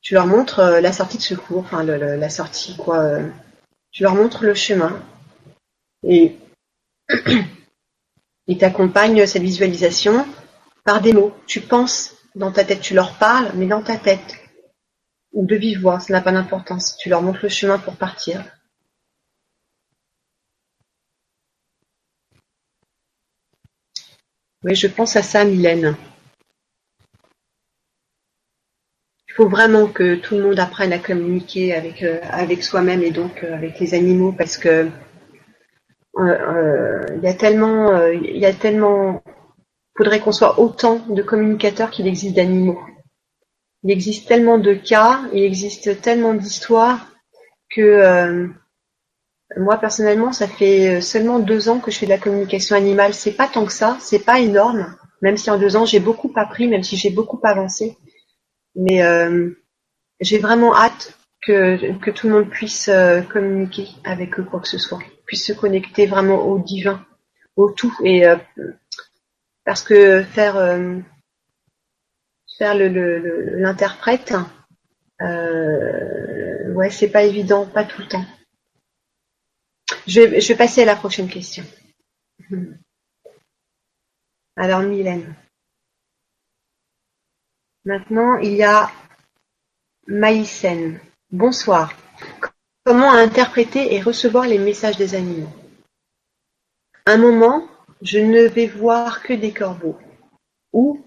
Tu 0.00 0.14
leur 0.14 0.26
montres 0.26 0.58
euh, 0.58 0.80
la 0.80 0.92
sortie 0.92 1.18
de 1.18 1.22
secours, 1.22 1.64
la 1.72 2.30
sortie 2.30 2.76
quoi. 2.76 2.98
Euh, 2.98 3.28
tu 3.96 4.02
leur 4.02 4.14
montres 4.14 4.44
le 4.44 4.52
chemin 4.52 5.02
et 6.02 6.36
ils 8.46 8.58
t'accompagnent 8.58 9.26
cette 9.26 9.40
visualisation 9.40 10.26
par 10.84 11.00
des 11.00 11.14
mots. 11.14 11.34
Tu 11.46 11.62
penses 11.62 12.14
dans 12.34 12.52
ta 12.52 12.66
tête, 12.66 12.82
tu 12.82 12.92
leur 12.92 13.16
parles, 13.16 13.52
mais 13.54 13.66
dans 13.66 13.82
ta 13.82 13.96
tête. 13.96 14.36
Ou 15.32 15.46
de 15.46 15.56
vive 15.56 15.88
ça 15.98 16.12
n'a 16.12 16.20
pas 16.20 16.30
d'importance. 16.30 16.98
Tu 16.98 17.08
leur 17.08 17.22
montres 17.22 17.40
le 17.44 17.48
chemin 17.48 17.78
pour 17.78 17.96
partir. 17.96 18.44
Oui, 24.62 24.74
je 24.74 24.88
pense 24.88 25.16
à 25.16 25.22
ça, 25.22 25.42
Mylène. 25.42 25.96
Il 29.25 29.25
faut 29.36 29.48
vraiment 29.48 29.86
que 29.86 30.14
tout 30.14 30.36
le 30.36 30.44
monde 30.44 30.58
apprenne 30.58 30.94
à 30.94 30.98
communiquer 30.98 31.74
avec, 31.74 32.02
euh, 32.02 32.18
avec 32.30 32.62
soi-même 32.62 33.02
et 33.02 33.10
donc 33.10 33.44
euh, 33.44 33.54
avec 33.54 33.78
les 33.78 33.92
animaux 33.92 34.32
parce 34.32 34.56
que 34.56 34.88
euh, 36.18 37.06
il 37.14 37.22
y 37.22 37.28
a 37.28 37.34
tellement, 37.34 38.06
il 38.06 38.38
y 38.38 38.46
a 38.46 38.54
tellement 38.54 39.22
faudrait 39.98 40.20
qu'on 40.20 40.32
soit 40.32 40.58
autant 40.58 41.00
de 41.10 41.22
communicateurs 41.22 41.90
qu'il 41.90 42.06
existe 42.06 42.34
d'animaux. 42.34 42.78
Il 43.82 43.90
existe 43.90 44.26
tellement 44.26 44.58
de 44.58 44.72
cas, 44.72 45.20
il 45.34 45.42
existe 45.42 46.00
tellement 46.00 46.32
d'histoires 46.32 47.12
que 47.74 47.82
euh, 47.82 48.48
moi 49.58 49.76
personnellement, 49.76 50.32
ça 50.32 50.48
fait 50.48 51.02
seulement 51.02 51.38
deux 51.38 51.68
ans 51.68 51.78
que 51.78 51.90
je 51.90 51.98
fais 51.98 52.06
de 52.06 52.10
la 52.10 52.18
communication 52.18 52.74
animale. 52.74 53.12
C'est 53.12 53.36
pas 53.36 53.48
tant 53.48 53.66
que 53.66 53.72
ça, 53.72 53.98
c'est 54.00 54.24
pas 54.24 54.40
énorme. 54.40 54.96
Même 55.20 55.36
si 55.36 55.50
en 55.50 55.58
deux 55.58 55.76
ans 55.76 55.84
j'ai 55.84 56.00
beaucoup 56.00 56.32
appris, 56.36 56.66
même 56.68 56.82
si 56.82 56.96
j'ai 56.96 57.10
beaucoup 57.10 57.40
avancé, 57.42 57.96
mais 58.76 59.02
euh, 59.02 59.50
j'ai 60.20 60.38
vraiment 60.38 60.74
hâte 60.76 61.18
que, 61.42 61.98
que 61.98 62.10
tout 62.10 62.28
le 62.28 62.34
monde 62.34 62.50
puisse 62.50 62.88
euh, 62.88 63.22
communiquer 63.22 63.88
avec 64.04 64.36
quoi 64.42 64.60
que 64.60 64.68
ce 64.68 64.78
soit, 64.78 65.00
puisse 65.26 65.46
se 65.46 65.52
connecter 65.52 66.06
vraiment 66.06 66.46
au 66.46 66.58
divin, 66.58 67.04
au 67.56 67.70
tout 67.70 67.94
et 68.04 68.24
parce 69.64 69.82
que 69.82 70.22
faire 70.22 70.56
euh, 70.56 70.98
faire 72.56 72.74
l'interprète, 72.74 74.34
euh, 75.20 76.72
ouais, 76.72 76.90
c'est 76.90 77.10
pas 77.10 77.24
évident, 77.24 77.66
pas 77.66 77.84
tout 77.84 78.00
le 78.00 78.08
temps. 78.08 78.24
Je 80.06 80.20
vais, 80.20 80.40
je 80.40 80.48
vais 80.48 80.56
passer 80.56 80.82
à 80.82 80.86
la 80.86 80.96
prochaine 80.96 81.28
question. 81.28 81.64
Alors 84.56 84.80
Mylène. 84.80 85.34
Maintenant, 87.86 88.38
il 88.38 88.54
y 88.54 88.64
a 88.64 88.90
Maïsen. 90.08 90.98
Bonsoir. 91.30 91.92
Comment 92.84 93.12
interpréter 93.12 93.94
et 93.94 94.02
recevoir 94.02 94.48
les 94.48 94.58
messages 94.58 94.96
des 94.96 95.14
animaux? 95.14 95.52
Un 97.06 97.16
moment, 97.16 97.68
je 98.02 98.18
ne 98.18 98.48
vais 98.48 98.66
voir 98.66 99.22
que 99.22 99.32
des 99.32 99.52
corbeaux, 99.52 99.96
ou 100.72 101.00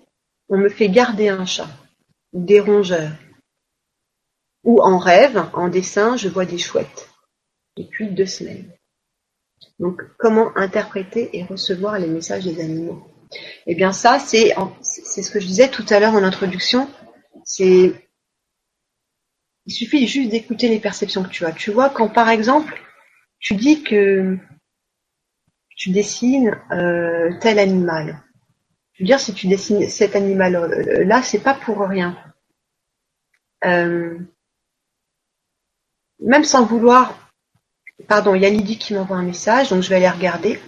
on 0.48 0.58
me 0.58 0.70
fait 0.70 0.88
garder 0.88 1.28
un 1.28 1.46
chat, 1.46 1.68
des 2.32 2.62
rongeurs, 2.62 3.12
ou 4.64 4.82
en 4.82 5.00
rêve, 5.00 5.50
en 5.52 5.68
dessin, 5.68 6.16
je 6.16 6.30
vois 6.30 6.46
des 6.46 6.58
chouettes, 6.58 7.10
depuis 7.76 8.08
deux 8.08 8.26
semaines. 8.26 8.72
Donc, 9.80 10.02
comment 10.18 10.56
interpréter 10.56 11.38
et 11.38 11.44
recevoir 11.44 12.00
les 12.00 12.08
messages 12.08 12.46
des 12.46 12.62
animaux? 12.62 13.06
Eh 13.68 13.76
bien, 13.76 13.92
ça, 13.92 14.20
c'est 14.20 14.54
ce 14.54 15.32
que 15.32 15.40
je 15.40 15.46
disais 15.46 15.70
tout 15.70 15.86
à 15.90 16.00
l'heure 16.00 16.14
en 16.14 16.24
introduction. 16.24 16.90
C'est 17.44 17.94
il 19.66 19.72
suffit 19.72 20.08
juste 20.08 20.32
d'écouter 20.32 20.68
les 20.68 20.80
perceptions 20.80 21.22
que 21.22 21.30
tu 21.30 21.46
as. 21.46 21.52
Tu 21.52 21.72
vois, 21.72 21.92
quand 21.92 22.10
par 22.10 22.30
exemple, 22.30 22.82
tu 23.38 23.54
dis 23.54 23.84
que 23.84 24.36
tu 25.76 25.92
dessines 25.92 26.60
euh, 26.72 27.32
tel 27.40 27.60
animal. 27.60 28.24
Je 28.94 29.04
veux 29.04 29.06
dire, 29.06 29.20
si 29.20 29.34
tu 29.34 29.48
dessines 29.48 29.88
cet 29.88 30.16
animal-là, 30.16 31.22
c'est 31.22 31.44
pas 31.44 31.54
pour 31.54 31.80
rien. 31.82 32.18
Euh, 33.64 34.18
même 36.20 36.44
sans 36.44 36.66
vouloir. 36.66 37.32
Pardon, 38.08 38.34
il 38.34 38.42
y 38.42 38.46
a 38.46 38.50
Lydie 38.50 38.80
qui 38.80 38.96
m'envoie 38.96 39.18
un 39.18 39.24
message, 39.24 39.70
donc 39.70 39.84
je 39.84 39.90
vais 39.90 39.98
aller 39.98 40.10
regarder. 40.10 40.60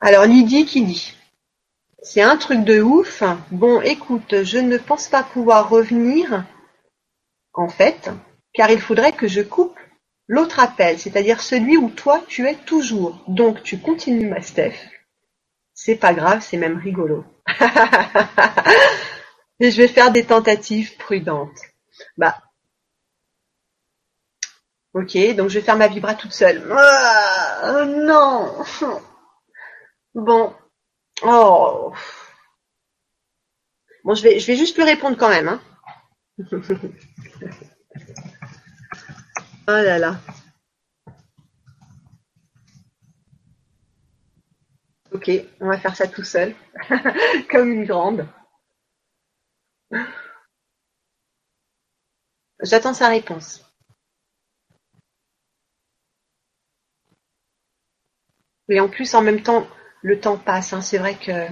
Alors 0.00 0.24
Lydie 0.24 0.66
qui 0.66 0.84
dit 0.84 1.14
C'est 2.02 2.22
un 2.22 2.36
truc 2.36 2.64
de 2.64 2.80
ouf. 2.80 3.22
Bon, 3.50 3.80
écoute, 3.80 4.42
je 4.44 4.58
ne 4.58 4.78
pense 4.78 5.08
pas 5.08 5.22
pouvoir 5.22 5.68
revenir. 5.68 6.44
En 7.52 7.68
fait, 7.68 8.10
car 8.52 8.70
il 8.70 8.80
faudrait 8.80 9.12
que 9.12 9.28
je 9.28 9.40
coupe 9.40 9.78
l'autre 10.28 10.60
appel, 10.60 10.98
c'est-à-dire 10.98 11.40
celui 11.40 11.76
où 11.76 11.90
toi 11.90 12.22
tu 12.28 12.46
es 12.46 12.54
toujours. 12.54 13.22
Donc 13.28 13.62
tu 13.62 13.78
continues 13.78 14.28
ma 14.28 14.42
Steph. 14.42 14.76
C'est 15.72 15.96
pas 15.96 16.14
grave, 16.14 16.40
c'est 16.42 16.56
même 16.56 16.78
rigolo. 16.78 17.24
Et 19.60 19.70
je 19.70 19.82
vais 19.82 19.88
faire 19.88 20.10
des 20.10 20.24
tentatives 20.24 20.96
prudentes. 20.96 21.58
Bah. 22.16 22.42
Ok, 24.96 25.14
donc 25.36 25.50
je 25.50 25.58
vais 25.58 25.64
faire 25.64 25.76
ma 25.76 25.88
vibra 25.88 26.14
toute 26.14 26.32
seule. 26.32 26.66
Ah, 26.72 27.84
non. 27.86 28.64
Bon. 30.14 30.54
Oh. 31.22 31.92
Bon, 34.04 34.14
je 34.14 34.22
vais, 34.22 34.38
je 34.38 34.46
vais 34.46 34.56
juste 34.56 34.74
lui 34.78 34.84
répondre 34.84 35.18
quand 35.18 35.28
même. 35.28 35.48
Hein. 35.48 35.60
Oh 39.68 39.72
là 39.72 39.98
là. 39.98 40.20
Ok, 45.10 45.28
on 45.60 45.66
va 45.66 45.76
faire 45.76 45.96
ça 45.96 46.06
tout 46.06 46.22
seul, 46.22 46.54
comme 47.50 47.72
une 47.72 47.84
grande. 47.84 48.28
J'attends 52.62 52.94
sa 52.94 53.08
réponse. 53.08 53.66
Et 58.68 58.80
en 58.80 58.88
plus, 58.88 59.14
en 59.14 59.22
même 59.22 59.42
temps, 59.42 59.66
le 60.02 60.20
temps 60.20 60.38
passe. 60.38 60.72
Hein. 60.72 60.82
C'est 60.82 60.98
vrai 60.98 61.16
que 61.16 61.46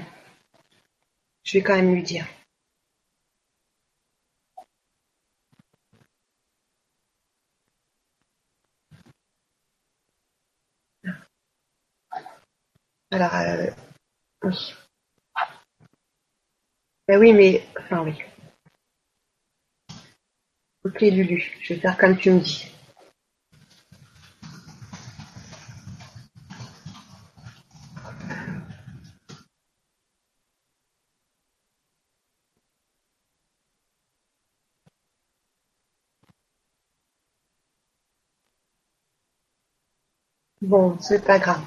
je 1.45 1.59
vais 1.59 1.63
quand 1.63 1.75
même 1.75 1.95
lui 1.95 2.03
dire. 2.03 2.27
Alors, 13.11 13.35
euh, 13.37 13.71
oui. 14.43 14.75
Ben 17.07 17.19
oui, 17.21 17.33
mais, 17.33 17.65
enfin 17.79 18.03
oui. 18.03 18.15
Ok 20.85 21.01
Lulu, 21.01 21.57
je 21.61 21.75
vais 21.75 21.81
faire 21.81 21.97
comme 21.97 22.17
tu 22.17 22.31
me 22.31 22.41
dis. 22.41 22.71
Bon, 40.75 40.99
c'est 40.99 41.25
pas 41.25 41.39
grave. 41.39 41.65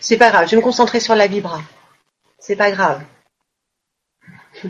C'est 0.00 0.18
pas 0.18 0.30
grave, 0.30 0.44
je 0.44 0.50
vais 0.50 0.58
me 0.58 0.62
concentrer 0.62 1.00
sur 1.00 1.14
la 1.14 1.26
vibra. 1.26 1.62
C'est 2.38 2.56
pas 2.56 2.70
grave. 2.70 3.02
je 4.62 4.68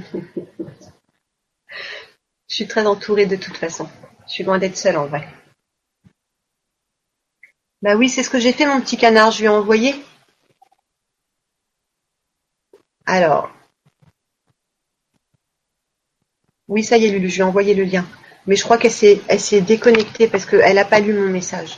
suis 2.46 2.68
très 2.68 2.86
entourée 2.86 3.26
de 3.26 3.34
toute 3.34 3.56
façon. 3.56 3.88
Je 4.28 4.34
suis 4.34 4.44
loin 4.44 4.58
d'être 4.58 4.76
seule 4.76 4.96
en 4.96 5.06
vrai. 5.06 5.26
Bah 7.82 7.96
oui, 7.96 8.08
c'est 8.08 8.22
ce 8.22 8.30
que 8.30 8.38
j'ai 8.38 8.52
fait 8.52 8.66
mon 8.66 8.80
petit 8.80 8.96
canard, 8.96 9.32
je 9.32 9.38
lui 9.40 9.46
ai 9.46 9.48
envoyé. 9.48 9.96
Alors. 13.06 13.50
Oui, 16.68 16.84
ça 16.84 16.96
y 16.96 17.06
est, 17.06 17.10
Lulu, 17.10 17.28
je 17.28 17.34
lui 17.34 17.40
ai 17.40 17.44
envoyé 17.44 17.74
le 17.74 17.82
lien. 17.82 18.06
Mais 18.46 18.54
je 18.54 18.62
crois 18.62 18.78
qu'elle 18.78 18.92
s'est, 18.92 19.60
déconnectée 19.62 20.28
parce 20.28 20.46
qu'elle 20.46 20.76
n'a 20.76 20.84
pas 20.84 21.00
lu 21.00 21.12
mon 21.12 21.28
message. 21.28 21.76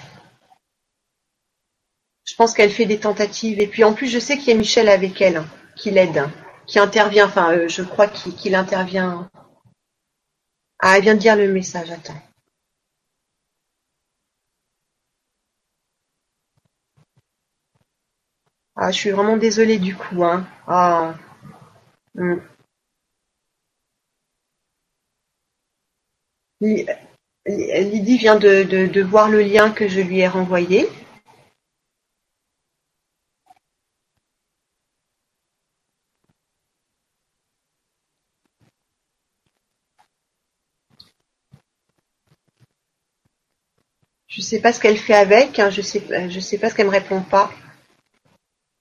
Je 2.35 2.37
pense 2.37 2.53
qu'elle 2.53 2.73
fait 2.73 2.85
des 2.85 2.99
tentatives. 2.99 3.61
Et 3.61 3.69
puis 3.69 3.85
en 3.85 3.95
plus, 3.95 4.09
je 4.09 4.19
sais 4.19 4.37
qu'il 4.37 4.49
y 4.49 4.57
a 4.57 4.59
Michel 4.59 4.89
avec 4.89 5.21
elle, 5.23 5.37
hein, 5.37 5.47
qui 5.77 5.93
l'aide, 5.93 6.29
qui 6.67 6.81
intervient. 6.81 7.27
Enfin, 7.27 7.53
euh, 7.53 7.69
je 7.69 7.83
crois 7.83 8.09
qu'il, 8.09 8.57
intervient. 8.57 9.31
Ah, 10.81 10.97
elle 10.97 11.05
vient 11.05 11.15
de 11.15 11.21
dire 11.21 11.37
le 11.37 11.47
message. 11.53 11.93
Attends. 11.93 12.21
Ah, 18.75 18.91
je 18.91 18.97
suis 18.97 19.11
vraiment 19.11 19.37
désolée 19.37 19.79
du 19.79 19.95
coup. 19.95 20.25
Hein. 20.25 20.45
Ah. 20.67 21.15
Hmm. 22.17 22.41
Lydie 26.61 28.19
vient 28.19 28.35
de, 28.35 29.03
voir 29.03 29.29
le 29.29 29.41
lien 29.41 29.71
que 29.71 29.87
je 29.87 30.01
lui 30.01 30.19
ai 30.19 30.27
renvoyé. 30.27 30.89
Je 44.35 44.41
sais 44.41 44.61
pas 44.61 44.73
ce 44.73 44.81
qu'elle 44.81 44.97
fait 44.97 45.15
avec, 45.15 45.61
hein. 45.61 45.71
je 45.71 45.81
sais, 45.81 46.03
je 46.29 46.41
sais 46.41 46.59
pas 46.59 46.69
ce 46.69 46.75
qu'elle 46.75 46.87
me 46.87 46.91
répond 46.91 47.21
pas. 47.23 47.53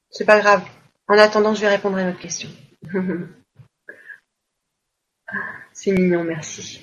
C'est 0.09 0.25
pas 0.25 0.39
grave. 0.39 0.63
En 1.07 1.15
attendant, 1.15 1.53
je 1.53 1.61
vais 1.61 1.67
répondre 1.67 1.95
à 1.99 2.05
votre 2.05 2.19
question. 2.19 2.49
C'est 5.73 5.91
mignon, 5.91 6.23
merci. 6.23 6.81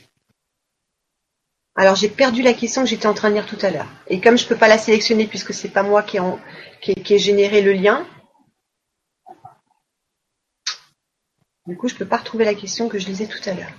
Alors 1.74 1.96
j'ai 1.96 2.08
perdu 2.08 2.42
la 2.42 2.52
question 2.52 2.82
que 2.82 2.88
j'étais 2.88 3.08
en 3.08 3.14
train 3.14 3.30
de 3.30 3.34
lire 3.34 3.46
tout 3.46 3.58
à 3.62 3.70
l'heure. 3.70 3.90
Et 4.06 4.20
comme 4.20 4.38
je 4.38 4.44
ne 4.44 4.48
peux 4.48 4.56
pas 4.56 4.68
la 4.68 4.78
sélectionner 4.78 5.26
puisque 5.26 5.52
c'est 5.52 5.70
pas 5.70 5.82
moi 5.82 6.04
qui 6.04 6.18
ai, 6.18 7.18
généré 7.18 7.62
le 7.62 7.72
lien, 7.72 8.06
du 11.66 11.76
coup 11.76 11.88
je 11.88 11.94
ne 11.94 11.98
peux 11.98 12.06
pas 12.06 12.18
retrouver 12.18 12.44
la 12.44 12.54
question 12.54 12.88
que 12.88 13.00
je 13.00 13.06
lisais 13.06 13.26
tout 13.26 13.40
à 13.48 13.54
l'heure. 13.54 13.72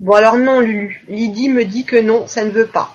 Bon 0.00 0.14
alors 0.14 0.36
non 0.36 0.60
Lulu, 0.60 1.04
Lydie 1.08 1.48
me 1.48 1.64
dit 1.64 1.84
que 1.84 1.96
non, 1.96 2.26
ça 2.26 2.44
ne 2.44 2.50
veut 2.50 2.68
pas. 2.68 2.94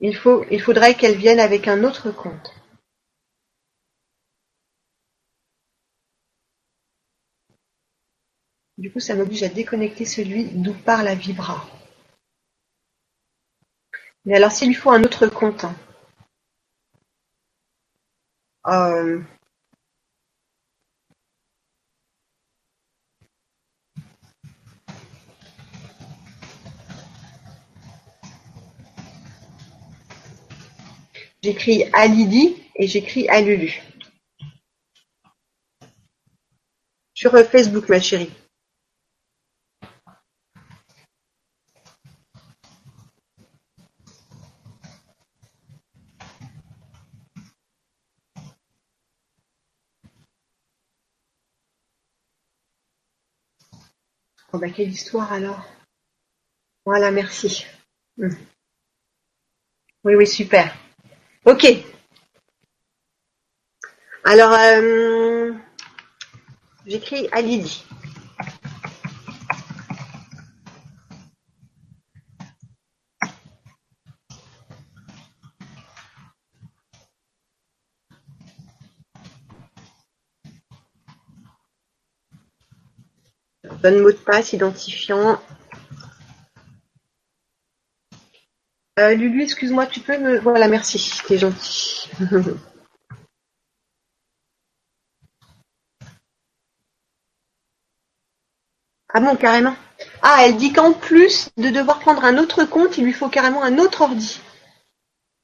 Il, 0.00 0.16
faudrait 0.16 0.94
qu'elle 0.94 1.16
vienne 1.16 1.40
avec 1.40 1.68
un 1.68 1.84
autre 1.84 2.10
compte. 2.10 2.54
Du 8.78 8.90
coup, 8.90 9.00
ça 9.00 9.14
m'oblige 9.14 9.42
à 9.42 9.48
déconnecter 9.48 10.04
celui 10.06 10.44
d'où 10.44 10.72
part 10.74 11.02
la 11.02 11.14
vibra. 11.14 11.66
Mais 14.24 14.36
alors, 14.36 14.50
s'il 14.52 14.68
lui 14.68 14.74
faut 14.74 14.90
un 14.90 15.02
autre 15.04 15.26
compte, 15.26 15.64
hein. 15.64 15.74
euh, 18.68 19.20
J'écris 31.42 31.84
à 31.94 32.06
Lydie 32.06 32.54
et 32.74 32.86
j'écris 32.86 33.28
à 33.28 33.40
Lulu. 33.40 33.80
Sur 37.14 37.32
Facebook, 37.46 37.88
ma 37.88 38.00
chérie. 38.00 38.30
Oh 54.52 54.58
bah 54.58 54.68
quelle 54.68 54.90
histoire 54.90 55.32
alors. 55.32 55.64
Voilà, 56.84 57.10
merci. 57.10 57.64
Hmm. 58.16 58.34
Oui, 60.04 60.14
oui, 60.16 60.26
super. 60.26 60.74
Ok. 61.46 61.66
Alors, 64.24 64.52
euh, 64.52 65.52
j'écris 66.86 67.28
à 67.32 67.40
Lydie. 67.40 67.84
Bonne 83.82 84.00
mot 84.00 84.10
de 84.10 84.16
passe 84.16 84.52
identifiant 84.52 85.40
Euh, 89.00 89.14
Lulu, 89.14 89.42
excuse-moi, 89.44 89.86
tu 89.86 90.00
peux 90.00 90.18
me... 90.18 90.38
Voilà, 90.40 90.68
merci, 90.68 91.22
t'es 91.26 91.38
gentil. 91.38 92.10
ah 99.14 99.20
bon, 99.20 99.36
carrément. 99.36 99.74
Ah, 100.20 100.42
elle 100.44 100.58
dit 100.58 100.74
qu'en 100.74 100.92
plus 100.92 101.48
de 101.56 101.70
devoir 101.70 101.98
prendre 102.00 102.24
un 102.24 102.36
autre 102.36 102.64
compte, 102.64 102.98
il 102.98 103.04
lui 103.04 103.14
faut 103.14 103.30
carrément 103.30 103.62
un 103.62 103.78
autre 103.78 104.02
ordi. 104.02 104.42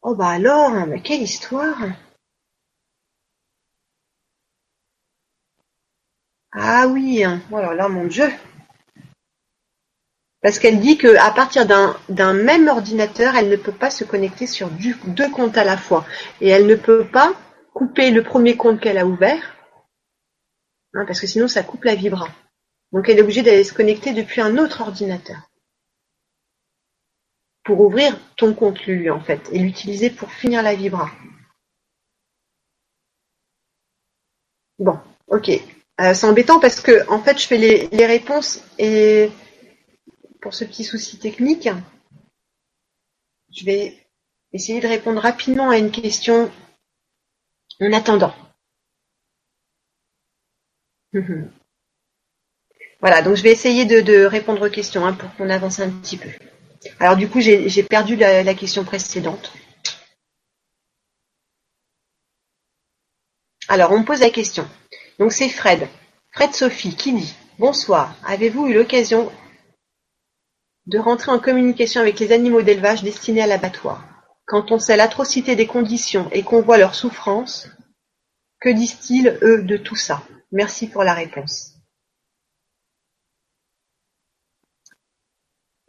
Oh 0.03 0.15
bah 0.15 0.29
alors, 0.29 0.87
mais 0.87 1.01
quelle 1.01 1.23
histoire 1.23 1.79
Ah 6.53 6.87
oui, 6.89 7.25
oh 7.51 7.59
là 7.59 7.75
là, 7.75 7.89
mon 7.89 8.05
Dieu 8.05 8.31
parce 10.47 10.61
qu'elle 10.61 10.79
dit 10.79 10.97
qu'à 10.97 11.33
partir 11.33 11.67
d'un 11.67 12.33
même 12.33 12.69
ordinateur, 12.69 13.35
elle 13.35 13.49
ne 13.49 13.57
peut 13.57 13.73
pas 13.73 13.91
se 13.91 14.05
connecter 14.05 14.47
sur 14.47 14.71
deux 14.71 15.29
comptes 15.29 15.59
à 15.59 15.65
la 15.65 15.77
fois. 15.77 16.07
Et 16.41 16.47
elle 16.51 16.69
ne 16.69 16.77
peut 16.77 17.05
pas 17.05 17.33
couper 17.75 18.13
le 18.13 18.23
premier 18.23 18.57
compte 18.57 18.81
qu'elle 18.81 18.99
a 18.99 19.07
ouvert, 19.07 19.57
hein, 20.95 21.05
parce 21.05 21.21
que 21.21 21.27
sinon 21.27 21.49
ça 21.49 21.65
coupe 21.65 21.83
la 21.83 21.97
vibra. 21.97 22.29
Donc 22.93 23.09
elle 23.09 23.19
est 23.19 23.23
obligée 23.23 23.43
d'aller 23.43 23.65
se 23.65 23.75
connecter 23.75 24.13
depuis 24.13 24.41
un 24.41 24.57
autre 24.57 24.83
ordinateur 24.83 25.51
pour 27.65 27.81
ouvrir 27.81 28.17
ton 28.37 28.55
compte 28.55 28.81
lui 28.87 29.11
en 29.11 29.21
fait 29.21 29.41
et 29.51 29.59
l'utiliser 29.59 30.11
pour 30.11 30.31
finir 30.31 30.63
la 30.63 30.77
vibra. 30.77 31.11
Bon, 34.79 34.97
ok. 35.27 35.51
Euh, 36.01 36.15
c'est 36.15 36.27
embêtant 36.27 36.61
parce 36.61 36.81
que 36.81 37.05
en 37.11 37.21
fait 37.21 37.37
je 37.37 37.49
fais 37.49 37.59
les 37.91 38.07
réponses 38.07 38.63
et 38.79 39.33
pour 40.41 40.55
ce 40.55 40.65
petit 40.65 40.85
souci 40.85 41.19
technique. 41.19 41.69
Je 43.53 43.65
vais 43.65 44.07
essayer 44.53 44.81
de 44.81 44.89
répondre 44.89 45.21
rapidement 45.21 45.71
à 45.71 45.79
une 45.79 45.91
question 45.91 46.51
en 47.81 47.93
attendant. 47.93 48.35
Voilà, 53.01 53.21
donc 53.21 53.37
je 53.37 53.43
vais 53.43 53.53
essayer 53.53 53.85
de, 53.85 54.25
répondre 54.25 54.67
aux 54.67 54.71
questions 54.71 55.05
hein, 55.05 55.13
pour 55.13 55.33
qu'on 55.37 55.51
avance 55.51 55.81
un 55.81 55.91
petit 55.91 56.17
peu. 56.17 56.31
Alors 56.99 57.17
du 57.17 57.29
coup, 57.29 57.41
j'ai 57.41 57.83
perdu 57.83 58.17
la, 58.17 58.55
question 58.55 58.85
précédente. 58.85 59.53
Alors, 63.69 63.93
on 63.93 64.01
me 64.01 64.05
pose 64.05 64.21
la 64.21 64.31
question. 64.31 64.67
Donc 65.19 65.33
c'est 65.33 65.49
Fred. 65.51 65.89
Fred 66.33 66.55
Sophie 66.55 66.97
qui 66.97 67.13
dit 67.13 67.35
Bonsoir, 67.59 68.15
avez-vous 68.25 68.67
eu 68.69 68.75
l'occasion 68.75 69.31
de 70.87 70.99
rentrer 70.99 71.33
en 71.33 71.39
communication 71.39 72.01
avec 72.01 72.21
les 72.21 72.33
animaux 72.33 72.63
d'élevage 72.63 73.03
destinés 73.03 73.43
à 73.43 73.47
l'abattoir. 73.47 74.05
Quand 74.47 74.71
on 74.71 74.79
sait 74.79 74.97
l'atrocité 74.97 75.57
des 75.57 75.67
conditions 75.67 76.29
et 76.31 76.43
qu'on 76.43 76.63
voit 76.63 76.79
leurs 76.79 76.95
souffrances, 76.95 77.69
que 78.61 78.69
disent-ils, 78.69 79.39
eux, 79.43 79.63
de 79.63 79.77
tout 79.77 79.97
ça? 79.97 80.23
Merci 80.53 80.89
pour 80.89 81.03
la 81.03 81.15
réponse. 81.15 81.73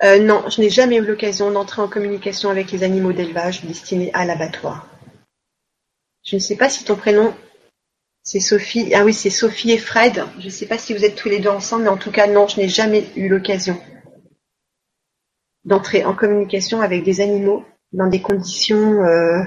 Euh, 0.03 0.19
non, 0.19 0.47
je 0.49 0.61
n'ai 0.61 0.69
jamais 0.69 0.97
eu 0.97 1.05
l'occasion 1.05 1.51
d'entrer 1.51 1.81
en 1.81 1.87
communication 1.87 2.49
avec 2.49 2.71
les 2.71 2.83
animaux 2.83 3.13
d'élevage 3.13 3.63
destinés 3.63 4.11
à 4.13 4.25
l'abattoir. 4.25 4.87
Je 6.23 6.35
ne 6.35 6.41
sais 6.41 6.55
pas 6.55 6.69
si 6.69 6.83
ton 6.83 6.95
prénom 6.95 7.35
c'est 8.27 8.41
Sophie. 8.41 8.93
Ah 8.93 9.05
oui, 9.05 9.13
c'est 9.13 9.29
Sophie 9.29 9.71
et 9.71 9.77
Fred. 9.77 10.25
Je 10.37 10.45
ne 10.45 10.49
sais 10.49 10.65
pas 10.65 10.77
si 10.77 10.93
vous 10.93 11.05
êtes 11.05 11.15
tous 11.15 11.29
les 11.29 11.39
deux 11.39 11.49
ensemble, 11.49 11.83
mais 11.83 11.89
en 11.89 11.95
tout 11.95 12.11
cas, 12.11 12.27
non, 12.27 12.45
je 12.45 12.59
n'ai 12.59 12.67
jamais 12.67 13.07
eu 13.15 13.29
l'occasion 13.29 13.81
d'entrer 15.67 16.05
en 16.05 16.15
communication 16.15 16.81
avec 16.81 17.03
des 17.03 17.19
animaux 17.19 17.65
dans 17.91 18.07
des 18.07 18.21
conditions 18.21 19.03
euh, 19.03 19.43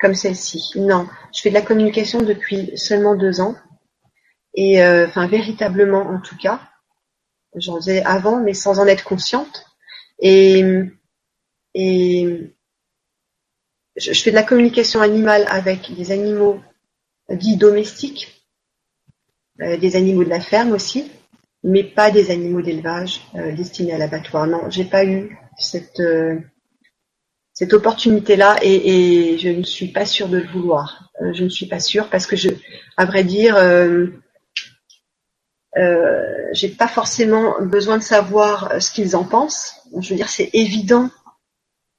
comme 0.00 0.14
celle-ci. 0.14 0.72
Non, 0.76 1.08
je 1.32 1.40
fais 1.40 1.50
de 1.50 1.54
la 1.54 1.62
communication 1.62 2.22
depuis 2.22 2.76
seulement 2.76 3.14
deux 3.14 3.40
ans. 3.40 3.54
Et 4.54 4.82
euh, 4.82 5.06
enfin, 5.06 5.28
véritablement 5.28 6.02
en 6.02 6.20
tout 6.20 6.36
cas. 6.36 6.60
J'en 7.54 7.76
faisais 7.76 8.02
avant, 8.02 8.40
mais 8.40 8.52
sans 8.52 8.80
en 8.80 8.86
être 8.86 9.04
consciente. 9.04 9.64
Et, 10.18 10.90
je, 13.96 14.12
fais 14.12 14.30
de 14.30 14.34
la 14.34 14.42
communication 14.42 15.00
animale 15.00 15.44
avec 15.48 15.94
des 15.94 16.10
animaux 16.10 16.60
dits 17.30 17.56
domestiques, 17.56 18.44
euh, 19.60 19.76
des 19.76 19.94
animaux 19.94 20.24
de 20.24 20.30
la 20.30 20.40
ferme 20.40 20.72
aussi, 20.72 21.12
mais 21.62 21.84
pas 21.84 22.10
des 22.10 22.32
animaux 22.32 22.60
d'élevage 22.60 23.20
destinés 23.56 23.92
à 23.92 23.98
l'abattoir. 23.98 24.48
Non, 24.48 24.68
j'ai 24.68 24.84
pas 24.84 25.04
eu 25.04 25.38
cette 25.58 26.00
euh, 26.00 26.38
cette 27.52 27.72
opportunité-là 27.72 28.56
et, 28.62 29.34
et, 29.34 29.38
je 29.38 29.48
ne 29.48 29.62
suis 29.62 29.88
pas 29.88 30.06
sûre 30.06 30.28
de 30.28 30.38
le 30.38 30.48
vouloir. 30.48 31.10
je 31.32 31.44
ne 31.44 31.48
suis 31.48 31.66
pas 31.66 31.78
sûre 31.78 32.10
parce 32.10 32.26
que 32.26 32.34
je, 32.34 32.48
à 32.96 33.04
vrai 33.04 33.22
dire, 33.22 33.56
euh, 35.76 36.48
j'ai 36.52 36.68
pas 36.68 36.86
forcément 36.86 37.56
besoin 37.60 37.98
de 37.98 38.02
savoir 38.02 38.72
euh, 38.72 38.80
ce 38.80 38.92
qu'ils 38.92 39.16
en 39.16 39.24
pensent. 39.24 39.74
Je 39.98 40.10
veux 40.10 40.16
dire, 40.16 40.28
c'est 40.28 40.50
évident 40.52 41.10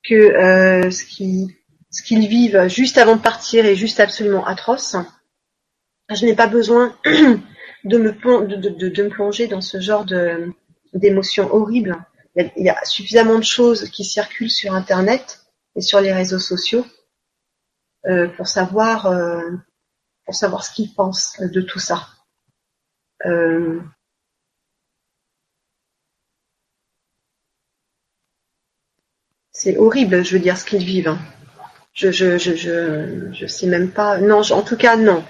que 0.03 0.15
euh, 0.15 0.91
ce 0.91 1.03
qu'ils 1.03 1.48
ce 1.90 2.03
qu'ils 2.03 2.27
vivent 2.27 2.68
juste 2.68 2.98
avant 2.98 3.15
de 3.15 3.22
partir 3.22 3.65
est 3.65 3.76
juste 3.76 3.99
absolument 3.99 4.45
atroce. 4.45 4.95
Je 6.14 6.26
n'ai 6.26 6.36
pas 6.36 6.48
besoin 6.48 6.95
de 7.06 7.98
me, 7.98 8.11
de, 8.45 8.56
de, 8.56 8.90
de 8.90 9.03
me 9.03 9.10
plonger 9.10 9.48
dans 9.48 9.61
ce 9.61 9.80
genre 9.80 10.06
d'émotions 10.94 11.53
horribles. 11.53 11.98
Il 12.36 12.52
y, 12.57 12.70
a, 12.70 12.84
suffisamment 12.84 13.38
de 13.38 13.44
choses 13.44 13.90
qui 13.90 14.03
circulent 14.03 14.52
sur 14.52 14.74
Internet 14.74 15.45
et 15.76 15.82
sur 15.82 16.02
les 16.02 16.12
réseaux 16.12 16.40
sociaux 16.40 16.86
euh, 18.07 18.28
pour 18.28 18.48
savoir 18.48 19.06
euh, 19.07 19.41
pour 20.26 20.36
savoir 20.36 20.66
ce 20.66 20.74
qu'ils 20.74 20.94
pensent 20.94 21.40
de 21.40 21.62
tout 21.62 21.80
ça. 21.80 22.07
Euh, 23.26 23.80
c'est 29.52 29.78
horrible, 29.78 30.26
je 30.26 30.34
veux 30.34 30.41
dire, 30.41 30.57
ce 30.57 30.66
qu'ils 30.66 30.84
vivent. 30.84 31.10
Hein. 31.10 31.20
Je, 31.94 32.12
je 32.12 33.48
sais 33.48 33.68
même 33.68 33.91
pas. 33.91 34.18
Non, 34.18 34.41
en 34.52 34.62
tout 34.62 34.76
cas, 34.76 34.98
non. 34.98 35.24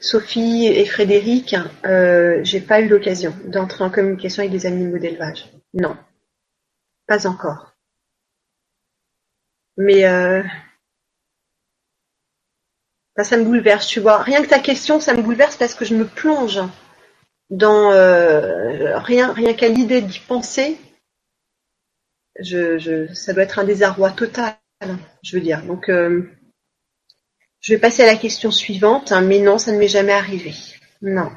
Sophie 0.00 0.66
et 0.66 0.84
Frédéric, 0.84 1.56
euh, 1.84 2.40
j'ai 2.42 2.60
pas 2.60 2.80
eu 2.80 2.88
l'occasion 2.88 3.34
d'entrer 3.46 3.84
en 3.84 3.90
communication 3.90 4.40
avec 4.40 4.52
des 4.52 4.66
animaux 4.66 4.98
d'élevage. 4.98 5.50
Non, 5.74 5.96
pas 7.06 7.26
encore. 7.26 7.74
Mais 9.76 10.06
euh, 10.06 10.42
ça, 13.16 13.24
ça 13.24 13.36
me 13.36 13.44
bouleverse, 13.44 13.86
tu 13.86 14.00
vois. 14.00 14.22
Rien 14.22 14.42
que 14.42 14.48
ta 14.48 14.58
question, 14.58 15.00
ça 15.00 15.14
me 15.14 15.22
bouleverse 15.22 15.56
parce 15.56 15.74
que 15.74 15.84
je 15.84 15.94
me 15.94 16.06
plonge 16.06 16.60
dans 17.50 17.92
euh, 17.92 18.98
rien, 18.98 19.32
rien 19.32 19.54
qu'à 19.54 19.68
l'idée 19.68 20.02
d'y 20.02 20.18
penser, 20.20 20.78
ça 22.42 23.32
doit 23.32 23.42
être 23.42 23.58
un 23.58 23.64
désarroi 23.64 24.10
total, 24.12 24.56
je 25.22 25.36
veux 25.36 25.42
dire. 25.42 25.62
Donc, 25.62 25.88
euh, 25.88 26.30
je 27.60 27.74
vais 27.74 27.80
passer 27.80 28.02
à 28.02 28.06
la 28.06 28.16
question 28.16 28.50
suivante, 28.50 29.12
hein, 29.12 29.22
mais 29.22 29.40
non, 29.40 29.58
ça 29.58 29.72
ne 29.72 29.78
m'est 29.78 29.88
jamais 29.88 30.12
arrivé. 30.12 30.54
Non. 31.02 31.30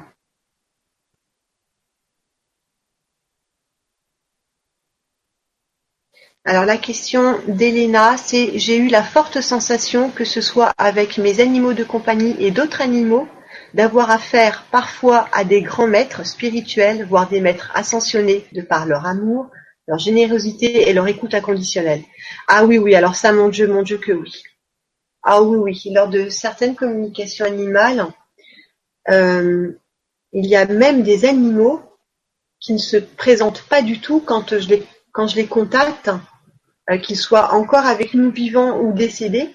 Alors 6.46 6.64
la 6.64 6.78
question 6.78 7.38
d'Elena, 7.48 8.16
c'est 8.16 8.58
j'ai 8.58 8.78
eu 8.78 8.88
la 8.88 9.02
forte 9.02 9.40
sensation 9.40 10.10
que 10.10 10.24
ce 10.24 10.40
soit 10.40 10.72
avec 10.78 11.18
mes 11.18 11.40
animaux 11.40 11.74
de 11.74 11.84
compagnie 11.84 12.34
et 12.38 12.50
d'autres 12.50 12.80
animaux 12.80 13.28
d'avoir 13.74 14.10
affaire 14.10 14.64
parfois 14.70 15.28
à 15.32 15.44
des 15.44 15.62
grands 15.62 15.86
maîtres 15.86 16.26
spirituels, 16.26 17.04
voire 17.06 17.28
des 17.28 17.40
maîtres 17.40 17.70
ascensionnés 17.74 18.46
de 18.52 18.62
par 18.62 18.86
leur 18.86 19.06
amour, 19.06 19.50
leur 19.86 19.98
générosité 19.98 20.88
et 20.88 20.92
leur 20.92 21.08
écoute 21.08 21.34
inconditionnelle. 21.34 22.02
Ah 22.48 22.64
oui, 22.64 22.78
oui, 22.78 22.94
alors 22.94 23.16
ça, 23.16 23.32
mon 23.32 23.48
Dieu, 23.48 23.68
mon 23.68 23.82
Dieu, 23.82 23.98
que 23.98 24.12
oui. 24.12 24.42
Ah 25.22 25.42
oui, 25.42 25.58
oui, 25.58 25.92
lors 25.92 26.08
de 26.08 26.28
certaines 26.30 26.74
communications 26.74 27.44
animales, 27.44 28.06
euh, 29.10 29.72
il 30.32 30.46
y 30.46 30.56
a 30.56 30.66
même 30.66 31.02
des 31.02 31.24
animaux 31.24 31.82
qui 32.60 32.72
ne 32.72 32.78
se 32.78 32.96
présentent 32.96 33.62
pas 33.62 33.82
du 33.82 34.00
tout 34.00 34.20
quand 34.20 34.58
je 34.58 34.68
les, 35.36 35.46
contacte, 35.46 36.10
qu'ils 36.98 37.16
soient 37.16 37.54
encore 37.54 37.86
avec 37.86 38.14
nous 38.14 38.30
vivants 38.30 38.80
ou 38.80 38.92
décédés, 38.92 39.54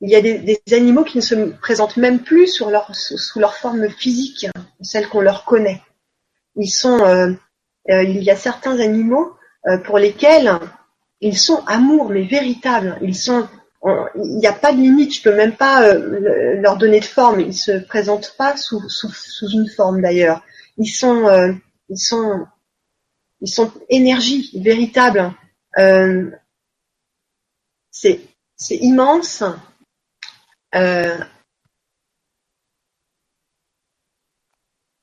il 0.00 0.10
y 0.10 0.16
a 0.16 0.20
des, 0.20 0.60
animaux 0.72 1.04
qui 1.04 1.18
ne 1.18 1.22
se 1.22 1.34
présentent 1.60 1.96
même 1.96 2.20
plus 2.20 2.48
sous 2.48 2.68
leur 2.68 3.54
forme 3.54 3.88
physique, 3.88 4.46
celle 4.80 5.08
qu'on 5.08 5.20
leur 5.20 5.44
connaît. 5.44 5.80
Euh, 6.56 7.32
euh, 7.90 8.02
il 8.02 8.22
y 8.22 8.30
a 8.30 8.36
certains 8.36 8.78
animaux 8.78 9.32
euh, 9.66 9.78
pour 9.78 9.98
lesquels 9.98 10.58
ils 11.20 11.38
sont 11.38 11.62
amour, 11.66 12.10
mais 12.10 12.28
sont, 13.14 13.48
il 14.16 14.36
n'y 14.36 14.46
a 14.46 14.52
pas 14.52 14.72
de 14.72 14.78
limite. 14.78 15.14
Je 15.14 15.22
peux 15.22 15.34
même 15.34 15.54
pas 15.54 15.94
leur 15.94 16.76
donner 16.76 17.00
de 17.00 17.04
forme. 17.04 17.40
Ils 17.40 17.54
se 17.54 17.72
présentent 17.72 18.34
pas 18.36 18.56
sous, 18.56 18.80
une 19.52 19.68
forme 19.68 20.00
d'ailleurs. 20.02 20.42
Ils 20.78 20.88
sont, 20.88 21.58
ils 21.88 21.96
sont, 21.98 23.70
énergie 23.88 24.50
véritable. 24.60 25.32
C'est 27.92 28.76
immense. 28.76 29.44
Euh, 30.74 31.18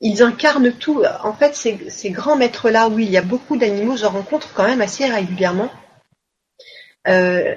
ils 0.02 0.24
incarnent 0.24 0.74
tout. 0.74 1.03
En 1.24 1.34
fait, 1.34 1.56
ces, 1.56 2.10
grands 2.10 2.36
maîtres-là, 2.36 2.90
oui, 2.90 3.06
il 3.06 3.11
y 3.11 3.18
a 3.18 3.22
beaucoup 3.22 3.57
d'animaux, 3.57 3.95
je 3.95 4.06
rencontre 4.06 4.53
quand 4.53 4.68
même 4.68 4.82
assez 4.82 5.06
régulièrement. 5.06 5.72
Euh, 7.07 7.56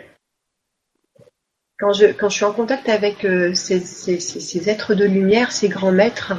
quand, 1.78 1.92
je, 1.92 2.28
suis 2.28 2.44
en 2.44 2.52
contact 2.52 2.88
avec 2.88 3.24
euh, 3.24 3.54
ces, 3.54 4.68
êtres 4.68 4.94
de 4.94 5.04
lumière, 5.04 5.50
ces 5.50 5.68
grands 5.68 5.92
maîtres, 5.92 6.34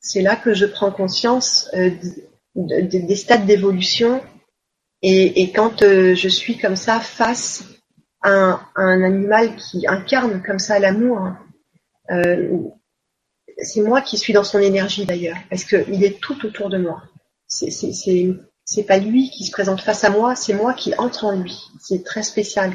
c'est 0.00 0.20
là 0.20 0.36
que 0.36 0.52
je 0.52 0.66
prends 0.66 0.90
conscience 0.90 1.70
des 2.54 3.16
stades 3.16 3.46
d'évolution. 3.46 4.22
Et, 5.06 5.52
quand 5.52 5.80
je 5.80 6.28
suis 6.28 6.56
comme 6.56 6.76
ça 6.76 6.98
face 6.98 7.62
un, 8.22 8.58
animal 8.74 9.54
qui 9.56 9.86
incarne 9.86 10.42
comme 10.42 10.58
ça 10.58 10.78
l'amour, 10.78 11.28
euh, 12.10 12.58
c'est 13.58 13.82
moi 13.82 14.00
qui 14.00 14.16
suis 14.16 14.32
dans 14.32 14.44
son 14.44 14.60
énergie 14.60 15.04
d'ailleurs, 15.04 15.36
parce 15.50 15.64
qu'il 15.64 16.02
est 16.02 16.18
tout 16.22 16.46
autour 16.46 16.70
de 16.70 16.78
moi. 16.78 17.02
C'est, 17.46 18.86
pas 18.88 18.96
lui 18.96 19.28
qui 19.28 19.44
se 19.44 19.50
présente 19.50 19.82
face 19.82 20.04
à 20.04 20.10
moi, 20.10 20.34
c'est 20.34 20.54
moi 20.54 20.72
qui 20.72 20.94
entre 20.96 21.26
en 21.26 21.36
lui. 21.36 21.54
C'est 21.82 22.02
très 22.02 22.22
spécial. 22.22 22.72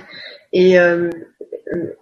Et 0.54 0.80
euh, 0.80 1.10
euh, 1.74 1.96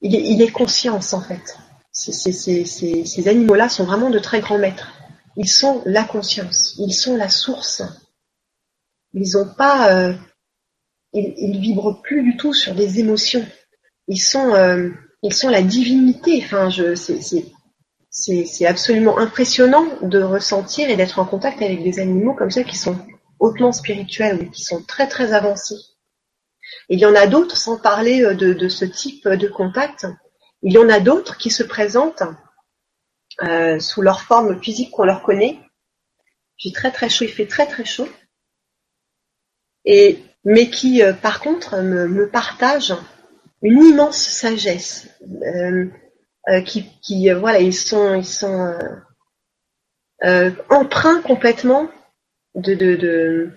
il 0.00 0.40
est 0.40 0.52
conscience 0.52 1.12
en 1.12 1.20
fait. 1.20 1.58
ces 1.92 3.28
animaux-là 3.28 3.68
sont 3.68 3.84
vraiment 3.84 4.08
de 4.08 4.18
très 4.18 4.40
grands 4.40 4.58
maîtres. 4.58 4.90
Ils 5.36 5.50
sont 5.50 5.82
la 5.84 6.04
conscience, 6.04 6.74
ils 6.78 6.94
sont 6.94 7.14
la 7.14 7.28
source. 7.28 7.82
Ils 9.16 9.32
n'ont 9.32 9.52
pas 9.52 10.14
ils, 11.16 11.60
vibrent 11.60 12.02
plus 12.02 12.22
du 12.22 12.36
tout 12.36 12.52
sur 12.52 12.74
des 12.74 13.00
émotions. 13.00 13.46
Ils 14.08 14.20
sont, 14.20 14.54
euh, 14.54 14.90
ils 15.22 15.34
sont 15.34 15.48
la 15.48 15.62
divinité. 15.62 16.40
Enfin, 16.44 16.70
je, 16.70 16.94
c'est 18.10 18.66
absolument 18.66 19.18
impressionnant 19.18 19.86
de 20.02 20.22
ressentir 20.22 20.90
et 20.90 20.96
d'être 20.96 21.18
en 21.18 21.24
contact 21.24 21.62
avec 21.62 21.82
des 21.82 21.98
animaux 21.98 22.34
comme 22.34 22.50
ça 22.50 22.64
qui 22.64 22.76
sont 22.76 22.98
hautement 23.38 23.72
spirituels, 23.72 24.50
qui 24.50 24.62
sont 24.64 24.82
très 24.82 25.08
très 25.08 25.32
avancés. 25.32 25.76
il 26.88 26.98
y 26.98 27.06
en 27.06 27.14
a 27.14 27.26
d'autres, 27.26 27.56
sans 27.56 27.78
parler 27.78 28.22
euh, 28.22 28.34
de, 28.34 28.68
ce 28.68 28.84
type 28.84 29.28
de 29.28 29.48
contact, 29.48 30.06
il 30.62 30.72
y 30.72 30.78
en 30.78 30.88
a 30.88 31.00
d'autres 31.00 31.36
qui 31.36 31.50
se 31.50 31.62
présentent 31.62 32.22
euh, 33.42 33.78
sous 33.78 34.00
leur 34.00 34.22
forme 34.22 34.60
physique 34.62 34.90
qu'on 34.90 35.04
leur 35.04 35.22
connaît. 35.22 35.58
J'ai 36.56 36.72
très 36.72 36.90
très 36.90 37.10
chaud, 37.10 37.26
il 37.26 37.30
fait 37.30 37.46
très 37.46 37.66
très 37.66 37.84
chaud. 37.84 38.08
Et 39.86 40.18
mais 40.44 40.70
qui, 40.70 41.02
euh, 41.02 41.12
par 41.12 41.40
contre, 41.40 41.76
me, 41.82 42.06
me 42.06 42.28
partagent 42.28 42.96
une 43.62 43.82
immense 43.82 44.18
sagesse, 44.18 45.08
euh, 45.42 45.86
euh, 46.48 46.60
qui, 46.60 46.86
qui 47.02 47.30
voilà, 47.32 47.58
ils 47.60 47.74
sont, 47.74 48.14
ils 48.14 48.24
sont 48.24 48.76
empreints 50.70 51.20
complètement 51.22 51.90
de, 52.54 52.74
de, 52.74 53.50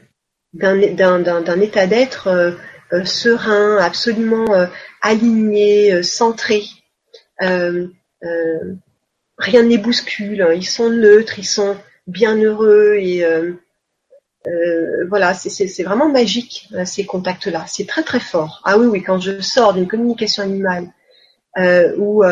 d'un 0.54 1.62
état 1.62 1.88
d'être 1.88 2.28
euh, 2.28 2.52
euh, 2.94 3.06
serein, 3.06 3.78
absolument 3.78 4.48
aligné, 5.02 6.02
centré. 6.02 6.64
rien 7.40 7.88
ne 9.64 9.70
les 9.70 9.78
bouscule, 9.78 10.48
ils 10.56 10.66
sont 10.66 10.90
neutres, 10.90 11.38
ils 11.38 11.46
sont 11.46 11.78
bien 12.08 12.36
heureux 12.36 12.98
et 14.46 15.06
voilà, 15.10 15.34
c'est 15.34 15.84
vraiment 15.84 16.10
magique 16.10 16.70
ces 16.86 17.06
contacts-là. 17.06 17.66
C'est 17.68 17.88
très 17.88 18.04
très 18.04 18.20
fort. 18.20 18.62
Ah 18.66 18.78
oui 18.78 18.88
oui, 18.88 19.04
quand 19.04 19.20
je 19.20 19.42
sors 19.42 19.74
d'une 19.74 19.88
communication 19.88 20.44
animale 20.44 20.92
où 21.98 22.24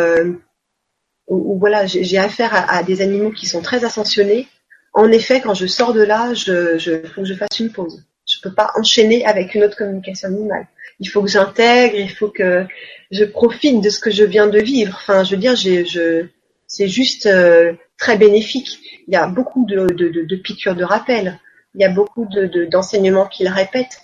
où, 1.28 1.60
voilà, 1.60 1.86
j'ai 1.86 2.18
affaire 2.18 2.52
à, 2.54 2.84
des 2.84 3.02
animaux 3.02 3.32
qui 3.32 3.46
sont 3.46 3.62
très 3.62 3.84
ascensionnés. 3.84 4.48
En 4.94 5.12
effet, 5.12 5.42
quand 5.42 5.54
je 5.54 5.68
sors 5.68 5.94
de 5.94 6.02
là, 6.02 6.34
je, 6.34 6.78
je 6.78 7.06
faut 7.08 7.22
que 7.22 7.28
je 7.28 7.34
fasse 7.34 7.60
une 7.60 7.72
pause. 7.72 8.06
Je 8.26 8.40
peux 8.42 8.54
pas 8.54 8.72
enchaîner 8.78 9.26
avec 9.26 9.54
une 9.54 9.64
autre 9.64 9.78
communication 9.78 10.30
animale. 10.30 10.68
Il 11.00 11.08
faut 11.08 11.22
que 11.22 11.30
j'intègre, 11.30 11.96
il 11.96 12.10
faut 12.10 12.30
que 12.30 12.66
je 13.12 13.24
profite 13.26 13.82
de 13.82 13.90
ce 13.90 14.00
que 14.00 14.10
je 14.10 14.24
viens 14.24 14.48
de 14.48 14.60
vivre. 14.60 14.98
Enfin, 15.02 15.24
je 15.24 15.32
veux 15.32 15.42
dire, 15.42 15.56
je, 15.56 16.26
c'est 16.66 16.88
juste 16.88 17.26
euh, 17.26 17.74
très 17.98 18.18
bénéfique. 18.18 18.80
Il 19.08 19.14
y 19.14 19.18
a 19.18 19.28
beaucoup 19.28 19.66
de, 19.66 19.88
de, 19.88 20.10
de, 20.10 20.24
de 20.24 20.36
piqûres 20.36 20.76
de 20.76 20.84
rappel. 20.84 21.40
Il 21.78 21.84
y 21.84 21.86
a 21.86 21.90
beaucoup 21.90 22.26
de, 22.26 22.66
d'enseignements 22.66 23.28
qu'ils 23.28 23.50
répètent. 23.50 24.02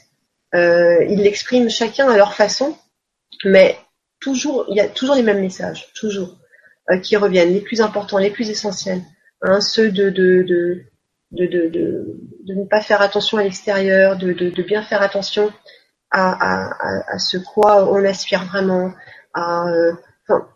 Euh, 0.53 1.03
ils 1.09 1.23
l'expriment 1.23 1.71
chacun 1.71 2.07
à 2.07 2.15
leur 2.15 2.35
façon, 2.35 2.77
mais 3.45 3.75
toujours, 4.19 4.65
il 4.69 4.77
y 4.77 4.79
a 4.79 4.87
toujours 4.87 5.15
les 5.15 5.23
mêmes 5.23 5.41
messages, 5.41 5.91
toujours. 5.93 6.37
Euh, 6.91 6.99
qui 6.99 7.17
reviennent, 7.17 7.51
les 7.51 7.61
plus 7.61 7.81
importants, 7.81 8.19
les 8.19 8.29
plus 8.29 8.49
essentiels, 8.49 9.01
hein, 9.41 9.59
ceux 9.59 9.89
de, 9.89 10.11
de, 10.11 10.43
de, 10.43 10.83
de, 11.31 11.47
de, 11.47 11.69
de, 11.69 12.53
ne 12.53 12.65
pas 12.65 12.81
faire 12.81 13.01
attention 13.01 13.39
à 13.39 13.43
l'extérieur, 13.43 14.17
de, 14.17 14.33
de, 14.33 14.49
de, 14.49 14.63
bien 14.63 14.83
faire 14.83 15.01
attention 15.01 15.51
à, 16.11 16.69
à, 17.07 17.17
ce 17.17 17.37
quoi 17.37 17.91
on 17.91 18.05
aspire 18.05 18.45
vraiment, 18.45 18.91
à, 19.33 19.65
euh, 19.69 19.93
enfin, 20.27 20.47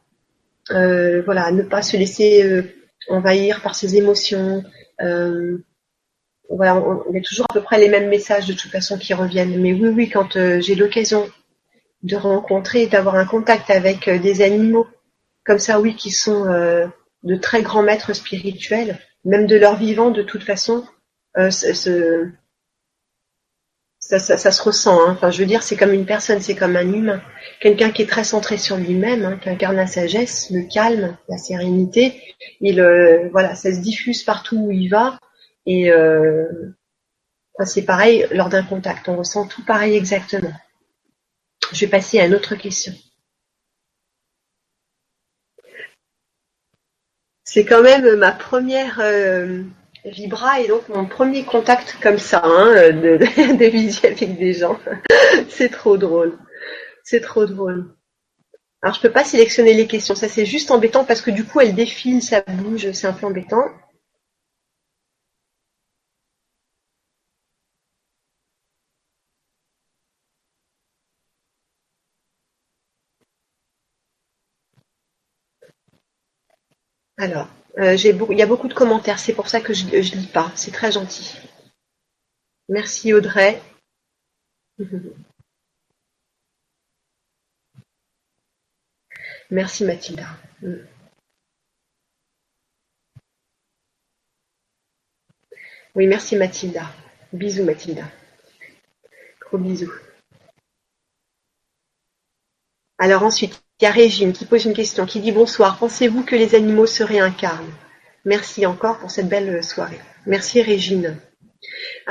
voilà, 1.25 1.51
ne 1.51 1.63
pas 1.63 1.81
se 1.81 1.97
laisser 1.97 2.61
envahir 3.09 3.61
par 3.63 3.73
ses 3.73 3.95
émotions. 3.95 4.63
Euh, 6.51 6.55
voilà, 6.55 6.77
on, 6.77 7.15
a 7.15 7.21
toujours 7.21 7.45
à 7.49 7.53
peu 7.53 7.61
près 7.61 7.79
les 7.79 7.89
mêmes 7.89 8.09
messages 8.09 8.47
de 8.47 8.53
toute 8.53 8.71
façon 8.71 8.97
qui 8.97 9.13
reviennent. 9.13 9.59
Mais 9.61 9.73
oui, 9.73 9.89
oui, 9.89 10.09
quand 10.09 10.33
j'ai 10.59 10.75
l'occasion 10.75 11.27
de 12.03 12.15
rencontrer, 12.15 12.87
d'avoir 12.87 13.15
un 13.15 13.25
contact 13.25 13.69
avec 13.69 14.09
des 14.09 14.41
animaux 14.41 14.87
comme 15.47 15.57
ça, 15.59 15.79
oui, 15.79 15.95
qui 15.95 16.11
sont 16.11 16.45
euh, 16.47 16.85
de 17.23 17.35
très 17.37 17.63
grands 17.63 17.81
maîtres 17.81 18.13
spirituels, 18.13 18.99
même 19.23 19.47
de 19.47 19.55
leur 19.55 19.77
vivant, 19.77 20.11
de 20.11 20.21
toute 20.21 20.43
façon, 20.43 20.83
euh, 21.37 21.49
ça, 21.49 21.73
se 21.73 22.31
ressent. 24.61 24.99
Hein. 24.99 25.13
Enfin, 25.13 25.31
je 25.31 25.39
veux 25.39 25.45
dire, 25.45 25.63
c'est 25.63 25.77
comme 25.77 25.93
une 25.93 26.05
personne, 26.05 26.41
c'est 26.41 26.55
comme 26.55 26.75
un 26.75 26.93
humain, 26.93 27.21
quelqu'un 27.61 27.91
qui 27.91 28.01
est 28.01 28.09
très 28.09 28.25
centré 28.25 28.57
sur 28.57 28.75
lui-même, 28.75 29.23
hein, 29.23 29.39
qui 29.41 29.49
incarne 29.49 29.77
la 29.77 29.87
sagesse, 29.87 30.49
le 30.51 30.63
calme, 30.63 31.17
la 31.29 31.37
sérénité. 31.37 32.21
Il, 32.59 32.81
euh, 32.81 33.29
voilà, 33.31 33.55
ça 33.55 33.73
se 33.73 33.79
diffuse 33.79 34.23
partout 34.23 34.57
où 34.57 34.71
il 34.71 34.89
va, 34.89 35.17
et 35.67 35.91
c'est 37.65 37.83
pareil 37.83 38.25
lors 38.31 38.49
d'un 38.49 38.63
contact. 38.63 39.09
On 39.09 39.17
ressent 39.17 39.47
tout 39.47 39.63
pareil 39.63 39.95
exactement. 39.95 40.53
Je 41.71 41.81
vais 41.81 41.91
passer 41.91 42.19
à 42.19 42.25
une 42.25 42.33
autre 42.33 42.55
question. 42.55 42.93
c'est 47.47 47.65
quand 47.65 47.81
même 47.81 48.17
ma 48.17 48.33
première 48.33 48.99
euh, 49.01 49.63
vibra 50.05 50.59
et 50.59 50.67
donc 50.67 50.89
mon 50.89 51.05
premier 51.05 51.43
contact 51.43 51.97
comme 52.03 52.19
ça, 52.19 52.41
hein, 52.43 52.91
de, 52.91 53.17
de, 53.17 54.05
avec 54.05 54.37
des 54.37 54.53
gens. 54.53 54.77
c'est 55.49 55.69
trop 55.69 55.97
drôle. 55.97 56.37
C'est 57.03 57.21
trop 57.21 57.45
drôle. 57.45 57.95
Alors 58.83 58.93
je 58.93 59.01
peux 59.01 59.11
pas 59.11 59.23
sélectionner 59.23 59.73
les 59.73 59.87
questions, 59.87 60.13
ça 60.13 60.27
c'est 60.27 60.45
juste 60.45 60.69
embêtant 60.69 61.03
parce 61.03 61.21
que 61.21 61.31
du 61.31 61.45
coup 61.45 61.61
elles 61.61 61.73
défilent, 61.73 62.21
ça 62.21 62.41
bouge, 62.41 62.91
c'est 62.91 63.07
un 63.07 63.13
peu 63.13 63.25
embêtant. 63.25 63.65
Alors, 77.17 77.47
euh, 77.79 77.95
il 77.95 78.37
y 78.37 78.41
a 78.41 78.45
beaucoup 78.47 78.67
de 78.67 78.73
commentaires, 78.73 79.19
c'est 79.19 79.33
pour 79.33 79.47
ça 79.49 79.59
que 79.61 79.73
je 79.73 79.85
ne 79.85 79.99
lis 79.99 80.27
pas. 80.27 80.51
C'est 80.55 80.71
très 80.71 80.91
gentil. 80.91 81.35
Merci 82.69 83.13
Audrey. 83.13 83.61
Merci 89.49 89.85
Mathilda. 89.85 90.27
Oui, 95.95 96.05
merci 96.05 96.35
Mathilda. 96.35 96.83
Bisous 97.33 97.63
Mathilda. 97.63 98.03
Gros 99.39 99.57
bisous. 99.57 99.91
Alors 102.99 103.23
ensuite, 103.23 103.63
y 103.83 103.85
a 103.85 103.91
Régine 103.91 104.33
qui 104.33 104.45
pose 104.45 104.65
une 104.65 104.73
question, 104.73 105.05
qui 105.05 105.19
dit 105.19 105.31
bonsoir. 105.31 105.77
Pensez-vous 105.77 106.23
que 106.23 106.35
les 106.35 106.55
animaux 106.55 106.87
se 106.87 107.03
réincarnent 107.03 107.71
Merci 108.25 108.65
encore 108.65 108.99
pour 108.99 109.11
cette 109.11 109.29
belle 109.29 109.63
soirée. 109.63 109.99
Merci 110.25 110.61
Régine. 110.61 111.17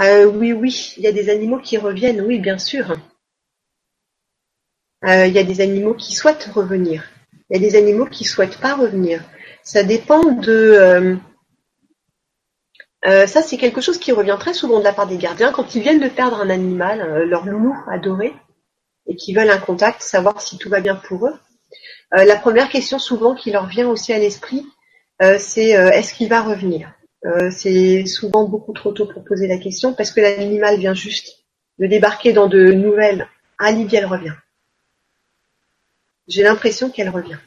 Euh, 0.01 0.27
oui, 0.27 0.53
oui, 0.53 0.95
il 0.97 1.03
y 1.03 1.07
a 1.07 1.13
des 1.13 1.29
animaux 1.31 1.59
qui 1.59 1.77
reviennent, 1.77 2.21
oui, 2.21 2.39
bien 2.39 2.59
sûr. 2.59 2.93
Euh, 5.05 5.27
il 5.27 5.33
y 5.33 5.39
a 5.39 5.45
des 5.45 5.61
animaux 5.61 5.95
qui 5.95 6.15
souhaitent 6.15 6.49
revenir. 6.55 7.05
Il 7.51 7.57
y 7.57 7.65
a 7.65 7.69
des 7.69 7.77
animaux 7.77 8.07
qui 8.07 8.25
souhaitent 8.25 8.59
pas 8.59 8.75
revenir. 8.75 9.23
Ça 9.63 9.83
dépend 9.83 10.23
de. 10.23 11.19
Euh, 13.05 13.27
ça, 13.27 13.43
c'est 13.43 13.57
quelque 13.57 13.81
chose 13.81 13.99
qui 13.99 14.13
revient 14.13 14.37
très 14.39 14.55
souvent 14.55 14.79
de 14.79 14.85
la 14.85 14.93
part 14.93 15.07
des 15.07 15.19
gardiens 15.19 15.53
quand 15.53 15.75
ils 15.75 15.83
viennent 15.83 16.01
de 16.01 16.09
perdre 16.09 16.41
un 16.41 16.51
animal, 16.51 17.25
leur 17.25 17.45
loulou 17.45 17.75
adoré, 17.91 18.35
et 19.07 19.17
qui 19.17 19.35
veulent 19.35 19.51
un 19.51 19.59
contact, 19.59 20.03
savoir 20.03 20.41
si 20.41 20.59
tout 20.59 20.69
va 20.69 20.81
bien 20.81 20.97
pour 20.97 21.27
eux. 21.27 21.35
Euh, 22.15 22.25
la 22.25 22.37
première 22.37 22.69
question 22.69 22.99
souvent 22.99 23.35
qui 23.35 23.51
leur 23.51 23.67
vient 23.67 23.89
aussi 23.89 24.13
à 24.13 24.19
l'esprit, 24.19 24.67
euh, 25.23 25.37
c'est 25.39 25.77
euh, 25.77 25.91
est-ce 25.91 26.15
qu'il 26.15 26.29
va 26.29 26.43
revenir? 26.43 26.93
C'est 27.51 28.07
souvent 28.07 28.45
beaucoup 28.45 28.73
trop 28.73 28.93
tôt 28.93 29.07
pour 29.07 29.25
poser 29.25 29.49
la 29.49 29.59
question 29.59 29.95
parce 29.95 30.13
que 30.13 30.21
l'animal 30.21 30.79
vient 30.79 30.95
juste 30.95 31.45
de 31.81 31.89
débarquer 31.89 32.33
dans 32.33 32.47
de 32.47 32.71
nouvelles. 32.71 33.27
Ah, 33.59 33.73
Livia, 33.73 33.99
elle 33.99 34.07
revient. 34.07 34.35
J'ai 36.29 36.45
l'impression 36.45 36.89
qu'elle 36.89 37.09
revient. 37.09 37.39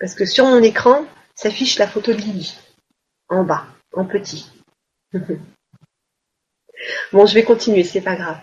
Parce 0.00 0.14
que 0.14 0.24
sur 0.24 0.46
mon 0.46 0.62
écran 0.62 1.04
s'affiche 1.34 1.78
la 1.78 1.86
photo 1.86 2.14
de 2.14 2.16
Lily. 2.16 2.56
En 3.28 3.44
bas, 3.44 3.66
en 3.92 4.06
petit. 4.06 4.50
bon, 5.12 5.38
je 7.26 7.34
vais 7.34 7.44
continuer, 7.44 7.84
c'est 7.84 8.00
pas 8.00 8.16
grave 8.16 8.40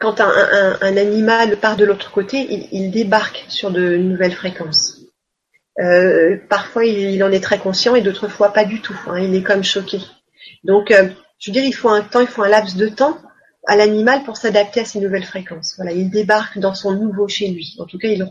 quand 0.00 0.18
un, 0.20 0.96
animal 0.96 1.58
part 1.58 1.76
de 1.76 1.84
l'autre 1.84 2.10
côté, 2.10 2.66
il, 2.72 2.90
débarque 2.90 3.44
sur 3.48 3.70
de 3.70 3.96
nouvelles 3.96 4.32
fréquences. 4.32 4.96
Euh, 5.78 6.38
parfois, 6.48 6.86
il, 6.86 7.22
en 7.22 7.30
est 7.30 7.42
très 7.42 7.58
conscient 7.58 7.94
et 7.94 8.00
d'autres 8.00 8.28
fois 8.28 8.52
pas 8.54 8.64
du 8.64 8.80
tout. 8.80 8.98
Hein, 9.06 9.20
il 9.20 9.34
est 9.34 9.42
comme 9.42 9.62
choqué. 9.62 10.00
Donc, 10.64 10.90
euh, 10.90 11.10
je 11.38 11.50
veux 11.50 11.52
dire, 11.52 11.64
il 11.64 11.74
faut 11.74 11.90
un 11.90 12.00
temps, 12.00 12.20
il 12.20 12.26
faut 12.26 12.42
un 12.42 12.48
laps 12.48 12.76
de 12.76 12.88
temps 12.88 13.18
à 13.66 13.76
l'animal 13.76 14.24
pour 14.24 14.38
s'adapter 14.38 14.80
à 14.80 14.84
ces 14.86 15.00
nouvelles 15.00 15.24
fréquences. 15.24 15.74
Voilà, 15.76 15.92
il 15.92 16.08
débarque 16.08 16.58
dans 16.58 16.74
son 16.74 16.92
nouveau 16.92 17.28
chez 17.28 17.48
lui. 17.48 17.76
En 17.78 17.84
tout 17.84 17.98
cas, 17.98 18.08
il 18.08 18.22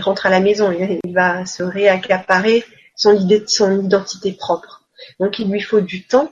rentre 0.00 0.26
à 0.26 0.30
la 0.30 0.38
maison. 0.38 0.70
Il, 0.70 1.12
va 1.12 1.46
se 1.46 1.64
réaccaparer 1.64 2.64
son 2.94 3.16
idée, 3.16 3.42
son 3.48 3.84
identité 3.84 4.32
propre. 4.32 4.84
Donc, 5.18 5.40
il 5.40 5.50
lui 5.50 5.60
faut 5.60 5.80
du 5.80 6.06
temps 6.06 6.30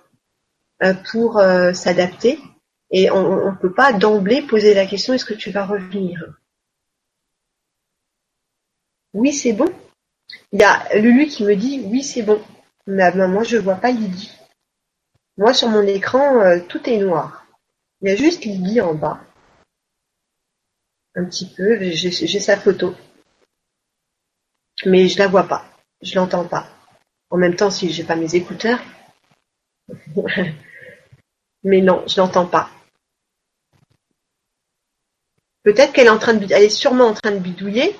euh, 0.85 0.95
pour 1.11 1.43
s'adapter 1.73 2.39
et 2.91 3.11
on 3.11 3.53
ne 3.53 3.57
peut 3.57 3.73
pas 3.73 3.93
d'emblée 3.93 4.43
poser 4.43 4.75
la 4.75 4.87
question 4.87 5.15
est-ce 5.15 5.25
que 5.25 5.35
tu 5.35 5.51
vas 5.51 5.67
revenir? 5.67 6.39
Oui, 9.13 9.33
c'est 9.33 9.53
bon. 9.53 9.73
Il 10.53 10.61
y 10.61 10.65
a 10.65 10.97
Lulu 10.99 11.27
qui 11.27 11.45
me 11.45 11.55
dit 11.57 11.83
oui, 11.87 12.03
c'est 12.03 12.23
bon. 12.23 12.43
Mais 12.87 13.11
moi, 13.13 13.43
je 13.43 13.59
vois 13.59 13.77
pas 13.77 13.91
Lydie. 13.91 14.33
Moi, 15.37 15.53
sur 15.53 15.69
mon 15.69 15.87
écran, 15.87 16.41
euh, 16.41 16.61
tout 16.69 16.89
est 16.89 16.99
noir. 16.99 17.47
Il 18.01 18.09
y 18.09 18.13
a 18.13 18.17
juste 18.17 18.45
Lydie 18.45 18.81
en 18.81 18.95
bas. 18.95 19.21
Un 21.15 21.25
petit 21.25 21.53
peu, 21.55 21.79
j'ai 21.81 22.41
sa 22.41 22.57
photo. 22.57 22.95
Mais 24.87 25.09
je 25.09 25.19
la 25.19 25.29
vois 25.29 25.49
pas. 25.49 25.65
Je 26.01 26.15
l'entends 26.15 26.47
pas. 26.47 26.69
En 27.31 27.37
même 27.37 27.57
temps, 27.57 27.71
si 27.71 27.91
j'ai 27.91 28.05
pas 28.05 28.17
mes 28.17 28.35
écouteurs. 28.35 28.81
Mais 31.65 31.81
non, 31.81 32.05
je 32.07 32.21
l'entends 32.21 32.47
pas. 32.47 32.71
Peut-être 35.63 35.93
qu'elle 35.93 36.07
est 36.07 36.11
en 36.11 36.19
train 36.19 36.35
de, 36.35 36.45
elle 36.53 36.63
est 36.63 36.71
sûrement 36.71 37.07
en 37.07 37.15
train 37.15 37.33
de 37.33 37.39
bidouiller. 37.39 37.97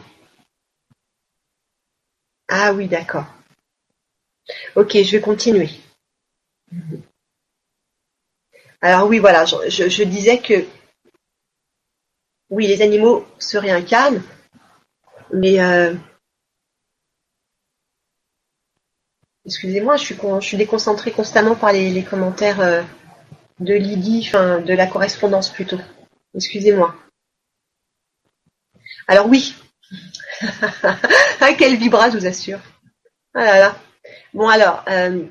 Ah 2.49 2.73
oui, 2.73 2.89
d'accord. 2.89 3.27
Ok, 4.77 4.93
je 5.03 5.13
vais 5.13 5.21
continuer. 5.21 5.69
Alors 8.81 9.09
oui, 9.09 9.19
voilà, 9.19 9.45
je, 9.45 10.03
disais 10.05 10.39
que 10.39 10.65
oui, 12.51 12.67
les 12.67 12.81
animaux 12.81 13.27
se 13.39 13.59
réincarnent, 13.59 14.23
mais 15.33 15.61
euh, 15.61 15.95
excusez-moi, 19.45 19.97
je 19.97 20.05
suis, 20.05 20.15
je 20.15 20.57
déconcentrée 20.57 21.11
constamment 21.11 21.57
par 21.57 21.73
les, 21.73 22.05
commentaires 22.05 22.61
euh, 22.61 22.83
de 23.59 23.75
Lydie, 23.75 24.25
enfin 24.29 24.61
de 24.61 24.73
la 24.73 24.87
correspondance 24.87 25.51
plutôt. 25.51 25.81
Excusez-moi. 26.35 26.95
Alors 29.09 29.27
oui. 29.27 29.55
ah, 31.41 31.55
quel 31.59 31.77
vibra, 31.77 32.11
je 32.11 32.19
vous 32.19 32.27
assure. 32.27 32.61
Ah 33.35 33.45
là 33.45 33.59
là. 33.59 33.77
Bon 34.35 34.49
alors, 34.49 34.85
euh, 34.89 35.25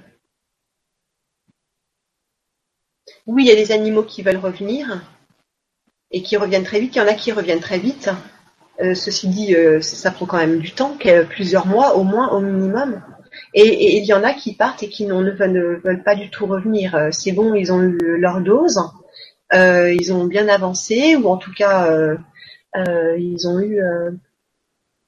oui, 3.28 3.44
il 3.44 3.48
y 3.48 3.52
a 3.52 3.56
des 3.56 3.72
animaux 3.72 4.02
qui 4.02 4.24
veulent 4.24 4.38
revenir 4.38 5.04
et 6.10 6.24
qui 6.24 6.38
reviennent 6.38 6.64
très 6.64 6.80
vite. 6.80 6.95
Il 6.95 6.99
y 6.99 7.02
en 7.02 7.08
a 7.08 7.14
qui 7.14 7.32
reviennent 7.32 7.60
très 7.60 7.78
vite. 7.78 8.10
Euh, 8.82 8.95
ceci 8.95 9.28
dit, 9.28 9.56
euh, 9.56 9.80
ça 9.82 10.10
prend 10.10 10.26
quand 10.26 10.38
même 10.38 10.60
du 10.60 10.72
temps, 10.72 10.98
plusieurs 11.30 11.68
mois 11.68 11.98
au 11.98 12.04
moins 12.04 12.30
au 12.30 12.40
minimum. 12.40 13.04
Et, 13.54 13.98
il 13.98 14.06
y 14.06 14.14
en 14.14 14.24
a 14.24 14.34
qui 14.34 14.56
partent 14.56 14.82
et 14.82 14.90
qui 14.90 15.06
ne 15.06 15.32
veulent, 15.32 16.04
pas 16.04 16.16
du 16.16 16.32
tout 16.32 16.48
revenir. 16.48 17.10
C'est 17.12 17.32
bon, 17.32 17.54
ils 17.54 17.72
ont 17.72 17.82
eu 17.82 18.18
leur 18.18 18.41
dose, 18.41 18.80
ils 19.54 20.12
ont 20.12 20.26
bien 20.26 20.48
avancé, 20.48 21.16
ou 21.16 21.28
en 21.28 21.38
tout 21.38 21.54
cas, 21.54 22.18
ils 23.18 23.48
ont 23.48 23.60
eu 23.60 23.82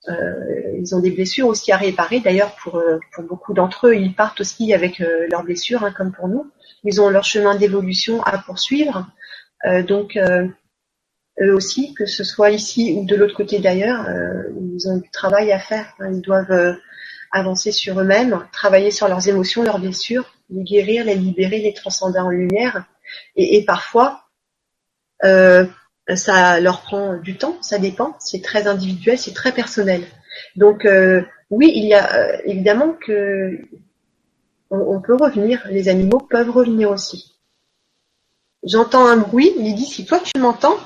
euh, 0.08 0.76
ils 0.78 0.96
ont 0.96 1.00
des 1.00 1.12
blessures 1.12 1.48
aussi 1.48 1.72
à 1.72 1.78
réparer. 1.78 2.20
D'ailleurs, 2.20 2.56
pour, 2.56 2.78
euh, 2.78 3.00
beaucoup 3.20 3.54
d'entre 3.54 3.88
eux, 3.88 3.96
ils 3.96 4.16
partent 4.16 4.40
aussi 4.42 4.74
avec 4.74 5.02
euh, 5.02 5.28
leurs 5.30 5.44
blessures, 5.44 5.84
hein, 5.84 5.92
comme 5.92 6.12
pour 6.12 6.28
nous. 6.28 6.50
Ils 6.84 7.02
ont 7.02 7.10
leur 7.10 7.26
chemin 7.26 7.56
d'évolution 7.56 8.24
à 8.24 8.38
poursuivre. 8.38 9.08
donc, 9.88 10.18
eux 10.18 11.54
aussi, 11.54 11.94
que 11.94 12.06
ce 12.06 12.24
soit 12.24 12.52
ici 12.52 12.96
ou 12.98 13.06
de 13.06 13.16
l'autre 13.18 13.36
côté 13.36 13.60
d'ailleurs, 13.60 14.06
ils 14.58 14.88
ont 14.88 14.98
du 14.98 15.10
travail 15.10 15.52
à 15.52 15.60
faire. 15.60 15.94
Hein. 16.00 16.12
Ils 16.14 16.22
doivent 16.22 16.78
avancer 17.32 17.74
sur 17.74 18.00
eux-mêmes, 18.00 18.48
travailler 18.54 18.92
sur 18.92 19.10
leurs 19.10 19.28
émotions, 19.28 19.64
leurs 19.64 19.80
blessures, 19.80 20.34
les 20.50 20.64
guérir, 20.64 21.04
les 21.04 21.16
libérer, 21.16 21.60
les 21.60 21.74
transcender 21.74 22.20
en 22.20 22.30
lumière. 22.30 22.86
Et, 23.36 23.66
parfois, 23.66 24.24
euh, 25.26 25.66
ça 26.16 26.60
leur 26.60 26.82
prend 26.82 27.18
du 27.18 27.38
temps, 27.38 27.58
ça 27.62 27.78
dépend, 27.78 28.16
c'est 28.20 28.42
très 28.42 28.68
individuel, 28.68 29.18
c'est 29.18 29.34
très 29.34 29.52
personnel. 29.52 30.04
Donc 30.56 30.86
euh, 30.86 31.22
oui, 31.50 31.72
il 31.76 31.86
y 31.86 31.94
a 31.94 32.16
euh, 32.16 32.38
évidemment 32.46 32.94
que 32.94 33.60
on, 34.72 35.02
peut 35.02 35.16
revenir, 35.16 35.66
les 35.72 35.90
animaux 35.90 36.20
peuvent 36.20 36.52
revenir 36.52 36.92
aussi. 36.92 37.36
J'entends 38.64 39.08
un 39.08 39.18
bruit, 39.18 39.52
Lydie, 39.58 39.86
si 39.86 40.06
toi 40.06 40.20
tu 40.20 40.40
m'entends? 40.40 40.78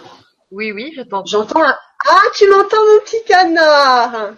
Oui, 0.52 0.72
oui, 0.72 0.94
je 0.96 1.02
t'entends. 1.02 1.26
J'entends 1.26 1.64
un... 1.64 1.76
Ah, 2.08 2.22
tu 2.34 2.48
m'entends 2.48 2.78
mon 2.78 3.00
petit 3.02 3.22
canard? 3.26 4.36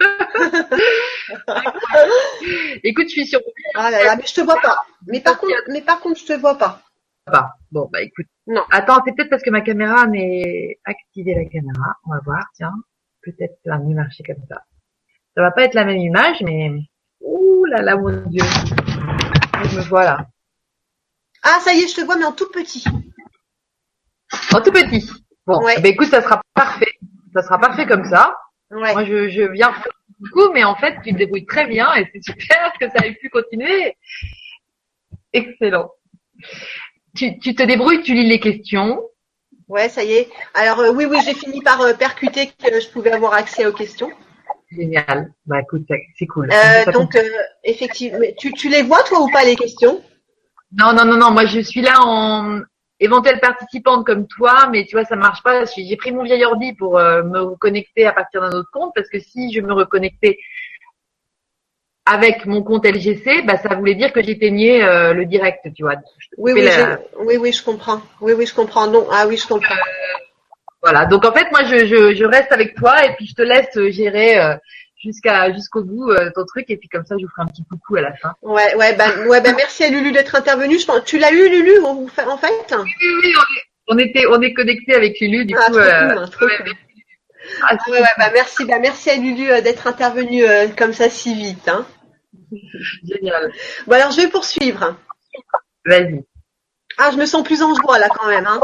Écoute, 2.84 3.06
je 3.08 3.12
suis 3.12 3.26
sur. 3.26 3.40
Ah 3.74 3.90
là 3.90 4.04
là, 4.04 4.16
mais 4.16 4.24
je 4.26 4.34
te 4.34 4.40
vois 4.40 4.60
pas. 4.60 4.82
Mais 5.06 5.20
par 5.20 5.38
contre, 5.38 5.52
mais 5.68 5.82
par 5.82 6.00
contre, 6.00 6.20
je 6.20 6.26
te 6.26 6.32
vois 6.34 6.56
pas. 6.56 6.82
Bon, 7.72 7.88
bah 7.92 8.02
écoute. 8.02 8.26
Non. 8.46 8.62
Attends, 8.70 9.02
c'est 9.04 9.14
peut-être 9.14 9.30
parce 9.30 9.42
que 9.42 9.50
ma 9.50 9.60
caméra 9.60 10.06
n'est 10.06 10.78
activée 10.84 11.34
la 11.34 11.44
caméra. 11.46 11.96
On 12.04 12.12
va 12.12 12.20
voir, 12.24 12.44
tiens. 12.54 12.74
Peut-être 13.22 13.58
ça 13.64 13.72
va 13.72 13.78
mieux 13.78 13.94
marcher 13.94 14.22
comme 14.22 14.44
ça. 14.48 14.62
Ça 15.34 15.42
va 15.42 15.50
pas 15.50 15.64
être 15.64 15.74
la 15.74 15.84
même 15.84 15.98
image, 15.98 16.42
mais 16.42 16.70
ouh 17.20 17.64
là 17.64 17.82
là, 17.82 17.96
mon 17.96 18.24
Dieu. 18.28 18.44
Je 19.64 19.76
me 19.76 19.82
vois 19.88 20.04
là. 20.04 20.28
Ah, 21.42 21.58
ça 21.60 21.74
y 21.74 21.78
est, 21.80 21.88
je 21.88 21.96
te 21.96 22.00
vois, 22.02 22.16
mais 22.16 22.24
en 22.24 22.32
tout 22.32 22.48
petit. 22.52 22.84
En 24.54 24.60
tout 24.60 24.72
petit. 24.72 25.10
Bon, 25.46 25.62
ouais. 25.64 25.80
bah 25.80 25.88
écoute, 25.88 26.08
ça 26.08 26.22
sera 26.22 26.40
parfait. 26.54 26.92
Ça 27.34 27.42
sera 27.42 27.58
parfait 27.58 27.86
comme 27.86 28.04
ça. 28.04 28.36
Ouais. 28.70 28.92
Moi, 28.92 29.04
je, 29.04 29.28
je 29.28 29.42
viens 29.42 29.72
beaucoup, 30.18 30.52
mais 30.52 30.64
en 30.64 30.76
fait, 30.76 30.96
tu 31.04 31.12
te 31.12 31.18
débrouilles 31.18 31.46
très 31.46 31.66
bien 31.66 31.92
et 31.94 32.08
c'est 32.12 32.22
super 32.22 32.72
que 32.80 32.88
ça 32.90 33.06
ait 33.06 33.14
pu 33.14 33.28
continuer. 33.28 33.96
Excellent 35.32 35.90
tu, 37.16 37.54
te 37.54 37.62
débrouilles, 37.62 38.02
tu 38.02 38.14
lis 38.14 38.28
les 38.28 38.40
questions. 38.40 39.00
Ouais, 39.68 39.88
ça 39.88 40.04
y 40.04 40.12
est. 40.12 40.28
Alors 40.54 40.80
euh, 40.80 40.92
oui, 40.92 41.06
oui, 41.06 41.18
j'ai 41.24 41.34
fini 41.34 41.60
par 41.60 41.80
euh, 41.80 41.92
percuter 41.92 42.46
que 42.46 42.80
je 42.80 42.88
pouvais 42.88 43.10
avoir 43.10 43.34
accès 43.34 43.66
aux 43.66 43.72
questions. 43.72 44.10
Génial. 44.70 45.32
Bah 45.46 45.60
écoute, 45.60 45.86
c'est 46.18 46.26
cool. 46.26 46.50
Euh, 46.52 46.92
donc 46.92 47.16
effectivement, 47.64 48.18
tu, 48.38 48.52
tu 48.52 48.68
les 48.68 48.82
vois 48.82 49.02
toi 49.04 49.22
ou 49.22 49.30
pas 49.30 49.44
les 49.44 49.56
questions? 49.56 50.02
Non, 50.76 50.92
non, 50.92 51.04
non, 51.04 51.16
non. 51.16 51.30
Moi, 51.30 51.46
je 51.46 51.60
suis 51.60 51.80
là 51.80 52.00
en 52.00 52.60
éventuelle 52.98 53.40
participante 53.40 54.04
comme 54.04 54.26
toi, 54.26 54.68
mais 54.70 54.84
tu 54.84 54.96
vois, 54.96 55.04
ça 55.04 55.16
marche 55.16 55.42
pas. 55.42 55.64
J'ai 55.64 55.96
pris 55.96 56.12
mon 56.12 56.24
vieil 56.24 56.44
ordi 56.44 56.72
pour 56.74 56.94
me 56.94 57.40
reconnecter 57.40 58.06
à 58.06 58.12
partir 58.12 58.40
d'un 58.40 58.52
autre 58.52 58.70
compte 58.72 58.92
parce 58.94 59.08
que 59.08 59.20
si 59.20 59.52
je 59.52 59.60
me 59.60 59.72
reconnectais 59.72 60.38
avec 62.06 62.46
mon 62.46 62.62
compte 62.62 62.86
LGC, 62.86 63.42
bah, 63.42 63.58
ça 63.60 63.74
voulait 63.74 63.96
dire 63.96 64.12
que 64.12 64.22
j'éteignais 64.22 64.82
euh, 64.82 65.12
le 65.12 65.26
direct, 65.26 65.66
tu 65.74 65.82
vois. 65.82 65.96
Oui, 66.38 66.52
oui, 66.54 66.68
oui, 67.18 67.36
oui, 67.36 67.52
je 67.52 67.62
comprends. 67.62 68.00
Oui, 68.20 68.32
oui, 68.32 68.46
je 68.46 68.54
comprends. 68.54 68.86
Non, 68.86 69.08
ah 69.10 69.26
oui, 69.26 69.36
je 69.36 69.46
comprends. 69.46 69.74
Euh, 69.74 70.18
voilà. 70.82 71.04
Donc 71.06 71.24
en 71.24 71.32
fait, 71.32 71.50
moi, 71.50 71.64
je, 71.64 71.84
je, 71.84 72.14
je, 72.14 72.24
reste 72.24 72.52
avec 72.52 72.76
toi 72.76 73.04
et 73.04 73.14
puis 73.16 73.26
je 73.26 73.34
te 73.34 73.42
laisse 73.42 73.76
gérer 73.90 74.38
euh, 74.38 74.54
jusqu'à 75.02 75.52
jusqu'au 75.52 75.82
bout 75.82 76.14
ton 76.36 76.44
truc 76.44 76.66
et 76.68 76.76
puis 76.76 76.88
comme 76.88 77.04
ça, 77.04 77.16
je 77.18 77.24
vous 77.24 77.30
ferai 77.30 77.42
un 77.42 77.46
petit 77.46 77.64
coucou 77.64 77.96
à 77.96 78.02
la 78.02 78.14
fin. 78.14 78.34
Ouais, 78.40 78.76
ouais, 78.76 78.94
bah, 78.94 79.06
ouais, 79.26 79.40
bah, 79.40 79.52
merci 79.56 79.82
à 79.82 79.90
Lulu 79.90 80.12
d'être 80.12 80.36
intervenue. 80.36 80.78
Je 80.78 80.86
pense, 80.86 81.04
tu 81.04 81.18
l'as 81.18 81.32
eu, 81.32 81.48
Lulu, 81.48 81.82
en 81.84 82.06
fait? 82.06 82.22
Oui, 82.22 82.94
oui, 83.00 83.16
oui, 83.24 83.32
on, 83.88 83.98
est, 83.98 83.98
on 83.98 83.98
était, 83.98 84.26
on 84.30 84.40
est 84.40 84.52
connecté 84.52 84.94
avec 84.94 85.18
Lulu, 85.18 85.44
du 85.44 85.56
ah, 85.58 85.66
coup. 85.66 86.30
Trop 86.30 86.46
ah, 87.62 87.76
ouais, 87.88 88.00
ouais, 88.00 88.08
bah, 88.18 88.30
merci, 88.32 88.64
bah, 88.64 88.78
merci 88.80 89.10
à 89.10 89.16
Lulu 89.16 89.46
d'être 89.62 89.88
intervenue 89.88 90.44
comme 90.76 90.92
ça 90.92 91.10
si 91.10 91.34
vite. 91.34 91.68
Hein. 91.68 91.84
Génial. 93.04 93.52
Bon 93.86 93.94
alors 93.94 94.10
je 94.10 94.20
vais 94.20 94.28
poursuivre. 94.28 94.96
Vas-y. 95.84 96.24
Ah, 96.98 97.10
je 97.12 97.16
me 97.16 97.26
sens 97.26 97.42
plus 97.42 97.62
en 97.62 97.74
joie 97.74 97.98
là 97.98 98.08
quand 98.08 98.28
même. 98.28 98.46
Hein. 98.46 98.60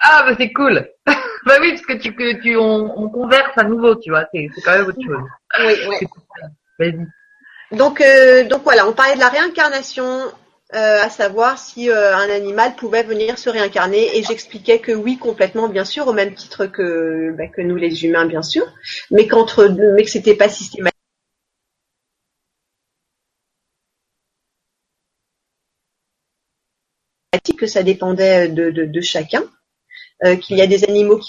Ah, 0.00 0.24
bah 0.26 0.34
c'est 0.38 0.52
cool. 0.52 0.88
bah 1.06 1.58
oui, 1.60 1.72
parce 1.72 1.86
que 1.86 1.92
tu, 1.94 2.14
que 2.14 2.40
tu 2.40 2.56
on, 2.56 3.08
converse 3.10 3.52
à 3.56 3.64
nouveau, 3.64 3.94
tu 3.96 4.10
vois, 4.10 4.24
c'est 4.32 4.48
quand 4.64 4.72
même 4.72 4.86
autre 4.86 4.98
chose. 5.04 5.22
Oui, 5.58 5.74
oui. 5.88 6.06
Vas-y. 6.78 7.06
Donc, 7.76 8.00
euh, 8.00 8.44
donc 8.44 8.62
voilà, 8.64 8.88
on 8.88 8.92
parlait 8.92 9.14
de 9.14 9.20
la 9.20 9.28
réincarnation, 9.28 10.22
euh, 10.74 11.02
à 11.02 11.08
savoir 11.08 11.58
si 11.58 11.90
euh, 11.90 12.16
un 12.16 12.28
animal 12.30 12.74
pouvait 12.74 13.02
venir 13.02 13.38
se 13.38 13.48
réincarner, 13.48 14.16
et 14.16 14.22
j'expliquais 14.22 14.80
que 14.80 14.92
oui, 14.92 15.18
complètement, 15.18 15.68
bien 15.68 15.84
sûr, 15.84 16.08
au 16.08 16.12
même 16.12 16.34
titre 16.34 16.66
que, 16.66 17.32
bah, 17.36 17.46
que 17.46 17.60
nous 17.60 17.76
les 17.76 18.04
humains, 18.04 18.26
bien 18.26 18.42
sûr, 18.42 18.64
mais 19.10 19.28
qu'entre, 19.28 19.68
mais 19.68 20.02
que 20.02 20.10
c'était 20.10 20.34
pas 20.34 20.48
systématique 20.48 20.96
que 27.38 27.66
ça 27.66 27.82
dépendait 27.82 28.48
de, 28.48 29.00
chacun, 29.00 29.44
euh, 30.24 30.36
qu'il 30.36 30.56
y 30.56 30.62
a 30.62 30.66
des 30.66 30.84
animaux 30.84 31.18
qui, 31.18 31.28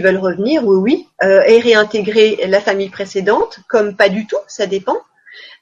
veulent 0.00 0.16
revenir, 0.16 0.66
oui, 0.66 0.76
oui, 0.76 1.08
euh, 1.22 1.42
et 1.42 1.60
réintégrer 1.60 2.46
la 2.46 2.60
famille 2.60 2.88
précédente, 2.88 3.60
comme 3.68 3.94
pas 3.94 4.08
du 4.08 4.26
tout, 4.26 4.38
ça 4.48 4.66
dépend. 4.66 4.96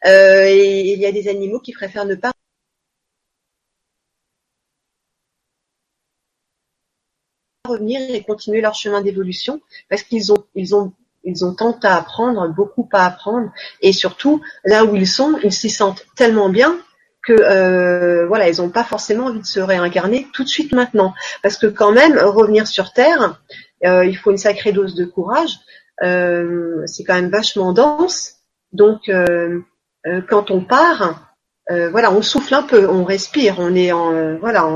Euh, 0.07 0.47
et 0.47 0.93
il 0.93 1.01
y 1.01 1.07
a 1.07 1.13
des 1.13 1.29
animaux 1.29 1.61
qui 1.61 1.73
préfèrent 1.73 2.07
ne 2.07 2.15
pas 2.15 2.33
revenir 7.67 8.01
et 8.15 8.23
continuer 8.23 8.61
leur 8.61 8.75
chemin 8.75 9.01
d'évolution 9.01 9.61
parce 9.89 10.03
qu'ils 10.03 10.33
ont 10.33 10.45
ils 10.55 10.75
ont 10.75 10.93
ils 11.23 11.45
ont 11.45 11.55
tant 11.55 11.79
à 11.83 11.97
apprendre, 11.97 12.49
beaucoup 12.49 12.89
à 12.93 13.05
apprendre, 13.05 13.53
et 13.83 13.93
surtout 13.93 14.41
là 14.65 14.87
où 14.87 14.97
ils 14.97 15.07
sont, 15.07 15.39
ils 15.45 15.53
s'y 15.53 15.69
sentent 15.69 16.07
tellement 16.17 16.49
bien 16.49 16.81
que 17.23 17.33
euh, 17.33 18.27
voilà, 18.27 18.49
ils 18.49 18.61
n'ont 18.61 18.71
pas 18.71 18.85
forcément 18.85 19.27
envie 19.27 19.41
de 19.41 19.47
se 19.47 19.61
réincarner 19.61 20.27
tout 20.33 20.45
de 20.45 20.49
suite 20.49 20.73
maintenant, 20.73 21.15
parce 21.43 21.57
que 21.57 21.67
quand 21.67 21.93
même 21.93 22.19
revenir 22.19 22.67
sur 22.67 22.93
Terre, 22.93 23.41
euh, 23.85 24.05
il 24.05 24.17
faut 24.17 24.31
une 24.31 24.39
sacrée 24.39 24.73
dose 24.73 24.95
de 24.95 25.05
courage. 25.05 25.59
Euh, 26.03 26.83
c'est 26.87 27.05
quand 27.05 27.15
même 27.15 27.31
vachement 27.31 27.73
dense, 27.73 28.37
donc 28.73 29.11
quand 30.29 30.51
on 30.51 30.65
part, 30.65 31.35
voilà, 31.69 32.11
on 32.11 32.23
souffle 32.23 32.55
un 32.55 32.63
peu, 32.63 32.89
on 32.89 33.05
respire, 33.05 33.57
on 33.59 33.75
est 33.75 33.93
en 33.93 34.39
voilà. 34.39 34.67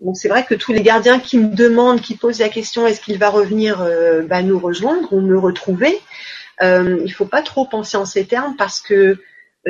donc 0.00 0.16
c'est 0.16 0.28
vrai 0.28 0.44
que 0.44 0.54
tous 0.54 0.72
les 0.72 0.82
gardiens 0.82 1.18
qui 1.18 1.38
me 1.38 1.54
demandent, 1.54 2.00
qui 2.00 2.16
posent 2.16 2.38
la 2.40 2.48
question, 2.48 2.86
est-ce 2.86 3.02
qu'il 3.02 3.18
va 3.18 3.28
revenir 3.28 3.86
bah, 4.28 4.42
nous 4.42 4.58
rejoindre 4.58 5.12
ou 5.12 5.20
me 5.20 5.38
retrouver, 5.38 6.00
il 6.62 7.12
faut 7.14 7.26
pas 7.26 7.42
trop 7.42 7.66
penser 7.66 7.98
en 7.98 8.06
ces 8.06 8.24
termes 8.24 8.56
parce 8.56 8.80
que 8.80 9.18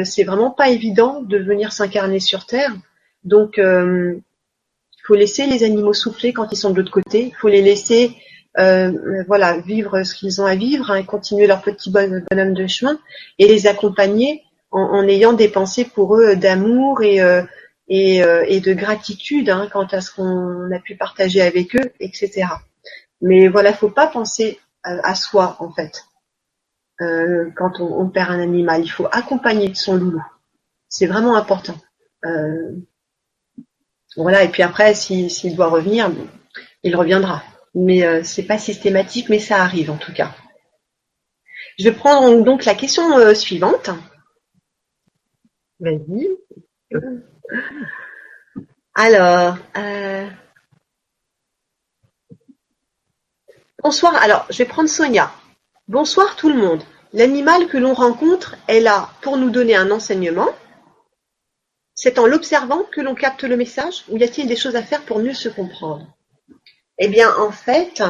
c'est 0.05 0.25
vraiment 0.25 0.51
pas 0.51 0.71
évident 0.71 1.21
de 1.23 1.39
venir 1.39 1.73
s'incarner 1.73 2.21
sur 2.21 2.47
Terre. 2.47 2.73
Donc, 3.25 3.59
euh, 3.59 4.15
il 4.17 5.03
faut 5.07 5.15
laisser 5.15 5.47
les 5.47 5.65
animaux 5.65 5.93
souffler 5.93 6.33
quand 6.33 6.49
ils 6.53 6.57
sont 6.57 6.71
de 6.71 6.77
l'autre 6.77 6.93
côté. 6.93 7.27
Il 7.27 7.35
faut 7.35 7.49
les 7.49 7.63
laisser, 7.63 8.17
euh, 8.59 9.25
voilà, 9.27 9.59
vivre 9.59 10.03
ce 10.03 10.15
qu'ils 10.15 10.41
ont 10.41 10.47
à 10.47 10.55
vivre, 10.55 10.91
hein, 10.91 11.03
continuer 11.03 11.47
leur 11.47 11.63
petit 11.63 11.91
bonhomme 11.91 12.55
de 12.55 12.67
chemin 12.67 12.99
et 13.39 13.49
les 13.49 13.67
accompagner 13.67 14.43
en, 14.71 15.07
ayant 15.09 15.33
des 15.33 15.49
pensées 15.49 15.85
pour 15.85 16.17
eux 16.17 16.37
d'amour 16.37 17.03
et, 17.03 17.19
et, 17.89 18.61
de 18.61 18.73
gratitude 18.73 19.51
hein, 19.51 19.69
quant 19.73 19.87
à 19.87 20.01
ce 20.01 20.15
qu'on 20.15 20.71
a 20.71 20.79
pu 20.79 20.95
partager 20.95 21.41
avec 21.41 21.75
eux, 21.75 21.93
etc. 21.99 22.47
Mais 23.21 23.49
voilà, 23.49 23.73
faut 23.73 23.91
pas 23.91 24.07
penser 24.07 24.61
à, 24.83 25.15
soi 25.15 25.57
en 25.61 25.71
fait. 25.71 26.05
Quand 27.57 27.81
on, 27.81 28.09
perd 28.09 28.31
un 28.31 28.41
animal, 28.41 28.83
il 28.83 28.91
faut 28.91 29.09
accompagner 29.11 29.75
son 29.75 29.97
loulou. 29.97 30.23
C'est 30.89 31.07
vraiment 31.07 31.37
important. 31.37 31.77
voilà, 34.17 34.45
et 34.45 34.49
puis 34.49 34.63
après, 34.63 34.95
s'il 34.95 35.57
doit 35.57 35.69
revenir, 35.69 36.11
il 36.83 36.97
reviendra. 36.97 37.43
Mais 37.75 38.05
euh, 38.05 38.23
c'est 38.25 38.43
pas 38.43 38.59
systématique, 38.59 39.29
mais 39.29 39.39
ça 39.39 39.63
arrive 39.63 39.91
en 39.91 39.97
tout 39.97 40.13
cas. 40.13 40.35
Je 41.79 41.85
vais 41.85 41.93
prendre 41.93 42.43
donc 42.45 42.65
la 42.65 42.75
question 42.75 43.17
euh, 43.19 43.35
suivante. 43.35 43.91
Vas-y. 45.79 46.29
Alors, 48.95 49.57
euh, 49.77 50.29
bonsoir. 53.83 54.17
Alors, 54.17 54.47
je 54.51 54.59
vais 54.59 54.67
prendre 54.67 54.89
Sonia. 54.89 55.33
Bonsoir 55.91 56.37
tout 56.37 56.49
le 56.49 56.55
monde. 56.55 56.85
L'animal 57.13 57.67
que 57.67 57.77
l'on 57.77 57.95
rencontre 57.95 58.55
est 58.69 58.79
là 58.79 59.11
pour 59.23 59.37
nous 59.37 59.51
donner 59.51 59.75
un 59.75 59.91
enseignement. 59.91 60.49
C'est 61.97 62.21
en 62.21 62.29
l'observant 62.29 62.85
que 62.85 63.01
l'on 63.01 63.17
capte 63.17 63.43
le 63.43 63.57
message 63.57 64.05
ou 64.09 64.17
y 64.17 64.23
a-t-il 64.23 64.47
des 64.47 64.55
choses 64.55 64.77
à 64.77 64.85
faire 64.85 65.03
pour 65.03 65.19
mieux 65.19 65.35
se 65.35 65.49
comprendre? 65.49 66.07
Eh 66.99 67.09
bien, 67.09 67.37
en 67.37 67.51
fait, 67.51 68.01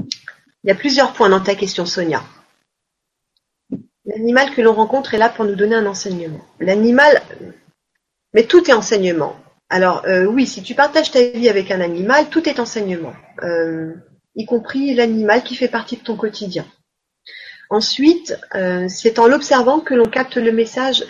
il 0.00 0.64
y 0.64 0.70
a 0.72 0.74
plusieurs 0.74 1.12
points 1.12 1.28
dans 1.28 1.38
ta 1.38 1.54
question, 1.54 1.86
Sonia. 1.86 2.24
L'animal 4.06 4.52
que 4.52 4.62
l'on 4.62 4.74
rencontre 4.74 5.14
est 5.14 5.18
là 5.18 5.28
pour 5.28 5.44
nous 5.44 5.54
donner 5.54 5.76
un 5.76 5.86
enseignement. 5.86 6.44
L'animal, 6.58 7.22
mais 8.34 8.48
tout 8.48 8.68
est 8.68 8.74
enseignement. 8.74 9.36
Alors 9.68 10.04
euh, 10.06 10.24
oui, 10.24 10.48
si 10.48 10.64
tu 10.64 10.74
partages 10.74 11.12
ta 11.12 11.22
vie 11.22 11.48
avec 11.48 11.70
un 11.70 11.80
animal, 11.80 12.30
tout 12.30 12.48
est 12.48 12.58
enseignement, 12.58 13.14
euh, 13.44 13.94
y 14.36 14.44
compris 14.44 14.94
l'animal 14.94 15.42
qui 15.42 15.54
fait 15.54 15.68
partie 15.68 15.96
de 15.96 16.02
ton 16.02 16.16
quotidien. 16.16 16.66
Ensuite, 17.68 18.38
euh, 18.54 18.86
c'est 18.88 19.18
en 19.18 19.26
l'observant 19.26 19.80
que 19.80 19.94
l'on 19.94 20.08
capte 20.08 20.36
le 20.36 20.52
message. 20.52 21.04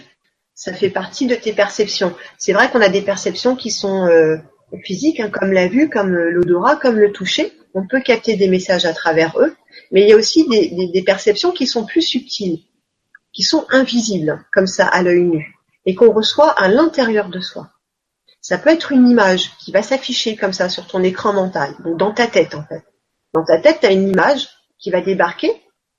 Ça 0.54 0.74
fait 0.74 0.90
partie 0.90 1.26
de 1.26 1.34
tes 1.34 1.52
perceptions. 1.52 2.14
C'est 2.38 2.52
vrai 2.52 2.70
qu'on 2.70 2.82
a 2.82 2.90
des 2.90 3.02
perceptions 3.02 3.56
qui 3.56 3.70
sont 3.70 4.06
physique, 4.78 5.20
hein, 5.20 5.30
comme 5.30 5.52
la 5.52 5.68
vue, 5.68 5.88
comme 5.88 6.14
l'odorat, 6.14 6.76
comme 6.76 6.98
le 6.98 7.12
toucher. 7.12 7.52
On 7.74 7.86
peut 7.86 8.00
capter 8.00 8.36
des 8.36 8.48
messages 8.48 8.84
à 8.84 8.92
travers 8.92 9.38
eux, 9.38 9.54
mais 9.90 10.02
il 10.02 10.08
y 10.08 10.12
a 10.12 10.16
aussi 10.16 10.46
des, 10.48 11.02
perceptions 11.02 11.52
qui 11.52 11.66
sont 11.66 11.86
plus 11.86 12.02
subtiles, 12.02 12.60
qui 13.32 13.42
sont 13.42 13.66
invisibles, 13.70 14.44
comme 14.52 14.66
ça, 14.66 14.86
à 14.86 15.02
l'œil 15.02 15.22
nu, 15.22 15.54
et 15.86 15.94
qu'on 15.94 16.12
reçoit 16.12 16.50
à 16.50 16.68
l'intérieur 16.68 17.28
de 17.28 17.40
soi. 17.40 17.70
Ça 18.40 18.58
peut 18.58 18.70
être 18.70 18.92
une 18.92 19.08
image 19.08 19.56
qui 19.58 19.70
va 19.70 19.82
s'afficher 19.82 20.34
comme 20.34 20.52
ça 20.52 20.68
sur 20.68 20.86
ton 20.86 21.02
écran 21.02 21.32
mental, 21.32 21.74
donc 21.84 21.98
dans 21.98 22.12
ta 22.12 22.26
tête 22.26 22.54
en 22.54 22.64
fait. 22.64 22.82
Dans 23.34 23.44
ta 23.44 23.58
tête, 23.58 23.78
tu 23.80 23.86
as 23.86 23.92
une 23.92 24.08
image 24.08 24.48
qui 24.78 24.90
va 24.90 25.00
débarquer, 25.00 25.52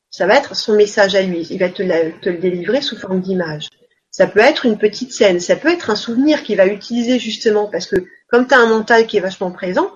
ça 0.10 0.28
va 0.28 0.36
être 0.36 0.56
son 0.56 0.76
message 0.76 1.16
à 1.16 1.22
lui, 1.22 1.48
il 1.49 1.60
va 1.60 1.70
te, 1.70 1.82
le 1.82 2.38
délivrer 2.38 2.82
sous 2.82 2.98
forme 2.98 3.22
d'image. 3.22 3.70
Ça 4.10 4.28
peut 4.28 4.41
être 4.41 4.66
une 4.66 4.78
petite 4.78 5.14
scène, 5.14 5.40
ça 5.40 5.56
peut 5.56 5.70
être 5.70 5.90
un 5.90 5.95
souvenir 5.95 6.44
qu'il 6.44 6.58
va 6.58 6.68
utiliser 6.68 7.18
justement 7.18 7.68
parce 7.68 7.86
que 7.86 7.95
comme 8.28 8.45
tu 8.45 8.53
as 8.53 8.60
un 8.60 8.68
mental 8.68 9.08
qui 9.08 9.16
est 9.16 9.22
vachement 9.22 9.52
présent, 9.52 9.90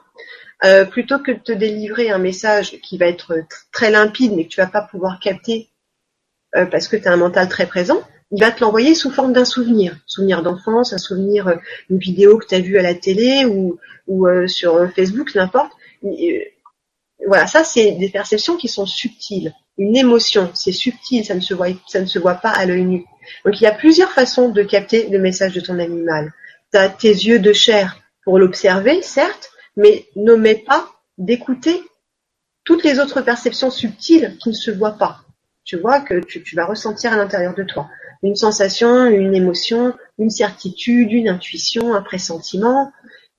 euh, 0.64 0.86
plutôt 0.86 1.20
que 1.20 1.32
de 1.32 1.40
te 1.40 1.52
délivrer 1.52 2.12
un 2.12 2.18
message 2.18 2.80
qui 2.82 2.98
va 2.98 3.08
être 3.08 3.36
très 3.74 3.92
limpide 3.92 4.32
mais 4.34 4.46
que 4.46 4.50
tu 4.50 4.62
vas 4.62 4.68
pas 4.68 4.82
pouvoir 4.82 5.20
capter 5.20 5.70
euh, 6.56 6.66
parce 6.66 6.88
que 6.88 6.96
tu 6.96 7.06
as 7.10 7.12
un 7.12 7.18
mental 7.18 7.50
très 7.50 7.66
présent, 7.66 8.02
il 8.32 8.40
va 8.40 8.52
te 8.52 8.64
l'envoyer 8.64 8.96
sous 8.96 9.12
forme 9.12 9.34
d'un 9.34 9.44
souvenir, 9.44 9.98
souvenir 10.06 10.44
d'enfance, 10.44 10.94
un 10.94 10.98
souvenir, 10.98 11.50
euh, 11.50 11.56
une 11.90 11.98
vidéo 11.98 12.38
que 12.38 12.48
tu 12.48 12.56
as 12.56 12.62
vue 12.62 12.78
à 12.78 12.82
la 12.82 12.96
télé 12.96 13.46
ou 13.46 13.78
sur 14.48 14.90
Facebook, 14.94 15.36
n'importe. 15.36 15.72
Voilà, 17.28 17.48
ça 17.48 17.64
c'est 17.64 17.92
des 17.94 18.10
perceptions 18.10 18.58
qui 18.58 18.68
sont 18.68 18.86
subtiles. 18.86 19.54
Une 19.78 19.96
émotion, 19.96 20.52
c'est 20.54 20.72
subtil, 20.72 21.26
ça 21.26 21.36
ne 21.36 21.40
se 21.40 21.54
voit, 21.54 21.68
ça 21.88 22.00
ne 22.00 22.06
se 22.06 22.20
voit 22.20 22.36
pas 22.36 22.52
à 22.52 22.66
l'œil 22.66 22.86
nu. 22.86 23.06
Donc 23.44 23.60
il 23.60 23.64
y 23.64 23.68
a 23.68 23.74
plusieurs 23.74 24.12
façons 24.12 24.50
de 24.50 24.64
capter 24.64 25.08
le 25.10 25.20
message 25.20 25.54
de 25.54 25.62
ton 25.62 25.80
animal. 25.80 26.34
Tu 26.72 26.78
as 26.78 26.90
tes 26.90 27.10
yeux 27.10 27.40
de 27.40 27.54
chair 27.54 27.98
pour 28.24 28.40
l'observer, 28.40 29.02
certes, 29.02 29.50
mais 29.76 30.06
n'omets 30.16 30.56
pas 30.56 30.90
d'écouter 31.18 31.82
toutes 32.64 32.84
les 32.84 33.00
autres 33.00 33.22
perceptions 33.22 33.72
subtiles 33.72 34.38
qui 34.42 34.50
ne 34.50 34.56
se 34.56 34.72
voient 34.72 34.98
pas. 34.98 35.20
Tu 35.64 35.78
vois 35.78 36.00
que 36.00 36.20
tu, 36.20 36.56
vas 36.56 36.66
ressentir 36.66 37.14
à 37.14 37.18
l'intérieur 37.18 37.56
de 37.56 37.64
toi 37.64 37.88
une 38.24 38.36
sensation, 38.36 39.06
une 39.06 39.36
émotion, 39.36 39.94
une 40.18 40.30
certitude, 40.30 41.12
une 41.12 41.30
intuition, 41.30 41.94
un 41.94 42.02
pressentiment, 42.02 42.92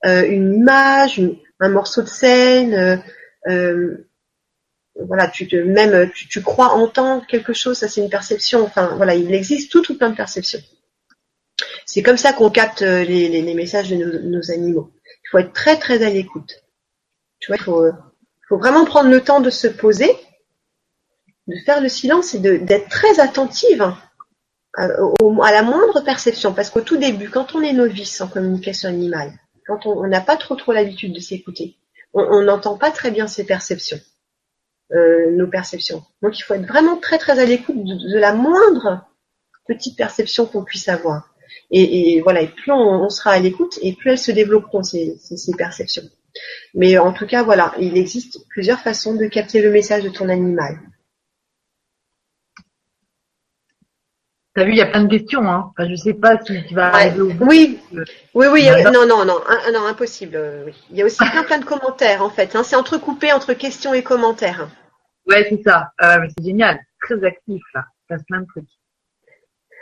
euh, 0.05 0.25
une 0.27 0.53
image, 0.55 1.21
un 1.59 1.69
morceau 1.69 2.01
de 2.01 2.07
scène, 2.07 2.73
euh, 2.73 2.97
voilà, 4.99 5.27
tu 5.27 5.47
te, 5.47 5.55
même 5.55 6.09
tu, 6.11 6.41
crois 6.41 6.69
entendre 6.69 7.25
quelque 7.27 7.53
chose, 7.53 7.77
ça 7.77 7.87
c'est 7.87 8.01
une 8.01 8.09
perception. 8.09 8.63
Enfin, 8.63 8.95
voilà, 8.97 9.15
il 9.15 9.33
existe 9.33 9.71
tout, 9.71 9.81
tout 9.81 9.97
plein 9.97 10.09
de 10.09 10.15
perceptions. 10.15 10.59
C'est 11.85 12.03
comme 12.03 12.17
ça 12.17 12.33
qu'on 12.33 12.49
capte 12.49 12.81
les, 12.81 13.53
messages 13.53 13.89
de 13.89 13.95
nos, 13.95 14.51
animaux. 14.51 14.91
Il 15.05 15.29
faut 15.29 15.37
être 15.39 15.53
très, 15.53 15.77
très 15.77 16.03
à 16.03 16.09
l'écoute. 16.09 16.63
Tu 17.39 17.51
vois, 17.51 17.57
il 17.57 17.63
faut, 17.63 18.57
vraiment 18.57 18.85
prendre 18.85 19.09
le 19.09 19.21
temps 19.21 19.39
de 19.39 19.49
se 19.49 19.67
poser, 19.67 20.11
de 21.47 21.55
faire 21.65 21.81
le 21.81 21.89
silence 21.89 22.35
et 22.35 22.39
d'être 22.39 22.89
très 22.89 23.19
attentive 23.19 23.81
à, 23.81 23.97
à, 24.83 25.51
la 25.51 25.63
moindre 25.63 26.01
perception. 26.01 26.53
Parce 26.53 26.69
qu'au 26.69 26.81
tout 26.81 26.97
début, 26.97 27.29
quand 27.29 27.55
on 27.55 27.61
est 27.61 27.73
novice 27.73 28.19
en 28.21 28.27
communication 28.27 28.89
animale, 28.89 29.31
quand 29.65 29.85
on 29.85 30.07
n'a 30.07 30.21
pas 30.21 30.37
trop 30.37 30.55
trop 30.55 30.71
l'habitude 30.71 31.13
de 31.13 31.19
s'écouter, 31.19 31.77
on 32.13 32.41
n'entend 32.41 32.77
pas 32.77 32.91
très 32.91 33.11
bien 33.11 33.27
ses 33.27 33.45
perceptions. 33.45 33.99
Euh, 34.93 35.31
nos 35.31 35.47
perceptions. 35.47 36.01
Donc 36.21 36.39
il 36.39 36.43
faut 36.43 36.53
être 36.53 36.65
vraiment 36.65 36.95
très 36.95 37.17
très 37.17 37.39
à 37.39 37.45
l'écoute 37.45 37.83
de, 37.83 38.17
la 38.17 38.31
moindre 38.31 39.05
petite 39.67 39.97
perception 39.97 40.45
qu'on 40.45 40.63
puisse 40.63 40.87
avoir. 40.87 41.35
Et, 41.71 42.21
voilà, 42.21 42.41
et 42.41 42.47
plus 42.47 42.71
on, 42.71 43.09
sera 43.09 43.31
à 43.31 43.39
l'écoute, 43.39 43.77
et 43.81 43.91
plus 43.91 44.11
elles 44.11 44.17
se 44.17 44.31
développeront 44.31 44.83
ces, 44.83 45.17
ces, 45.17 45.53
perceptions. 45.57 46.03
Mais 46.73 46.97
en 46.97 47.11
tout 47.11 47.27
cas, 47.27 47.43
voilà, 47.43 47.73
il 47.77 47.97
existe 47.97 48.47
plusieurs 48.47 48.79
façons 48.79 49.13
de 49.13 49.25
capter 49.25 49.61
le 49.61 49.71
message 49.71 50.03
de 50.03 50.09
ton 50.09 50.29
animal. 50.29 50.79
T'as 54.57 54.63
vu, 54.63 54.71
il 54.71 54.77
y 54.77 54.81
a 54.81 54.87
plein 54.87 55.03
de 55.03 55.15
questions. 55.15 55.47
Hein. 55.47 55.69
Enfin, 55.69 55.87
je 55.87 55.93
sais 55.93 56.15
pas 56.15 56.39
si 56.43 56.65
tu 56.65 56.73
vas 56.73 56.87
arriver 56.87 57.21
au 57.21 57.31
bout. 57.31 57.45
Oui, 57.45 57.77
oui, 58.33 58.47
oui. 58.51 58.67
non, 58.85 59.05
non, 59.05 59.23
non, 59.23 59.39
non, 59.71 59.85
impossible. 59.85 60.35
Euh, 60.35 60.63
oui. 60.65 60.73
Il 60.89 60.97
y 60.97 61.03
a 61.03 61.05
aussi 61.05 61.23
plein, 61.29 61.43
plein 61.43 61.59
de 61.59 61.63
commentaires 61.65 62.23
en 62.23 62.31
fait. 62.31 62.55
Hein. 62.55 62.63
C'est 62.63 62.75
entrecoupé 62.75 63.31
entre 63.31 63.53
questions 63.53 63.93
et 63.93 64.01
commentaires. 64.01 64.67
Ouais, 65.27 65.45
c'est 65.47 65.61
ça. 65.61 65.91
Euh, 66.01 66.25
c'est 66.35 66.43
génial. 66.43 66.79
Très 67.01 67.23
actif 67.23 67.61
là. 67.75 67.83
Il 67.85 68.15
passe 68.15 68.23
plein 68.27 68.41
de 68.41 68.47
trucs. 68.47 68.65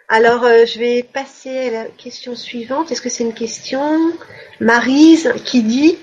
Alors, 0.10 0.44
euh, 0.44 0.66
je 0.66 0.78
vais 0.78 1.04
passer 1.04 1.70
à 1.70 1.72
la 1.72 1.86
question 1.86 2.36
suivante. 2.36 2.92
Est-ce 2.92 3.02
que 3.02 3.08
c'est 3.08 3.24
une 3.24 3.34
question? 3.34 4.12
Marise 4.60 5.32
qui 5.46 5.64
dit 5.64 5.98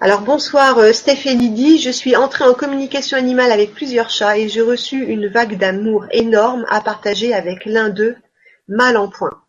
alors 0.00 0.20
bonsoir 0.20 0.78
euh, 0.78 0.92
Stéphanie 0.92 1.50
dit, 1.50 1.78
je 1.78 1.90
suis 1.90 2.14
entrée 2.14 2.44
en 2.44 2.54
communication 2.54 3.16
animale 3.16 3.50
avec 3.50 3.74
plusieurs 3.74 4.10
chats 4.10 4.38
et 4.38 4.48
j'ai 4.48 4.60
reçu 4.60 5.04
une 5.04 5.26
vague 5.26 5.58
d'amour 5.58 6.06
énorme 6.12 6.64
à 6.68 6.80
partager 6.80 7.34
avec 7.34 7.64
l'un 7.64 7.88
d'eux, 7.88 8.16
mal 8.68 8.96
en 8.96 9.08
point. 9.08 9.44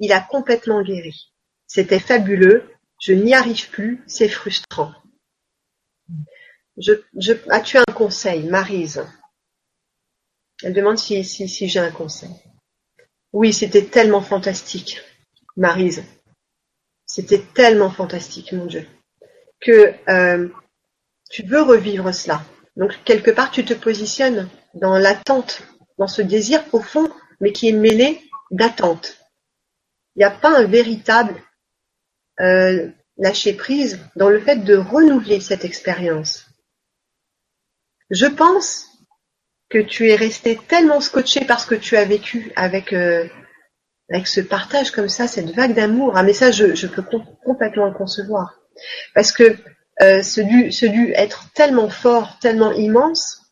Il 0.00 0.12
a 0.12 0.20
complètement 0.20 0.82
guéri. 0.82 1.32
C'était 1.66 1.98
fabuleux, 1.98 2.70
je 3.00 3.14
n'y 3.14 3.34
arrive 3.34 3.70
plus, 3.70 4.04
c'est 4.06 4.28
frustrant. 4.28 4.92
Je, 6.76 6.92
je, 7.16 7.32
as-tu 7.48 7.78
un 7.78 7.92
conseil, 7.94 8.44
Marise? 8.44 9.02
Elle 10.62 10.74
demande 10.74 10.98
si, 10.98 11.24
si, 11.24 11.48
si 11.48 11.68
j'ai 11.68 11.80
un 11.80 11.90
conseil. 11.90 12.30
Oui, 13.32 13.54
c'était 13.54 13.86
tellement 13.86 14.22
fantastique, 14.22 15.00
Marise. 15.56 16.04
C'était 17.06 17.42
tellement 17.54 17.90
fantastique, 17.90 18.52
mon 18.52 18.66
Dieu 18.66 18.86
que 19.60 19.94
euh, 20.08 20.48
tu 21.30 21.42
veux 21.42 21.62
revivre 21.62 22.12
cela. 22.14 22.42
Donc 22.76 22.92
quelque 23.04 23.30
part, 23.30 23.50
tu 23.50 23.64
te 23.64 23.74
positionnes 23.74 24.48
dans 24.74 24.98
l'attente, 24.98 25.62
dans 25.98 26.06
ce 26.06 26.22
désir 26.22 26.64
profond, 26.64 27.08
mais 27.40 27.52
qui 27.52 27.68
est 27.68 27.72
mêlé 27.72 28.20
d'attente. 28.50 29.18
Il 30.16 30.20
n'y 30.20 30.24
a 30.24 30.30
pas 30.30 30.56
un 30.56 30.64
véritable 30.64 31.34
euh, 32.40 32.88
lâcher 33.16 33.52
prise 33.52 34.00
dans 34.16 34.28
le 34.28 34.40
fait 34.40 34.64
de 34.64 34.76
renouveler 34.76 35.40
cette 35.40 35.64
expérience. 35.64 36.46
Je 38.10 38.26
pense 38.26 38.86
que 39.68 39.78
tu 39.78 40.08
es 40.08 40.14
resté 40.14 40.56
tellement 40.56 41.00
scotché 41.00 41.44
parce 41.44 41.66
que 41.66 41.74
tu 41.74 41.96
as 41.96 42.04
vécu 42.04 42.52
avec 42.56 42.92
euh, 42.92 43.28
avec 44.10 44.26
ce 44.26 44.40
partage 44.40 44.90
comme 44.90 45.08
ça, 45.08 45.26
cette 45.26 45.50
vague 45.50 45.74
d'amour. 45.74 46.12
Ah 46.16 46.22
mais 46.22 46.32
ça, 46.32 46.50
je, 46.50 46.86
peux 46.86 47.04
complètement 47.44 47.86
le 47.86 47.94
concevoir. 47.94 48.54
Parce 49.14 49.32
que 49.32 49.56
euh, 50.02 50.22
ce, 50.22 50.40
dû, 50.86 51.12
être 51.14 51.52
tellement 51.54 51.88
fort, 51.88 52.38
tellement 52.40 52.72
immense, 52.72 53.42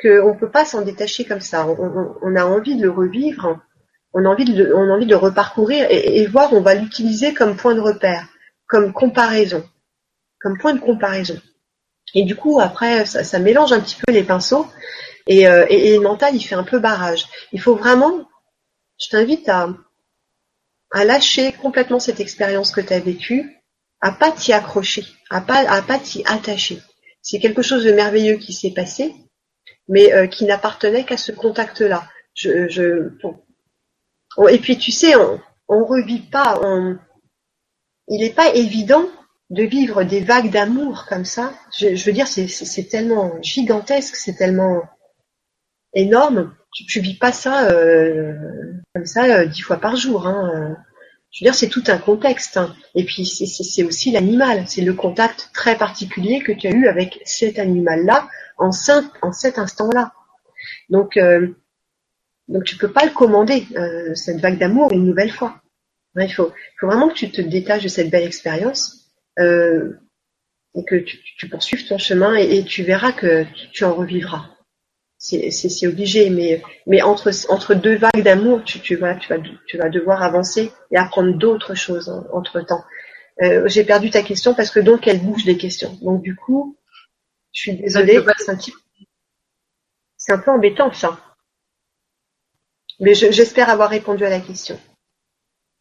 qu'on 0.00 0.34
ne 0.34 0.38
peut 0.38 0.50
pas 0.50 0.64
s'en 0.64 0.82
détacher 0.82 1.24
comme 1.24 1.40
ça. 1.40 1.66
On, 1.66 2.36
a 2.36 2.44
envie 2.44 2.76
de 2.76 2.82
le 2.82 2.90
revivre, 2.90 3.60
on 4.12 4.24
a 4.24 4.28
envie 4.28 4.44
de, 4.44 4.64
le, 4.64 4.76
on 4.76 4.90
a 4.90 4.94
envie 4.94 5.06
de 5.06 5.14
reparcourir 5.14 5.86
et, 5.90 6.20
et 6.20 6.26
voir, 6.26 6.52
on 6.52 6.60
va 6.60 6.74
l'utiliser 6.74 7.34
comme 7.34 7.56
point 7.56 7.74
de 7.74 7.80
repère, 7.80 8.26
comme 8.66 8.92
comparaison, 8.92 9.64
comme 10.40 10.58
point 10.58 10.74
de 10.74 10.80
comparaison. 10.80 11.40
Et 12.14 12.24
du 12.24 12.36
coup, 12.36 12.60
après, 12.60 13.06
ça, 13.06 13.38
mélange 13.38 13.72
un 13.72 13.80
petit 13.80 13.96
peu 14.04 14.12
les 14.12 14.22
pinceaux 14.22 14.66
et, 15.26 15.48
euh, 15.48 15.66
et, 15.68 15.96
le 15.96 16.02
mental, 16.02 16.34
il 16.34 16.42
fait 16.42 16.54
un 16.54 16.64
peu 16.64 16.78
barrage. 16.78 17.26
Il 17.52 17.60
faut 17.60 17.76
vraiment, 17.76 18.28
je 19.00 19.08
t'invite 19.08 19.48
à, 19.48 19.70
à 20.90 21.04
lâcher 21.04 21.52
complètement 21.52 22.00
cette 22.00 22.20
expérience 22.20 22.72
que 22.72 22.80
tu 22.80 22.92
as 22.92 23.00
vécue, 23.00 23.61
à 24.02 24.10
pas 24.10 24.32
t'y 24.32 24.52
accrocher, 24.52 25.04
à 25.30 25.40
pas, 25.40 25.60
à 25.70 25.80
pas 25.80 25.98
t'y 25.98 26.22
attacher. 26.26 26.80
C'est 27.22 27.38
quelque 27.38 27.62
chose 27.62 27.84
de 27.84 27.92
merveilleux 27.92 28.36
qui 28.36 28.52
s'est 28.52 28.72
passé, 28.72 29.14
mais 29.88 30.12
euh, 30.12 30.26
qui 30.26 30.44
n'appartenait 30.44 31.04
qu'à 31.04 31.16
ce 31.16 31.30
contact-là. 31.32 32.08
Je, 32.34 32.68
je, 32.68 33.12
Et 34.50 34.58
puis 34.58 34.76
tu 34.76 34.90
sais, 34.90 35.14
on, 35.16 35.40
on 35.68 35.84
revit 35.84 36.20
pas. 36.20 36.58
On... 36.62 36.98
Il 38.08 38.20
n'est 38.20 38.32
pas 38.32 38.52
évident 38.54 39.06
de 39.50 39.62
vivre 39.62 40.02
des 40.02 40.20
vagues 40.20 40.50
d'amour 40.50 41.06
comme 41.08 41.24
ça. 41.24 41.54
Je, 41.78 41.94
je 41.94 42.04
veux 42.04 42.12
dire, 42.12 42.26
c'est 42.26 42.88
tellement 42.88 43.40
gigantesque, 43.40 44.16
c'est 44.16 44.34
tellement 44.34 44.82
énorme. 45.94 46.56
Tu, 46.74 46.86
tu 46.86 47.00
vis 47.00 47.18
pas 47.18 47.32
ça 47.32 47.70
euh, 47.70 48.34
comme 48.94 49.06
ça 49.06 49.24
euh, 49.26 49.46
dix 49.46 49.60
fois 49.60 49.76
par 49.76 49.94
jour. 49.94 50.26
Hein. 50.26 50.76
Je 51.32 51.42
veux 51.42 51.50
dire, 51.50 51.54
c'est 51.54 51.68
tout 51.68 51.82
un 51.88 51.98
contexte. 51.98 52.58
Hein. 52.58 52.74
Et 52.94 53.04
puis, 53.04 53.24
c'est 53.26 53.82
aussi 53.82 54.12
l'animal. 54.12 54.64
C'est 54.68 54.82
le 54.82 54.92
contact 54.92 55.50
très 55.52 55.76
particulier 55.76 56.40
que 56.40 56.52
tu 56.52 56.68
as 56.68 56.70
eu 56.70 56.86
avec 56.86 57.20
cet 57.24 57.58
animal-là 57.58 58.28
en, 58.58 58.70
en 59.22 59.32
cet 59.32 59.58
instant-là. 59.58 60.12
Donc, 60.90 61.16
euh, 61.16 61.48
donc 62.48 62.64
tu 62.64 62.76
peux 62.76 62.92
pas 62.92 63.04
le 63.04 63.12
commander, 63.12 63.66
euh, 63.76 64.14
cette 64.14 64.40
vague 64.40 64.58
d'amour, 64.58 64.92
une 64.92 65.06
nouvelle 65.06 65.32
fois. 65.32 65.60
Il 66.16 66.32
faut, 66.32 66.52
faut 66.78 66.86
vraiment 66.86 67.08
que 67.08 67.14
tu 67.14 67.30
te 67.30 67.40
détaches 67.40 67.84
de 67.84 67.88
cette 67.88 68.10
belle 68.10 68.26
expérience 68.26 69.10
euh, 69.38 69.98
et 70.74 70.84
que 70.84 70.96
tu, 70.96 71.48
poursuives 71.48 71.86
ton 71.86 71.96
chemin 71.96 72.34
et, 72.34 72.64
tu 72.64 72.82
verras 72.82 73.12
que 73.12 73.44
tu 73.72 73.84
en 73.84 73.94
revivras. 73.94 74.50
C'est 75.22 75.86
obligé, 75.86 76.30
mais, 76.30 76.60
mais 76.84 77.00
entre, 77.00 77.30
entre 77.48 77.74
deux 77.74 77.96
vagues 77.96 78.24
d'amour, 78.24 78.64
tu, 78.64 78.80
tu, 78.80 78.96
vas, 78.96 79.14
tu, 79.14 79.28
vas, 79.28 79.38
tu 79.68 79.78
vas 79.78 79.88
devoir 79.88 80.24
avancer 80.24 80.72
et 80.90 80.96
apprendre 80.96 81.38
d'autres 81.38 81.76
choses 81.76 82.08
entre 82.32 82.60
temps. 82.60 82.82
Euh, 83.40 83.68
J'ai 83.68 83.84
perdu 83.84 84.10
ta 84.10 84.22
question 84.22 84.52
parce 84.52 84.72
que 84.72 84.80
donc 84.80 85.06
elle 85.06 85.20
bouge 85.20 85.44
les 85.44 85.56
questions. 85.56 85.96
Donc 86.02 86.22
du 86.22 86.34
coup, 86.34 86.76
je 87.52 87.60
suis 87.60 87.76
désolée, 87.76 88.20
c'est 90.16 90.32
un, 90.32 90.38
peu 90.38 90.50
embêtant 90.50 90.92
ça. 90.92 91.20
Mais 92.98 93.14
j'espère 93.14 93.70
avoir 93.70 93.90
répondu 93.90 94.24
à 94.24 94.30
la 94.30 94.40
question. 94.40 94.78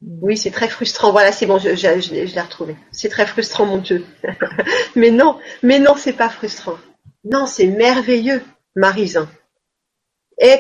Oui, 0.02 0.38
c'est 0.38 0.52
très 0.52 0.68
frustrant. 0.68 1.12
Voilà, 1.12 1.32
c'est 1.32 1.48
bon, 1.48 1.58
je, 1.58 1.76
je, 1.76 2.14
l'ai 2.14 2.42
retrouvé. 2.42 2.76
C'est 2.92 3.10
très 3.10 3.26
frustrant, 3.26 3.66
mon 3.66 3.78
Dieu. 3.80 4.06
mais 4.96 5.10
non, 5.10 5.40
mais 5.64 5.80
non, 5.80 5.96
c'est 5.96 6.14
pas 6.14 6.30
frustrant. 6.30 6.78
Non, 7.24 7.48
c'est 7.48 7.68
merveilleux, 7.68 8.44
Marisin. 8.76 9.30
Et, 10.40 10.58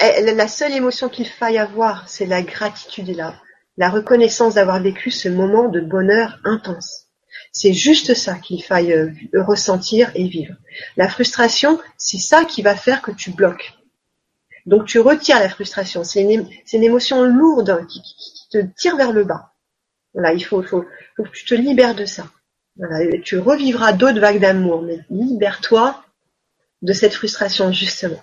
la 0.00 0.48
seule 0.48 0.72
émotion 0.72 1.08
qu'il 1.08 1.26
faille 1.26 1.58
avoir, 1.58 2.08
c'est 2.08 2.26
la 2.26 2.42
gratitude 2.42 3.08
et 3.08 3.14
la, 3.14 3.90
reconnaissance 3.90 4.54
d'avoir 4.54 4.80
vécu 4.80 5.10
ce 5.10 5.28
moment 5.28 5.68
de 5.68 5.80
bonheur 5.80 6.38
intense. 6.44 7.06
C'est 7.52 7.72
juste 7.72 8.14
ça 8.14 8.34
qu'il 8.34 8.62
faille 8.62 8.92
euh, 8.92 9.10
ressentir 9.34 10.10
et 10.14 10.28
vivre. 10.28 10.54
La 10.96 11.08
frustration, 11.08 11.80
c'est 11.96 12.18
ça 12.18 12.44
qui 12.44 12.62
va 12.62 12.76
faire 12.76 13.02
que 13.02 13.10
tu 13.10 13.30
bloques. 13.30 13.72
Donc 14.66 14.86
tu 14.86 15.00
retires 15.00 15.40
la 15.40 15.48
frustration. 15.48 16.04
C'est 16.04 16.22
une, 16.22 16.82
émotion 16.84 17.24
lourde 17.24 17.86
qui, 17.88 18.02
te 18.50 18.58
tire 18.76 18.96
vers 18.96 19.12
le 19.12 19.24
bas. 19.24 19.52
Voilà, 20.14 20.32
il 20.32 20.44
faut, 20.44 20.62
que 20.62 21.22
tu 21.32 21.44
te 21.44 21.54
libères 21.54 21.94
de 21.94 22.04
ça. 22.04 22.24
Tu 23.24 23.38
revivras 23.38 23.92
d'autres 23.92 24.20
vagues 24.20 24.40
d'amour, 24.40 24.82
mais 24.82 25.00
libère-toi 25.10 26.04
de 26.82 26.92
cette 26.92 27.14
frustration 27.14 27.72
justement. 27.72 28.22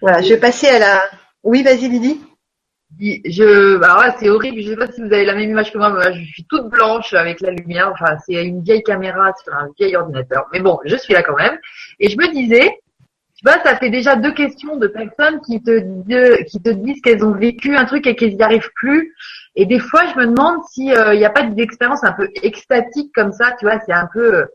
Voilà, 0.00 0.22
je 0.22 0.28
vais 0.30 0.40
passer 0.40 0.68
à 0.68 0.78
la. 0.78 1.02
Oui, 1.42 1.62
vas-y 1.62 1.88
Lydie 1.88 2.20
je, 3.00 3.76
bah 3.78 4.14
c'est 4.18 4.28
horrible. 4.28 4.60
Je 4.60 4.70
sais 4.70 4.76
pas 4.76 4.90
si 4.90 5.00
vous 5.00 5.12
avez 5.12 5.24
la 5.24 5.34
même 5.34 5.50
image 5.50 5.72
que 5.72 5.78
moi. 5.78 5.90
moi 5.90 6.12
je 6.12 6.22
suis 6.24 6.44
toute 6.44 6.68
blanche 6.68 7.14
avec 7.14 7.40
la 7.40 7.50
lumière. 7.50 7.90
Enfin, 7.92 8.16
c'est 8.24 8.44
une 8.44 8.62
vieille 8.62 8.82
caméra 8.82 9.32
sur 9.42 9.54
un 9.54 9.68
vieil 9.78 9.96
ordinateur. 9.96 10.46
Mais 10.52 10.60
bon, 10.60 10.78
je 10.84 10.96
suis 10.96 11.14
là 11.14 11.22
quand 11.22 11.36
même. 11.36 11.58
Et 11.98 12.08
je 12.10 12.16
me 12.16 12.30
disais, 12.32 12.78
tu 13.36 13.44
vois, 13.44 13.62
ça 13.62 13.76
fait 13.76 13.90
déjà 13.90 14.16
deux 14.16 14.32
questions 14.32 14.76
de 14.76 14.86
personnes 14.86 15.40
qui 15.40 15.62
te, 15.62 16.42
qui 16.44 16.62
te 16.62 16.70
disent 16.70 17.00
qu'elles 17.00 17.24
ont 17.24 17.32
vécu 17.32 17.76
un 17.76 17.84
truc 17.84 18.06
et 18.06 18.14
qu'elles 18.14 18.36
n'y 18.36 18.42
arrivent 18.42 18.70
plus. 18.74 19.14
Et 19.56 19.66
des 19.66 19.80
fois, 19.80 20.02
je 20.12 20.20
me 20.20 20.26
demande 20.26 20.58
s'il 20.70 20.86
n'y 20.86 20.94
euh, 20.94 21.26
a 21.26 21.30
pas 21.30 21.42
d'expérience 21.42 22.04
un 22.04 22.12
peu 22.12 22.28
extatique 22.42 23.10
comme 23.14 23.32
ça. 23.32 23.52
Tu 23.58 23.66
vois, 23.66 23.80
c'est 23.80 23.92
un 23.92 24.08
peu, 24.12 24.46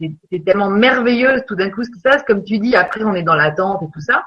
c'est 0.00 0.44
tellement 0.44 0.70
merveilleux 0.70 1.42
tout 1.46 1.54
d'un 1.54 1.70
coup 1.70 1.84
ce 1.84 1.90
qui 1.90 1.98
se 1.98 2.02
passe. 2.02 2.22
Comme 2.24 2.44
tu 2.44 2.58
dis, 2.58 2.76
après 2.76 3.02
on 3.04 3.14
est 3.14 3.22
dans 3.22 3.34
l'attente 3.34 3.82
et 3.82 3.90
tout 3.92 4.00
ça. 4.00 4.24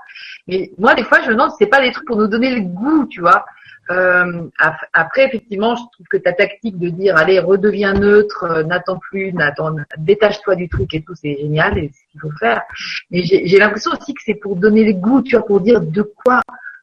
Mais 0.48 0.72
moi, 0.78 0.96
des 0.96 1.04
fois, 1.04 1.22
je 1.22 1.28
me 1.28 1.34
demande 1.34 1.52
c'est 1.58 1.68
pas 1.68 1.82
des 1.82 1.92
trucs 1.92 2.08
pour 2.08 2.18
nous 2.18 2.28
donner 2.28 2.54
le 2.56 2.62
goût, 2.62 3.08
tu 3.08 3.22
vois. 3.22 3.46
Euh, 3.90 4.48
après, 4.94 5.26
effectivement, 5.26 5.76
je 5.76 5.82
trouve 5.94 6.08
que 6.10 6.18
ta 6.18 6.34
tactique 6.34 6.78
de 6.78 6.90
dire 6.90 7.18
allez, 7.18 7.40
redeviens 7.40 7.94
neutre, 7.94 8.44
euh, 8.44 8.64
n'attends 8.64 9.00
plus, 9.00 9.34
n'attends, 9.34 9.76
détache-toi 9.98 10.56
du 10.56 10.70
truc 10.70 10.94
et 10.94 11.02
tout, 11.02 11.16
c'est 11.16 11.36
génial 11.38 11.78
et 11.78 11.92
c'est 11.94 12.00
ce 12.00 12.12
qu'il 12.12 12.22
faut 12.22 12.38
faire. 12.40 12.62
Mais 13.10 13.24
j'ai 13.24 13.58
l'impression 13.58 13.92
aussi 13.92 14.14
que 14.14 14.22
c'est 14.26 14.36
pour 14.36 14.56
donner 14.56 14.86
le 14.86 14.94
goût, 14.94 15.22
tu 15.22 15.36
vois, 15.36 15.46
pour 15.46 15.60
dire 15.60 15.82
de 15.82 16.04
quoi, 16.04 16.42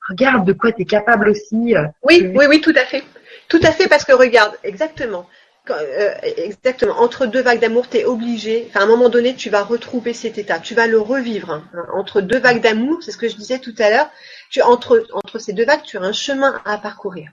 regarde 0.08 0.46
de 0.46 0.52
quoi 0.52 0.72
tu 0.72 0.82
es 0.82 0.84
capable 0.84 1.30
aussi. 1.30 1.76
Euh, 1.76 1.84
oui, 2.02 2.30
oui, 2.34 2.46
oui, 2.48 2.60
tout 2.60 2.74
à 2.76 2.84
fait. 2.84 3.04
Tout 3.48 3.60
à 3.62 3.72
fait, 3.72 3.88
parce 3.88 4.04
que 4.04 4.12
regarde, 4.12 4.54
exactement. 4.62 5.26
Euh, 5.70 6.14
exactement. 6.36 7.00
Entre 7.00 7.26
deux 7.26 7.42
vagues 7.42 7.60
d'amour, 7.60 7.88
tu 7.88 7.98
es 7.98 8.04
obligé, 8.04 8.66
enfin, 8.68 8.80
à 8.80 8.82
un 8.84 8.86
moment 8.86 9.08
donné, 9.08 9.34
tu 9.34 9.50
vas 9.50 9.62
retrouver 9.62 10.12
cet 10.12 10.38
état. 10.38 10.58
Tu 10.58 10.74
vas 10.74 10.86
le 10.86 11.00
revivre. 11.00 11.50
Hein. 11.50 11.64
Entre 11.94 12.20
deux 12.20 12.38
vagues 12.38 12.62
d'amour, 12.62 12.98
c'est 13.02 13.10
ce 13.10 13.16
que 13.16 13.28
je 13.28 13.36
disais 13.36 13.58
tout 13.58 13.74
à 13.78 13.90
l'heure. 13.90 14.10
Tu, 14.50 14.62
entre, 14.62 15.06
entre 15.12 15.38
ces 15.38 15.52
deux 15.52 15.64
vagues, 15.64 15.82
tu 15.82 15.98
as 15.98 16.02
un 16.02 16.12
chemin 16.12 16.60
à 16.64 16.78
parcourir. 16.78 17.30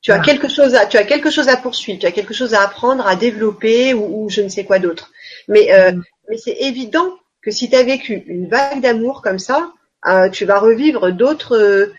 Tu 0.00 0.12
as 0.12 0.16
ah. 0.16 0.20
quelque 0.20 0.48
chose 0.48 0.74
à, 0.74 0.86
tu 0.86 0.96
as 0.96 1.04
quelque 1.04 1.30
chose 1.30 1.48
à 1.48 1.56
poursuivre, 1.56 1.98
tu 1.98 2.06
as 2.06 2.12
quelque 2.12 2.34
chose 2.34 2.54
à 2.54 2.62
apprendre, 2.62 3.06
à 3.06 3.16
développer 3.16 3.94
ou, 3.94 4.28
je 4.30 4.42
ne 4.42 4.48
sais 4.48 4.64
quoi 4.64 4.78
d'autre. 4.78 5.10
Mais, 5.48 5.72
euh, 5.72 5.92
mm. 5.92 6.02
mais 6.30 6.36
c'est 6.36 6.56
évident 6.60 7.10
que 7.42 7.50
si 7.50 7.70
tu 7.70 7.76
as 7.76 7.82
vécu 7.82 8.22
une 8.26 8.48
vague 8.48 8.80
d'amour 8.80 9.22
comme 9.22 9.38
ça, 9.38 9.72
euh, 10.06 10.28
tu 10.28 10.44
vas 10.44 10.60
revivre 10.60 11.12
d'autres, 11.12 11.90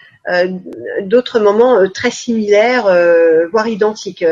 d'autres 1.02 1.40
moments 1.40 1.90
très 1.90 2.12
similaires, 2.12 2.86
voire 3.52 3.68
identiques. 3.68 4.24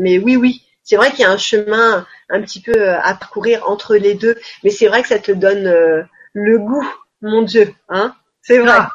mais 0.00 0.18
oui, 0.18 0.36
oui, 0.36 0.62
c'est 0.88 0.96
vrai 0.96 1.10
qu'il 1.10 1.20
y 1.20 1.24
a 1.24 1.30
un 1.30 1.36
chemin 1.36 2.06
un 2.30 2.40
petit 2.40 2.62
peu 2.62 2.72
euh, 2.72 2.98
à 3.02 3.12
parcourir 3.12 3.68
entre 3.68 3.96
les 3.96 4.14
deux, 4.14 4.38
mais 4.64 4.70
c'est 4.70 4.88
vrai 4.88 5.02
que 5.02 5.08
ça 5.08 5.18
te 5.18 5.32
donne 5.32 5.66
euh, 5.66 6.02
le 6.32 6.58
goût, 6.58 6.90
mon 7.20 7.42
Dieu, 7.42 7.74
hein 7.90 8.16
C'est 8.40 8.58
vrai. 8.58 8.72
Ah, 8.72 8.90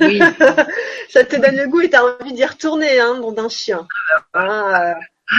oui. 0.00 0.18
ça 1.08 1.24
te 1.24 1.36
donne 1.36 1.56
le 1.56 1.66
goût 1.66 1.80
et 1.80 1.88
tu 1.88 1.96
as 1.96 2.04
envie 2.04 2.34
d'y 2.34 2.44
retourner, 2.44 3.00
hein, 3.00 3.14
dans 3.14 3.32
d'un 3.32 3.48
chien. 3.48 3.88
Hein, 4.34 4.94
euh, 5.32 5.38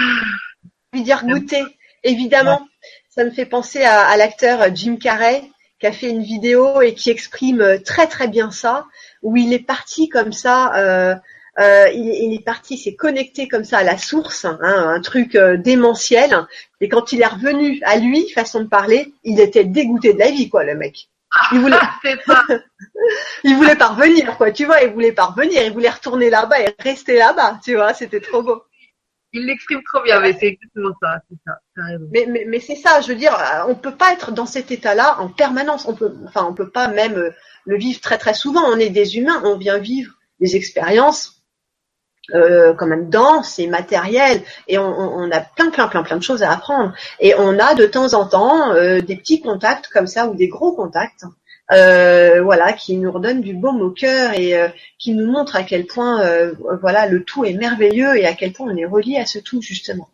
envie 0.92 1.04
d'y 1.04 1.14
regoûter. 1.14 1.64
Évidemment, 2.04 2.68
ça 3.10 3.24
me 3.24 3.30
fait 3.30 3.46
penser 3.46 3.84
à, 3.84 4.08
à 4.08 4.18
l'acteur 4.18 4.76
Jim 4.76 4.98
Carrey 5.00 5.44
qui 5.80 5.86
a 5.86 5.92
fait 5.92 6.10
une 6.10 6.24
vidéo 6.24 6.82
et 6.82 6.96
qui 6.96 7.12
exprime 7.12 7.80
très 7.86 8.08
très 8.08 8.28
bien 8.28 8.50
ça, 8.50 8.88
où 9.22 9.38
il 9.38 9.54
est 9.54 9.66
parti 9.66 10.10
comme 10.10 10.34
ça 10.34 10.76
euh, 10.78 11.16
euh, 11.60 11.90
il, 11.90 12.34
est 12.34 12.44
parti, 12.44 12.78
s'est 12.78 12.96
connecté 12.96 13.48
comme 13.48 13.66
ça 13.66 13.80
à 13.80 13.84
la 13.84 13.98
source, 13.98 14.46
hein, 14.46 14.58
un 14.62 15.02
truc 15.02 15.36
euh, 15.36 15.58
démentiel. 15.58 16.48
Et 16.80 16.88
quand 16.88 17.12
il 17.12 17.22
est 17.22 17.28
revenu 17.28 17.80
à 17.84 17.98
lui, 17.98 18.30
façon 18.30 18.62
de 18.62 18.68
parler, 18.68 19.14
il 19.24 19.40
était 19.40 19.66
dégoûté 19.66 20.14
de 20.14 20.20
la 20.20 20.32
vie, 20.32 20.50
quoi, 20.50 20.64
le 20.64 20.76
mec. 20.76 21.10
Il 21.52 21.60
voulait, 21.60 21.78
pas. 22.26 22.46
il 23.44 23.56
voulait 23.56 23.76
pas 23.76 23.90
revenir, 23.90 24.38
quoi. 24.38 24.52
Tu 24.52 24.66
vois, 24.66 24.82
il 24.82 24.92
voulait 24.92 25.12
pas 25.12 25.26
revenir, 25.26 25.62
il 25.64 25.74
voulait 25.74 25.90
retourner 25.90 26.30
là-bas 26.30 26.62
et 26.62 26.76
rester 26.80 27.18
là-bas. 27.18 27.60
Tu 27.64 27.76
vois, 27.76 27.94
c'était 27.94 28.22
trop 28.22 28.44
beau. 28.44 28.64
Il 29.34 29.46
l'exprime 29.46 29.82
trop 29.84 30.04
bien, 30.04 30.20
mais 30.20 30.34
c'est 30.34 30.48
exactement 30.48 30.94
ça, 31.02 31.22
c'est 31.30 31.38
ça. 31.46 31.58
Mais, 32.12 32.26
mais, 32.28 32.44
mais 32.48 32.60
c'est 32.60 32.76
ça, 32.76 33.00
je 33.00 33.08
veux 33.08 33.16
dire, 33.16 33.38
on 33.68 33.76
peut 33.76 33.96
pas 33.96 34.12
être 34.12 34.34
dans 34.34 34.46
cet 34.46 34.72
état-là 34.72 35.22
en 35.22 35.30
permanence. 35.30 35.86
On 35.88 35.96
peut, 35.96 36.14
enfin, 36.28 36.46
on 36.50 36.54
peut 36.54 36.70
pas 36.70 36.90
même 36.90 37.16
euh, 37.16 37.32
le 37.66 37.78
vivre 37.78 38.02
très 38.02 38.18
très 38.18 38.34
souvent. 38.34 38.64
On 38.66 38.78
est 38.78 38.90
des 38.90 39.18
humains, 39.18 39.42
on 39.46 39.58
vient 39.58 39.78
vivre 39.78 40.14
des 40.42 40.58
expériences 40.58 41.41
euh, 42.34 42.74
quand 42.74 42.88
même 42.88 43.10
dense 43.10 43.60
et 43.60 43.68
matériel 43.68 44.42
et 44.68 44.78
on, 44.78 44.86
on, 44.86 45.32
a 45.32 45.40
plein 45.40 45.70
plein 45.70 45.88
plein 45.88 46.04
plein 46.04 46.18
de 46.18 46.24
choses 46.24 46.44
à 46.44 46.52
apprendre. 46.52 46.94
Et 47.20 47.34
on 47.38 47.60
a 47.60 47.76
de 47.76 47.86
temps 47.86 48.14
en 48.14 48.26
temps 48.26 48.72
euh, 48.72 49.02
des 49.02 49.16
petits 49.16 49.42
contacts 49.42 49.88
comme 49.88 50.08
ça 50.08 50.28
ou 50.28 50.36
des 50.36 50.48
gros 50.48 50.74
contacts 50.74 51.26
euh, 51.72 52.42
voilà 52.42 52.74
qui 52.74 52.98
nous 52.98 53.12
redonnent 53.12 53.42
du 53.42 53.54
baume 53.54 53.82
au 53.82 53.92
cœur 53.92 54.34
et 54.34 54.58
euh, 54.58 54.68
qui 55.00 55.14
nous 55.14 55.32
montrent 55.32 55.56
à 55.56 55.64
quel 55.64 55.86
point 55.86 56.22
euh, 56.22 56.54
voilà 56.82 57.08
le 57.08 57.24
tout 57.24 57.46
est 57.46 57.54
merveilleux 57.54 58.18
et 58.18 58.26
à 58.26 58.34
quel 58.34 58.52
point 58.52 58.68
on 58.70 58.76
est 58.76 58.86
relié 58.86 59.18
à 59.18 59.26
ce 59.26 59.40
tout 59.40 59.62
justement. 59.62 60.10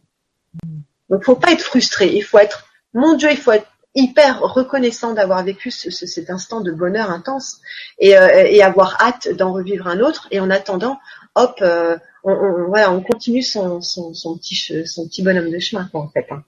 Donc 1.10 1.24
faut 1.24 1.36
pas 1.36 1.52
être 1.52 1.64
frustré. 1.64 2.14
Il 2.14 2.22
faut 2.22 2.38
être 2.38 2.68
mon 2.94 3.16
Dieu 3.16 3.30
il 3.32 3.38
faut 3.38 3.54
être 3.54 3.68
hyper 3.96 4.42
reconnaissant 4.42 5.14
d'avoir 5.14 5.44
vécu 5.44 5.72
ce, 5.72 5.90
cet 5.90 6.30
instant 6.30 6.62
de 6.62 6.72
bonheur 6.72 7.10
intense 7.10 7.58
et, 7.98 8.10
et 8.10 8.62
avoir 8.62 9.02
hâte 9.02 9.30
d'en 9.30 9.52
revivre 9.52 9.88
un 9.88 10.02
autre. 10.02 10.28
Et 10.30 10.40
en 10.40 10.52
attendant, 10.52 11.00
hop, 11.38 11.60
on, 11.62 12.32
on, 12.32 12.68
voilà, 12.68 12.92
on 12.92 13.02
continue 13.02 13.44
son, 13.44 13.82
son, 13.82 14.14
son, 14.14 14.38
petit, 14.38 14.56
son 14.86 15.08
petit 15.08 15.24
bonhomme 15.24 15.50
de 15.50 15.60
chemin, 15.60 15.88
quoi, 15.92 16.02
en 16.02 16.10
fait. 16.10 16.28
Hein. 16.32 16.44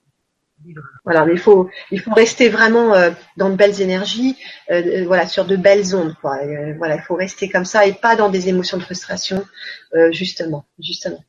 Voilà, 1.05 1.25
mais 1.25 1.33
il 1.33 1.39
faut, 1.39 1.69
il 1.91 2.01
faut 2.01 2.13
rester 2.13 2.49
vraiment 2.49 2.93
euh, 2.93 3.11
dans 3.37 3.49
de 3.49 3.55
belles 3.55 3.81
énergies, 3.81 4.37
euh, 4.69 4.81
euh, 5.01 5.05
voilà, 5.05 5.25
sur 5.27 5.45
de 5.45 5.55
belles 5.55 5.95
ondes, 5.95 6.15
quoi. 6.19 6.37
voilà, 6.77 6.95
il 6.95 7.01
faut 7.01 7.15
rester 7.15 7.49
comme 7.49 7.65
ça 7.65 7.85
et 7.85 7.93
pas 7.93 8.15
dans 8.15 8.29
des 8.29 8.49
émotions 8.49 8.77
de 8.77 8.83
frustration, 8.83 9.45
justement, 10.11 10.65
justement. 10.79 11.23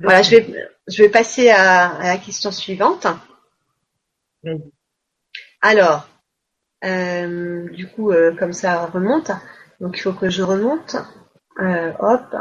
Voilà, 0.00 0.22
je 0.22 0.36
vais, 0.36 0.54
je 0.88 1.02
vais 1.02 1.08
passer 1.08 1.50
à, 1.50 1.88
à 1.96 2.06
la 2.06 2.16
question 2.16 2.52
suivante. 2.52 3.06
Alors, 5.60 6.08
du 6.82 7.88
coup, 7.88 8.12
comme 8.38 8.52
ça 8.52 8.86
remonte, 8.86 9.30
donc 9.80 9.98
il 9.98 10.00
faut 10.00 10.12
que 10.12 10.30
je 10.30 10.42
remonte. 10.42 10.96
Hop. 11.58 12.36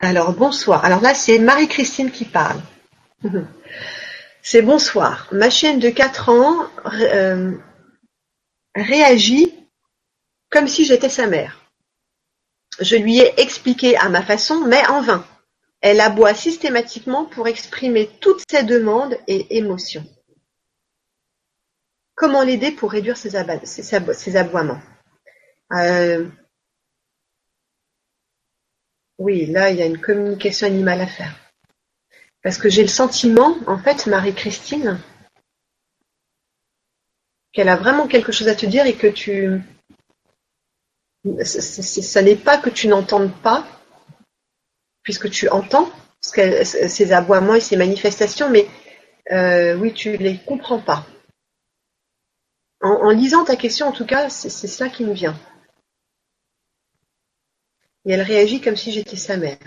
Alors 0.00 0.32
bonsoir. 0.32 0.84
Alors 0.84 1.00
là, 1.00 1.14
c'est 1.14 1.38
Marie-Christine 1.38 2.10
qui 2.10 2.24
parle. 2.24 2.60
C'est 4.42 4.62
bonsoir. 4.62 5.28
Ma 5.32 5.50
chienne 5.50 5.78
de 5.78 5.90
4 5.90 6.30
ans 6.30 6.66
euh, 6.86 7.52
réagit 8.74 9.52
comme 10.50 10.68
si 10.68 10.86
j'étais 10.86 11.10
sa 11.10 11.26
mère. 11.26 11.60
Je 12.80 12.96
lui 12.96 13.18
ai 13.18 13.40
expliqué 13.40 13.96
à 13.96 14.08
ma 14.08 14.22
façon, 14.22 14.60
mais 14.60 14.86
en 14.86 15.02
vain. 15.02 15.26
Elle 15.80 16.00
aboie 16.00 16.34
systématiquement 16.34 17.24
pour 17.24 17.46
exprimer 17.48 18.08
toutes 18.20 18.42
ses 18.48 18.62
demandes 18.62 19.18
et 19.26 19.58
émotions. 19.58 20.06
Comment 22.18 22.42
l'aider 22.42 22.72
pour 22.72 22.90
réduire 22.90 23.16
ses, 23.16 23.36
aboiements 23.36 24.80
euh, 25.72 26.28
oui, 29.18 29.46
là, 29.46 29.70
il 29.70 29.76
y 29.76 29.82
a 29.82 29.86
une 29.86 30.00
communication 30.00 30.66
animale 30.66 31.00
à 31.00 31.06
faire. 31.06 31.32
Parce 32.42 32.58
que 32.58 32.68
j'ai 32.68 32.82
le 32.82 32.88
sentiment, 32.88 33.56
en 33.68 33.78
fait, 33.78 34.08
Marie-Christine, 34.08 35.00
qu'elle 37.52 37.68
a 37.68 37.76
vraiment 37.76 38.08
quelque 38.08 38.32
chose 38.32 38.48
à 38.48 38.56
te 38.56 38.66
dire 38.66 38.86
et 38.86 38.96
que 38.96 39.06
tu... 39.06 39.62
Ça 41.44 42.22
n'est 42.22 42.36
pas 42.36 42.58
que 42.58 42.70
tu 42.70 42.88
n'entendes 42.88 43.32
pas, 43.42 43.64
puisque 45.04 45.30
tu 45.30 45.48
entends 45.50 45.88
ces 46.20 47.12
aboiements 47.12 47.54
et 47.54 47.60
ces 47.60 47.76
manifestations, 47.76 48.50
mais 48.50 48.66
euh, 49.30 49.76
oui, 49.76 49.92
tu 49.92 50.16
les 50.16 50.38
comprends 50.38 50.80
pas. 50.80 51.06
En, 52.80 53.10
lisant 53.10 53.44
ta 53.44 53.56
question, 53.56 53.86
en 53.88 53.92
tout 53.92 54.06
cas, 54.06 54.30
c'est 54.30 54.48
ça 54.50 54.88
qui 54.88 55.04
me 55.04 55.12
vient 55.12 55.36
et 58.08 58.12
elle 58.12 58.22
réagit 58.22 58.60
comme 58.60 58.76
si 58.76 58.90
j'étais 58.90 59.16
sa 59.16 59.36
mère. 59.36 59.58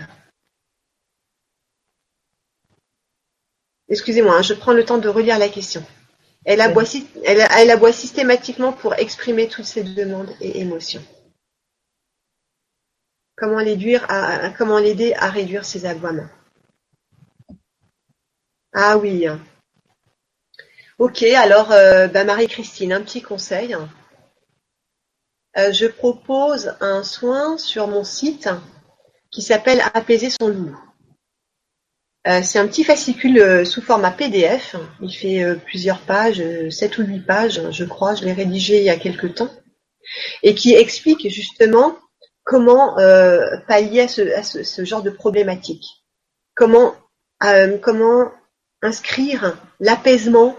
Excusez-moi, 3.88 4.36
hein, 4.36 4.42
je 4.42 4.54
prends 4.54 4.72
le 4.72 4.84
temps 4.84 4.98
de 4.98 5.08
relire 5.08 5.38
la 5.38 5.48
question. 5.48 5.84
Elle 6.44 6.60
aboie, 6.60 6.82
elle, 7.24 7.92
systématiquement 7.94 8.72
pour 8.72 8.94
exprimer 8.94 9.48
toutes 9.48 9.66
ses 9.66 9.84
demandes 9.84 10.34
et 10.40 10.60
émotions. 10.60 11.04
Comment 13.36 13.60
l'aider 13.60 14.00
à, 14.08 14.50
comment 14.50 14.78
l'aider 14.78 15.14
à 15.14 15.30
réduire 15.30 15.64
ses 15.64 15.86
aboiements? 15.86 16.28
Ah 18.72 18.98
oui. 18.98 19.26
Ok, 21.02 21.24
alors 21.24 21.72
euh, 21.72 22.06
bah, 22.06 22.22
Marie-Christine, 22.22 22.92
un 22.92 23.00
petit 23.00 23.22
conseil. 23.22 23.76
Euh, 25.58 25.72
je 25.72 25.86
propose 25.86 26.76
un 26.80 27.02
soin 27.02 27.58
sur 27.58 27.88
mon 27.88 28.04
site 28.04 28.48
qui 29.32 29.42
s'appelle 29.42 29.82
Apaiser 29.94 30.30
son 30.30 30.46
loup. 30.46 30.78
Euh, 32.28 32.40
c'est 32.44 32.60
un 32.60 32.68
petit 32.68 32.84
fascicule 32.84 33.66
sous 33.66 33.82
format 33.82 34.12
PDF. 34.12 34.76
Il 35.00 35.12
fait 35.12 35.44
plusieurs 35.66 35.98
pages, 35.98 36.40
7 36.70 36.98
ou 36.98 37.02
8 37.02 37.26
pages, 37.26 37.60
je 37.72 37.84
crois. 37.84 38.14
Je 38.14 38.24
l'ai 38.24 38.32
rédigé 38.32 38.78
il 38.78 38.84
y 38.84 38.90
a 38.90 38.96
quelque 38.96 39.26
temps. 39.26 39.50
Et 40.44 40.54
qui 40.54 40.72
explique 40.72 41.28
justement 41.28 41.98
comment 42.44 42.94
pallier 43.66 44.02
à, 44.02 44.42
ce, 44.44 44.84
genre 44.84 45.02
de 45.02 45.10
problématique. 45.10 45.84
Comment 46.54 46.94
inscrire 48.82 49.56
l'apaisement 49.80 50.56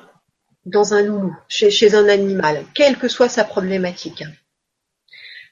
dans 0.66 0.94
un 0.94 1.02
loulou, 1.02 1.36
chez 1.48 1.96
un 1.96 2.08
animal, 2.08 2.64
quelle 2.74 2.98
que 2.98 3.08
soit 3.08 3.30
sa 3.30 3.44
problématique. 3.44 4.24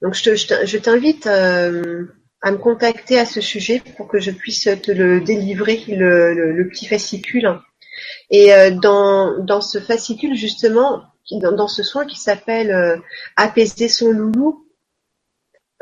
Donc 0.01 0.15
je 0.15 0.77
t'invite 0.77 1.27
euh, 1.27 2.05
à 2.41 2.51
me 2.51 2.57
contacter 2.57 3.19
à 3.19 3.25
ce 3.25 3.41
sujet 3.41 3.81
pour 3.97 4.07
que 4.07 4.19
je 4.19 4.31
puisse 4.31 4.63
te 4.63 4.91
le 4.91 5.21
délivrer, 5.21 5.83
le, 5.87 6.67
petit 6.69 6.87
fascicule. 6.87 7.59
Et 8.31 8.53
euh, 8.53 8.71
dans, 8.71 9.37
dans 9.43 9.61
ce 9.61 9.79
fascicule, 9.79 10.35
justement, 10.35 11.03
dans, 11.31 11.67
ce 11.67 11.83
soin 11.83 12.05
qui 12.05 12.19
s'appelle 12.19 12.71
euh, 12.71 12.97
Apaiser 13.35 13.89
son 13.89 14.11
loulou, 14.11 14.65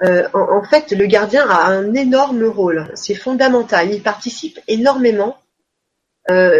en, 0.01 0.63
fait, 0.63 0.93
le 0.93 1.05
gardien 1.07 1.45
a 1.49 1.67
un 1.67 1.93
énorme 1.93 2.45
rôle. 2.45 2.89
C'est 2.95 3.15
fondamental. 3.15 3.93
Il 3.93 4.01
participe 4.01 4.57
énormément 4.69 5.37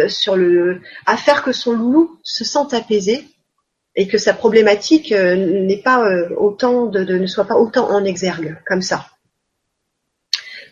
sur 0.08 0.36
le, 0.36 0.80
à 1.06 1.16
faire 1.16 1.42
que 1.42 1.52
son 1.52 1.72
loulou 1.72 2.18
se 2.22 2.44
sente 2.44 2.74
apaisé 2.74 3.24
et 3.96 4.06
que 4.06 4.18
sa 4.18 4.34
problématique 4.34 5.12
euh, 5.12 5.36
n'est 5.36 5.82
pas 5.82 6.04
euh, 6.06 6.28
autant 6.36 6.86
de, 6.86 7.02
ne 7.02 7.26
soit 7.26 7.44
pas 7.44 7.56
autant 7.56 7.90
en 7.90 8.04
exergue 8.04 8.56
comme 8.66 8.82
ça. 8.82 9.06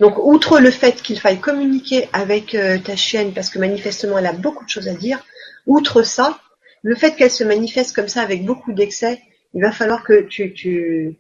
Donc, 0.01 0.17
outre 0.19 0.61
le 0.61 0.71
fait 0.71 1.03
qu'il 1.03 1.19
faille 1.19 1.41
communiquer 1.41 2.09
avec 2.13 2.55
euh, 2.55 2.79
ta 2.79 2.95
chienne, 2.95 3.33
parce 3.33 3.51
que 3.51 3.59
manifestement 3.59 4.19
elle 4.19 4.27
a 4.27 4.33
beaucoup 4.33 4.65
de 4.65 4.71
choses 4.71 4.89
à 4.89 4.95
dire, 4.95 5.25
outre 5.67 6.03
ça, 6.03 6.41
le 6.83 6.95
fait 6.95 7.17
qu'elle 7.17 7.33
se 7.33 7.43
manifeste 7.43 7.95
comme 7.95 8.07
ça 8.07 8.23
avec 8.23 8.45
beaucoup 8.45 8.73
d'excès, 8.73 9.21
il 9.55 9.63
va 9.63 9.73
falloir 9.73 10.05
que 10.05 10.23
tu, 10.23 10.53
tu, 10.53 11.19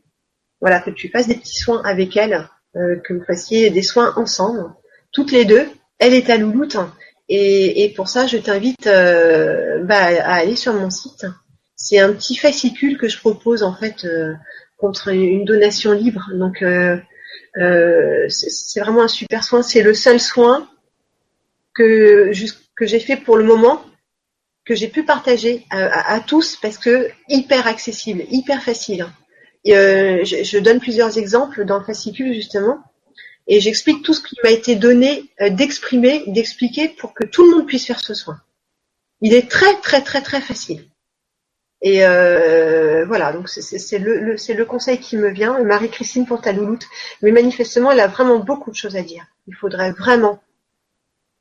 voilà, 0.60 0.78
que 0.80 0.90
tu 0.90 1.08
fasses 1.08 1.26
des 1.26 1.34
petits 1.34 1.58
soins 1.58 1.82
avec 1.84 2.16
elle, 2.16 2.48
que 2.74 3.12
vous 3.12 3.24
fassiez 3.24 3.70
des 3.70 3.82
soins 3.82 4.12
ensemble, 4.16 4.72
toutes 5.10 5.32
les 5.32 5.44
deux. 5.44 5.66
Elle 5.98 6.14
est 6.14 6.30
à 6.30 6.36
louloute, 6.36 6.76
et, 7.28 7.84
et 7.84 7.88
pour 7.90 8.08
ça, 8.08 8.26
je 8.26 8.38
t'invite 8.38 8.84
bah, 8.84 10.06
à 10.22 10.34
aller 10.34 10.56
sur 10.56 10.74
mon 10.74 10.90
site 10.90 11.26
c'est 11.78 12.00
un 12.00 12.12
petit 12.12 12.36
fascicule 12.36 12.98
que 12.98 13.08
je 13.08 13.18
propose 13.18 13.62
en 13.62 13.72
fait 13.72 14.04
euh, 14.04 14.34
contre 14.76 15.08
une 15.08 15.44
donation 15.44 15.92
libre. 15.92 16.28
Donc 16.34 16.60
euh, 16.60 16.98
euh, 17.56 18.28
c'est 18.28 18.80
vraiment 18.80 19.02
un 19.02 19.08
super 19.08 19.44
soin. 19.44 19.62
C'est 19.62 19.82
le 19.82 19.94
seul 19.94 20.20
soin 20.20 20.68
que 21.72 22.32
j'ai 22.32 22.98
fait 22.98 23.16
pour 23.16 23.36
le 23.36 23.44
moment 23.44 23.80
que 24.66 24.74
j'ai 24.74 24.88
pu 24.88 25.04
partager 25.04 25.64
à, 25.70 26.20
tous 26.20 26.56
parce 26.60 26.76
que 26.76 27.08
hyper 27.28 27.68
accessible, 27.68 28.24
hyper 28.28 28.62
facile. 28.62 29.06
Je, 29.64 30.42
je, 30.44 30.58
donne 30.58 30.80
plusieurs 30.80 31.16
exemples 31.16 31.64
dans 31.64 31.78
le 31.78 31.84
fascicule 31.84 32.34
justement 32.34 32.82
et 33.48 33.60
j'explique 33.60 34.02
tout 34.02 34.14
ce 34.14 34.22
qui 34.22 34.36
m'a 34.44 34.50
été 34.50 34.76
donné 34.76 35.30
d'exprimer, 35.40 36.22
d'expliquer 36.26 36.88
pour 36.88 37.14
que 37.14 37.24
tout 37.24 37.44
le 37.44 37.56
monde 37.56 37.66
puisse 37.66 37.86
faire 37.86 38.00
ce 38.00 38.14
soin. 38.14 38.40
Il 39.20 39.34
est 39.34 39.50
très 39.50 39.80
très 39.80 40.02
très 40.02 40.22
très 40.22 40.40
facile. 40.40 40.88
Et 41.80 42.04
euh, 42.04 43.04
voilà, 43.06 43.32
donc 43.32 43.48
c'est 43.48 43.98
le, 43.98 44.18
le, 44.18 44.34
le 44.34 44.64
conseil 44.64 44.98
qui 44.98 45.16
me 45.16 45.30
vient. 45.30 45.62
Marie-Christine 45.62 46.26
pour 46.26 46.40
ta 46.40 46.52
louloute. 46.52 46.86
Mais 47.22 47.30
manifestement, 47.30 47.92
elle 47.92 48.00
a 48.00 48.08
vraiment 48.08 48.38
beaucoup 48.38 48.70
de 48.70 48.76
choses 48.76 48.96
à 48.96 49.02
dire. 49.02 49.26
Il 49.46 49.54
faudrait 49.54 49.92
vraiment. 49.92 50.42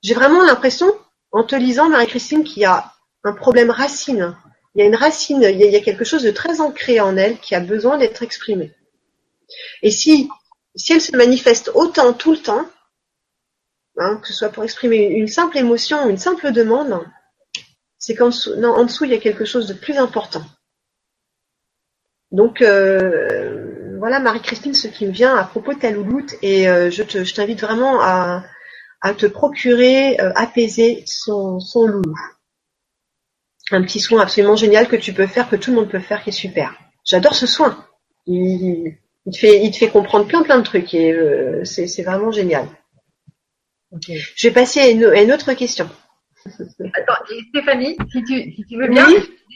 J'ai 0.04 0.14
vraiment 0.14 0.44
l'impression, 0.44 0.94
en 1.32 1.44
te 1.44 1.56
lisant, 1.56 1.90
Marie-Christine, 1.90 2.44
qu'il 2.44 2.62
y 2.62 2.66
a 2.66 2.94
un 3.24 3.34
problème 3.34 3.72
racine. 3.72 4.36
Il 4.76 4.82
y 4.82 4.84
a 4.84 4.86
une 4.88 4.96
racine, 4.96 5.42
il 5.42 5.58
y 5.60 5.76
a, 5.76 5.80
quelque 5.80 6.06
chose 6.06 6.22
de 6.22 6.30
très 6.30 6.62
ancré 6.62 7.00
en 7.00 7.18
elle 7.18 7.40
qui 7.40 7.56
a 7.56 7.60
besoin 7.60 7.98
d'être 7.98 8.22
exprimé. 8.22 8.72
Et 9.82 9.90
si, 9.90 10.30
si 10.78 10.94
elle 10.94 11.02
se 11.02 11.16
manifeste 11.16 11.72
autant 11.74 12.14
tout 12.14 12.32
le 12.32 12.42
temps, 12.42 12.66
hein, 13.98 14.18
que 14.22 14.28
ce 14.28 14.34
soit 14.34 14.50
pour 14.50 14.64
exprimer 14.64 15.06
une 15.08 15.28
simple 15.28 15.58
émotion, 15.58 16.08
une 16.10 16.18
simple 16.18 16.52
demande, 16.52 17.04
c'est 17.98 18.16
qu'en 18.16 18.30
dessous, 18.30 19.06
il 19.06 19.12
y 19.12 19.16
a 19.16 19.20
quelque 19.20 19.46
chose 19.46 19.68
de 19.68 19.74
plus 19.74 19.98
important. 19.98 20.44
Donc 22.32 22.62
euh, 22.62 23.98
voilà 24.00 24.20
Marie-Christine, 24.20 24.74
ce 24.74 24.88
qui 24.88 25.06
me 25.06 25.12
vient 25.12 25.36
à 25.36 25.44
propos 25.46 25.74
de 25.74 25.80
ta 25.80 25.92
louloute, 25.92 26.36
et 26.42 26.70
euh, 26.70 26.92
je, 26.92 27.34
t'invite 27.34 27.62
vraiment 27.62 28.02
à, 28.02 28.44
te 29.18 29.26
procurer, 29.26 30.20
euh, 30.20 30.32
apaiser 30.36 31.04
son, 31.06 31.60
loulou. 31.76 32.16
Un 33.72 33.82
petit 33.82 34.00
soin 34.00 34.22
absolument 34.22 34.56
génial 34.56 34.88
que 34.88 34.96
tu 34.96 35.14
peux 35.14 35.28
faire, 35.28 35.50
que 35.50 35.56
tout 35.56 35.72
le 35.72 35.78
monde 35.78 35.90
peut 35.90 36.00
faire, 36.00 36.24
qui 36.24 36.30
est 36.30 36.34
super. 36.34 36.78
J'adore 37.04 37.36
ce 37.36 37.48
soin. 37.48 37.86
Te 39.32 39.38
fait, 39.38 39.64
il 39.64 39.72
te 39.72 39.78
fait 39.78 39.90
comprendre 39.90 40.28
plein 40.28 40.44
plein 40.44 40.58
de 40.58 40.64
trucs 40.64 40.94
et 40.94 41.16
c'est 41.64 42.04
vraiment 42.04 42.32
génial. 42.32 42.66
Je 44.02 44.48
vais 44.48 44.54
passer 44.54 44.80
à 44.80 44.90
une, 44.90 45.32
autre 45.32 45.54
question. 45.54 45.90
Attends, 46.46 47.24
Stéphanie, 47.50 47.98
si 48.12 48.24
tu, 48.24 48.52
si 48.54 48.66
tu 48.68 48.78
veux 48.78 48.88
bien, 48.90 49.06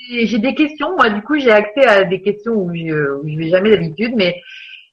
j'ai 0.10 0.40
des 0.40 0.56
questions. 0.56 0.96
Moi, 0.96 1.10
du 1.10 1.22
coup, 1.22 1.38
j'ai 1.38 1.52
accès 1.52 1.86
à 1.86 2.04
des 2.04 2.22
questions 2.22 2.54
où 2.54 2.74
je, 2.74 3.20
où 3.20 3.28
je 3.28 3.38
vais 3.38 3.50
jamais 3.50 3.70
d'habitude, 3.72 4.14
mais 4.16 4.42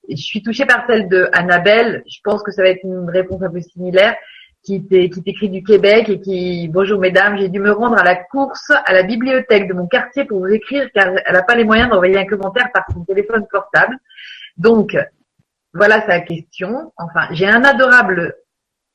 je 0.08 0.16
suis 0.16 0.42
touchée 0.42 0.66
par 0.66 0.86
celle 0.86 1.08
de 1.08 1.28
Annabelle. 1.32 2.02
Je 2.08 2.18
pense 2.22 2.42
que 2.42 2.50
ça 2.50 2.62
va 2.62 2.68
être 2.68 2.84
une 2.84 3.08
réponse 3.10 3.42
un 3.42 3.50
peu 3.50 3.60
similaire 3.60 4.16
qui 4.64 4.84
t'écrit 4.84 5.48
du 5.48 5.62
Québec 5.62 6.08
et 6.08 6.20
qui 6.20 6.68
bonjour 6.68 6.98
mesdames, 6.98 7.38
j'ai 7.38 7.48
dû 7.48 7.60
me 7.60 7.72
rendre 7.72 7.96
à 7.96 8.04
la 8.04 8.16
course 8.16 8.70
à 8.70 8.92
la 8.92 9.02
bibliothèque 9.02 9.68
de 9.68 9.72
mon 9.72 9.86
quartier 9.86 10.24
pour 10.24 10.40
vous 10.40 10.52
écrire 10.52 10.88
car 10.92 11.06
elle 11.24 11.32
n'a 11.32 11.42
pas 11.42 11.54
les 11.54 11.64
moyens 11.64 11.88
d'envoyer 11.88 12.18
un 12.18 12.26
commentaire 12.26 12.70
par 12.74 12.84
son 12.92 13.04
téléphone 13.04 13.46
portable. 13.50 13.96
Donc 14.58 14.96
voilà 15.72 16.04
sa 16.06 16.20
question. 16.20 16.92
Enfin, 16.96 17.28
j'ai 17.30 17.48
un 17.48 17.64
adorable 17.64 18.34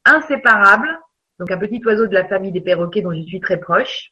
inséparable, 0.06 0.88
donc 1.40 1.52
un 1.52 1.58
petit 1.58 1.82
oiseau 1.86 2.08
de 2.08 2.14
la 2.14 2.26
famille 2.26 2.52
des 2.52 2.62
perroquets 2.62 3.02
dont 3.02 3.14
je 3.14 3.22
suis 3.22 3.40
très 3.40 3.58
proche, 3.58 4.12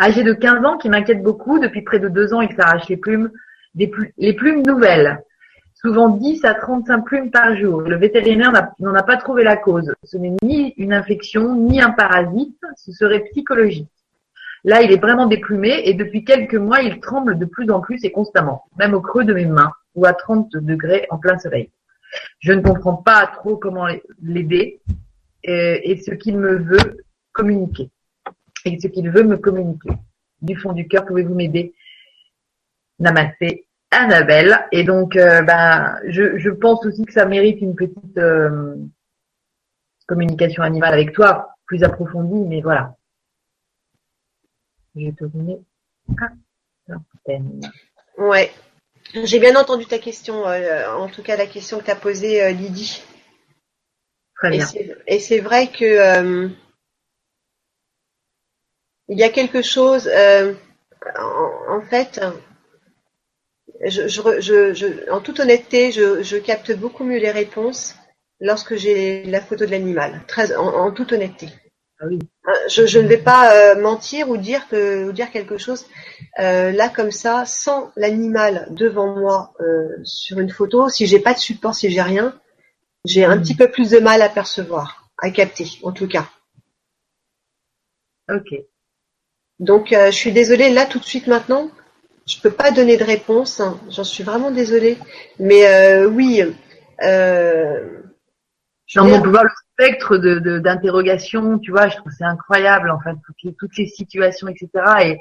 âgé 0.00 0.24
de 0.24 0.32
15 0.32 0.64
ans 0.64 0.76
qui 0.76 0.88
m'inquiète 0.88 1.22
beaucoup. 1.22 1.58
Depuis 1.58 1.82
près 1.82 1.98
de 1.98 2.08
deux 2.08 2.34
ans, 2.34 2.40
il 2.40 2.54
s'arrache 2.54 2.88
les 2.88 2.96
plumes, 2.96 3.30
les 3.74 4.34
plumes 4.34 4.62
nouvelles 4.66 5.22
souvent 5.76 6.08
10 6.08 6.44
à 6.44 6.54
35 6.54 7.04
plumes 7.04 7.30
par 7.30 7.56
jour. 7.56 7.82
Le 7.82 7.96
vétérinaire 7.96 8.50
n'en 8.80 8.94
a 8.94 9.02
pas 9.02 9.16
trouvé 9.16 9.44
la 9.44 9.56
cause. 9.56 9.92
Ce 10.02 10.16
n'est 10.16 10.34
ni 10.42 10.74
une 10.78 10.92
infection, 10.92 11.54
ni 11.54 11.80
un 11.80 11.90
parasite, 11.90 12.58
ce 12.76 12.92
serait 12.92 13.20
psychologique. 13.30 13.90
Là, 14.64 14.82
il 14.82 14.90
est 14.90 15.00
vraiment 15.00 15.26
déplumé 15.26 15.82
et 15.84 15.94
depuis 15.94 16.24
quelques 16.24 16.56
mois, 16.56 16.80
il 16.80 16.98
tremble 16.98 17.38
de 17.38 17.44
plus 17.44 17.70
en 17.70 17.80
plus 17.80 18.04
et 18.04 18.10
constamment, 18.10 18.64
même 18.78 18.94
au 18.94 19.00
creux 19.00 19.24
de 19.24 19.34
mes 19.34 19.44
mains 19.44 19.72
ou 19.96 20.06
à 20.06 20.12
30 20.12 20.52
degrés 20.56 21.06
en 21.10 21.18
plein 21.18 21.38
soleil. 21.38 21.70
Je 22.38 22.52
ne 22.52 22.60
comprends 22.60 22.96
pas 22.96 23.26
trop 23.26 23.56
comment 23.56 23.86
l'aider 24.22 24.80
euh, 25.48 25.78
et, 25.82 25.96
ce 25.96 26.12
qu'il 26.12 26.38
me 26.38 26.56
veut 26.56 27.04
communiquer. 27.32 27.90
Et 28.64 28.78
ce 28.78 28.86
qu'il 28.86 29.10
veut 29.10 29.24
me 29.24 29.36
communiquer. 29.36 29.90
Du 30.40 30.56
fond 30.56 30.72
du 30.72 30.86
cœur, 30.86 31.04
pouvez-vous 31.06 31.34
m'aider? 31.34 31.74
Namaste 32.98 33.44
Annabelle. 33.90 34.66
Et 34.72 34.84
donc, 34.84 35.16
euh, 35.16 35.42
ben, 35.42 35.98
je, 36.06 36.38
je, 36.38 36.50
pense 36.50 36.84
aussi 36.86 37.04
que 37.04 37.12
ça 37.12 37.26
mérite 37.26 37.60
une 37.60 37.74
petite 37.74 38.18
euh, 38.18 38.76
communication 40.06 40.62
animale 40.62 40.94
avec 40.94 41.12
toi, 41.12 41.54
plus 41.66 41.82
approfondie, 41.84 42.46
mais 42.48 42.60
voilà. 42.60 42.96
Je 44.94 45.06
vais 45.06 45.12
te 45.12 45.24
donner 45.24 45.60
Ouais. 48.18 48.50
J'ai 49.14 49.38
bien 49.38 49.56
entendu 49.56 49.86
ta 49.86 49.98
question, 49.98 50.46
euh, 50.46 50.90
en 50.90 51.08
tout 51.08 51.22
cas 51.22 51.36
la 51.36 51.46
question 51.46 51.78
que 51.78 51.84
tu 51.84 51.90
as 51.90 51.96
posée, 51.96 52.52
Lydie. 52.52 53.02
Très 54.36 54.50
bien. 54.50 54.66
Et 55.06 55.18
c'est 55.20 55.40
vrai 55.40 55.68
que 55.68 56.50
il 59.08 59.18
y 59.18 59.22
a 59.22 59.28
quelque 59.28 59.62
chose, 59.62 60.10
en, 61.68 61.80
fait, 61.82 62.20
je, 63.84 64.08
je, 64.08 64.74
je, 64.74 65.10
en 65.10 65.20
toute 65.20 65.40
honnêteté, 65.40 65.92
je, 65.92 66.38
capte 66.38 66.72
beaucoup 66.72 67.04
mieux 67.04 67.18
les 67.18 67.30
réponses 67.30 67.94
lorsque 68.40 68.76
j'ai 68.76 69.24
la 69.24 69.40
photo 69.40 69.66
de 69.66 69.70
l'animal, 69.70 70.22
très 70.26 70.54
en, 70.54 70.90
toute 70.92 71.12
honnêteté. 71.12 71.48
Ah 71.98 72.06
oui. 72.06 72.18
Hein, 72.44 72.52
je, 72.68 72.98
ne 72.98 73.08
vais 73.08 73.18
pas 73.18 73.54
euh, 73.54 73.80
mentir 73.80 74.28
ou 74.28 74.36
dire 74.36 74.68
que 74.68 75.08
ou 75.08 75.12
dire 75.12 75.30
quelque 75.30 75.56
chose 75.56 75.86
euh, 76.38 76.70
là 76.70 76.88
comme 76.88 77.10
ça, 77.10 77.44
sans 77.46 77.90
l'animal 77.96 78.68
devant 78.70 79.16
moi 79.16 79.54
euh, 79.60 79.88
sur 80.04 80.38
une 80.38 80.50
photo. 80.50 80.88
Si 80.88 81.06
j'ai 81.06 81.20
pas 81.20 81.32
de 81.32 81.38
support, 81.38 81.74
si 81.74 81.90
j'ai 81.90 82.02
rien, 82.02 82.38
j'ai 83.04 83.24
un 83.24 83.36
hmm. 83.36 83.42
petit 83.42 83.54
peu 83.54 83.70
plus 83.70 83.90
de 83.90 83.98
mal 83.98 84.20
à 84.20 84.28
percevoir, 84.28 85.08
à 85.18 85.30
capter, 85.30 85.66
en 85.82 85.92
tout 85.92 86.08
cas. 86.08 86.28
Ok. 88.30 88.54
Donc, 89.58 89.88
je 89.90 90.10
suis 90.10 90.32
désolée 90.32 90.68
là 90.68 90.84
tout 90.84 90.98
de 90.98 91.04
suite 91.04 91.28
maintenant. 91.28 91.70
Je 92.26 92.40
peux 92.40 92.50
pas 92.50 92.72
donner 92.72 92.96
de 92.96 93.04
réponse, 93.04 93.60
hein. 93.60 93.80
j'en 93.88 94.02
suis 94.02 94.24
vraiment 94.24 94.50
désolée. 94.50 94.98
Mais 95.38 95.64
euh, 95.66 96.06
oui. 96.08 96.42
Euh, 97.02 98.02
le 98.94 99.65
spectre 99.76 100.16
de 100.16 100.58
d'interrogation, 100.58 101.58
tu 101.58 101.70
vois, 101.70 101.88
je 101.88 101.96
trouve 101.96 102.12
c'est 102.16 102.24
incroyable 102.24 102.90
en 102.90 103.00
fait, 103.00 103.14
toutes 103.24 103.42
les, 103.44 103.54
toutes 103.54 103.76
les 103.76 103.86
situations, 103.86 104.48
etc. 104.48 104.68
Et, 105.02 105.18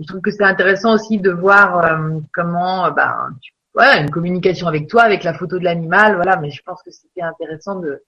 je 0.00 0.06
trouve 0.06 0.20
que 0.20 0.30
c'est 0.30 0.44
intéressant 0.44 0.94
aussi 0.94 1.18
de 1.18 1.32
voir 1.32 1.84
euh, 1.84 2.20
comment, 2.32 2.86
euh, 2.86 2.90
ben, 2.90 3.30
tu, 3.42 3.52
ouais, 3.74 4.00
une 4.00 4.10
communication 4.10 4.68
avec 4.68 4.86
toi, 4.86 5.02
avec 5.02 5.24
la 5.24 5.34
photo 5.34 5.58
de 5.58 5.64
l'animal, 5.64 6.14
voilà. 6.14 6.36
Mais 6.36 6.52
je 6.52 6.62
pense 6.62 6.80
que 6.84 6.92
c'était 6.92 7.22
intéressant 7.22 7.80
de. 7.80 8.04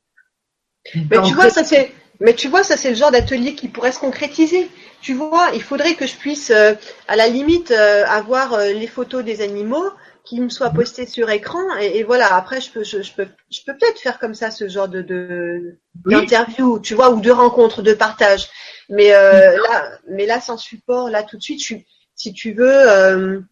Mais 1.11 1.21
tu 1.23 1.35
vois, 1.35 1.51
ça 1.51 1.65
c'est 1.65 1.91
mais 2.21 2.35
tu 2.35 2.49
vois, 2.49 2.63
ça 2.63 2.77
c'est 2.77 2.91
le 2.91 2.97
genre 2.97 3.11
d'atelier 3.11 3.55
qui 3.55 3.69
pourrait 3.69 3.93
se 3.93 3.99
concrétiser. 3.99 4.69
Tu 5.01 5.15
vois, 5.15 5.49
il 5.55 5.63
faudrait 5.63 5.95
que 5.95 6.07
je 6.07 6.17
puisse, 6.17 6.51
euh, 6.51 6.75
à 7.09 7.17
la 7.17 7.29
limite, 7.29 7.71
euh, 7.71 8.05
avoir 8.07 8.53
euh, 8.53 8.73
les 8.73 8.87
photos 8.87 9.25
des 9.25 9.41
animaux 9.41 9.91
qui 10.25 10.41
me 10.41 10.49
soient 10.49 10.71
postées 10.71 11.07
sur 11.07 11.31
écran. 11.31 11.77
Et, 11.81 12.03
voilà, 12.03 12.35
après, 12.35 12.61
je 12.61 12.71
peux, 12.71 12.85
je, 12.85 13.13
peux, 13.15 13.27
je 13.51 13.61
peux 13.67 13.77
peut-être 13.77 14.01
faire 14.01 14.19
comme 14.19 14.35
ça 14.35 14.51
ce 14.51 14.69
genre 14.69 14.89
de, 14.89 15.03
de 15.03 15.79
d'interview, 16.07 16.79
tu 16.81 16.95
vois, 16.95 17.11
ou 17.11 17.21
de 17.21 17.31
rencontre, 17.31 17.83
de 17.83 17.93
partage. 17.93 18.49
Mais 18.89 19.11
là, 19.11 19.91
mais 20.09 20.27
là, 20.27 20.41
sans 20.41 20.57
support, 20.57 21.11
là 21.11 21.23
tout 21.23 21.37
de 21.37 21.43
suite, 21.43 21.65
je 21.65 21.75
si 22.15 22.33
tu 22.35 22.53
veux, 22.53 23.45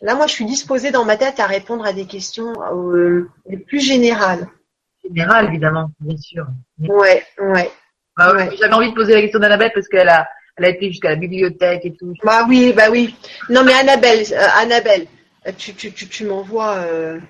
là, 0.00 0.14
moi, 0.14 0.26
je 0.26 0.32
suis 0.32 0.44
disposée 0.44 0.90
dans 0.90 1.04
ma 1.04 1.16
tête 1.16 1.40
à 1.40 1.46
répondre 1.46 1.84
à 1.86 1.92
des 1.92 2.06
questions 2.06 2.52
les 3.46 3.56
plus 3.56 3.80
générales. 3.80 4.46
Générales, 5.04 5.46
évidemment, 5.46 5.90
bien 6.00 6.16
sûr. 6.16 6.46
Ouais, 6.78 7.24
ouais. 7.38 7.70
Bah 8.16 8.34
j'avais 8.60 8.74
envie 8.74 8.90
de 8.90 8.94
poser 8.94 9.14
la 9.14 9.22
question 9.22 9.40
d'Annabelle 9.40 9.72
parce 9.74 9.88
qu'elle 9.88 10.08
a, 10.08 10.28
elle 10.56 10.66
a 10.66 10.68
été 10.68 10.88
jusqu'à 10.88 11.10
la 11.10 11.16
bibliothèque 11.16 11.84
et 11.84 11.94
tout. 11.94 12.12
Bah 12.22 12.44
oui, 12.46 12.72
bah 12.76 12.90
oui. 12.90 13.14
Non 13.48 13.64
mais 13.64 13.72
Annabelle, 13.72 14.24
euh, 14.32 14.46
Annabelle, 14.60 15.06
tu, 15.56 15.74
tu, 15.74 15.92
tu, 15.92 16.08
tu 16.08 16.24
m'envoies 16.24 16.76
euh... 16.76 17.20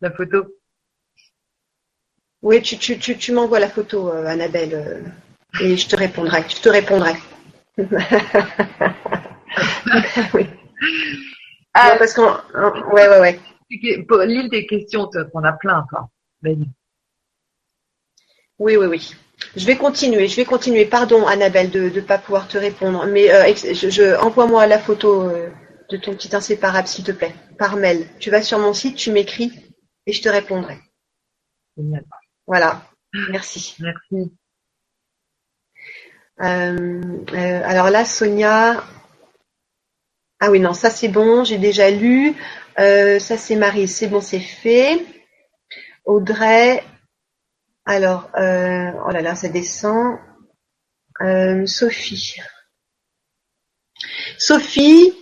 la 0.00 0.10
photo. 0.10 0.46
Oui, 2.42 2.60
tu, 2.62 2.76
tu, 2.78 2.98
tu, 2.98 3.16
tu 3.16 3.32
m'envoies 3.32 3.60
la 3.60 3.70
photo, 3.70 4.10
euh, 4.10 4.26
Annabelle, 4.26 4.74
euh, 4.74 5.00
et 5.62 5.76
je 5.76 5.88
te 5.88 5.96
répondrai. 5.96 6.44
Je 6.48 6.60
te 6.60 6.68
répondrai. 6.68 7.14
oui. 10.34 10.46
Ah, 11.72 11.96
parce 11.98 12.12
qu'on, 12.14 12.30
ouais, 12.92 13.08
ouais, 13.08 13.20
ouais. 13.20 13.40
L'île 13.70 14.48
des 14.50 14.66
questions, 14.66 15.08
on 15.32 15.44
a 15.44 15.52
plein, 15.52 15.84
toi. 15.88 16.08
Oui, 18.58 18.76
oui, 18.76 18.86
oui. 18.86 19.14
Je 19.56 19.66
vais 19.66 19.76
continuer, 19.76 20.28
je 20.28 20.36
vais 20.36 20.44
continuer. 20.44 20.84
Pardon, 20.84 21.26
Annabelle, 21.26 21.70
de 21.70 21.90
ne 21.90 22.00
pas 22.00 22.18
pouvoir 22.18 22.48
te 22.48 22.58
répondre. 22.58 23.06
Mais 23.06 23.30
euh, 23.32 23.52
je, 23.54 24.16
envoie-moi 24.20 24.66
la 24.66 24.78
photo 24.78 25.22
euh, 25.22 25.48
de 25.96 26.02
ton 26.02 26.14
petit 26.14 26.34
inséparable, 26.34 26.88
s'il 26.88 27.04
te 27.04 27.12
plaît, 27.12 27.34
par 27.58 27.76
mail. 27.76 28.06
Tu 28.18 28.30
vas 28.30 28.42
sur 28.42 28.58
mon 28.58 28.72
site, 28.72 28.96
tu 28.96 29.10
m'écris 29.10 29.52
et 30.06 30.12
je 30.12 30.22
te 30.22 30.28
répondrai. 30.28 30.78
Génial. 31.76 32.04
Voilà. 32.46 32.82
Merci. 33.30 33.76
Merci. 33.78 34.32
Euh, 36.40 37.62
alors 37.64 37.90
là, 37.90 38.04
Sonia. 38.04 38.84
Ah 40.40 40.50
oui, 40.50 40.60
non, 40.60 40.74
ça 40.74 40.90
c'est 40.90 41.08
bon, 41.08 41.44
j'ai 41.44 41.58
déjà 41.58 41.90
lu. 41.90 42.34
ça 42.76 43.36
c'est 43.36 43.56
Marie, 43.56 43.88
c'est 43.88 44.08
bon, 44.08 44.20
c'est 44.20 44.40
fait. 44.40 45.04
Audrey, 46.04 46.82
alors, 47.86 48.30
euh, 48.36 48.92
oh 49.06 49.10
là 49.10 49.20
là, 49.20 49.34
ça 49.34 49.48
descend. 49.48 50.18
Euh, 51.20 51.66
Sophie. 51.66 52.36
Sophie, 54.38 55.12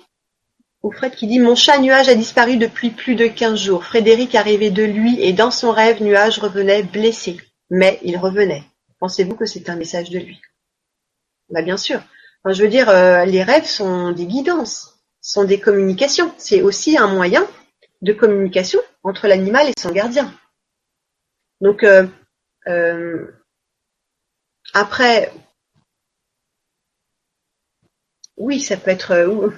ou 0.82 0.90
Fred 0.92 1.14
qui 1.14 1.26
dit 1.26 1.38
Mon 1.38 1.54
chat 1.54 1.78
nuage 1.78 2.08
a 2.08 2.14
disparu 2.14 2.56
depuis 2.56 2.90
plus 2.90 3.14
de 3.14 3.26
quinze 3.26 3.58
jours. 3.60 3.84
Frédéric 3.84 4.34
arrivait 4.34 4.70
de 4.70 4.82
lui 4.82 5.20
et 5.20 5.32
dans 5.32 5.50
son 5.50 5.70
rêve, 5.70 6.02
nuage 6.02 6.38
revenait 6.38 6.82
blessé. 6.82 7.38
Mais 7.70 7.98
il 8.02 8.16
revenait. 8.16 8.64
Pensez-vous 8.98 9.34
que 9.34 9.46
c'est 9.46 9.68
un 9.70 9.76
message 9.76 10.10
de 10.10 10.18
lui? 10.18 10.40
Bah 11.50 11.62
bien 11.62 11.76
sûr. 11.76 12.00
je 12.46 12.62
veux 12.62 12.68
dire, 12.68 12.88
euh, 12.88 13.24
les 13.24 13.42
rêves 13.42 13.66
sont 13.66 14.12
des 14.12 14.26
guidances, 14.26 15.00
sont 15.20 15.44
des 15.44 15.60
communications. 15.60 16.34
C'est 16.38 16.62
aussi 16.62 16.98
un 16.98 17.08
moyen 17.08 17.46
de 18.02 18.12
communication 18.12 18.80
entre 19.04 19.28
l'animal 19.28 19.68
et 19.68 19.74
son 19.78 19.90
gardien. 19.90 20.32
Donc, 21.60 21.84
euh, 21.84 22.06
euh, 22.66 23.26
après, 24.74 25.32
oui, 28.36 28.60
ça 28.60 28.76
peut 28.76 28.90
être, 28.90 29.12
euh, 29.12 29.50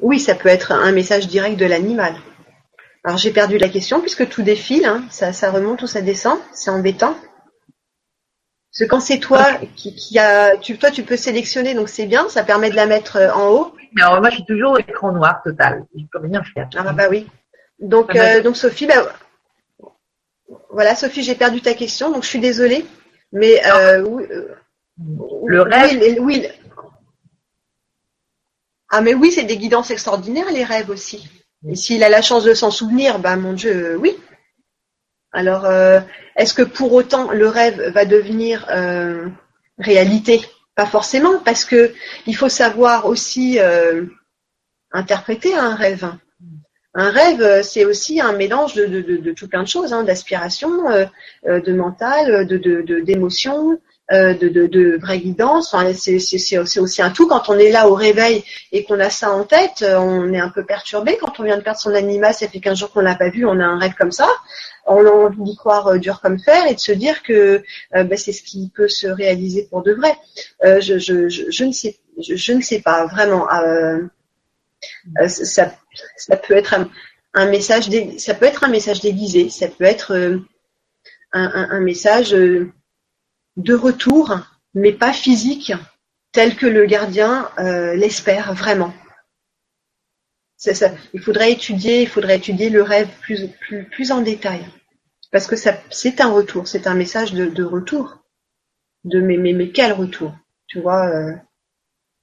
oui, 0.00 0.20
ça 0.20 0.34
peut 0.34 0.48
être 0.48 0.72
un 0.72 0.92
message 0.92 1.28
direct 1.28 1.58
de 1.58 1.66
l'animal. 1.66 2.14
Alors 3.04 3.18
j'ai 3.18 3.30
perdu 3.30 3.58
la 3.58 3.68
question 3.68 4.00
puisque 4.00 4.28
tout 4.28 4.42
défile, 4.42 4.84
hein, 4.84 5.04
ça, 5.10 5.32
ça 5.32 5.50
remonte 5.50 5.82
ou 5.82 5.86
ça 5.86 6.00
descend, 6.00 6.38
c'est 6.52 6.70
embêtant. 6.70 7.14
Parce 8.72 8.80
que 8.80 8.84
quand 8.84 9.00
c'est 9.00 9.18
toi 9.18 9.44
qui, 9.74 9.94
qui, 9.94 10.18
a, 10.18 10.56
tu, 10.56 10.76
toi 10.76 10.90
tu 10.90 11.02
peux 11.02 11.16
sélectionner, 11.16 11.74
donc 11.74 11.88
c'est 11.88 12.06
bien, 12.06 12.28
ça 12.28 12.42
permet 12.42 12.70
de 12.70 12.76
la 12.76 12.86
mettre 12.86 13.16
euh, 13.16 13.32
en 13.32 13.48
haut. 13.48 13.74
Mais 13.94 14.02
alors 14.02 14.20
moi 14.20 14.30
je 14.30 14.36
suis 14.36 14.44
toujours 14.44 14.78
écran 14.78 15.12
noir 15.12 15.40
total, 15.44 15.84
je 15.96 16.04
peux 16.12 16.18
rien 16.18 16.42
faire. 16.42 16.68
Ah 16.76 16.92
bah 16.92 17.06
oui. 17.10 17.26
Donc, 17.78 18.16
donc 18.42 18.56
Sophie, 18.56 18.86
bah, 18.86 18.94
voilà, 20.70 20.94
Sophie, 20.94 21.22
j'ai 21.22 21.34
perdu 21.34 21.60
ta 21.60 21.74
question, 21.74 22.10
donc 22.10 22.22
je 22.22 22.28
suis 22.28 22.38
désolée. 22.38 22.84
Mais 23.32 23.60
euh, 23.66 24.02
oui, 24.02 24.24
euh, 24.30 24.48
le 25.46 25.62
rêve. 25.62 25.98
Oui, 26.00 26.18
oui. 26.20 26.46
Ah 28.90 29.00
mais 29.00 29.14
oui, 29.14 29.32
c'est 29.32 29.44
des 29.44 29.56
guidances 29.56 29.90
extraordinaires 29.90 30.50
les 30.52 30.64
rêves 30.64 30.90
aussi. 30.90 31.28
Et 31.68 31.74
s'il 31.74 32.04
a 32.04 32.08
la 32.08 32.22
chance 32.22 32.44
de 32.44 32.54
s'en 32.54 32.70
souvenir, 32.70 33.18
ben 33.18 33.36
mon 33.36 33.52
Dieu, 33.52 33.96
oui. 33.96 34.16
Alors, 35.32 35.64
euh, 35.64 36.00
est-ce 36.36 36.54
que 36.54 36.62
pour 36.62 36.92
autant 36.92 37.30
le 37.32 37.48
rêve 37.48 37.92
va 37.92 38.04
devenir 38.04 38.66
euh, 38.70 39.28
réalité? 39.78 40.40
Pas 40.74 40.86
forcément, 40.86 41.38
parce 41.44 41.64
que 41.64 41.92
il 42.26 42.36
faut 42.36 42.48
savoir 42.48 43.06
aussi 43.06 43.58
euh, 43.58 44.04
interpréter 44.92 45.54
un 45.54 45.74
rêve. 45.74 46.10
Un 46.94 47.10
rêve, 47.10 47.62
c'est 47.62 47.84
aussi 47.84 48.20
un 48.20 48.32
mélange 48.32 48.74
de, 48.74 48.86
de, 48.86 49.02
de, 49.02 49.16
de, 49.18 49.32
tout 49.32 49.48
plein 49.48 49.62
de 49.62 49.68
choses, 49.68 49.92
hein, 49.92 50.04
d'aspiration, 50.04 50.84
de 51.44 51.72
mental, 51.72 52.46
de 52.46 53.00
d'émotions, 53.00 53.78
euh, 54.12 54.34
de, 54.34 54.98
vraie 54.98 55.18
guidance. 55.18 55.74
C'est 55.96 56.58
aussi 56.58 57.02
un 57.02 57.10
tout. 57.10 57.26
Quand 57.26 57.48
on 57.48 57.58
est 57.58 57.72
là 57.72 57.88
au 57.88 57.94
réveil 57.94 58.44
et 58.70 58.84
qu'on 58.84 59.00
a 59.00 59.10
ça 59.10 59.32
en 59.32 59.42
tête, 59.42 59.82
euh, 59.82 59.98
on 59.98 60.32
est 60.32 60.38
un 60.38 60.48
peu 60.48 60.64
perturbé. 60.64 61.18
Quand 61.20 61.40
on 61.40 61.42
vient 61.42 61.56
de 61.56 61.62
perdre 61.62 61.80
son 61.80 61.92
animal, 61.92 62.32
ça 62.32 62.46
fait 62.46 62.60
15 62.60 62.78
jours 62.78 62.92
qu'on 62.92 63.00
l'a 63.00 63.16
pas 63.16 63.30
vu, 63.30 63.44
on 63.44 63.58
a 63.58 63.64
un 63.64 63.80
rêve 63.80 63.94
comme 63.98 64.12
ça. 64.12 64.28
On 64.86 65.04
a 65.04 65.10
envie 65.10 65.42
d'y 65.42 65.56
croire 65.56 65.88
euh, 65.88 65.98
dur 65.98 66.20
comme 66.20 66.38
fer 66.38 66.68
et 66.68 66.74
de 66.74 66.78
se 66.78 66.92
dire 66.92 67.24
que 67.24 67.64
ben, 67.92 68.16
c'est 68.16 68.30
ce 68.30 68.44
qui 68.44 68.70
peut 68.72 68.86
se 68.86 69.08
réaliser 69.08 69.66
pour 69.68 69.82
de 69.82 69.92
vrai. 69.92 70.16
Je, 70.62 71.64
ne 71.64 72.62
sais, 72.62 72.80
pas 72.80 73.06
vraiment. 73.06 73.48
ça, 75.26 75.72
peut 76.46 76.54
être 76.54 76.76
un, 77.34 77.46
message, 77.46 77.88
déguisé, 77.88 78.20
ça 78.20 78.34
peut 79.68 79.84
être 79.84 80.40
un 81.32 81.80
message 81.80 82.36
de 83.56 83.74
retour, 83.74 84.38
mais 84.74 84.92
pas 84.92 85.12
physique, 85.12 85.72
tel 86.32 86.56
que 86.56 86.66
le 86.66 86.84
gardien 86.86 87.50
euh, 87.58 87.94
l'espère 87.94 88.52
vraiment. 88.52 88.92
Ça, 90.56 90.90
il 91.12 91.20
faudrait 91.20 91.52
étudier, 91.52 92.02
il 92.02 92.08
faudrait 92.08 92.36
étudier 92.36 92.70
le 92.70 92.82
rêve 92.82 93.08
plus, 93.20 93.48
plus, 93.90 94.10
en 94.10 94.22
détail, 94.22 94.66
parce 95.30 95.46
que 95.46 95.56
c'est 95.56 96.20
un 96.20 96.30
retour, 96.30 96.66
c'est 96.66 96.86
un 96.86 96.94
message 96.94 97.32
de, 97.34 97.46
de, 97.46 97.64
retour. 97.64 98.18
De 99.04 99.20
mais, 99.20 99.36
mais, 99.36 99.52
mais 99.52 99.70
quel 99.70 99.92
retour, 99.92 100.34
tu 100.66 100.80
vois 100.80 101.08
euh, 101.08 101.32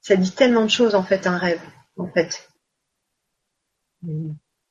Ça 0.00 0.16
dit 0.16 0.32
tellement 0.32 0.64
de 0.64 0.70
choses 0.70 0.94
en 0.94 1.04
fait 1.04 1.26
un 1.26 1.38
rêve, 1.38 1.62
en 1.96 2.08
fait. 2.08 2.48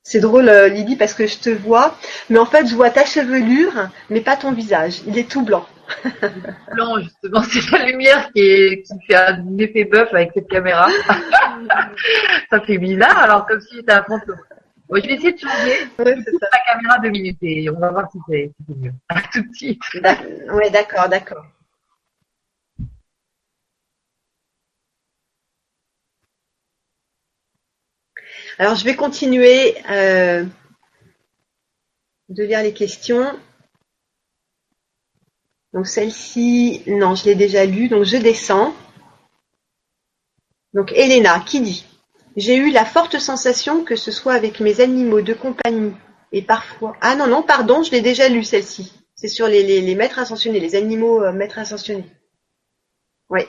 C'est 0.04 0.20
drôle, 0.20 0.50
euh, 0.50 0.68
Lydie, 0.68 0.98
parce 0.98 1.14
que 1.14 1.26
je 1.26 1.40
te 1.40 1.50
vois, 1.50 1.98
mais 2.30 2.38
en 2.38 2.46
fait, 2.46 2.68
je 2.68 2.76
vois 2.76 2.90
ta 2.90 3.06
chevelure, 3.06 3.90
mais 4.10 4.22
pas 4.22 4.36
ton 4.36 4.52
visage. 4.52 5.02
Il 5.08 5.18
est 5.18 5.30
tout 5.30 5.44
blanc. 5.44 5.66
Blanc, 6.74 7.00
justement, 7.00 7.42
c'est 7.52 7.72
la 7.72 7.86
lumière 7.86 8.32
qui, 8.34 8.84
qui 8.84 9.06
fait 9.08 9.16
un 9.16 9.58
effet 9.58 9.86
bœuf 9.86 10.14
avec 10.14 10.32
cette 10.34 10.48
caméra. 10.48 10.88
ça 12.50 12.62
fait 12.62 12.78
bizarre, 12.78 13.18
alors 13.20 13.46
comme 13.46 13.62
si 13.62 13.78
c'était 13.78 13.94
un 13.94 14.04
fantôme. 14.04 14.40
Bon, 14.90 15.02
je 15.02 15.08
vais 15.08 15.14
essayer 15.16 15.34
de 15.34 15.40
changer 15.40 15.88
ouais, 16.00 16.16
la 16.16 16.74
caméra 16.74 17.00
deux 17.00 17.10
minutes 17.10 17.38
et 17.42 17.70
on 17.70 17.80
va 17.80 17.92
voir 17.92 18.12
si 18.12 18.20
c'est 18.28 18.52
mieux. 18.68 18.92
À 19.10 19.22
tout 19.32 19.42
de 19.42 19.54
suite. 19.56 19.82
Oui, 20.52 20.70
d'accord, 20.72 21.10
d'accord. 21.10 21.46
Alors, 28.60 28.76
je 28.76 28.84
vais 28.86 28.96
continuer 28.96 29.76
euh, 29.90 30.46
de 32.30 32.44
lire 32.44 32.62
les 32.62 32.74
questions. 32.74 33.40
Donc, 35.74 35.88
celle-ci, 35.88 36.84
non, 36.88 37.16
je 37.16 37.26
l'ai 37.26 37.36
déjà 37.36 37.66
lue, 37.66 37.90
donc 37.90 38.04
je 38.04 38.18
descends. 38.18 38.76
Donc, 40.74 40.92
Elena, 40.94 41.40
qui 41.40 41.62
dit 41.62 41.86
J'ai 42.36 42.56
eu 42.56 42.72
la 42.72 42.86
forte 42.86 43.20
sensation 43.20 43.84
que 43.84 43.96
ce 43.96 44.12
soit 44.12 44.34
avec 44.34 44.60
mes 44.60 44.82
animaux 44.82 45.22
de 45.22 45.34
compagnie 45.34 45.94
et 46.32 46.42
parfois. 46.42 46.96
Ah 47.02 47.16
non, 47.16 47.28
non, 47.28 47.42
pardon, 47.44 47.84
je 47.84 47.92
l'ai 47.92 48.02
déjà 48.02 48.30
lue, 48.30 48.44
celle-ci. 48.44 48.94
C'est 49.16 49.28
sur 49.30 49.48
les, 49.48 49.96
maîtres 49.96 50.20
ascensionnés, 50.20 50.60
les 50.60 50.76
animaux 50.76 51.24
euh, 51.24 51.32
maîtres 51.32 51.60
ascensionnés. 51.60 52.06
Oui, 53.30 53.42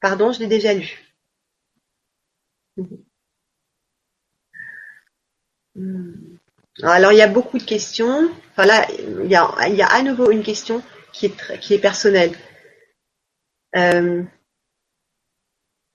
pardon, 0.00 0.32
je 0.32 0.40
l'ai 0.40 0.46
déjà 0.46 0.74
lu. 0.74 1.00
Hmm. 5.74 6.36
Alors 6.82 7.12
il 7.12 7.18
y 7.18 7.22
a 7.22 7.28
beaucoup 7.28 7.58
de 7.58 7.62
questions. 7.62 8.30
Enfin 8.52 8.66
là, 8.66 8.86
il 8.90 9.30
y 9.30 9.34
a 9.34 9.86
à 9.86 10.02
nouveau 10.02 10.30
une 10.30 10.42
question 10.42 10.82
qui 11.12 11.26
est, 11.26 11.58
qui 11.60 11.74
est 11.74 11.78
personnelle. 11.78 12.36
Euh, 13.76 14.22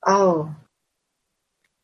oh. 0.06 0.46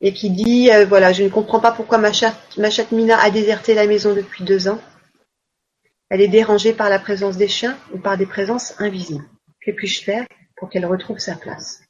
Et 0.02 0.14
qui 0.14 0.30
dit, 0.32 0.70
euh, 0.72 0.86
voilà, 0.86 1.14
je 1.14 1.24
ne 1.24 1.30
comprends 1.30 1.60
pas 1.60 1.72
pourquoi 1.72 1.98
ma 1.98 2.12
chatte, 2.12 2.92
Mina 2.92 3.18
a 3.20 3.30
déserté 3.32 3.74
la 3.74 3.88
maison 3.88 4.14
depuis 4.14 4.44
deux 4.44 4.68
ans. 4.68 4.82
Elle 6.10 6.22
est 6.22 6.28
dérangée 6.28 6.74
par 6.74 6.90
la 6.90 7.00
présence 7.00 7.38
des 7.38 7.48
chiens 7.48 7.78
ou 7.94 7.98
par 8.00 8.18
des 8.18 8.26
présences 8.26 8.80
invisibles. 8.80 9.26
Que 9.62 9.72
puis-je 9.72 10.04
faire 10.04 10.26
pour 10.58 10.70
qu'elle 10.70 10.86
retrouve 10.86 11.20
sa 11.20 11.36
place? 11.36 11.82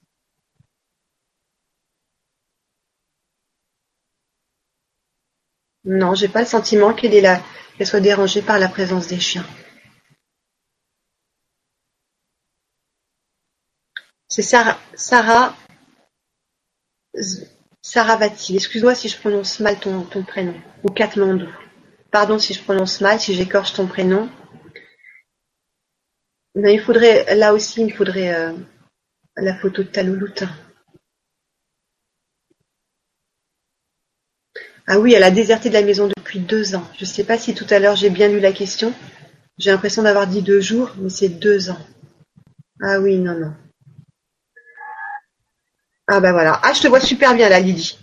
Non, 5.85 6.15
j'ai 6.15 6.29
pas 6.29 6.41
le 6.41 6.45
sentiment 6.45 6.93
qu'elle 6.93 7.13
est 7.13 7.41
qu'elle 7.77 7.87
soit 7.87 7.99
dérangée 7.99 8.41
par 8.41 8.59
la 8.59 8.69
présence 8.69 9.07
des 9.07 9.19
chiens. 9.19 9.45
C'est 14.35 14.41
Sarah, 14.41 14.79
Sarah, 14.95 15.55
Saravati. 17.83 18.55
Excuse-moi 18.55 18.95
si 18.95 19.07
je 19.07 19.19
prononce 19.19 19.59
mal 19.59 19.79
ton, 19.79 20.07
prénom. 20.23 20.59
Ou 20.83 20.89
Katmandou. 20.89 21.45
Pardon 22.09 22.39
si 22.39 22.55
je 22.55 22.63
prononce 22.63 22.99
mal, 22.99 23.19
si 23.19 23.35
j'écorche 23.35 23.73
ton 23.73 23.85
prénom. 23.85 24.27
Non, 26.55 26.67
il 26.67 26.81
faudrait, 26.81 27.35
là 27.35 27.53
aussi, 27.53 27.83
il 27.83 27.93
faudrait 27.93 28.33
euh, 28.33 28.53
la 29.35 29.55
photo 29.55 29.83
de 29.83 29.89
ta 29.89 30.01
louloute. 30.01 30.45
Ah 34.87 34.97
oui, 34.97 35.13
elle 35.13 35.21
a 35.21 35.29
déserté 35.29 35.69
de 35.69 35.75
la 35.75 35.83
maison 35.83 36.07
depuis 36.07 36.39
deux 36.39 36.73
ans. 36.73 36.89
Je 36.97 37.05
ne 37.05 37.09
sais 37.09 37.23
pas 37.23 37.37
si 37.37 37.53
tout 37.53 37.67
à 37.69 37.77
l'heure 37.77 37.95
j'ai 37.95 38.09
bien 38.09 38.29
lu 38.29 38.39
la 38.39 38.51
question. 38.51 38.95
J'ai 39.59 39.69
l'impression 39.69 40.01
d'avoir 40.01 40.25
dit 40.25 40.41
deux 40.41 40.59
jours, 40.59 40.89
mais 40.97 41.11
c'est 41.11 41.29
deux 41.29 41.69
ans. 41.69 41.85
Ah 42.81 42.99
oui, 42.99 43.19
non, 43.19 43.39
non. 43.39 43.53
Ah 46.07 46.19
ben 46.19 46.31
voilà. 46.31 46.59
Ah, 46.63 46.73
je 46.73 46.81
te 46.81 46.87
vois 46.87 46.99
super 46.99 47.33
bien 47.33 47.49
là, 47.49 47.59
Lydie. 47.59 47.97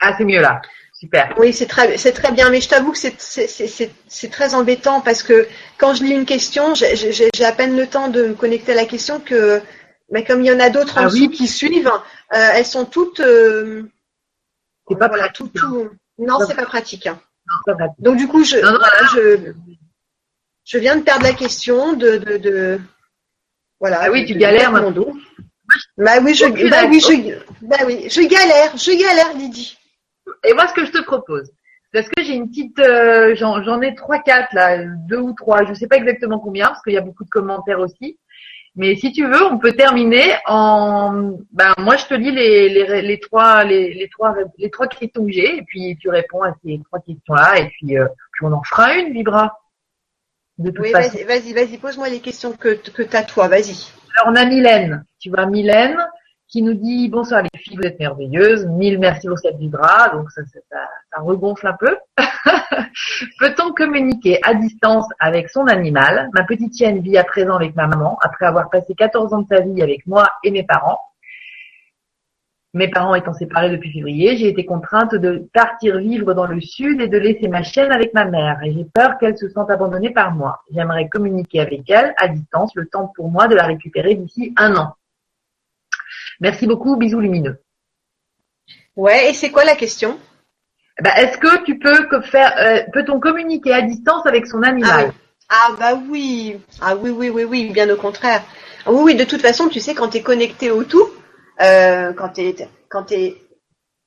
Ah, 0.00 0.14
c'est 0.16 0.24
mieux 0.24 0.40
là. 0.40 0.60
Super. 0.92 1.34
Oui, 1.36 1.52
c'est 1.52 1.66
très, 1.66 1.98
c'est 1.98 2.12
très 2.12 2.30
bien, 2.30 2.48
mais 2.50 2.60
je 2.60 2.68
t'avoue 2.68 2.92
que 2.92 2.98
c'est, 2.98 3.18
c'est, 3.18 4.30
très 4.30 4.54
embêtant 4.54 5.00
parce 5.00 5.24
que 5.24 5.48
quand 5.76 5.94
je 5.94 6.04
lis 6.04 6.12
une 6.12 6.26
question, 6.26 6.74
j'ai, 6.74 7.44
à 7.44 7.52
peine 7.52 7.76
le 7.76 7.88
temps 7.88 8.08
de 8.08 8.28
me 8.28 8.34
connecter 8.34 8.70
à 8.70 8.76
la 8.76 8.84
question 8.84 9.18
que, 9.18 9.60
mais 10.12 10.24
comme 10.24 10.42
il 10.42 10.46
y 10.46 10.52
en 10.52 10.60
a 10.60 10.70
d'autres 10.70 10.98
ah 10.98 11.06
en 11.06 11.08
qui 11.08 11.48
suivent, 11.48 11.88
euh, 11.88 12.48
elles 12.54 12.66
sont 12.66 12.84
toutes, 12.84 13.18
euh, 13.18 13.82
c'est 14.88 14.98
pas 14.98 15.08
pratique. 15.08 15.58
Hein. 15.60 15.90
Non, 16.18 16.38
c'est 16.46 16.54
pas 16.54 16.66
pratique. 16.66 17.08
Hein. 17.08 17.18
Donc 17.98 18.16
du 18.16 18.28
coup, 18.28 18.44
je, 18.44 18.58
je, 19.14 19.52
je 20.64 20.78
viens 20.78 20.96
de 20.96 21.02
perdre 21.02 21.24
la 21.24 21.32
question 21.32 21.94
de, 21.94 22.16
de, 22.16 22.36
de 22.36 22.80
voilà. 23.80 24.02
Ah 24.02 24.10
oui, 24.12 24.24
tu 24.24 24.36
galères, 24.36 24.70
mon 24.70 24.92
dos. 24.92 25.12
Bah 25.96 26.18
oui, 26.22 26.34
je, 26.34 26.46
bah 26.46 26.84
oui, 26.88 27.00
je, 27.00 27.66
bah 27.66 27.76
oui, 27.86 28.06
je 28.08 28.20
galère, 28.22 28.76
je 28.76 28.90
galère, 28.92 29.36
Lydie. 29.36 29.76
Et 30.44 30.54
moi, 30.54 30.66
ce 30.68 30.74
que 30.74 30.84
je 30.84 30.92
te 30.92 31.02
propose, 31.02 31.50
parce 31.92 32.08
que 32.08 32.22
j'ai 32.22 32.34
une 32.34 32.48
petite, 32.48 32.78
euh, 32.78 33.34
j'en 33.36 33.82
ai 33.82 33.94
trois, 33.94 34.18
quatre 34.20 34.52
là, 34.54 34.84
deux 35.08 35.18
ou 35.18 35.34
trois, 35.34 35.64
je 35.64 35.74
sais 35.74 35.86
pas 35.86 35.96
exactement 35.96 36.38
combien, 36.38 36.68
parce 36.68 36.82
qu'il 36.82 36.94
y 36.94 36.98
a 36.98 37.02
beaucoup 37.02 37.24
de 37.24 37.30
commentaires 37.30 37.80
aussi. 37.80 38.18
Mais 38.74 38.96
si 38.96 39.12
tu 39.12 39.26
veux, 39.26 39.44
on 39.44 39.58
peut 39.58 39.72
terminer 39.72 40.34
en. 40.46 41.36
Ben 41.52 41.74
moi, 41.76 41.96
je 41.96 42.06
te 42.06 42.14
lis 42.14 42.30
les, 42.30 42.70
les, 42.70 43.02
les 43.02 43.20
trois 43.20 43.64
les, 43.64 43.92
les, 43.92 44.08
trois 44.08 44.34
les 44.56 44.70
trois 44.70 44.86
questions 44.86 45.26
que 45.26 45.30
j'ai, 45.30 45.58
et 45.58 45.62
puis 45.62 45.98
tu 46.00 46.08
réponds 46.08 46.42
à 46.42 46.54
ces 46.64 46.80
trois 46.86 47.00
questions-là, 47.00 47.58
et 47.58 47.68
puis, 47.68 47.98
euh, 47.98 48.06
puis 48.32 48.46
on 48.46 48.52
en 48.52 48.62
fera 48.62 48.94
une, 48.94 49.12
Libra. 49.12 49.58
oui, 50.58 50.92
vas-y, 50.92 51.24
vas-y, 51.24 51.52
vas-y, 51.52 51.76
pose-moi 51.76 52.08
les 52.08 52.20
questions 52.20 52.52
que 52.52 52.74
que 52.90 53.02
t'as 53.02 53.24
toi, 53.24 53.48
vas-y. 53.48 53.92
Alors 54.16 54.32
on 54.32 54.36
a 54.36 54.44
Mylène. 54.44 55.04
Tu 55.18 55.30
vois 55.30 55.46
Mylène 55.46 55.98
qui 56.52 56.60
nous 56.60 56.74
dit 56.74 57.08
bonsoir 57.08 57.42
les 57.42 57.58
filles, 57.58 57.78
vous 57.78 57.86
êtes 57.86 57.98
merveilleuses, 57.98 58.66
mille 58.66 58.98
merci 58.98 59.26
pour 59.26 59.38
cette 59.38 59.56
vibra, 59.56 60.10
donc 60.10 60.30
ça, 60.30 60.42
ça, 60.44 60.58
ça 61.10 61.22
regonfle 61.22 61.66
un 61.66 61.72
peu. 61.72 61.96
Peut-on 63.38 63.72
communiquer 63.72 64.38
à 64.42 64.52
distance 64.52 65.06
avec 65.18 65.48
son 65.48 65.66
animal? 65.66 66.28
Ma 66.34 66.44
petite 66.44 66.76
chienne 66.76 67.00
vit 67.00 67.16
à 67.16 67.24
présent 67.24 67.54
avec 67.56 67.74
ma 67.74 67.86
maman 67.86 68.18
après 68.20 68.44
avoir 68.44 68.68
passé 68.68 68.94
14 68.94 69.32
ans 69.32 69.40
de 69.40 69.48
sa 69.48 69.60
vie 69.60 69.82
avec 69.82 70.06
moi 70.06 70.28
et 70.44 70.50
mes 70.50 70.62
parents. 70.62 71.00
Mes 72.74 72.88
parents 72.88 73.14
étant 73.14 73.34
séparés 73.34 73.68
depuis 73.68 73.92
février, 73.92 74.36
j'ai 74.38 74.48
été 74.48 74.64
contrainte 74.64 75.14
de 75.14 75.46
partir 75.52 75.98
vivre 75.98 76.32
dans 76.32 76.46
le 76.46 76.58
sud 76.60 77.02
et 77.02 77.08
de 77.08 77.18
laisser 77.18 77.46
ma 77.46 77.62
chienne 77.62 77.92
avec 77.92 78.14
ma 78.14 78.24
mère. 78.24 78.62
Et 78.64 78.72
j'ai 78.72 78.84
peur 78.84 79.18
qu'elle 79.18 79.36
se 79.36 79.50
sente 79.50 79.70
abandonnée 79.70 80.10
par 80.10 80.32
moi. 80.32 80.62
J'aimerais 80.72 81.06
communiquer 81.08 81.60
avec 81.60 81.90
elle 81.90 82.14
à 82.16 82.28
distance, 82.28 82.72
le 82.74 82.86
temps 82.86 83.12
pour 83.14 83.30
moi 83.30 83.46
de 83.46 83.54
la 83.54 83.64
récupérer 83.64 84.14
d'ici 84.14 84.54
un 84.56 84.74
an. 84.76 84.94
Merci 86.40 86.66
beaucoup, 86.66 86.96
bisous 86.96 87.20
lumineux. 87.20 87.60
Ouais, 88.96 89.30
et 89.30 89.34
c'est 89.34 89.50
quoi 89.50 89.64
la 89.64 89.76
question? 89.76 90.18
Bah, 91.02 91.12
Est-ce 91.16 91.36
que 91.36 91.64
tu 91.64 91.78
peux 91.78 92.22
faire, 92.22 92.54
euh, 92.58 92.82
peut-on 92.92 93.20
communiquer 93.20 93.74
à 93.74 93.82
distance 93.82 94.24
avec 94.24 94.46
son 94.46 94.62
animal? 94.62 95.12
Ah, 95.48 95.68
ah, 95.68 95.76
bah 95.78 96.00
oui, 96.08 96.58
ah 96.80 96.96
oui, 96.96 97.10
oui, 97.10 97.28
oui, 97.28 97.44
oui, 97.44 97.70
bien 97.70 97.88
au 97.90 97.96
contraire. 97.96 98.42
Oui, 98.86 99.00
oui, 99.02 99.14
de 99.14 99.24
toute 99.24 99.42
façon, 99.42 99.68
tu 99.68 99.80
sais, 99.80 99.94
quand 99.94 100.08
tu 100.08 100.18
es 100.18 100.22
connecté 100.22 100.70
au 100.70 100.84
tout, 100.84 101.08
euh, 101.62 102.12
quand 102.12 102.30
tu 102.30 102.54
quand 102.88 103.04
t'es, 103.04 103.36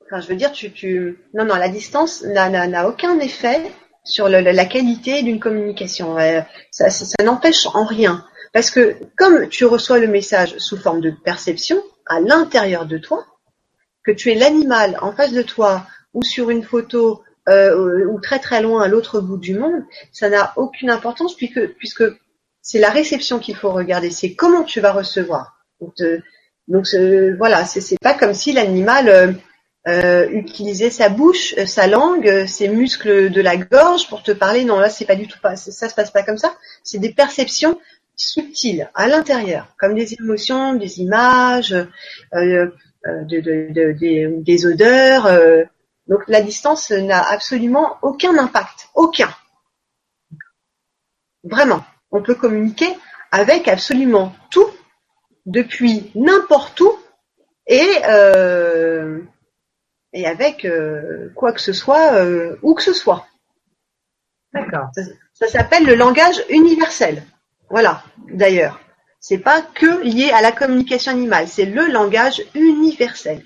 enfin, 0.05 0.21
je 0.21 0.27
veux 0.27 0.35
dire, 0.35 0.51
tu, 0.51 0.71
tu, 0.71 1.19
non, 1.33 1.45
non, 1.45 1.55
la 1.55 1.69
distance 1.69 2.23
n'a 2.23 2.87
aucun 2.87 3.19
effet 3.19 3.61
sur 4.03 4.29
le, 4.29 4.41
la 4.41 4.65
qualité 4.65 5.23
d'une 5.23 5.39
communication. 5.39 6.17
Euh, 6.17 6.41
ça, 6.71 6.89
ça, 6.89 7.23
n'empêche 7.23 7.65
en 7.67 7.85
rien, 7.85 8.25
parce 8.53 8.69
que 8.69 8.95
comme 9.17 9.49
tu 9.49 9.65
reçois 9.65 9.99
le 9.99 10.07
message 10.07 10.57
sous 10.57 10.77
forme 10.77 11.01
de 11.01 11.11
perception 11.11 11.81
à 12.05 12.19
l'intérieur 12.19 12.85
de 12.85 12.97
toi, 12.97 13.25
que 14.03 14.11
tu 14.11 14.31
es 14.31 14.35
l'animal 14.35 14.97
en 15.01 15.11
face 15.11 15.31
de 15.31 15.41
toi 15.41 15.87
ou 16.13 16.23
sur 16.23 16.51
une 16.51 16.63
photo 16.63 17.23
euh, 17.49 18.05
ou 18.05 18.19
très 18.19 18.39
très 18.39 18.61
loin 18.61 18.83
à 18.83 18.87
l'autre 18.87 19.19
bout 19.19 19.37
du 19.37 19.57
monde, 19.57 19.83
ça 20.11 20.29
n'a 20.29 20.53
aucune 20.55 20.89
importance 20.89 21.35
puisque, 21.35 21.67
puisque 21.73 22.03
c'est 22.61 22.79
la 22.79 22.89
réception 22.89 23.39
qu'il 23.39 23.55
faut 23.55 23.71
regarder, 23.71 24.11
c'est 24.11 24.35
comment 24.35 24.63
tu 24.63 24.79
vas 24.79 24.91
recevoir. 24.91 25.57
Donc, 25.81 25.93
voilà, 26.67 27.65
c'est 27.65 27.99
pas 27.99 28.13
comme 28.13 28.33
si 28.33 28.53
l'animal 28.53 29.09
euh, 29.09 29.31
euh, 29.87 30.27
utilisait 30.31 30.89
sa 30.89 31.09
bouche, 31.09 31.53
euh, 31.57 31.65
sa 31.65 31.87
langue, 31.87 32.45
ses 32.47 32.67
muscles 32.67 33.29
de 33.29 33.41
la 33.41 33.57
gorge 33.57 34.09
pour 34.09 34.23
te 34.23 34.31
parler. 34.31 34.65
Non, 34.65 34.79
là 34.79 34.89
c'est 34.89 35.05
pas 35.05 35.15
du 35.15 35.27
tout 35.27 35.39
pas, 35.39 35.55
ça 35.55 35.89
se 35.89 35.95
passe 35.95 36.11
pas 36.11 36.23
comme 36.23 36.37
ça. 36.37 36.55
C'est 36.83 36.99
des 36.99 37.13
perceptions 37.13 37.79
subtiles 38.15 38.89
à 38.95 39.07
l'intérieur, 39.07 39.75
comme 39.77 39.93
des 39.93 40.15
émotions, 40.19 40.73
des 40.73 41.01
images, 41.01 41.73
euh, 42.33 42.71
de, 43.03 44.41
des, 44.41 44.65
odeurs. 44.65 45.29
donc 46.07 46.21
la 46.27 46.41
distance 46.41 46.89
n'a 46.89 47.21
absolument 47.21 47.97
aucun 48.01 48.35
impact, 48.37 48.87
aucun. 48.95 49.29
Vraiment, 51.43 51.83
on 52.09 52.23
peut 52.23 52.33
communiquer 52.33 52.87
avec 53.31 53.67
absolument 53.67 54.33
tout 54.49 54.65
depuis 55.45 56.11
n'importe 56.15 56.79
où 56.81 56.91
et 57.67 57.87
euh, 58.07 59.19
et 60.13 60.25
avec 60.25 60.65
euh, 60.65 61.29
quoi 61.35 61.51
que 61.51 61.61
ce 61.61 61.73
soit 61.73 62.13
euh, 62.13 62.57
où 62.61 62.73
que 62.73 62.81
ce 62.81 62.93
soit. 62.93 63.27
D'accord. 64.53 64.89
Ça, 65.33 65.47
s'appelle 65.47 65.85
le 65.85 65.95
langage 65.95 66.41
universel. 66.49 67.23
Voilà. 67.69 68.03
D'ailleurs, 68.29 68.79
c'est 69.19 69.39
pas 69.39 69.61
que 69.61 70.01
lié 70.01 70.31
à 70.31 70.41
la 70.41 70.53
communication 70.53 71.11
animale, 71.11 71.49
c'est 71.49 71.65
le 71.65 71.91
langage 71.91 72.41
universel. 72.53 73.43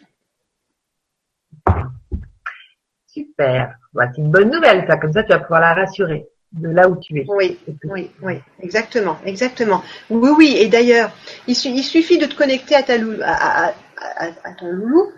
Super. 3.08 3.76
Bah, 3.94 4.08
c'est 4.14 4.22
une 4.22 4.30
bonne 4.30 4.52
nouvelle, 4.52 4.86
ça. 4.88 4.98
Comme 4.98 5.14
ça, 5.14 5.24
tu 5.24 5.30
vas 5.30 5.40
pouvoir 5.40 5.62
la 5.62 5.74
rassurer 5.74 6.28
de 6.54 6.70
là 6.70 6.90
où 6.90 6.96
tu 6.98 7.20
es. 7.20 7.26
Oui, 7.28 7.60
oui, 7.84 8.12
oui, 8.22 8.34
exactement, 8.62 9.18
exactement. 9.26 9.84
Oui, 10.10 10.30
oui. 10.38 10.56
Et 10.58 10.68
d'ailleurs, 10.68 11.12
il, 11.48 11.56
suffit 11.56 12.18
de 12.18 12.26
te 12.26 12.36
connecter 12.36 12.76
à 12.76 12.84
ta 12.84 12.96
à, 12.96 14.54
ton 14.58 14.72
loulou. 14.72 15.12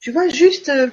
Tu 0.00 0.10
vois, 0.12 0.28
juste 0.28 0.70
euh, 0.70 0.88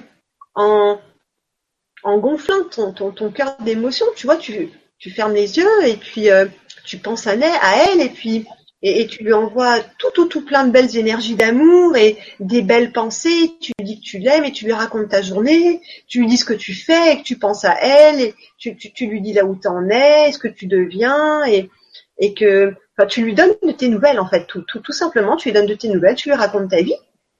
en 0.54 2.18
gonflant 2.18 2.64
ton 2.70 2.92
ton, 2.92 3.32
cœur 3.32 3.56
d'émotion, 3.60 4.06
tu 4.16 4.26
vois, 4.26 4.36
tu 4.36 4.70
tu 4.98 5.10
fermes 5.10 5.34
les 5.34 5.56
yeux 5.58 5.86
et 5.86 5.96
puis 5.96 6.30
euh, 6.30 6.46
tu 6.84 6.98
penses 6.98 7.26
à, 7.26 7.32
à 7.32 7.76
elle 7.88 8.00
et 8.00 8.08
puis 8.08 8.46
et, 8.82 9.06
tu 9.06 9.22
lui 9.22 9.32
envoies 9.32 9.80
tout, 9.98 10.10
tout, 10.12 10.26
tout 10.26 10.44
plein 10.44 10.64
de 10.64 10.72
belles 10.72 10.96
énergies 10.96 11.36
d'amour 11.36 11.96
et 11.96 12.18
des 12.40 12.62
belles 12.62 12.92
pensées. 12.92 13.52
Tu 13.60 13.72
lui 13.78 13.84
dis 13.84 14.00
que 14.00 14.04
tu 14.04 14.18
l'aimes 14.18 14.44
et 14.44 14.50
tu 14.50 14.64
lui 14.64 14.72
racontes 14.72 15.08
ta 15.08 15.22
journée. 15.22 15.80
Tu 16.08 16.20
lui 16.20 16.26
dis 16.26 16.36
ce 16.36 16.44
que 16.44 16.52
tu 16.52 16.74
fais 16.74 17.12
et 17.12 17.18
que 17.18 17.22
tu 17.22 17.38
penses 17.38 17.64
à 17.64 17.76
elle. 17.80 18.20
Et 18.20 18.34
tu, 18.58 18.76
tu, 18.76 18.92
tu 18.92 19.06
lui 19.06 19.20
dis 19.20 19.32
là 19.32 19.44
où 19.44 19.54
tu 19.54 19.68
en 19.68 19.88
es, 19.88 20.32
ce 20.32 20.38
que 20.38 20.48
tu 20.48 20.66
deviens 20.66 21.44
et, 21.44 21.70
et 22.18 22.34
que 22.34 22.74
enfin, 22.98 23.06
tu 23.06 23.22
lui 23.22 23.34
donnes 23.34 23.54
de 23.62 23.70
tes 23.70 23.88
nouvelles 23.88 24.18
en 24.18 24.28
fait, 24.28 24.46
tout, 24.46 24.62
tout, 24.62 24.80
tout 24.80 24.92
simplement. 24.92 25.36
Tu 25.36 25.48
lui 25.48 25.54
donnes 25.54 25.66
de 25.66 25.74
tes 25.74 25.88
nouvelles, 25.88 26.16
tu 26.16 26.28
lui 26.28 26.36
racontes 26.36 26.70
ta 26.70 26.82
vie 26.82 26.96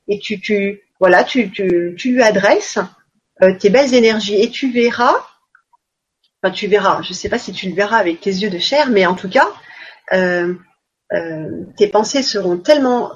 et 0.06 0.20
tu, 0.20 0.40
tu 0.40 0.82
voilà, 1.01 1.24
tu, 1.24 1.51
tu, 1.51 1.97
tu 1.98 2.12
lui 2.12 2.23
adresses 2.23 2.78
euh, 3.43 3.52
tes 3.59 3.69
belles 3.69 3.94
énergies 3.94 4.40
et 4.40 4.48
tu 4.48 4.70
verras. 4.70 5.16
Enfin, 6.40 6.52
tu 6.52 6.69
verras. 6.69 7.02
Je 7.02 7.12
sais 7.12 7.28
pas 7.28 7.39
si 7.39 7.52
tu 7.52 7.69
le 7.69 7.74
verras 7.74 7.97
avec 7.97 8.20
tes 8.20 8.31
yeux 8.31 8.51
de 8.51 8.59
chair, 8.59 8.90
mais 8.90 9.06
en 9.06 9.14
tout 9.16 9.28
cas. 9.28 9.48
Euh, 10.12 10.55
euh, 11.12 11.64
tes 11.76 11.89
pensées 11.89 12.22
seront 12.22 12.59
tellement 12.59 13.12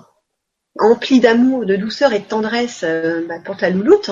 emplies 0.78 1.20
d'amour, 1.20 1.64
de 1.64 1.76
douceur 1.76 2.12
et 2.12 2.18
de 2.18 2.24
tendresse 2.24 2.82
euh, 2.84 3.26
bah, 3.26 3.36
pour 3.44 3.56
ta 3.56 3.70
louloute 3.70 4.10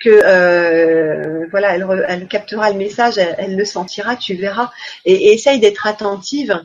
que 0.00 0.08
euh, 0.24 1.46
voilà, 1.50 1.76
elle, 2.08 2.26
captera 2.26 2.70
le 2.70 2.78
message, 2.78 3.18
elle, 3.18 3.56
le 3.56 3.64
sentira, 3.66 4.16
tu 4.16 4.34
verras, 4.34 4.70
et, 5.04 5.32
essaye 5.32 5.60
d'être 5.60 5.86
attentive. 5.86 6.64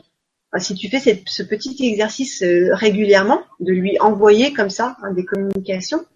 Si 0.58 0.74
tu 0.74 0.88
fais 0.88 1.22
ce 1.26 1.42
petit 1.42 1.76
exercice 1.80 2.42
régulièrement, 2.70 3.42
de 3.60 3.72
lui 3.72 4.00
envoyer 4.00 4.54
comme 4.54 4.70
ça 4.70 4.96
hein, 5.02 5.12
des 5.12 5.26
communications, 5.26 6.06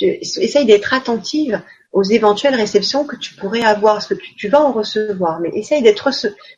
essaye 0.00 0.64
d'être 0.64 0.94
attentive 0.94 1.60
aux 1.92 2.02
éventuelles 2.02 2.54
réceptions 2.54 3.04
que 3.04 3.16
tu 3.16 3.34
pourrais 3.34 3.64
avoir, 3.64 3.96
parce 3.96 4.06
que 4.06 4.14
tu, 4.14 4.48
vas 4.48 4.62
en 4.62 4.72
recevoir, 4.72 5.40
mais 5.40 5.50
essaye 5.50 5.82
d'être 5.82 6.08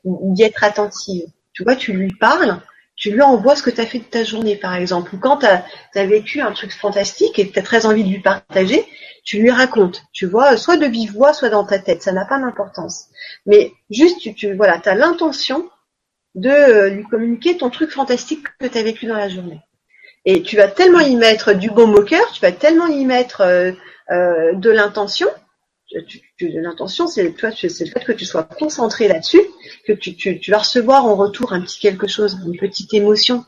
d'y 0.04 0.42
être 0.44 0.62
attentive. 0.62 1.26
Tu 1.52 1.64
vois, 1.64 1.74
tu 1.74 1.92
lui 1.92 2.12
parles, 2.12 2.60
tu 2.96 3.10
lui 3.10 3.22
envoies 3.22 3.56
ce 3.56 3.62
que 3.62 3.70
tu 3.70 3.80
as 3.80 3.86
fait 3.86 3.98
de 3.98 4.04
ta 4.04 4.24
journée, 4.24 4.56
par 4.56 4.74
exemple. 4.74 5.14
Ou 5.14 5.18
quand 5.18 5.38
tu 5.38 5.46
as, 5.46 6.06
vécu 6.06 6.40
un 6.40 6.52
truc 6.52 6.72
fantastique 6.72 7.38
et 7.38 7.48
que 7.48 7.58
tu 7.58 7.62
très 7.62 7.86
envie 7.86 8.04
de 8.04 8.08
lui 8.08 8.20
partager, 8.20 8.84
tu 9.24 9.38
lui 9.38 9.50
racontes. 9.50 10.02
Tu 10.12 10.26
vois, 10.26 10.56
soit 10.56 10.76
de 10.76 10.86
vive 10.86 11.12
voix, 11.12 11.32
soit 11.32 11.48
dans 11.48 11.64
ta 11.64 11.78
tête. 11.78 12.02
Ça 12.02 12.12
n'a 12.12 12.24
pas 12.24 12.38
d'importance. 12.38 13.06
Mais 13.46 13.72
juste, 13.90 14.20
tu, 14.20 14.34
tu 14.34 14.54
voilà, 14.54 14.80
as 14.84 14.94
l'intention 14.94 15.68
de 16.34 16.50
euh, 16.50 16.88
lui 16.90 17.04
communiquer 17.04 17.56
ton 17.56 17.70
truc 17.70 17.90
fantastique 17.90 18.46
que 18.58 18.66
tu 18.66 18.78
as 18.78 18.82
vécu 18.82 19.06
dans 19.06 19.16
la 19.16 19.28
journée. 19.28 19.60
Et 20.24 20.42
tu 20.42 20.56
vas 20.56 20.68
tellement 20.68 21.00
y 21.00 21.16
mettre 21.16 21.52
du 21.52 21.70
beau 21.70 21.86
moqueur, 21.86 22.30
tu 22.32 22.40
vas 22.40 22.52
tellement 22.52 22.86
y 22.86 23.04
mettre 23.04 23.42
euh, 23.42 23.72
euh, 24.10 24.54
de 24.54 24.70
l'intention 24.70 25.28
l'intention, 26.40 27.06
c'est 27.06 27.32
toi, 27.32 27.50
c'est 27.50 27.84
le 27.84 27.90
fait 27.90 28.04
que 28.04 28.12
tu 28.12 28.24
sois 28.24 28.44
concentré 28.44 29.08
là-dessus, 29.08 29.42
que 29.86 29.92
tu, 29.92 30.50
vas 30.50 30.58
recevoir 30.58 31.06
en 31.06 31.14
retour 31.14 31.52
un 31.52 31.60
petit 31.60 31.80
quelque 31.80 32.06
chose, 32.06 32.38
une 32.46 32.56
petite 32.56 32.92
émotion 32.94 33.44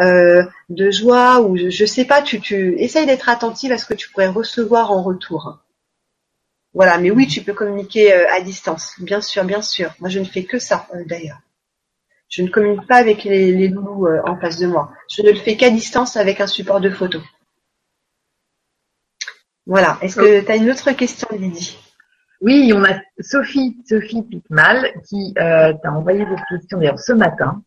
euh, 0.00 0.44
de 0.68 0.90
joie 0.90 1.40
ou 1.40 1.56
je, 1.56 1.70
je 1.70 1.84
sais 1.84 2.04
pas, 2.04 2.22
tu, 2.22 2.40
tu 2.40 2.76
d'être 2.76 3.28
attentive 3.28 3.72
à 3.72 3.78
ce 3.78 3.86
que 3.86 3.94
tu 3.94 4.10
pourrais 4.10 4.28
recevoir 4.28 4.92
en 4.92 5.02
retour. 5.02 5.58
Voilà, 6.74 6.98
mais 6.98 7.10
oui, 7.10 7.26
tu 7.26 7.42
peux 7.42 7.54
communiquer 7.54 8.12
euh, 8.12 8.26
à 8.30 8.40
distance, 8.40 8.94
bien 9.00 9.20
sûr, 9.20 9.44
bien 9.44 9.62
sûr. 9.62 9.94
Moi, 10.00 10.10
je 10.10 10.20
ne 10.20 10.24
fais 10.24 10.44
que 10.44 10.58
ça, 10.58 10.86
euh, 10.94 11.02
d'ailleurs. 11.06 11.40
Je 12.28 12.42
ne 12.42 12.48
communique 12.48 12.86
pas 12.86 12.96
avec 12.96 13.24
les, 13.24 13.52
les 13.52 13.68
loulous 13.68 14.06
euh, 14.06 14.20
en 14.26 14.38
face 14.38 14.58
de 14.58 14.66
moi. 14.66 14.92
Je 15.10 15.22
ne 15.22 15.30
le 15.30 15.38
fais 15.38 15.56
qu'à 15.56 15.70
distance 15.70 16.16
avec 16.16 16.40
un 16.40 16.46
support 16.46 16.80
de 16.80 16.90
photo. 16.90 17.20
Voilà. 19.68 19.98
Est-ce 20.00 20.16
que 20.16 20.40
tu 20.40 20.50
as 20.50 20.56
une 20.56 20.70
autre 20.70 20.90
question, 20.92 21.28
Lydie? 21.30 21.78
Oui, 22.40 22.72
on 22.74 22.82
a 22.84 23.00
Sophie, 23.20 23.76
Sophie 23.86 24.22
Picmal 24.22 24.92
qui 25.06 25.34
euh, 25.38 25.74
t'a 25.82 25.92
envoyé 25.92 26.20
des 26.20 26.36
questions 26.48 26.78
d'ailleurs 26.78 26.98
ce 26.98 27.12
matin 27.12 27.62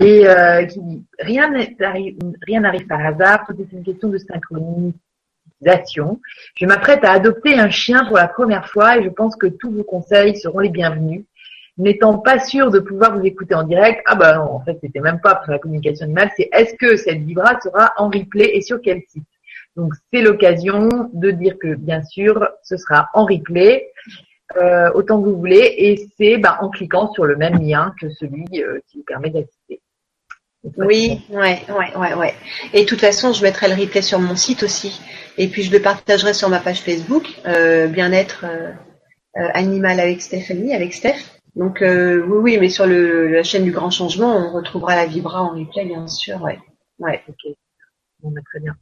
et 0.00 0.26
euh, 0.26 0.64
qui 0.64 0.80
dit 0.80 1.04
rien 1.20 1.50
n'arrive, 1.50 2.18
rien 2.46 2.60
n'arrive 2.60 2.88
par 2.88 3.06
hasard, 3.06 3.44
c'est 3.46 3.72
une 3.72 3.84
question 3.84 4.08
de 4.08 4.18
synchronisation. 4.18 6.20
Je 6.56 6.66
m'apprête 6.66 7.04
à 7.04 7.12
adopter 7.12 7.60
un 7.60 7.70
chien 7.70 8.04
pour 8.06 8.16
la 8.16 8.26
première 8.26 8.68
fois 8.68 8.98
et 8.98 9.04
je 9.04 9.10
pense 9.10 9.36
que 9.36 9.46
tous 9.46 9.70
vos 9.70 9.84
conseils 9.84 10.36
seront 10.36 10.58
les 10.58 10.70
bienvenus. 10.70 11.22
N'étant 11.78 12.18
pas 12.18 12.40
sûr 12.40 12.72
de 12.72 12.80
pouvoir 12.80 13.16
vous 13.16 13.24
écouter 13.24 13.54
en 13.54 13.62
direct, 13.62 14.02
ah 14.06 14.16
bah 14.16 14.36
non, 14.36 14.50
en 14.50 14.64
fait 14.64 14.78
c'était 14.82 15.00
même 15.00 15.20
pas 15.20 15.36
pour 15.36 15.52
la 15.52 15.60
communication 15.60 16.06
animale, 16.06 16.32
c'est 16.36 16.48
est-ce 16.52 16.74
que 16.74 16.96
cette 16.96 17.20
vibra 17.20 17.60
sera 17.60 17.92
en 17.98 18.08
replay 18.08 18.50
et 18.54 18.62
sur 18.62 18.80
quel 18.82 19.02
site? 19.08 19.22
Donc 19.80 19.94
c'est 20.12 20.20
l'occasion 20.20 20.88
de 21.14 21.30
dire 21.30 21.56
que 21.58 21.74
bien 21.74 22.02
sûr 22.02 22.48
ce 22.62 22.76
sera 22.76 23.08
en 23.14 23.24
replay 23.24 23.90
euh, 24.56 24.90
autant 24.94 25.22
que 25.22 25.28
vous 25.28 25.38
voulez 25.38 25.74
et 25.78 26.08
c'est 26.18 26.36
bah, 26.36 26.58
en 26.60 26.68
cliquant 26.68 27.10
sur 27.12 27.24
le 27.24 27.36
même 27.36 27.62
lien 27.62 27.94
que 27.98 28.10
celui 28.10 28.44
euh, 28.56 28.80
qui 28.88 28.98
vous 28.98 29.04
permet 29.04 29.30
d'assister. 29.30 29.80
Oui, 30.76 31.24
ouais, 31.30 31.62
ouais, 31.70 31.96
ouais, 31.96 32.14
ouais. 32.14 32.34
Et 32.74 32.82
de 32.82 32.86
toute 32.86 33.00
façon, 33.00 33.32
je 33.32 33.42
mettrai 33.42 33.68
le 33.68 33.80
replay 33.80 34.02
sur 34.02 34.18
mon 34.18 34.36
site 34.36 34.62
aussi. 34.62 35.00
Et 35.38 35.48
puis 35.48 35.62
je 35.62 35.72
le 35.72 35.80
partagerai 35.80 36.34
sur 36.34 36.50
ma 36.50 36.58
page 36.58 36.82
Facebook, 36.82 37.24
euh, 37.46 37.86
bien-être 37.86 38.44
animal 39.34 39.98
avec 39.98 40.20
Stéphanie, 40.20 40.74
avec 40.74 40.92
Steph. 40.92 41.16
Donc 41.56 41.78
oui, 41.80 42.38
oui, 42.44 42.58
mais 42.60 42.68
sur 42.68 42.86
le, 42.86 43.28
la 43.28 43.42
chaîne 43.42 43.64
du 43.64 43.72
Grand 43.72 43.90
Changement, 43.90 44.36
on 44.36 44.52
retrouvera 44.52 44.96
la 44.96 45.06
Vibra 45.06 45.42
en 45.42 45.54
replay, 45.54 45.86
bien 45.86 46.06
sûr, 46.06 46.42
ouais. 46.42 46.58
Ouais. 46.98 47.22
Ok. 47.28 47.54
Bon, 48.22 48.30
bah, 48.30 48.42
très 48.44 48.60
bien. 48.60 48.76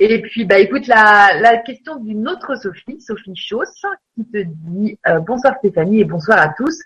Et 0.00 0.22
puis, 0.22 0.44
bah, 0.44 0.60
écoute, 0.60 0.86
la, 0.86 1.56
question 1.66 1.96
d'une 1.96 2.28
autre 2.28 2.54
Sophie, 2.54 3.00
Sophie 3.00 3.34
Chauss, 3.34 3.82
qui 4.14 4.24
te 4.26 4.44
dit 4.44 4.96
euh, 5.08 5.18
bonsoir 5.18 5.56
Stéphanie 5.58 6.00
et 6.00 6.04
bonsoir 6.04 6.38
à 6.38 6.54
tous. 6.56 6.78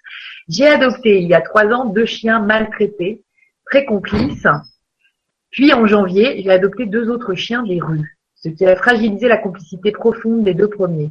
J'ai 0.48 0.66
adopté 0.66 1.20
il 1.20 1.28
y 1.28 1.34
a 1.34 1.43
trois 1.43 1.66
ans 1.66 1.84
deux 1.84 2.06
chiens 2.06 2.40
maltraités, 2.40 3.22
très 3.66 3.84
complices. 3.84 4.47
Puis 5.51 5.74
en 5.74 5.86
janvier, 5.86 6.43
j'ai 6.43 6.51
adopté 6.51 6.86
deux 6.86 7.10
autres 7.10 7.34
chiens 7.34 7.62
des 7.62 7.80
rues, 7.80 8.16
ce 8.34 8.48
qui 8.48 8.64
a 8.64 8.74
fragilisé 8.76 9.28
la 9.28 9.36
complicité 9.36 9.93
profonde 9.93 10.44
des 10.44 10.55
deux 10.55 10.70
premiers. 10.70 11.10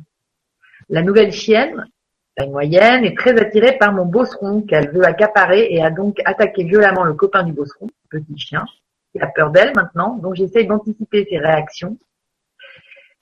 La 0.90 1.04
nouvelle 1.04 1.32
chienne, 1.32 1.86
la 2.36 2.48
moyenne, 2.48 3.06
est 3.06 3.16
très 3.16 3.40
attirée 3.40 3.78
par 3.78 3.94
mon 3.94 4.08
bosseron 4.08 4.64
qu'elle 4.64 4.90
veut 4.90 5.06
accaparer 5.06 5.68
et 5.70 5.84
a 5.84 5.92
donc 5.92 6.18
attaqué 6.26 6.64
violemment 6.64 7.04
le 7.04 7.14
copain 7.14 7.44
du 7.44 7.54
bosseron, 7.54 7.88
petit 8.10 8.40
chien, 8.40 8.66
qui 9.12 9.20
a 9.20 9.28
peur 9.28 9.52
d'elle 9.52 9.74
maintenant, 9.76 10.16
donc 10.16 10.36
j'essaye 10.36 10.68
d'anticiper 10.68 11.28
ses 11.30 11.38
réactions 11.38 11.98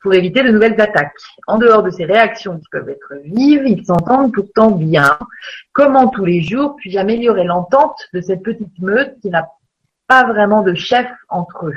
pour 0.01 0.13
éviter 0.13 0.43
de 0.43 0.49
nouvelles 0.49 0.79
attaques. 0.79 1.13
En 1.47 1.57
dehors 1.57 1.83
de 1.83 1.89
ces 1.89 2.05
réactions 2.05 2.57
qui 2.57 2.67
peuvent 2.71 2.89
être 2.89 3.13
vives, 3.23 3.63
ils 3.65 3.85
s'entendent 3.85 4.33
pourtant 4.33 4.71
bien. 4.71 5.17
Comment 5.73 6.07
tous 6.07 6.25
les 6.25 6.41
jours 6.41 6.75
puis-je 6.77 6.97
améliorer 6.97 7.43
l'entente 7.43 7.97
de 8.13 8.21
cette 8.21 8.43
petite 8.43 8.79
meute 8.79 9.19
qui 9.21 9.29
n'a 9.29 9.49
pas 10.07 10.23
vraiment 10.23 10.61
de 10.61 10.73
chef 10.73 11.07
entre 11.27 11.67
eux? 11.67 11.75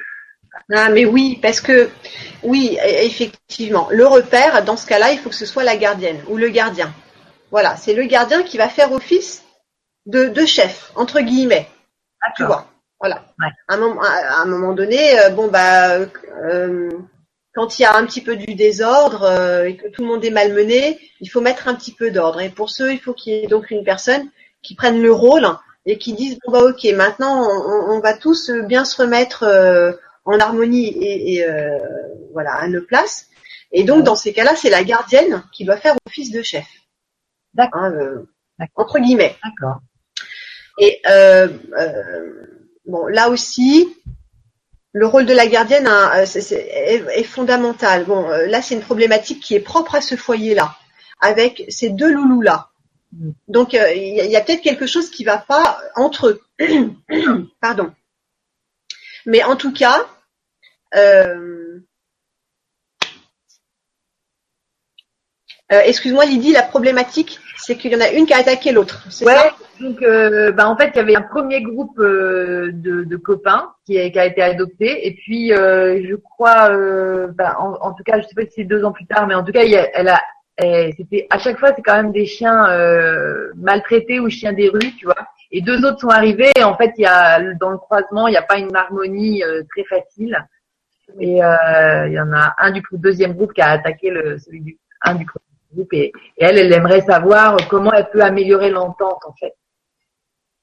Ah, 0.72 0.90
mais 0.90 1.04
oui, 1.04 1.38
parce 1.42 1.60
que 1.60 1.90
oui, 2.42 2.78
e-, 2.80 3.04
effectivement, 3.04 3.88
le 3.90 4.06
repère, 4.06 4.64
dans 4.64 4.76
ce 4.76 4.86
cas-là, 4.86 5.12
il 5.12 5.18
faut 5.18 5.30
que 5.30 5.34
ce 5.34 5.46
soit 5.46 5.64
la 5.64 5.76
gardienne 5.76 6.20
ou 6.28 6.36
le 6.36 6.48
gardien. 6.48 6.92
Voilà, 7.50 7.76
c'est 7.76 7.94
le 7.94 8.04
gardien 8.04 8.42
qui 8.42 8.58
va 8.58 8.68
faire 8.68 8.92
office 8.92 9.44
de, 10.06 10.26
de 10.26 10.46
chef, 10.46 10.92
entre 10.94 11.20
guillemets. 11.20 11.68
Tu 12.36 12.44
vois. 12.44 12.71
Voilà. 13.02 13.24
À, 13.66 13.74
un 13.74 14.46
moment, 14.46 14.74
donné, 14.74 15.18
euh, 15.18 15.30
bon 15.30 15.48
bah 15.48 15.98
euh, 15.98 16.88
quand 17.52 17.76
il 17.76 17.82
y 17.82 17.84
a 17.84 17.96
un 17.96 18.06
petit 18.06 18.20
peu 18.20 18.36
du 18.36 18.54
désordre 18.54 19.24
euh, 19.24 19.64
et 19.64 19.76
que 19.76 19.88
tout 19.88 20.02
le 20.02 20.08
monde 20.08 20.24
est 20.24 20.30
malmené, 20.30 21.00
il 21.20 21.28
faut 21.28 21.40
mettre 21.40 21.66
un 21.66 21.74
petit 21.74 21.92
peu 21.92 22.12
d'ordre. 22.12 22.40
Et 22.40 22.48
pour 22.48 22.70
ce, 22.70 22.92
il 22.92 23.00
faut 23.00 23.12
qu'il 23.12 23.32
y 23.32 23.36
ait 23.38 23.48
donc 23.48 23.72
une 23.72 23.82
personne 23.82 24.30
qui 24.62 24.76
prenne 24.76 25.02
le 25.02 25.12
rôle 25.12 25.48
et 25.84 25.98
qui 25.98 26.12
dise 26.12 26.38
bon 26.44 26.52
bah 26.52 26.62
ok, 26.62 26.84
maintenant 26.94 27.44
on, 27.90 27.98
va 27.98 28.14
tous 28.16 28.52
bien 28.52 28.84
se 28.84 29.02
remettre 29.02 29.44
en 30.24 30.38
harmonie 30.38 30.86
et, 30.86 31.38
et 31.38 31.46
voilà 32.32 32.54
à 32.54 32.68
nos 32.68 32.82
places. 32.82 33.26
Et 33.72 33.82
donc 33.82 34.04
dans 34.04 34.14
ces 34.14 34.32
cas-là, 34.32 34.54
c'est 34.54 34.70
la 34.70 34.84
gardienne 34.84 35.42
qui 35.52 35.64
doit 35.64 35.76
faire 35.76 35.96
office 36.06 36.30
de 36.30 36.42
chef. 36.42 36.68
D'accord. 37.54 37.82
Hein, 37.82 38.22
entre 38.76 39.00
guillemets. 39.00 39.34
D'accord. 39.42 39.80
Et 40.78 41.00
euh, 41.06 41.48
Bon, 42.84 43.06
là 43.06 43.28
aussi, 43.28 43.88
le 44.92 45.06
rôle 45.06 45.26
de 45.26 45.32
la 45.32 45.46
gardienne 45.46 45.86
hein, 45.86 46.10
euh, 46.16 47.08
est, 47.10 47.24
fondamental. 47.24 48.04
Bon, 48.04 48.28
euh, 48.30 48.46
là, 48.46 48.60
c'est 48.60 48.74
une 48.74 48.82
problématique 48.82 49.42
qui 49.42 49.54
est 49.54 49.60
propre 49.60 49.94
à 49.94 50.00
ce 50.00 50.16
foyer-là, 50.16 50.76
avec 51.20 51.64
ces 51.68 51.90
deux 51.90 52.12
loulous-là. 52.12 52.68
Mm. 53.12 53.30
Donc, 53.48 53.74
euh, 53.74 53.92
il 53.94 54.30
y 54.30 54.36
a, 54.36 54.40
peut-être 54.40 54.62
quelque 54.62 54.86
chose 54.86 55.10
qui 55.10 55.24
va 55.24 55.38
pas 55.38 55.80
entre 55.94 56.28
eux. 56.28 57.48
Pardon. 57.60 57.92
Mais 59.24 59.42
en 59.44 59.56
tout 59.56 59.72
cas, 59.72 60.06
excuse-moi 65.70 66.26
Lydie, 66.26 66.52
la 66.52 66.62
problématique, 66.62 67.38
c'est 67.62 67.76
qu'il 67.76 67.92
y 67.92 67.96
en 67.96 68.00
a 68.00 68.10
une 68.10 68.26
qui 68.26 68.34
a 68.34 68.38
attaqué 68.38 68.72
l'autre. 68.72 69.06
Ouais. 69.24 69.34
donc, 69.80 70.02
euh, 70.02 70.52
bah, 70.52 70.68
en 70.68 70.76
fait, 70.76 70.90
il 70.94 70.96
y 70.96 71.00
avait 71.00 71.16
un 71.16 71.22
premier 71.22 71.62
groupe 71.62 71.98
euh, 71.98 72.70
de, 72.72 73.04
de, 73.04 73.16
copains 73.16 73.72
qui 73.86 73.98
a, 73.98 74.10
qui 74.10 74.18
a, 74.18 74.26
été 74.26 74.42
adopté, 74.42 75.06
et 75.06 75.14
puis 75.14 75.52
euh, 75.52 76.02
je 76.08 76.16
crois, 76.16 76.70
euh, 76.70 77.28
bah, 77.28 77.56
en, 77.58 77.74
en, 77.74 77.92
tout 77.92 78.02
cas, 78.02 78.20
je 78.20 78.26
sais 78.26 78.34
pas 78.34 78.42
si 78.42 78.52
c'est 78.56 78.64
deux 78.64 78.84
ans 78.84 78.92
plus 78.92 79.06
tard, 79.06 79.26
mais 79.26 79.34
en 79.34 79.44
tout 79.44 79.52
cas, 79.52 79.62
elle 79.62 80.08
a, 80.08 80.20
c'était 80.96 81.26
à 81.30 81.38
chaque 81.38 81.58
fois, 81.58 81.72
c'est 81.74 81.82
quand 81.82 81.94
même 81.94 82.12
des 82.12 82.26
chiens 82.26 82.68
euh, 82.70 83.52
maltraités 83.56 84.20
ou 84.20 84.28
chiens 84.28 84.52
des 84.52 84.68
rues, 84.68 84.92
tu 84.98 85.06
vois. 85.06 85.28
Et 85.50 85.60
deux 85.60 85.84
autres 85.84 86.00
sont 86.00 86.08
arrivés, 86.08 86.50
et 86.58 86.64
en 86.64 86.76
fait, 86.76 86.92
il 86.98 87.02
y 87.02 87.06
a 87.06 87.40
dans 87.54 87.70
le 87.70 87.78
croisement, 87.78 88.26
il 88.26 88.32
n'y 88.32 88.36
a 88.38 88.42
pas 88.42 88.58
une 88.58 88.74
harmonie 88.74 89.42
très 89.70 89.84
facile. 89.84 90.36
Et 91.20 91.36
il 91.36 92.12
y 92.12 92.20
en 92.20 92.32
a 92.32 92.54
un 92.58 92.70
du 92.70 92.82
deuxième 92.92 93.34
groupe 93.34 93.52
qui 93.52 93.60
a 93.60 93.68
attaqué 93.68 94.10
le, 94.10 94.38
celui 94.38 94.60
du 94.62 94.78
un 95.02 95.14
du 95.14 95.26
et, 95.92 96.12
elle, 96.36 96.58
elle 96.58 96.72
aimerait 96.72 97.02
savoir 97.02 97.56
comment 97.68 97.92
elle 97.92 98.10
peut 98.10 98.22
améliorer 98.22 98.70
l'entente 98.70 99.20
en 99.26 99.34
fait. 99.34 99.54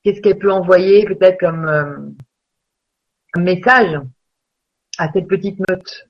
Qu'est-ce 0.04 0.22
qu'elle 0.22 0.40
peut 0.40 0.52
envoyer 0.52 1.06
peut-être 1.06 1.40
comme, 1.40 1.68
euh, 1.68 1.98
message 3.38 4.00
à 4.98 5.12
cette 5.12 5.28
petite 5.28 5.60
meute? 5.70 6.08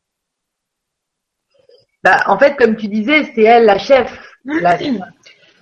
Bah, 2.04 2.24
En 2.28 2.38
fait, 2.40 2.56
comme 2.56 2.76
tu 2.76 2.88
disais, 2.88 3.32
c'est 3.36 3.44
elle 3.44 3.66
la 3.66 3.78
chef. 3.78 4.12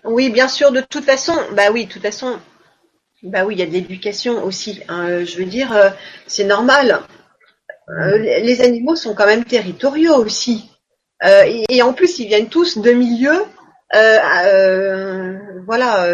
Oui, 0.03 0.29
bien 0.29 0.47
sûr. 0.47 0.71
De 0.71 0.79
toute 0.79 1.03
façon, 1.03 1.33
bah 1.53 1.69
oui, 1.73 1.85
de 1.85 1.91
toute 1.91 2.01
façon, 2.01 2.39
bah 3.23 3.43
oui, 3.43 3.55
il 3.55 3.59
y 3.59 3.63
a 3.63 3.65
de 3.65 3.71
l'éducation 3.71 4.41
aussi. 4.43 4.81
Hein. 4.87 5.25
je 5.25 5.37
veux 5.37 5.45
dire, 5.45 5.75
euh, 5.75 5.89
c'est 6.27 6.45
normal. 6.45 7.01
Euh, 7.89 8.17
les 8.17 8.61
animaux 8.61 8.95
sont 8.95 9.13
quand 9.13 9.25
même 9.25 9.43
territoriaux 9.43 10.15
aussi. 10.15 10.71
Euh, 11.23 11.63
et, 11.69 11.81
en 11.81 11.93
plus, 11.93 12.19
ils 12.19 12.27
viennent 12.27 12.49
tous 12.49 12.77
de 12.77 12.91
milieux, 12.91 13.43
euh, 13.95 14.17
euh, 14.45 15.37
voilà, 15.65 16.07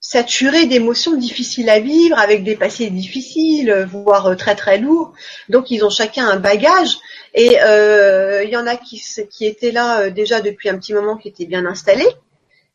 saturés 0.00 0.66
d'émotions 0.66 1.16
difficiles 1.16 1.68
à 1.70 1.80
vivre, 1.80 2.18
avec 2.18 2.44
des 2.44 2.56
passés 2.56 2.90
difficiles, 2.90 3.86
voire 3.90 4.36
très 4.36 4.54
très 4.54 4.78
lourds. 4.78 5.12
Donc, 5.48 5.70
ils 5.70 5.84
ont 5.84 5.90
chacun 5.90 6.28
un 6.28 6.38
bagage. 6.38 6.98
Et 7.34 7.56
il 7.56 8.50
y 8.50 8.56
en 8.56 8.66
a 8.66 8.76
qui, 8.76 9.02
qui 9.30 9.46
étaient 9.46 9.72
là 9.72 10.10
déjà 10.10 10.40
depuis 10.40 10.68
un 10.68 10.78
petit 10.78 10.94
moment, 10.94 11.16
qui 11.16 11.28
étaient 11.28 11.46
bien 11.46 11.66
installés. 11.66 12.10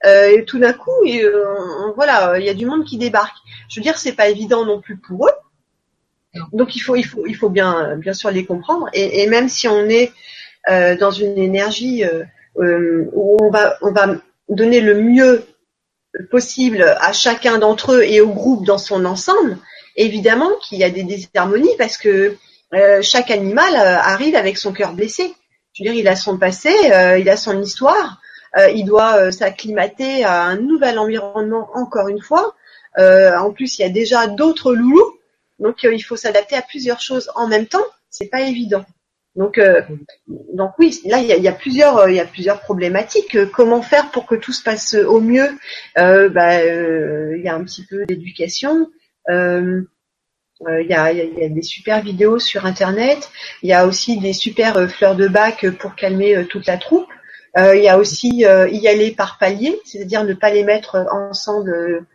et 0.05 0.45
tout 0.45 0.59
d'un 0.59 0.73
coup, 0.73 0.91
voilà, 1.95 2.37
il 2.39 2.45
y 2.45 2.49
a 2.49 2.53
du 2.53 2.65
monde 2.65 2.85
qui 2.85 2.97
débarque. 2.97 3.37
Je 3.69 3.79
veux 3.79 3.83
dire, 3.83 3.97
c'est 3.97 4.13
pas 4.13 4.29
évident 4.29 4.65
non 4.65 4.79
plus 4.79 4.97
pour 4.97 5.27
eux. 5.27 5.33
Donc 6.53 6.75
il 6.75 6.79
faut, 6.79 6.95
il 6.95 7.03
faut, 7.03 7.25
il 7.25 7.35
faut 7.35 7.49
bien, 7.49 7.95
bien 7.95 8.13
sûr 8.13 8.29
les 8.29 8.45
comprendre. 8.45 8.87
Et, 8.93 9.23
et 9.23 9.27
même 9.27 9.49
si 9.49 9.67
on 9.67 9.89
est 9.89 10.11
dans 10.69 11.11
une 11.11 11.37
énergie 11.37 12.03
euh, 12.03 12.23
euh, 12.59 13.09
où 13.13 13.37
on 13.41 13.49
va, 13.49 13.77
on 13.81 13.91
va 13.91 14.15
donner 14.49 14.81
le 14.81 14.95
mieux 14.95 15.45
possible 16.31 16.83
à 16.99 17.13
chacun 17.13 17.59
d'entre 17.59 17.93
eux 17.93 18.03
et 18.03 18.21
au 18.21 18.29
groupe 18.29 18.65
dans 18.65 18.77
son 18.77 19.05
ensemble, 19.05 19.57
évidemment 19.95 20.49
qu'il 20.61 20.79
y 20.79 20.83
a 20.83 20.89
des 20.89 21.03
désharmonies 21.03 21.75
parce 21.77 21.97
que 21.97 22.35
chaque 23.01 23.29
animal 23.29 23.75
arrive 23.75 24.35
avec 24.35 24.57
son 24.57 24.73
cœur 24.73 24.93
blessé. 24.93 25.33
Je 25.73 25.83
veux 25.83 25.89
dire, 25.89 25.99
il 25.99 26.07
a 26.07 26.15
son 26.15 26.37
passé, 26.37 26.73
il 27.19 27.29
a 27.29 27.37
son 27.37 27.61
histoire, 27.61 28.19
il 28.73 28.83
doit 28.83 29.31
s'acclimater 29.31 30.23
à 30.23 30.43
un 30.43 30.57
nouvel 30.57 30.97
environnement 30.97 31.69
encore 31.75 32.07
une 32.07 32.21
fois. 32.21 32.55
en 32.97 33.51
plus, 33.51 33.77
il 33.77 33.83
y 33.83 33.85
a 33.85 33.89
déjà 33.89 34.25
d'autres 34.25 34.73
loulous, 34.73 35.19
donc 35.59 35.83
il 35.83 36.01
faut 36.01 36.17
s'adapter 36.17 36.55
à 36.55 36.63
plusieurs 36.63 36.99
choses 36.99 37.29
en 37.35 37.47
même 37.47 37.67
temps. 37.67 37.85
C'est 38.09 38.29
pas 38.29 38.41
évident. 38.41 38.85
Donc, 39.37 39.59
euh, 39.59 39.81
donc 40.27 40.71
oui, 40.79 40.99
là 41.05 41.19
il 41.19 41.27
y 41.27 41.47
a, 41.47 41.51
plusieurs, 41.51 41.97
euh, 41.97 42.09
il 42.09 42.15
y 42.15 42.19
a 42.19 42.25
plusieurs 42.25 42.59
problématiques. 42.59 43.35
Euh, 43.35 43.45
comment 43.45 43.83
faire 43.83 44.09
pour 44.09 44.25
que 44.25 44.33
tout 44.33 44.51
se 44.51 44.63
passe 44.63 44.95
au 44.95 45.21
mieux 45.21 45.47
bah, 45.95 46.63
Il 46.65 47.41
y 47.43 47.47
a 47.47 47.55
un 47.55 47.63
petit 47.63 47.85
peu 47.85 48.05
d'éducation. 48.07 48.89
il, 49.29 49.85
y 50.59 50.93
a, 50.93 51.13
des 51.49 51.61
super 51.61 52.01
vidéos 52.01 52.39
sur 52.39 52.65
internet. 52.65 53.29
Il 53.61 53.69
y 53.69 53.73
a 53.73 53.85
aussi 53.85 54.19
des 54.19 54.33
super 54.33 54.89
fleurs 54.89 55.15
de 55.15 55.27
bac 55.27 55.69
pour 55.79 55.95
calmer 55.95 56.45
toute 56.47 56.65
la 56.65 56.77
troupe. 56.77 57.07
il 57.55 57.81
y 57.81 57.89
a 57.89 57.99
aussi 57.99 58.39
y 58.39 58.87
aller 58.87 59.11
par 59.11 59.37
palier, 59.37 59.79
c'est-à-dire 59.85 60.23
ne 60.23 60.33
pas 60.33 60.49
les 60.49 60.63
mettre 60.63 61.05
ensemble 61.11 62.07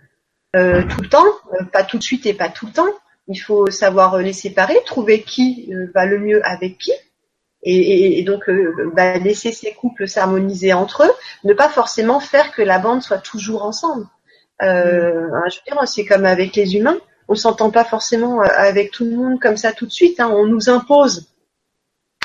tout 0.53 1.03
le 1.03 1.09
temps, 1.09 1.27
pas 1.73 1.85
tout 1.85 1.99
de 1.99 2.03
suite 2.03 2.27
et 2.27 2.35
pas 2.35 2.49
tout 2.49 2.67
le 2.67 2.73
temps. 2.73 2.93
Il 3.29 3.39
faut 3.39 3.71
savoir 3.71 4.19
les 4.19 4.33
séparer, 4.33 4.77
trouver 4.85 5.23
qui 5.23 5.73
va 5.95 6.05
le 6.05 6.19
mieux 6.19 6.45
avec 6.45 6.79
qui 6.79 6.91
et, 7.63 8.23
donc 8.25 8.49
euh, 8.49 8.91
bah, 8.95 9.19
laisser 9.19 9.53
ces 9.53 9.73
couples 9.73 10.09
s'harmoniser 10.09 10.73
entre 10.73 11.05
eux, 11.05 11.13
ne 11.45 11.55
pas 11.55 11.69
forcément 11.69 12.19
faire 12.21 12.53
que 12.53 12.63
la 12.63 12.79
bande 12.79 13.03
soit 13.03 13.19
toujours 13.19 13.65
ensemble. 13.65 14.07
Euh, 14.63 15.29
mm. 15.29 15.51
Je 15.51 15.57
veux 15.59 15.77
dire, 15.77 15.89
c'est 15.89 16.05
comme 16.05 16.25
avec 16.25 16.57
les 16.57 16.77
humains, 16.77 16.99
on 17.29 17.35
s'entend 17.35 17.71
pas 17.71 17.85
forcément 17.85 18.43
euh, 18.43 18.47
avec 18.47 18.91
tout 18.91 19.05
le 19.05 19.17
monde 19.17 19.41
comme 19.41 19.57
ça 19.57 19.73
tout 19.73 19.87
de 19.87 19.93
suite. 19.93 20.21
Hein. 20.21 20.31
on 20.31 20.47
nous 20.47 20.71
impose. 20.71 21.29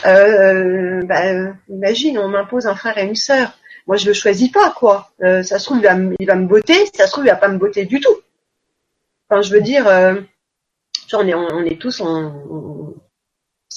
Euh, 0.06 1.02
bah, 1.04 1.54
imagine, 1.70 2.20
on 2.20 2.30
m'impose 2.30 2.68
un 2.68 2.76
frère 2.76 2.98
et 2.98 3.06
une 3.06 3.16
sœur. 3.16 3.58
Moi, 3.88 3.96
je 3.98 4.08
le 4.08 4.14
choisis 4.14 4.52
pas, 4.52 4.72
quoi. 4.72 5.12
ça 5.20 5.44
se 5.44 5.64
trouve, 5.66 5.78
il 5.78 5.84
va, 5.84 5.96
il 6.20 6.28
va 6.28 6.36
me 6.36 6.48
botter. 6.48 6.86
Ça 6.94 7.08
se 7.08 7.12
trouve, 7.12 7.26
il 7.26 7.30
va 7.30 7.36
pas 7.36 7.48
me 7.48 7.58
botter 7.58 7.86
du 7.86 8.02
tout. 8.02 8.18
Enfin, 9.30 9.42
je 9.42 9.54
veux 9.54 9.62
dire, 9.62 9.86
genre, 11.08 11.22
on 11.22 11.28
est, 11.28 11.34
on, 11.34 11.64
est 11.64 11.80
tous, 11.80 12.02
on, 12.02 12.96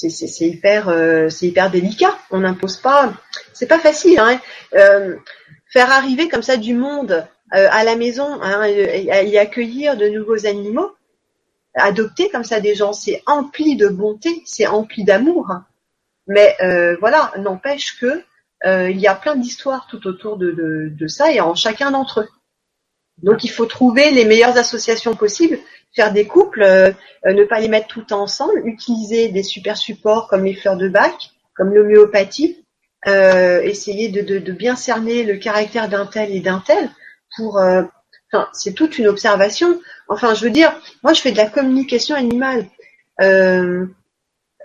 c'est 0.08 0.46
hyper 0.46 0.88
euh, 0.88 1.28
c'est 1.28 1.46
hyper 1.48 1.70
délicat. 1.70 2.16
On 2.30 2.40
n'impose 2.40 2.78
pas. 2.78 3.12
C'est 3.52 3.66
pas 3.66 3.78
facile. 3.78 4.18
Hein. 4.18 4.40
Euh, 4.74 5.16
faire 5.66 5.90
arriver 5.90 6.28
comme 6.28 6.42
ça 6.42 6.56
du 6.56 6.74
monde 6.74 7.26
euh, 7.54 7.68
à 7.70 7.84
la 7.84 7.96
maison 7.96 8.40
hein, 8.42 8.64
et, 8.64 9.02
y 9.04 9.38
accueillir 9.38 9.96
de 9.96 10.08
nouveaux 10.08 10.46
animaux, 10.46 10.92
adopter 11.74 12.30
comme 12.30 12.44
ça 12.44 12.60
des 12.60 12.74
gens, 12.74 12.92
c'est 12.92 13.22
empli 13.26 13.76
de 13.76 13.88
bonté, 13.88 14.42
c'est 14.46 14.66
empli 14.66 15.04
d'amour. 15.04 15.48
Mais 16.26 16.56
voilà, 17.00 17.32
n'empêche 17.38 17.98
que 17.98 18.22
il 18.64 19.00
y 19.00 19.08
a 19.08 19.14
plein 19.14 19.34
d'histoires 19.34 19.88
tout 19.90 20.06
autour 20.06 20.36
de, 20.36 21.06
ça 21.08 21.32
et 21.32 21.40
en 21.40 21.54
chacun 21.54 21.90
d'entre 21.90 22.20
eux. 22.20 22.28
Donc 23.22 23.44
il 23.44 23.50
faut 23.50 23.66
trouver 23.66 24.12
les 24.12 24.24
meilleures 24.24 24.56
associations 24.56 25.14
possibles, 25.14 25.58
faire 25.94 26.12
des 26.12 26.26
couples, 26.26 26.62
ne 27.24 27.44
pas 27.44 27.60
les 27.60 27.68
mettre 27.68 27.88
tout 27.88 28.12
ensemble, 28.12 28.62
utiliser 28.64 29.28
des 29.28 29.42
super 29.42 29.76
supports 29.76 30.28
comme 30.28 30.44
les 30.44 30.54
fleurs 30.54 30.76
de 30.76 30.88
bac, 30.88 31.30
comme 31.54 31.74
l'homéopathie, 31.74 32.64
essayer 33.06 34.08
de, 34.08 34.52
bien 34.52 34.76
cerner 34.76 35.24
le 35.24 35.36
caractère 35.36 35.88
d'un 35.88 36.06
tel 36.06 36.34
et 36.34 36.40
d'un 36.40 36.62
tel 36.64 36.90
pour 37.36 37.58
Enfin, 38.32 38.48
c'est 38.52 38.74
toute 38.74 38.98
une 38.98 39.08
observation. 39.08 39.80
Enfin, 40.08 40.34
je 40.34 40.44
veux 40.44 40.50
dire, 40.50 40.72
moi, 41.02 41.12
je 41.12 41.20
fais 41.20 41.32
de 41.32 41.36
la 41.36 41.48
communication 41.48 42.14
animale. 42.14 42.66
Euh, 43.20 43.86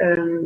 euh, 0.01 0.41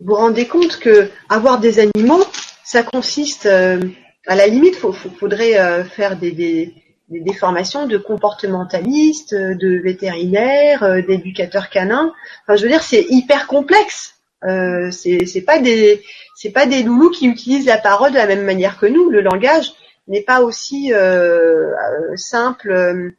vous 0.00 0.06
vous 0.06 0.14
rendez 0.14 0.48
compte 0.48 0.78
que 0.80 1.08
avoir 1.28 1.60
des 1.60 1.78
animaux, 1.78 2.24
ça 2.64 2.82
consiste, 2.82 3.46
euh, 3.46 3.80
à 4.26 4.34
la 4.34 4.48
limite, 4.48 4.78
il 4.82 5.10
faudrait 5.18 5.84
faire 5.84 6.16
des, 6.16 6.32
des, 6.32 6.74
des, 7.20 7.34
formations 7.34 7.86
de 7.86 7.98
comportementalistes, 7.98 9.34
de 9.34 9.80
vétérinaires, 9.82 11.02
d'éducateurs 11.06 11.70
canins. 11.70 12.12
Enfin, 12.42 12.56
je 12.56 12.62
veux 12.62 12.68
dire, 12.68 12.82
c'est 12.82 13.06
hyper 13.08 13.46
complexe. 13.46 14.14
Euh, 14.44 14.90
c'est 14.90 15.44
pas 15.46 15.60
des 15.60 16.02
c'est 16.34 16.50
pas 16.50 16.66
des 16.66 16.82
loulous 16.82 17.10
qui 17.10 17.28
utilisent 17.28 17.66
la 17.66 17.78
parole 17.78 18.10
de 18.10 18.16
la 18.16 18.26
même 18.26 18.44
manière 18.44 18.78
que 18.78 18.86
nous. 18.86 19.08
Le 19.08 19.20
langage, 19.20 19.72
n'est 20.08 20.22
pas 20.22 20.42
aussi 20.42 20.92
euh, 20.92 21.70
euh, 21.70 22.16
simple 22.16 22.70
euh, 22.70 23.10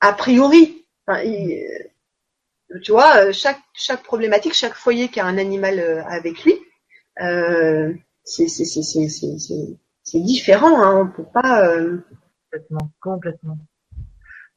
a 0.00 0.12
priori. 0.12 0.84
tu 2.82 2.92
vois, 2.92 3.32
chaque 3.32 3.60
chaque 3.74 4.02
problématique, 4.02 4.54
chaque 4.54 4.74
foyer 4.74 5.08
qui 5.08 5.20
a 5.20 5.26
un 5.26 5.38
animal 5.38 5.80
avec 6.08 6.44
lui, 6.44 6.54
euh, 7.22 7.92
c'est 8.24 8.46
différent. 10.14 10.82
Hein, 10.82 11.12
peut 11.16 11.24
pas. 11.32 11.72
Complètement, 12.50 12.90
complètement. 13.00 13.58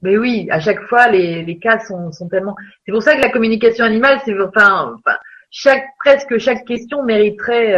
Mais 0.01 0.17
oui, 0.17 0.47
à 0.49 0.59
chaque 0.59 0.81
fois, 0.83 1.07
les, 1.09 1.43
les 1.43 1.59
cas 1.59 1.79
sont, 1.79 2.11
sont 2.11 2.27
tellement. 2.27 2.55
C'est 2.85 2.91
pour 2.91 3.03
ça 3.03 3.15
que 3.15 3.21
la 3.21 3.29
communication 3.29 3.85
animale, 3.85 4.19
c'est 4.25 4.39
enfin, 4.39 4.95
enfin, 4.97 5.17
chaque 5.51 5.85
presque 6.03 6.37
chaque 6.37 6.65
question 6.65 7.03
mériterait 7.03 7.77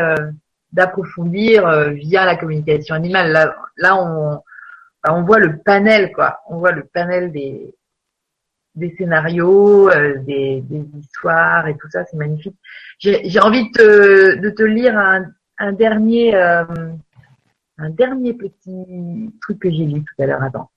d'approfondir 0.73 1.67
euh, 1.67 1.91
via 1.91 2.25
la 2.25 2.35
communication 2.35 2.95
animale. 2.95 3.31
Là, 3.31 3.55
là 3.77 3.95
on, 3.95 4.41
bah, 5.03 5.13
on 5.13 5.23
voit 5.23 5.39
le 5.39 5.57
panel, 5.59 6.11
quoi. 6.11 6.41
On 6.47 6.57
voit 6.57 6.71
le 6.71 6.83
panel 6.83 7.31
des, 7.31 7.73
des 8.75 8.93
scénarios, 8.97 9.89
euh, 9.89 10.17
des, 10.19 10.61
des, 10.61 10.85
histoires 10.99 11.67
et 11.67 11.77
tout 11.77 11.89
ça, 11.89 12.03
c'est 12.05 12.17
magnifique. 12.17 12.57
J'ai 12.99 13.39
envie 13.39 13.69
de 13.69 13.71
te, 13.71 14.39
de 14.39 14.49
te 14.49 14.63
lire 14.63 14.97
un, 14.97 15.25
un 15.59 15.73
dernier, 15.73 16.35
euh, 16.35 16.63
un 17.77 17.89
dernier 17.89 18.33
petit 18.33 19.31
truc 19.41 19.59
que 19.59 19.69
j'ai 19.69 19.85
lu 19.85 20.01
tout 20.01 20.21
à 20.21 20.25
l'heure. 20.25 20.43
avant. 20.43 20.69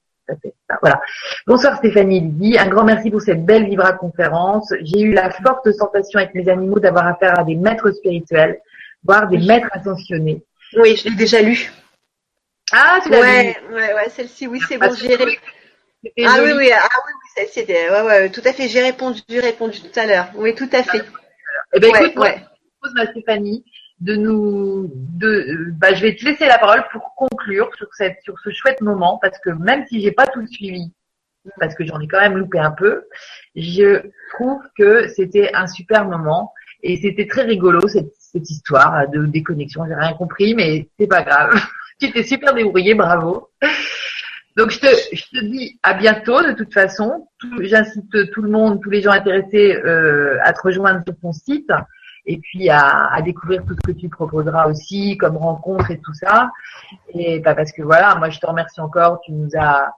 Voilà. 0.81 1.01
Bonsoir 1.47 1.77
Stéphanie 1.77 2.21
Lydie. 2.21 2.59
Un 2.59 2.69
grand 2.69 2.85
merci 2.85 3.11
pour 3.11 3.21
cette 3.21 3.45
belle 3.45 3.67
Vibra 3.67 3.93
conférence. 3.93 4.73
J'ai 4.81 5.01
eu 5.01 5.13
la 5.13 5.31
forte 5.31 5.71
sensation 5.71 6.19
avec 6.19 6.35
mes 6.35 6.49
animaux 6.49 6.81
d'avoir 6.81 7.07
affaire 7.07 7.39
à 7.39 7.45
des 7.45 7.55
maîtres 7.55 7.93
spirituels 7.93 8.61
voir 9.05 9.29
des 9.29 9.39
maîtres 9.39 9.69
attentionnés. 9.73 10.43
Oui, 10.77 10.97
je 10.97 11.09
l'ai 11.09 11.17
déjà 11.17 11.41
lu. 11.41 11.71
Ah, 12.73 12.99
tu 13.03 13.11
l'as 13.11 13.21
ouais, 13.21 13.57
lu 13.69 13.75
Ouais, 13.75 13.95
ouais, 13.95 14.09
celle-ci, 14.09 14.47
oui, 14.49 14.61
c'est 14.67 14.79
bon, 14.79 14.93
j'ai 14.95 15.15
répondu. 15.15 15.39
Ah 16.25 16.39
oui, 16.43 16.53
oui, 16.57 16.71
ah 16.73 16.89
oui, 17.07 17.13
oui, 17.39 17.47
c'était, 17.53 17.91
ouais, 17.91 18.03
ouais, 18.03 18.31
tout 18.31 18.43
à 18.45 18.53
fait, 18.53 18.69
j'ai 18.69 18.83
répondu, 18.83 19.21
j'ai 19.29 19.41
répondu 19.41 19.81
tout 19.81 19.99
à 19.99 20.07
l'heure. 20.07 20.29
Oui, 20.35 20.55
tout 20.55 20.69
à 20.73 20.83
fait. 20.83 21.03
Eh 21.75 21.81
ben, 21.81 21.89
écoute, 21.89 22.17
ouais. 22.17 22.39
je 22.39 22.79
propose 22.81 23.01
à 23.01 23.11
Stéphanie 23.11 23.65
de 24.01 24.15
nous, 24.15 24.91
de, 24.95 25.71
bah, 25.73 25.95
je 25.95 26.03
vais 26.03 26.17
te 26.17 26.25
laisser 26.25 26.47
la 26.47 26.59
parole 26.59 26.85
pour 26.93 27.15
conclure 27.17 27.71
sur 27.77 27.89
cette, 27.95 28.21
sur 28.23 28.39
ce 28.41 28.51
chouette 28.51 28.81
moment, 28.81 29.19
parce 29.23 29.39
que 29.39 29.51
même 29.51 29.87
si 29.87 30.01
j'ai 30.01 30.13
pas 30.13 30.27
tout 30.27 30.47
suivi, 30.47 30.93
parce 31.59 31.75
que 31.75 31.85
j'en 31.85 32.01
ai 32.01 32.09
quand 32.09 32.21
même 32.21 32.37
loupé 32.37 32.59
un 32.59 32.73
peu, 32.73 33.05
je 33.55 34.03
trouve 34.35 34.61
que 34.77 35.09
c'était 35.09 35.51
un 35.55 35.67
super 35.67 36.05
moment 36.05 36.53
et 36.83 36.97
c'était 36.97 37.27
très 37.27 37.43
rigolo 37.43 37.87
cette, 37.89 38.13
cette 38.19 38.51
histoire 38.51 39.09
de 39.09 39.25
déconnexion. 39.27 39.87
J'ai 39.87 39.95
rien 39.95 40.13
compris, 40.15 40.55
mais 40.55 40.89
c'est 40.99 41.07
pas 41.07 41.23
grave. 41.23 41.55
tu 42.01 42.13
t'es 42.13 42.23
super 42.23 42.53
débrouillé, 42.55 42.95
bravo. 42.95 43.49
Donc 44.57 44.71
je 44.71 44.81
te, 44.81 44.87
je 45.13 45.23
te 45.23 45.45
dis 45.45 45.79
à 45.83 45.95
bientôt 45.95 46.43
de 46.43 46.53
toute 46.53 46.73
façon. 46.73 47.29
J'incite 47.61 48.31
tout 48.33 48.43
le 48.43 48.51
monde, 48.51 48.81
tous 48.83 48.91
les 48.91 49.03
gens 49.03 49.13
intéressés 49.13 49.77
euh, 49.77 50.39
à 50.43 50.53
te 50.53 50.61
rejoindre 50.63 51.03
sur 51.07 51.19
ton 51.21 51.33
site 51.33 51.71
et 52.27 52.39
puis 52.39 52.69
à, 52.69 53.07
à, 53.13 53.23
découvrir 53.23 53.65
tout 53.65 53.75
ce 53.75 53.93
que 53.93 53.97
tu 53.97 54.09
proposeras 54.09 54.69
aussi 54.69 55.17
comme 55.17 55.37
rencontre 55.37 55.91
et 55.91 55.99
tout 55.99 56.15
ça. 56.15 56.51
Et 57.15 57.41
bah, 57.41 57.55
parce 57.55 57.73
que 57.73 57.83
voilà, 57.83 58.15
moi 58.17 58.31
je 58.31 58.39
te 58.39 58.47
remercie 58.47 58.81
encore. 58.81 59.21
Tu 59.21 59.33
nous 59.33 59.51
as 59.57 59.93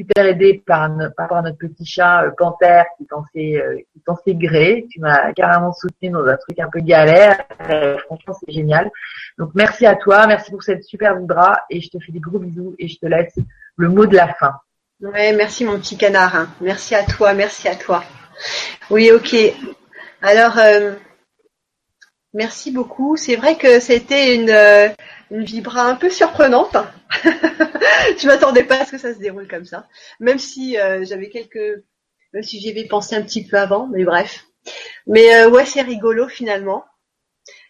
super 0.00 0.24
aidé 0.24 0.62
par, 0.66 0.90
par 1.16 1.42
notre 1.42 1.58
petit 1.58 1.84
chat 1.84 2.24
euh, 2.24 2.30
Panthère 2.36 2.86
qui 2.96 3.06
t'en 3.06 3.24
fait, 3.32 3.60
euh, 3.60 4.34
gré. 4.34 4.86
Tu 4.90 5.00
m'as 5.00 5.32
carrément 5.32 5.72
soutenu 5.72 6.10
dans 6.10 6.26
un 6.26 6.36
truc 6.36 6.58
un 6.58 6.68
peu 6.70 6.80
galère. 6.80 7.42
Euh, 7.68 7.98
franchement, 8.06 8.34
c'est 8.34 8.52
génial. 8.52 8.90
Donc 9.38 9.50
merci 9.54 9.86
à 9.86 9.96
toi, 9.96 10.26
merci 10.26 10.50
pour 10.50 10.62
cette 10.62 10.84
super 10.84 11.16
vibra 11.16 11.64
et 11.68 11.80
je 11.80 11.90
te 11.90 11.98
fais 11.98 12.12
des 12.12 12.20
gros 12.20 12.38
bisous 12.38 12.74
et 12.78 12.88
je 12.88 12.98
te 12.98 13.06
laisse 13.06 13.34
le 13.76 13.88
mot 13.88 14.06
de 14.06 14.16
la 14.16 14.32
fin. 14.34 14.54
Ouais, 15.02 15.32
merci 15.34 15.64
mon 15.64 15.78
petit 15.78 15.96
canard. 15.96 16.34
Hein. 16.36 16.48
Merci 16.60 16.94
à 16.94 17.04
toi, 17.04 17.34
merci 17.34 17.68
à 17.68 17.74
toi. 17.74 18.02
Oui, 18.90 19.10
ok. 19.12 19.34
Alors, 20.22 20.58
merci 22.34 22.70
beaucoup. 22.70 23.16
C'est 23.16 23.36
vrai 23.36 23.56
que 23.56 23.80
c'était 23.80 24.34
une, 24.34 24.50
une 25.30 25.44
vibra 25.44 25.82
un 25.82 25.96
peu 25.96 26.10
surprenante. 26.10 26.76
je 28.18 28.26
m'attendais 28.26 28.64
pas 28.64 28.80
à 28.80 28.84
ce 28.84 28.92
que 28.92 28.98
ça 28.98 29.14
se 29.14 29.18
déroule 29.18 29.48
comme 29.48 29.64
ça. 29.64 29.86
Même 30.18 30.38
si 30.38 30.78
euh, 30.78 31.04
j'avais 31.04 31.28
quelques, 31.28 31.82
même 32.32 32.42
si 32.42 32.60
j'y 32.60 32.70
avais 32.70 32.84
pensé 32.84 33.14
un 33.16 33.22
petit 33.22 33.46
peu 33.46 33.56
avant, 33.56 33.86
mais 33.88 34.04
bref. 34.04 34.46
Mais 35.06 35.34
euh, 35.34 35.50
ouais, 35.50 35.64
c'est 35.64 35.82
rigolo 35.82 36.28
finalement. 36.28 36.84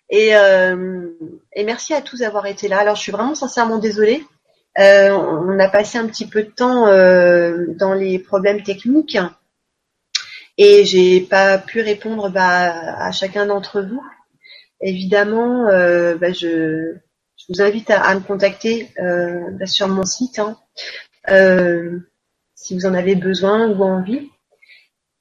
Et, 0.09 0.35
euh, 0.35 1.09
et 1.55 1.65
merci 1.65 1.95
à 1.95 2.03
tous 2.03 2.21
d'avoir 2.21 2.47
été 2.47 2.69
là. 2.69 2.81
Alors 2.81 2.97
je 2.97 3.03
suis 3.03 3.13
vraiment 3.13 3.35
sincèrement 3.35 3.79
désolée. 3.79 4.25
on 4.77 5.59
a 5.59 5.69
passé 5.69 5.99
un 5.99 6.07
petit 6.07 6.27
peu 6.27 6.43
de 6.43 6.51
temps 6.51 6.87
dans 6.87 7.95
les 7.95 8.19
problèmes 8.19 8.63
techniques 8.63 9.19
et 10.59 10.85
j'ai 10.85 11.21
pas 11.21 11.59
pu 11.59 11.81
répondre 11.81 12.29
bah, 12.29 12.97
à 12.99 13.13
chacun 13.13 13.47
d'entre 13.47 13.83
vous. 13.83 14.03
Évidemment, 14.81 15.67
bah, 15.67 16.33
je 16.33 17.01
vous 17.49 17.63
invite 17.63 17.91
à, 17.91 18.15
me 18.15 18.21
contacter 18.21 18.91
euh, 19.01 19.51
bah, 19.53 19.67
sur 19.67 19.89
mon 19.89 20.05
site 20.05 20.39
hein, 20.39 20.57
euh, 21.31 21.99
si 22.55 22.75
vous 22.75 22.87
en 22.87 22.95
avez 22.95 23.15
besoin 23.15 23.69
ou 23.69 23.83
envie. 23.83 24.31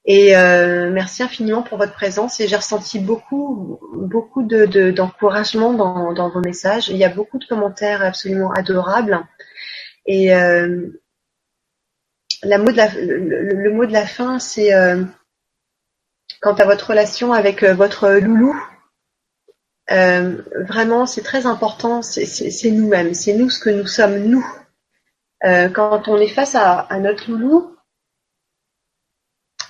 Et 0.04 0.36
euh, 0.36 0.90
merci 0.90 1.22
infiniment 1.22 1.62
pour 1.62 1.78
votre 1.78 1.92
présence. 1.92 2.40
Et 2.40 2.48
j'ai 2.48 2.56
ressenti 2.56 2.98
beaucoup, 2.98 3.80
beaucoup 3.94 4.42
de, 4.42 4.90
d'encouragement 4.90 5.72
dans, 5.72 6.28
vos 6.30 6.40
messages. 6.40 6.88
Il 6.88 6.96
y 6.96 7.04
a 7.04 7.08
beaucoup 7.08 7.38
de 7.38 7.44
commentaires 7.44 8.02
absolument 8.02 8.50
adorables. 8.52 9.20
Et 10.06 10.30
de 10.30 11.00
le, 12.42 13.70
mot 13.72 13.86
de 13.86 13.92
la 13.92 14.06
fin, 14.06 14.38
c'est 14.38 14.70
quant 16.40 16.54
à 16.54 16.64
votre 16.64 16.90
relation 16.90 17.32
avec 17.32 17.62
votre 17.62 18.10
loulou, 18.10 18.56
euh, 19.90 20.36
vraiment, 20.68 21.06
c'est 21.06 21.22
très 21.22 21.46
important, 21.46 22.02
c'est 22.02 22.70
nous-mêmes, 22.70 23.14
c'est 23.14 23.34
nous 23.34 23.50
ce 23.50 23.58
que 23.58 23.70
nous 23.70 23.86
sommes, 23.86 24.18
nous. 24.18 24.46
Euh, 25.44 25.68
quand 25.68 26.06
on 26.08 26.18
est 26.18 26.28
face 26.28 26.54
à, 26.54 26.86
notre 27.00 27.30
loulou, 27.30 27.76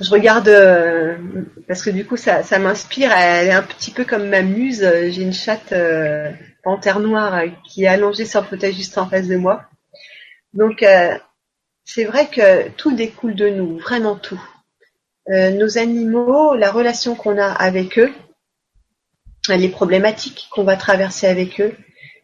je 0.01 0.11
regarde, 0.11 0.49
euh, 0.49 1.17
parce 1.69 1.83
que 1.83 1.91
du 1.91 2.07
coup 2.07 2.17
ça, 2.17 2.43
ça 2.43 2.59
m'inspire, 2.59 3.13
elle 3.13 3.49
est 3.49 3.53
un 3.53 3.63
petit 3.63 3.91
peu 3.91 4.05
comme 4.05 4.29
ma 4.29 4.43
muse, 4.43 4.81
j'ai 4.81 5.23
une 5.23 5.33
chatte 5.33 5.75
panthère 6.63 7.01
noire 7.01 7.43
qui 7.65 7.85
est 7.85 7.89
allongée 7.89 8.25
sur 8.25 8.43
le 8.43 8.47
fauteuil 8.47 8.73
juste 8.75 8.99
en 8.99 9.09
face 9.09 9.27
de 9.27 9.37
moi. 9.37 9.65
Donc 10.53 10.85
c'est 11.85 12.05
vrai 12.05 12.29
que 12.29 12.69
tout 12.71 12.93
découle 12.95 13.35
de 13.35 13.49
nous, 13.49 13.79
vraiment 13.79 14.17
tout. 14.17 14.43
nos 15.29 15.79
animaux, 15.79 16.55
la 16.57 16.71
relation 16.71 17.15
qu'on 17.15 17.39
a 17.39 17.51
avec 17.53 17.99
eux, 17.99 18.13
les 19.57 19.69
problématiques 19.69 20.49
qu'on 20.51 20.65
va 20.65 20.77
traverser 20.77 21.27
avec 21.27 21.61
eux, 21.61 21.75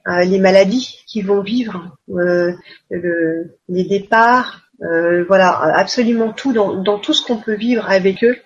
euh, 0.09 0.25
les 0.25 0.39
maladies 0.39 1.03
qu'ils 1.07 1.27
vont 1.27 1.41
vivre, 1.41 1.97
euh, 2.11 2.53
les 2.91 3.85
départs, 3.85 4.63
euh, 4.83 5.25
voilà, 5.25 5.59
absolument 5.75 6.33
tout 6.33 6.53
dans, 6.53 6.99
tout 6.99 7.13
ce 7.13 7.27
qu'on 7.27 7.39
peut 7.39 7.57
vivre 7.57 7.91
avec 7.91 8.23
eux. 8.23 8.37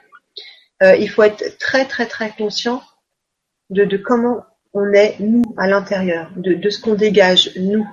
il 0.82 1.08
faut 1.10 1.22
être 1.22 1.58
très 1.58 1.84
très 1.84 2.06
très 2.06 2.30
conscient 2.30 2.82
de, 3.68 3.96
comment 3.98 4.44
on 4.72 4.90
est 4.94 5.16
nous 5.20 5.42
à 5.58 5.66
l'intérieur, 5.66 6.30
de, 6.36 6.70
ce 6.70 6.80
qu'on 6.80 6.94
dégage 6.94 7.52
nous, 7.56 7.86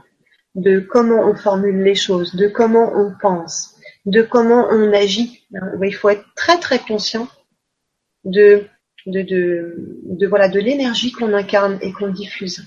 de 0.55 0.79
comment 0.79 1.27
on 1.27 1.35
formule 1.35 1.83
les 1.83 1.95
choses, 1.95 2.35
de 2.35 2.47
comment 2.47 2.93
on 2.95 3.13
pense, 3.21 3.75
de 4.05 4.21
comment 4.21 4.67
on 4.71 4.93
agit. 4.93 5.43
Il 5.83 5.93
faut 5.93 6.09
être 6.09 6.25
très 6.35 6.57
très 6.57 6.79
conscient 6.79 7.27
de 8.23 8.65
de, 9.07 10.27
voilà 10.27 10.49
de 10.49 10.59
l'énergie 10.59 11.11
qu'on 11.11 11.33
incarne 11.33 11.79
et 11.81 11.91
qu'on 11.91 12.09
diffuse, 12.09 12.63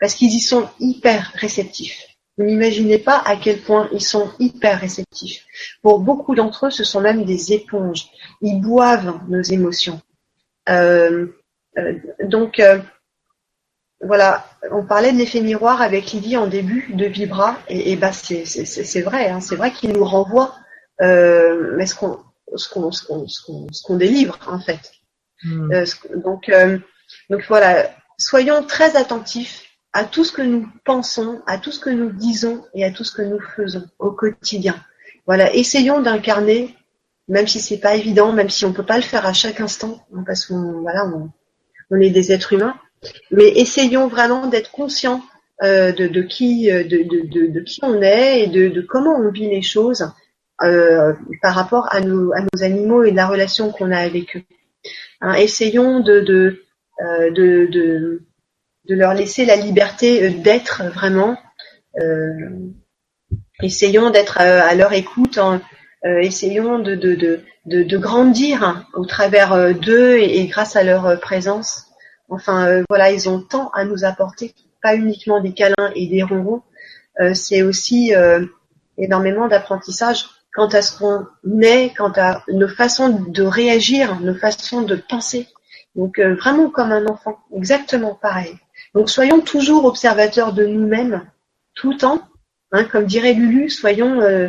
parce 0.00 0.14
qu'ils 0.14 0.34
y 0.34 0.40
sont 0.40 0.68
hyper 0.80 1.32
réceptifs. 1.34 1.98
Vous 2.36 2.44
n'imaginez 2.44 2.98
pas 2.98 3.22
à 3.24 3.36
quel 3.36 3.60
point 3.60 3.88
ils 3.92 4.02
sont 4.02 4.30
hyper 4.40 4.80
réceptifs. 4.80 5.46
Pour 5.82 6.00
beaucoup 6.00 6.34
d'entre 6.34 6.66
eux, 6.66 6.70
ce 6.70 6.82
sont 6.82 7.00
même 7.00 7.24
des 7.24 7.52
éponges. 7.52 8.08
Ils 8.42 8.60
boivent 8.60 9.20
nos 9.28 9.42
émotions. 9.42 10.00
Euh, 10.68 11.28
euh, 11.78 11.94
donc, 12.24 12.58
euh, 12.58 12.80
voilà, 14.00 14.44
on 14.72 14.84
parlait 14.84 15.12
de 15.12 15.18
l'effet 15.18 15.40
miroir 15.40 15.80
avec 15.80 16.10
Lydie 16.10 16.36
en 16.36 16.48
début 16.48 16.92
de 16.92 17.06
Vibra, 17.06 17.56
et, 17.68 17.94
bah 17.96 18.12
c'est 18.12 19.02
vrai, 19.02 19.28
hein, 19.28 19.40
c'est 19.40 19.56
vrai 19.56 19.72
qu'il 19.72 19.92
nous 19.92 20.04
renvoie 20.04 20.56
mais 21.00 21.86
ce 21.86 21.94
qu'on 21.94 23.96
délivre 23.96 24.38
en 24.46 24.60
fait. 24.60 24.92
Hmm. 25.44 25.68
donc 26.24 26.50
donc 27.30 27.42
voilà, 27.48 27.90
soyons 28.18 28.62
très 28.64 28.96
attentifs 28.96 29.64
à 29.92 30.04
tout 30.04 30.24
ce 30.24 30.32
que 30.32 30.42
nous 30.42 30.68
pensons, 30.84 31.40
à 31.46 31.58
tout 31.58 31.70
ce 31.70 31.80
que 31.80 31.90
nous 31.90 32.10
disons 32.10 32.64
et 32.74 32.84
à 32.84 32.90
tout 32.90 33.04
ce 33.04 33.12
que 33.12 33.22
nous 33.22 33.40
faisons 33.56 33.84
au 33.98 34.10
quotidien. 34.10 34.74
Voilà, 35.26 35.54
essayons 35.54 36.00
d'incarner, 36.00 36.74
même 37.28 37.46
si 37.46 37.60
c'est 37.60 37.78
pas 37.78 37.94
évident, 37.94 38.32
même 38.32 38.50
si 38.50 38.64
on 38.64 38.72
peut 38.72 38.84
pas 38.84 38.96
le 38.96 39.02
faire 39.02 39.26
à 39.26 39.32
chaque 39.32 39.60
instant, 39.60 40.04
hein, 40.14 40.24
parce 40.26 40.46
qu'on 40.46 40.80
voilà, 40.80 41.06
on, 41.90 42.00
est 42.00 42.10
des 42.10 42.32
êtres 42.32 42.52
humains, 42.52 42.74
mais 43.30 43.48
essayons 43.48 44.08
vraiment 44.08 44.48
d'être 44.48 44.72
conscients 44.72 45.22
euh, 45.62 45.92
de, 45.92 46.22
qui, 46.22 46.70
euh, 46.70 46.82
de, 46.82 47.02
de, 47.04 47.64
on 47.82 48.02
est 48.02 48.40
et 48.42 48.46
de, 48.48 48.80
comment 48.82 49.14
on 49.16 49.30
vit 49.30 49.48
les 49.48 49.62
choses 49.62 50.10
euh, 50.62 51.14
par 51.40 51.54
rapport 51.54 51.86
à 51.94 52.00
nos, 52.00 52.32
à 52.32 52.40
nos 52.40 52.62
animaux 52.62 53.04
et 53.04 53.12
la 53.12 53.28
relation 53.28 53.70
qu'on 53.70 53.92
a 53.92 53.98
avec 53.98 54.36
eux. 54.36 54.42
Hein, 55.20 55.34
essayons 55.34 56.00
de, 56.00 56.20
de, 56.20 56.62
leur 58.88 59.14
laisser 59.14 59.44
la 59.44 59.56
liberté 59.56 60.24
euh, 60.24 60.30
d'être 60.30 60.82
vraiment. 60.92 61.36
Euh, 62.00 62.50
essayons 63.62 64.10
d'être 64.10 64.38
euh, 64.40 64.62
à 64.62 64.74
leur 64.74 64.92
écoute, 64.92 65.38
essayons 66.04 66.80
de, 66.80 67.96
grandir 67.96 68.86
au 68.94 69.06
travers 69.06 69.74
d'eux 69.74 70.18
et, 70.18 70.46
grâce 70.46 70.76
à 70.76 70.82
leur 70.82 71.18
présence. 71.20 71.86
Enfin, 72.28 72.82
voilà, 72.88 73.10
ils 73.10 73.28
ont 73.28 73.40
tant 73.40 73.70
à 73.70 73.84
nous 73.84 74.04
apporter, 74.04 74.54
pas 74.82 74.94
uniquement 74.94 75.40
des 75.40 75.52
câlins 75.52 75.92
et 75.94 76.06
des 76.06 76.22
ronrons. 76.22 76.62
c'est 77.32 77.62
aussi 77.62 78.12
énormément 78.98 79.48
d'apprentissage 79.48 80.26
quant 80.54 80.68
à 80.68 80.82
ce 80.82 80.98
qu'on 80.98 81.26
est, 81.60 81.94
quant 81.96 82.12
à 82.16 82.42
nos 82.48 82.68
façons 82.68 83.08
de 83.28 83.42
réagir, 83.42 84.20
nos 84.20 84.34
façons 84.34 84.82
de 84.82 84.96
penser. 84.96 85.48
Donc 85.96 86.18
vraiment 86.18 86.70
comme 86.70 86.92
un 86.92 87.06
enfant, 87.06 87.38
exactement 87.54 88.14
pareil. 88.14 88.56
Donc 88.94 89.10
soyons 89.10 89.40
toujours 89.40 89.84
observateurs 89.84 90.52
de 90.52 90.66
nous-mêmes 90.66 91.22
tout 91.74 91.92
le 91.92 91.96
temps. 91.98 92.22
Hein, 92.72 92.84
comme 92.84 93.06
dirait 93.06 93.34
Lulu, 93.34 93.70
soyons, 93.70 94.20
euh, 94.20 94.48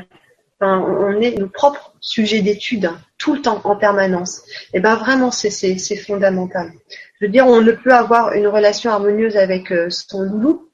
on 0.62 1.22
est 1.22 1.38
nos 1.38 1.48
propres 1.48 1.94
sujets 2.00 2.42
d'étude 2.42 2.90
tout 3.18 3.36
le 3.36 3.42
temps, 3.42 3.62
en 3.64 3.76
permanence. 3.76 4.44
Et 4.74 4.80
ben 4.80 4.96
vraiment, 4.96 5.32
c'est 5.32 5.96
fondamental. 5.98 6.72
Je 7.20 7.26
veux 7.26 7.32
dire, 7.32 7.48
on 7.48 7.62
ne 7.62 7.72
peut 7.72 7.94
avoir 7.94 8.34
une 8.34 8.48
relation 8.48 8.92
harmonieuse 8.92 9.38
avec 9.38 9.72
euh, 9.72 9.90
son 9.90 10.24
loulou 10.24 10.70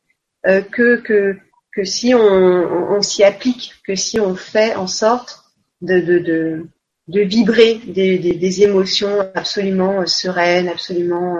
euh, 0.48 0.62
que, 0.62 0.98
que 0.98 1.38
que 1.74 1.84
si 1.84 2.14
on, 2.14 2.20
on, 2.20 3.02
s'y 3.02 3.24
applique, 3.24 3.76
que 3.86 3.96
si 3.96 4.20
on 4.20 4.36
fait 4.36 4.76
en 4.76 4.88
sorte 4.88 5.44
de, 5.82 6.00
de, 6.00 6.20
de, 6.20 6.68
de 7.08 7.22
vibrer 7.22 7.76
des, 7.88 8.18
des, 8.18 8.34
des, 8.34 8.64
émotions 8.64 9.20
absolument 9.36 10.06
sereines, 10.06 10.68
absolument 10.68 11.38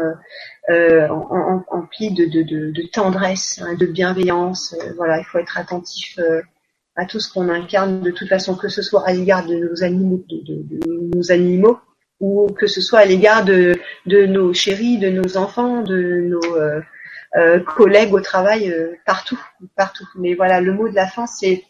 euh, 0.70 1.08
empli 1.70 2.12
de, 2.12 2.26
de, 2.26 2.72
de, 2.72 2.88
tendresse, 2.92 3.62
hein, 3.64 3.76
de 3.76 3.86
bienveillance. 3.86 4.74
Euh, 4.74 4.94
voilà, 4.96 5.20
il 5.20 5.26
faut 5.26 5.40
être 5.40 5.58
attentif 5.58 6.18
euh, 6.20 6.42
à 6.96 7.06
tout 7.06 7.20
ce 7.20 7.32
qu'on 7.32 7.50
incarne 7.50 8.02
de 8.02 8.12
toute 8.12 8.30
façon, 8.30 8.56
que 8.56 8.70
ce 8.70 8.82
soit 8.82 9.08
à 9.08 9.14
l'égard 9.14 9.46
de 9.46 9.56
nos 9.56 9.84
animaux, 9.84 10.24
de, 10.30 11.16
nos 11.16 11.32
animaux, 11.32 11.80
ou 12.20 12.48
que 12.52 12.68
ce 12.68 12.82
soit 12.82 13.00
à 13.00 13.06
l'égard 13.06 13.44
de, 13.44 13.76
de 14.06 14.26
nos 14.26 14.54
chéris, 14.54 14.98
de 14.98 15.10
nos 15.10 15.38
enfants, 15.38 15.82
de 15.82 16.28
nos 16.30 16.56
euh, 16.56 16.82
collègues 17.66 18.14
au 18.14 18.20
travail, 18.20 18.76
partout, 19.06 19.40
partout. 19.78 20.08
Mais 20.16 20.34
voilà, 20.34 20.60
le 20.60 20.74
mot 20.74 20.90
de 20.90 20.96
la 20.96 21.08
fin, 21.08 21.28
c'est 21.28 21.64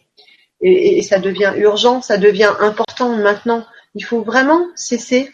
et, 0.62 0.98
et, 0.98 1.02
ça 1.02 1.20
devient 1.20 1.54
urgent, 1.58 2.02
ça 2.02 2.18
devient 2.18 2.54
important 2.60 3.16
maintenant. 3.16 3.66
Il 3.96 4.06
faut 4.06 4.22
vraiment 4.22 4.68
cesser 4.76 5.34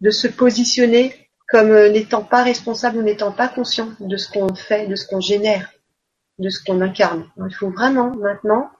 de 0.00 0.10
se 0.10 0.28
positionner 0.28 1.28
comme 1.48 1.70
euh, 1.72 1.90
n'étant 1.90 2.22
pas 2.22 2.42
responsable 2.42 2.98
ou 2.98 3.02
n'étant 3.02 3.32
pas 3.32 3.48
conscient 3.48 3.88
de 3.98 4.16
ce 4.16 4.30
qu'on 4.30 4.54
fait, 4.54 4.86
de 4.86 4.94
ce 4.94 5.06
qu'on 5.06 5.20
génère, 5.20 5.72
de 6.38 6.48
ce 6.48 6.62
qu'on 6.62 6.80
incarne. 6.80 7.28
Il 7.48 7.54
faut 7.54 7.70
vraiment 7.70 8.14
maintenant 8.14 8.70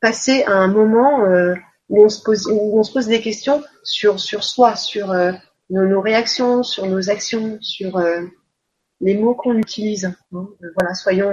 passer 0.00 0.44
à 0.44 0.52
un 0.52 0.68
moment 0.68 1.24
euh, 1.24 1.54
où, 1.88 2.04
on 2.04 2.08
se 2.08 2.22
pose, 2.22 2.46
où 2.46 2.78
on 2.78 2.84
se 2.84 2.92
pose 2.92 3.08
des 3.08 3.20
questions 3.20 3.64
sur, 3.82 4.20
sur 4.20 4.44
soi, 4.44 4.76
sur 4.76 5.10
euh, 5.10 5.32
nos, 5.70 5.86
nos, 5.86 6.00
réactions, 6.00 6.62
sur 6.62 6.86
nos 6.86 7.10
actions, 7.10 7.58
sur 7.60 8.00
les 9.00 9.14
mots 9.16 9.34
qu'on 9.34 9.56
utilise. 9.56 10.06
Hein. 10.32 10.48
Voilà, 10.76 10.94
soyons. 10.94 11.32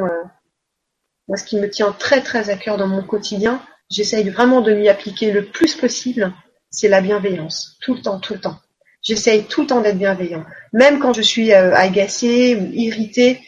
moi, 1.27 1.37
ce 1.37 1.43
qui 1.43 1.57
me 1.57 1.69
tient 1.69 1.91
très 1.91 2.21
très 2.21 2.49
à 2.49 2.57
cœur 2.57 2.77
dans 2.77 2.87
mon 2.87 3.03
quotidien, 3.03 3.61
j'essaye 3.89 4.29
vraiment 4.29 4.61
de 4.61 4.73
m'y 4.73 4.89
appliquer 4.89 5.31
le 5.31 5.45
plus 5.45 5.75
possible, 5.75 6.33
c'est 6.69 6.87
la 6.87 7.01
bienveillance, 7.01 7.77
tout 7.81 7.93
le 7.93 8.01
temps, 8.01 8.19
tout 8.19 8.33
le 8.33 8.39
temps. 8.39 8.59
J'essaye 9.01 9.43
tout 9.43 9.61
le 9.61 9.67
temps 9.67 9.81
d'être 9.81 9.97
bienveillant. 9.97 10.43
Même 10.73 10.99
quand 10.99 11.13
je 11.13 11.21
suis 11.21 11.53
euh, 11.53 11.75
agacée 11.75 12.55
ou 12.55 12.71
irritée, 12.73 13.39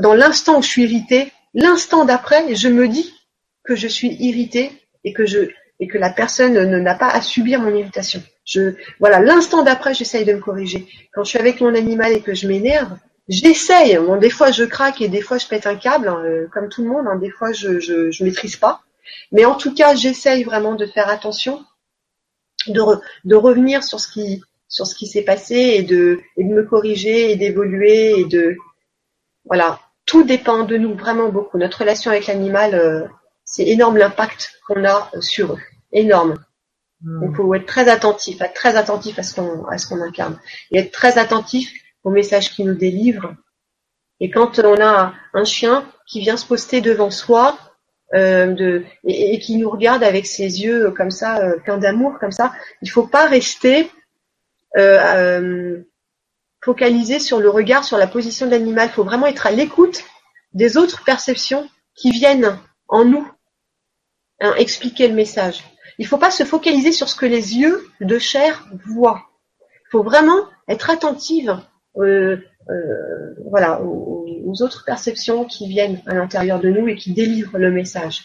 dans 0.00 0.14
l'instant 0.14 0.58
où 0.58 0.62
je 0.62 0.68
suis 0.68 0.84
irritée, 0.84 1.32
l'instant 1.52 2.04
d'après, 2.04 2.54
je 2.54 2.68
me 2.68 2.88
dis 2.88 3.14
que 3.62 3.76
je 3.76 3.86
suis 3.86 4.16
irritée 4.20 4.72
et 5.04 5.12
que 5.12 5.26
je 5.26 5.50
et 5.80 5.88
que 5.88 5.98
la 5.98 6.10
personne 6.10 6.54
ne 6.54 6.78
n'a 6.78 6.94
pas 6.94 7.08
à 7.08 7.20
subir 7.20 7.60
mon 7.60 7.74
irritation. 7.74 8.22
Je 8.44 8.74
voilà, 9.00 9.20
l'instant 9.20 9.62
d'après, 9.62 9.92
j'essaye 9.92 10.24
de 10.24 10.32
me 10.32 10.40
corriger. 10.40 10.86
Quand 11.12 11.24
je 11.24 11.30
suis 11.30 11.38
avec 11.38 11.60
mon 11.60 11.74
animal 11.74 12.12
et 12.12 12.20
que 12.20 12.34
je 12.34 12.46
m'énerve, 12.46 12.96
j'essaye. 13.28 13.96
Bon, 13.98 14.16
des 14.16 14.30
fois 14.30 14.50
je 14.50 14.64
craque 14.64 15.00
et 15.00 15.08
des 15.08 15.20
fois 15.20 15.38
je 15.38 15.46
pète 15.46 15.66
un 15.66 15.76
câble, 15.76 16.08
hein, 16.08 16.22
euh, 16.24 16.46
comme 16.52 16.68
tout 16.68 16.82
le 16.82 16.88
monde. 16.88 17.06
Hein. 17.06 17.16
des 17.16 17.30
fois 17.30 17.52
je, 17.52 17.80
je 17.80 18.10
je 18.10 18.24
maîtrise 18.24 18.56
pas. 18.56 18.82
Mais 19.32 19.44
en 19.44 19.54
tout 19.54 19.74
cas, 19.74 19.94
j'essaye 19.94 20.44
vraiment 20.44 20.74
de 20.74 20.86
faire 20.86 21.08
attention, 21.08 21.64
de 22.68 22.80
de 23.24 23.34
revenir 23.34 23.82
sur 23.82 24.00
ce 24.00 24.08
qui 24.10 24.42
sur 24.74 24.86
ce 24.86 24.94
qui 24.94 25.06
s'est 25.06 25.22
passé 25.22 25.54
et 25.54 25.82
de, 25.82 26.20
et 26.36 26.42
de 26.44 26.48
me 26.48 26.64
corriger 26.64 27.30
et 27.30 27.36
d'évoluer 27.36 28.18
et 28.18 28.24
de 28.24 28.56
voilà 29.44 29.78
tout 30.04 30.24
dépend 30.24 30.64
de 30.64 30.76
nous 30.76 30.94
vraiment 30.94 31.28
beaucoup 31.28 31.58
notre 31.58 31.78
relation 31.78 32.10
avec 32.10 32.26
l'animal 32.26 32.74
euh, 32.74 33.06
c'est 33.44 33.66
énorme 33.66 33.98
l'impact 33.98 34.60
qu'on 34.66 34.84
a 34.84 35.10
sur 35.20 35.52
eux 35.52 35.60
énorme 35.92 36.34
hmm. 37.02 37.28
il 37.30 37.36
faut 37.36 37.54
être 37.54 37.66
très 37.66 37.88
attentif 37.88 38.40
être 38.40 38.54
très 38.54 38.76
attentif 38.76 39.18
à 39.18 39.22
ce 39.22 39.34
qu'on 39.34 39.64
à 39.66 39.78
ce 39.78 39.86
qu'on 39.86 40.00
incarne 40.00 40.40
et 40.72 40.78
être 40.78 40.92
très 40.92 41.18
attentif 41.18 41.72
aux 42.04 42.10
messages 42.10 42.50
qu'il 42.50 42.66
nous 42.66 42.74
délivre 42.74 43.34
et 44.20 44.30
quand 44.30 44.58
on 44.58 44.80
a 44.80 45.14
un 45.32 45.44
chien 45.44 45.86
qui 46.06 46.20
vient 46.20 46.36
se 46.36 46.46
poster 46.46 46.80
devant 46.80 47.10
soi 47.10 47.58
euh, 48.14 48.80
et, 49.04 49.38
qui 49.38 49.56
nous 49.56 49.68
regarde 49.68 50.04
avec 50.04 50.26
ses 50.26 50.62
yeux 50.62 50.90
comme 50.92 51.10
ça, 51.10 51.38
euh, 51.38 51.58
plein 51.58 51.78
d'amour 51.78 52.18
comme 52.20 52.32
ça, 52.32 52.52
il 52.82 52.90
faut 52.90 53.06
pas 53.06 53.26
rester 53.26 53.90
euh, 54.76 54.98
euh, 54.98 55.82
focaliser 56.64 57.18
sur 57.18 57.40
le 57.40 57.50
regard, 57.50 57.84
sur 57.84 57.98
la 57.98 58.06
position 58.06 58.46
de 58.46 58.52
l'animal. 58.52 58.88
Il 58.88 58.94
faut 58.94 59.04
vraiment 59.04 59.26
être 59.26 59.46
à 59.46 59.50
l'écoute 59.50 60.04
des 60.52 60.76
autres 60.76 61.02
perceptions 61.04 61.68
qui 61.96 62.10
viennent 62.10 62.58
en 62.88 63.04
nous 63.04 63.28
hein, 64.40 64.54
expliquer 64.56 65.08
le 65.08 65.14
message. 65.14 65.64
Il 65.98 66.04
ne 66.04 66.08
faut 66.08 66.18
pas 66.18 66.30
se 66.30 66.44
focaliser 66.44 66.92
sur 66.92 67.08
ce 67.08 67.16
que 67.16 67.26
les 67.26 67.56
yeux 67.56 67.86
de 68.00 68.18
chair 68.18 68.66
voient. 68.86 69.28
Il 69.60 69.90
faut 69.90 70.02
vraiment 70.02 70.48
être 70.68 70.90
attentive 70.90 71.60
euh, 72.02 72.36
euh, 72.70 73.34
voilà, 73.50 73.82
aux, 73.82 74.26
aux, 74.44 74.62
autres 74.62 74.84
perceptions 74.84 75.44
qui 75.44 75.68
viennent 75.68 76.00
à 76.06 76.14
l'intérieur 76.14 76.60
de 76.60 76.70
nous 76.70 76.88
et 76.88 76.96
qui 76.96 77.12
délivrent 77.12 77.58
le 77.58 77.70
message. 77.70 78.24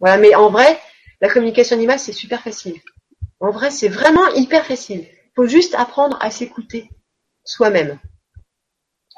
Voilà, 0.00 0.16
mais 0.18 0.34
en 0.34 0.50
vrai, 0.50 0.78
la 1.20 1.28
communication 1.28 1.76
animale, 1.76 1.98
c'est 1.98 2.12
super 2.12 2.42
facile. 2.42 2.74
En 3.40 3.50
vrai, 3.50 3.70
c'est 3.70 3.88
vraiment 3.88 4.26
hyper 4.34 4.64
facile 4.64 5.04
faut 5.34 5.46
juste 5.46 5.74
apprendre 5.74 6.18
à 6.20 6.30
s'écouter 6.30 6.90
soi-même. 7.44 7.98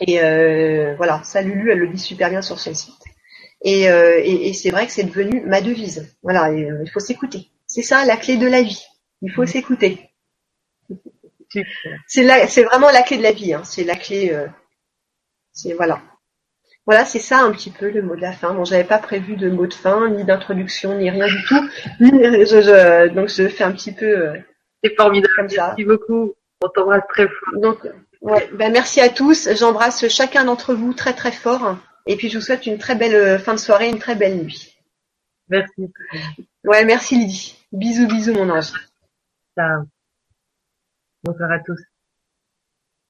Et 0.01 0.21
euh, 0.21 0.95
voilà, 0.97 1.23
ça 1.25 1.43
Lulu, 1.43 1.71
elle 1.71 1.79
le 1.79 1.89
dit 1.89 1.99
super 1.99 2.31
bien 2.31 2.43
sur 2.43 2.59
son 2.59 2.75
site. 2.75 2.95
Et, 3.63 3.89
euh, 3.89 4.21
et, 4.23 4.53
c'est 4.53 4.71
vrai 4.71 4.87
que 4.87 4.93
c'est 4.93 5.05
devenu 5.05 5.41
ma 5.47 5.63
devise. 5.63 6.15
Voilà, 6.23 6.51
euh, 6.51 6.83
il 6.85 6.91
faut 6.91 7.01
s'écouter. 7.01 7.51
C'est 7.67 7.83
ça 7.83 8.05
la 8.05 8.17
clé 8.17 8.37
de 8.37 8.47
la 8.47 8.63
vie. 8.63 8.85
Il 9.23 9.31
faut 9.31 9.47
s'écouter. 9.47 10.11
C'est 12.07 12.63
vraiment 12.65 12.91
la 12.91 13.03
clé 13.03 13.19
de 13.19 13.23
la 13.23 13.33
vie. 13.33 13.55
Hein. 13.55 13.63
C'est 13.65 13.85
la 13.85 13.97
clé. 13.97 14.33
Euh, 14.33 14.47
c'est 15.53 15.75
voilà. 15.75 16.01
Voilà, 16.87 17.07
c'est 17.07 17.19
ça 17.19 17.39
un 17.39 17.51
petit 17.53 17.71
peu 17.71 17.91
le 17.91 18.03
mot 18.03 18.15
de 18.15 18.21
la 18.21 18.33
fin. 18.33 18.53
Bon, 18.53 18.65
j'avais 18.65 18.85
pas 18.85 18.99
prévu 18.99 19.37
de 19.37 19.49
mot 19.49 19.67
de 19.67 19.73
fin, 19.73 20.11
ni 20.11 20.25
d'introduction, 20.25 20.99
ni 20.99 21.09
rien 21.09 21.27
du 21.27 21.43
tout. 21.45 21.61
donc 23.15 23.29
je 23.29 23.49
fais 23.49 23.65
un 23.65 23.73
petit 23.73 23.93
peu 23.93 24.35
c'est 24.85 24.95
formidable. 24.97 25.49
Merci 25.51 25.85
beaucoup. 25.85 26.35
On 26.61 26.69
t'embrasse 26.69 27.03
très 27.09 27.27
fort. 27.27 27.61
Donc, 27.61 27.79
ouais, 28.21 28.49
ben 28.53 28.73
merci 28.73 29.01
à 29.01 29.09
tous. 29.09 29.49
J'embrasse 29.55 30.09
chacun 30.09 30.45
d'entre 30.45 30.75
vous 30.75 30.93
très 30.93 31.15
très 31.15 31.33
fort. 31.33 31.79
Et 32.07 32.17
puis 32.17 32.29
je 32.29 32.39
vous 32.39 32.45
souhaite 32.45 32.67
une 32.67 32.79
très 32.79 32.95
belle 32.95 33.15
euh, 33.15 33.39
fin 33.39 33.55
de 33.55 33.59
soirée, 33.59 33.89
une 33.89 33.99
très 33.99 34.15
belle 34.15 34.37
nuit. 34.37 34.77
Merci. 35.49 35.91
Ouais, 36.65 36.85
merci 36.85 37.17
Lydie. 37.17 37.57
Bisous, 37.73 38.07
bisous 38.07 38.35
mon 38.35 38.51
ange. 38.51 38.73
Ciao. 39.57 39.85
Bonsoir 41.25 41.53
à 41.53 41.59
tous. 41.61 41.81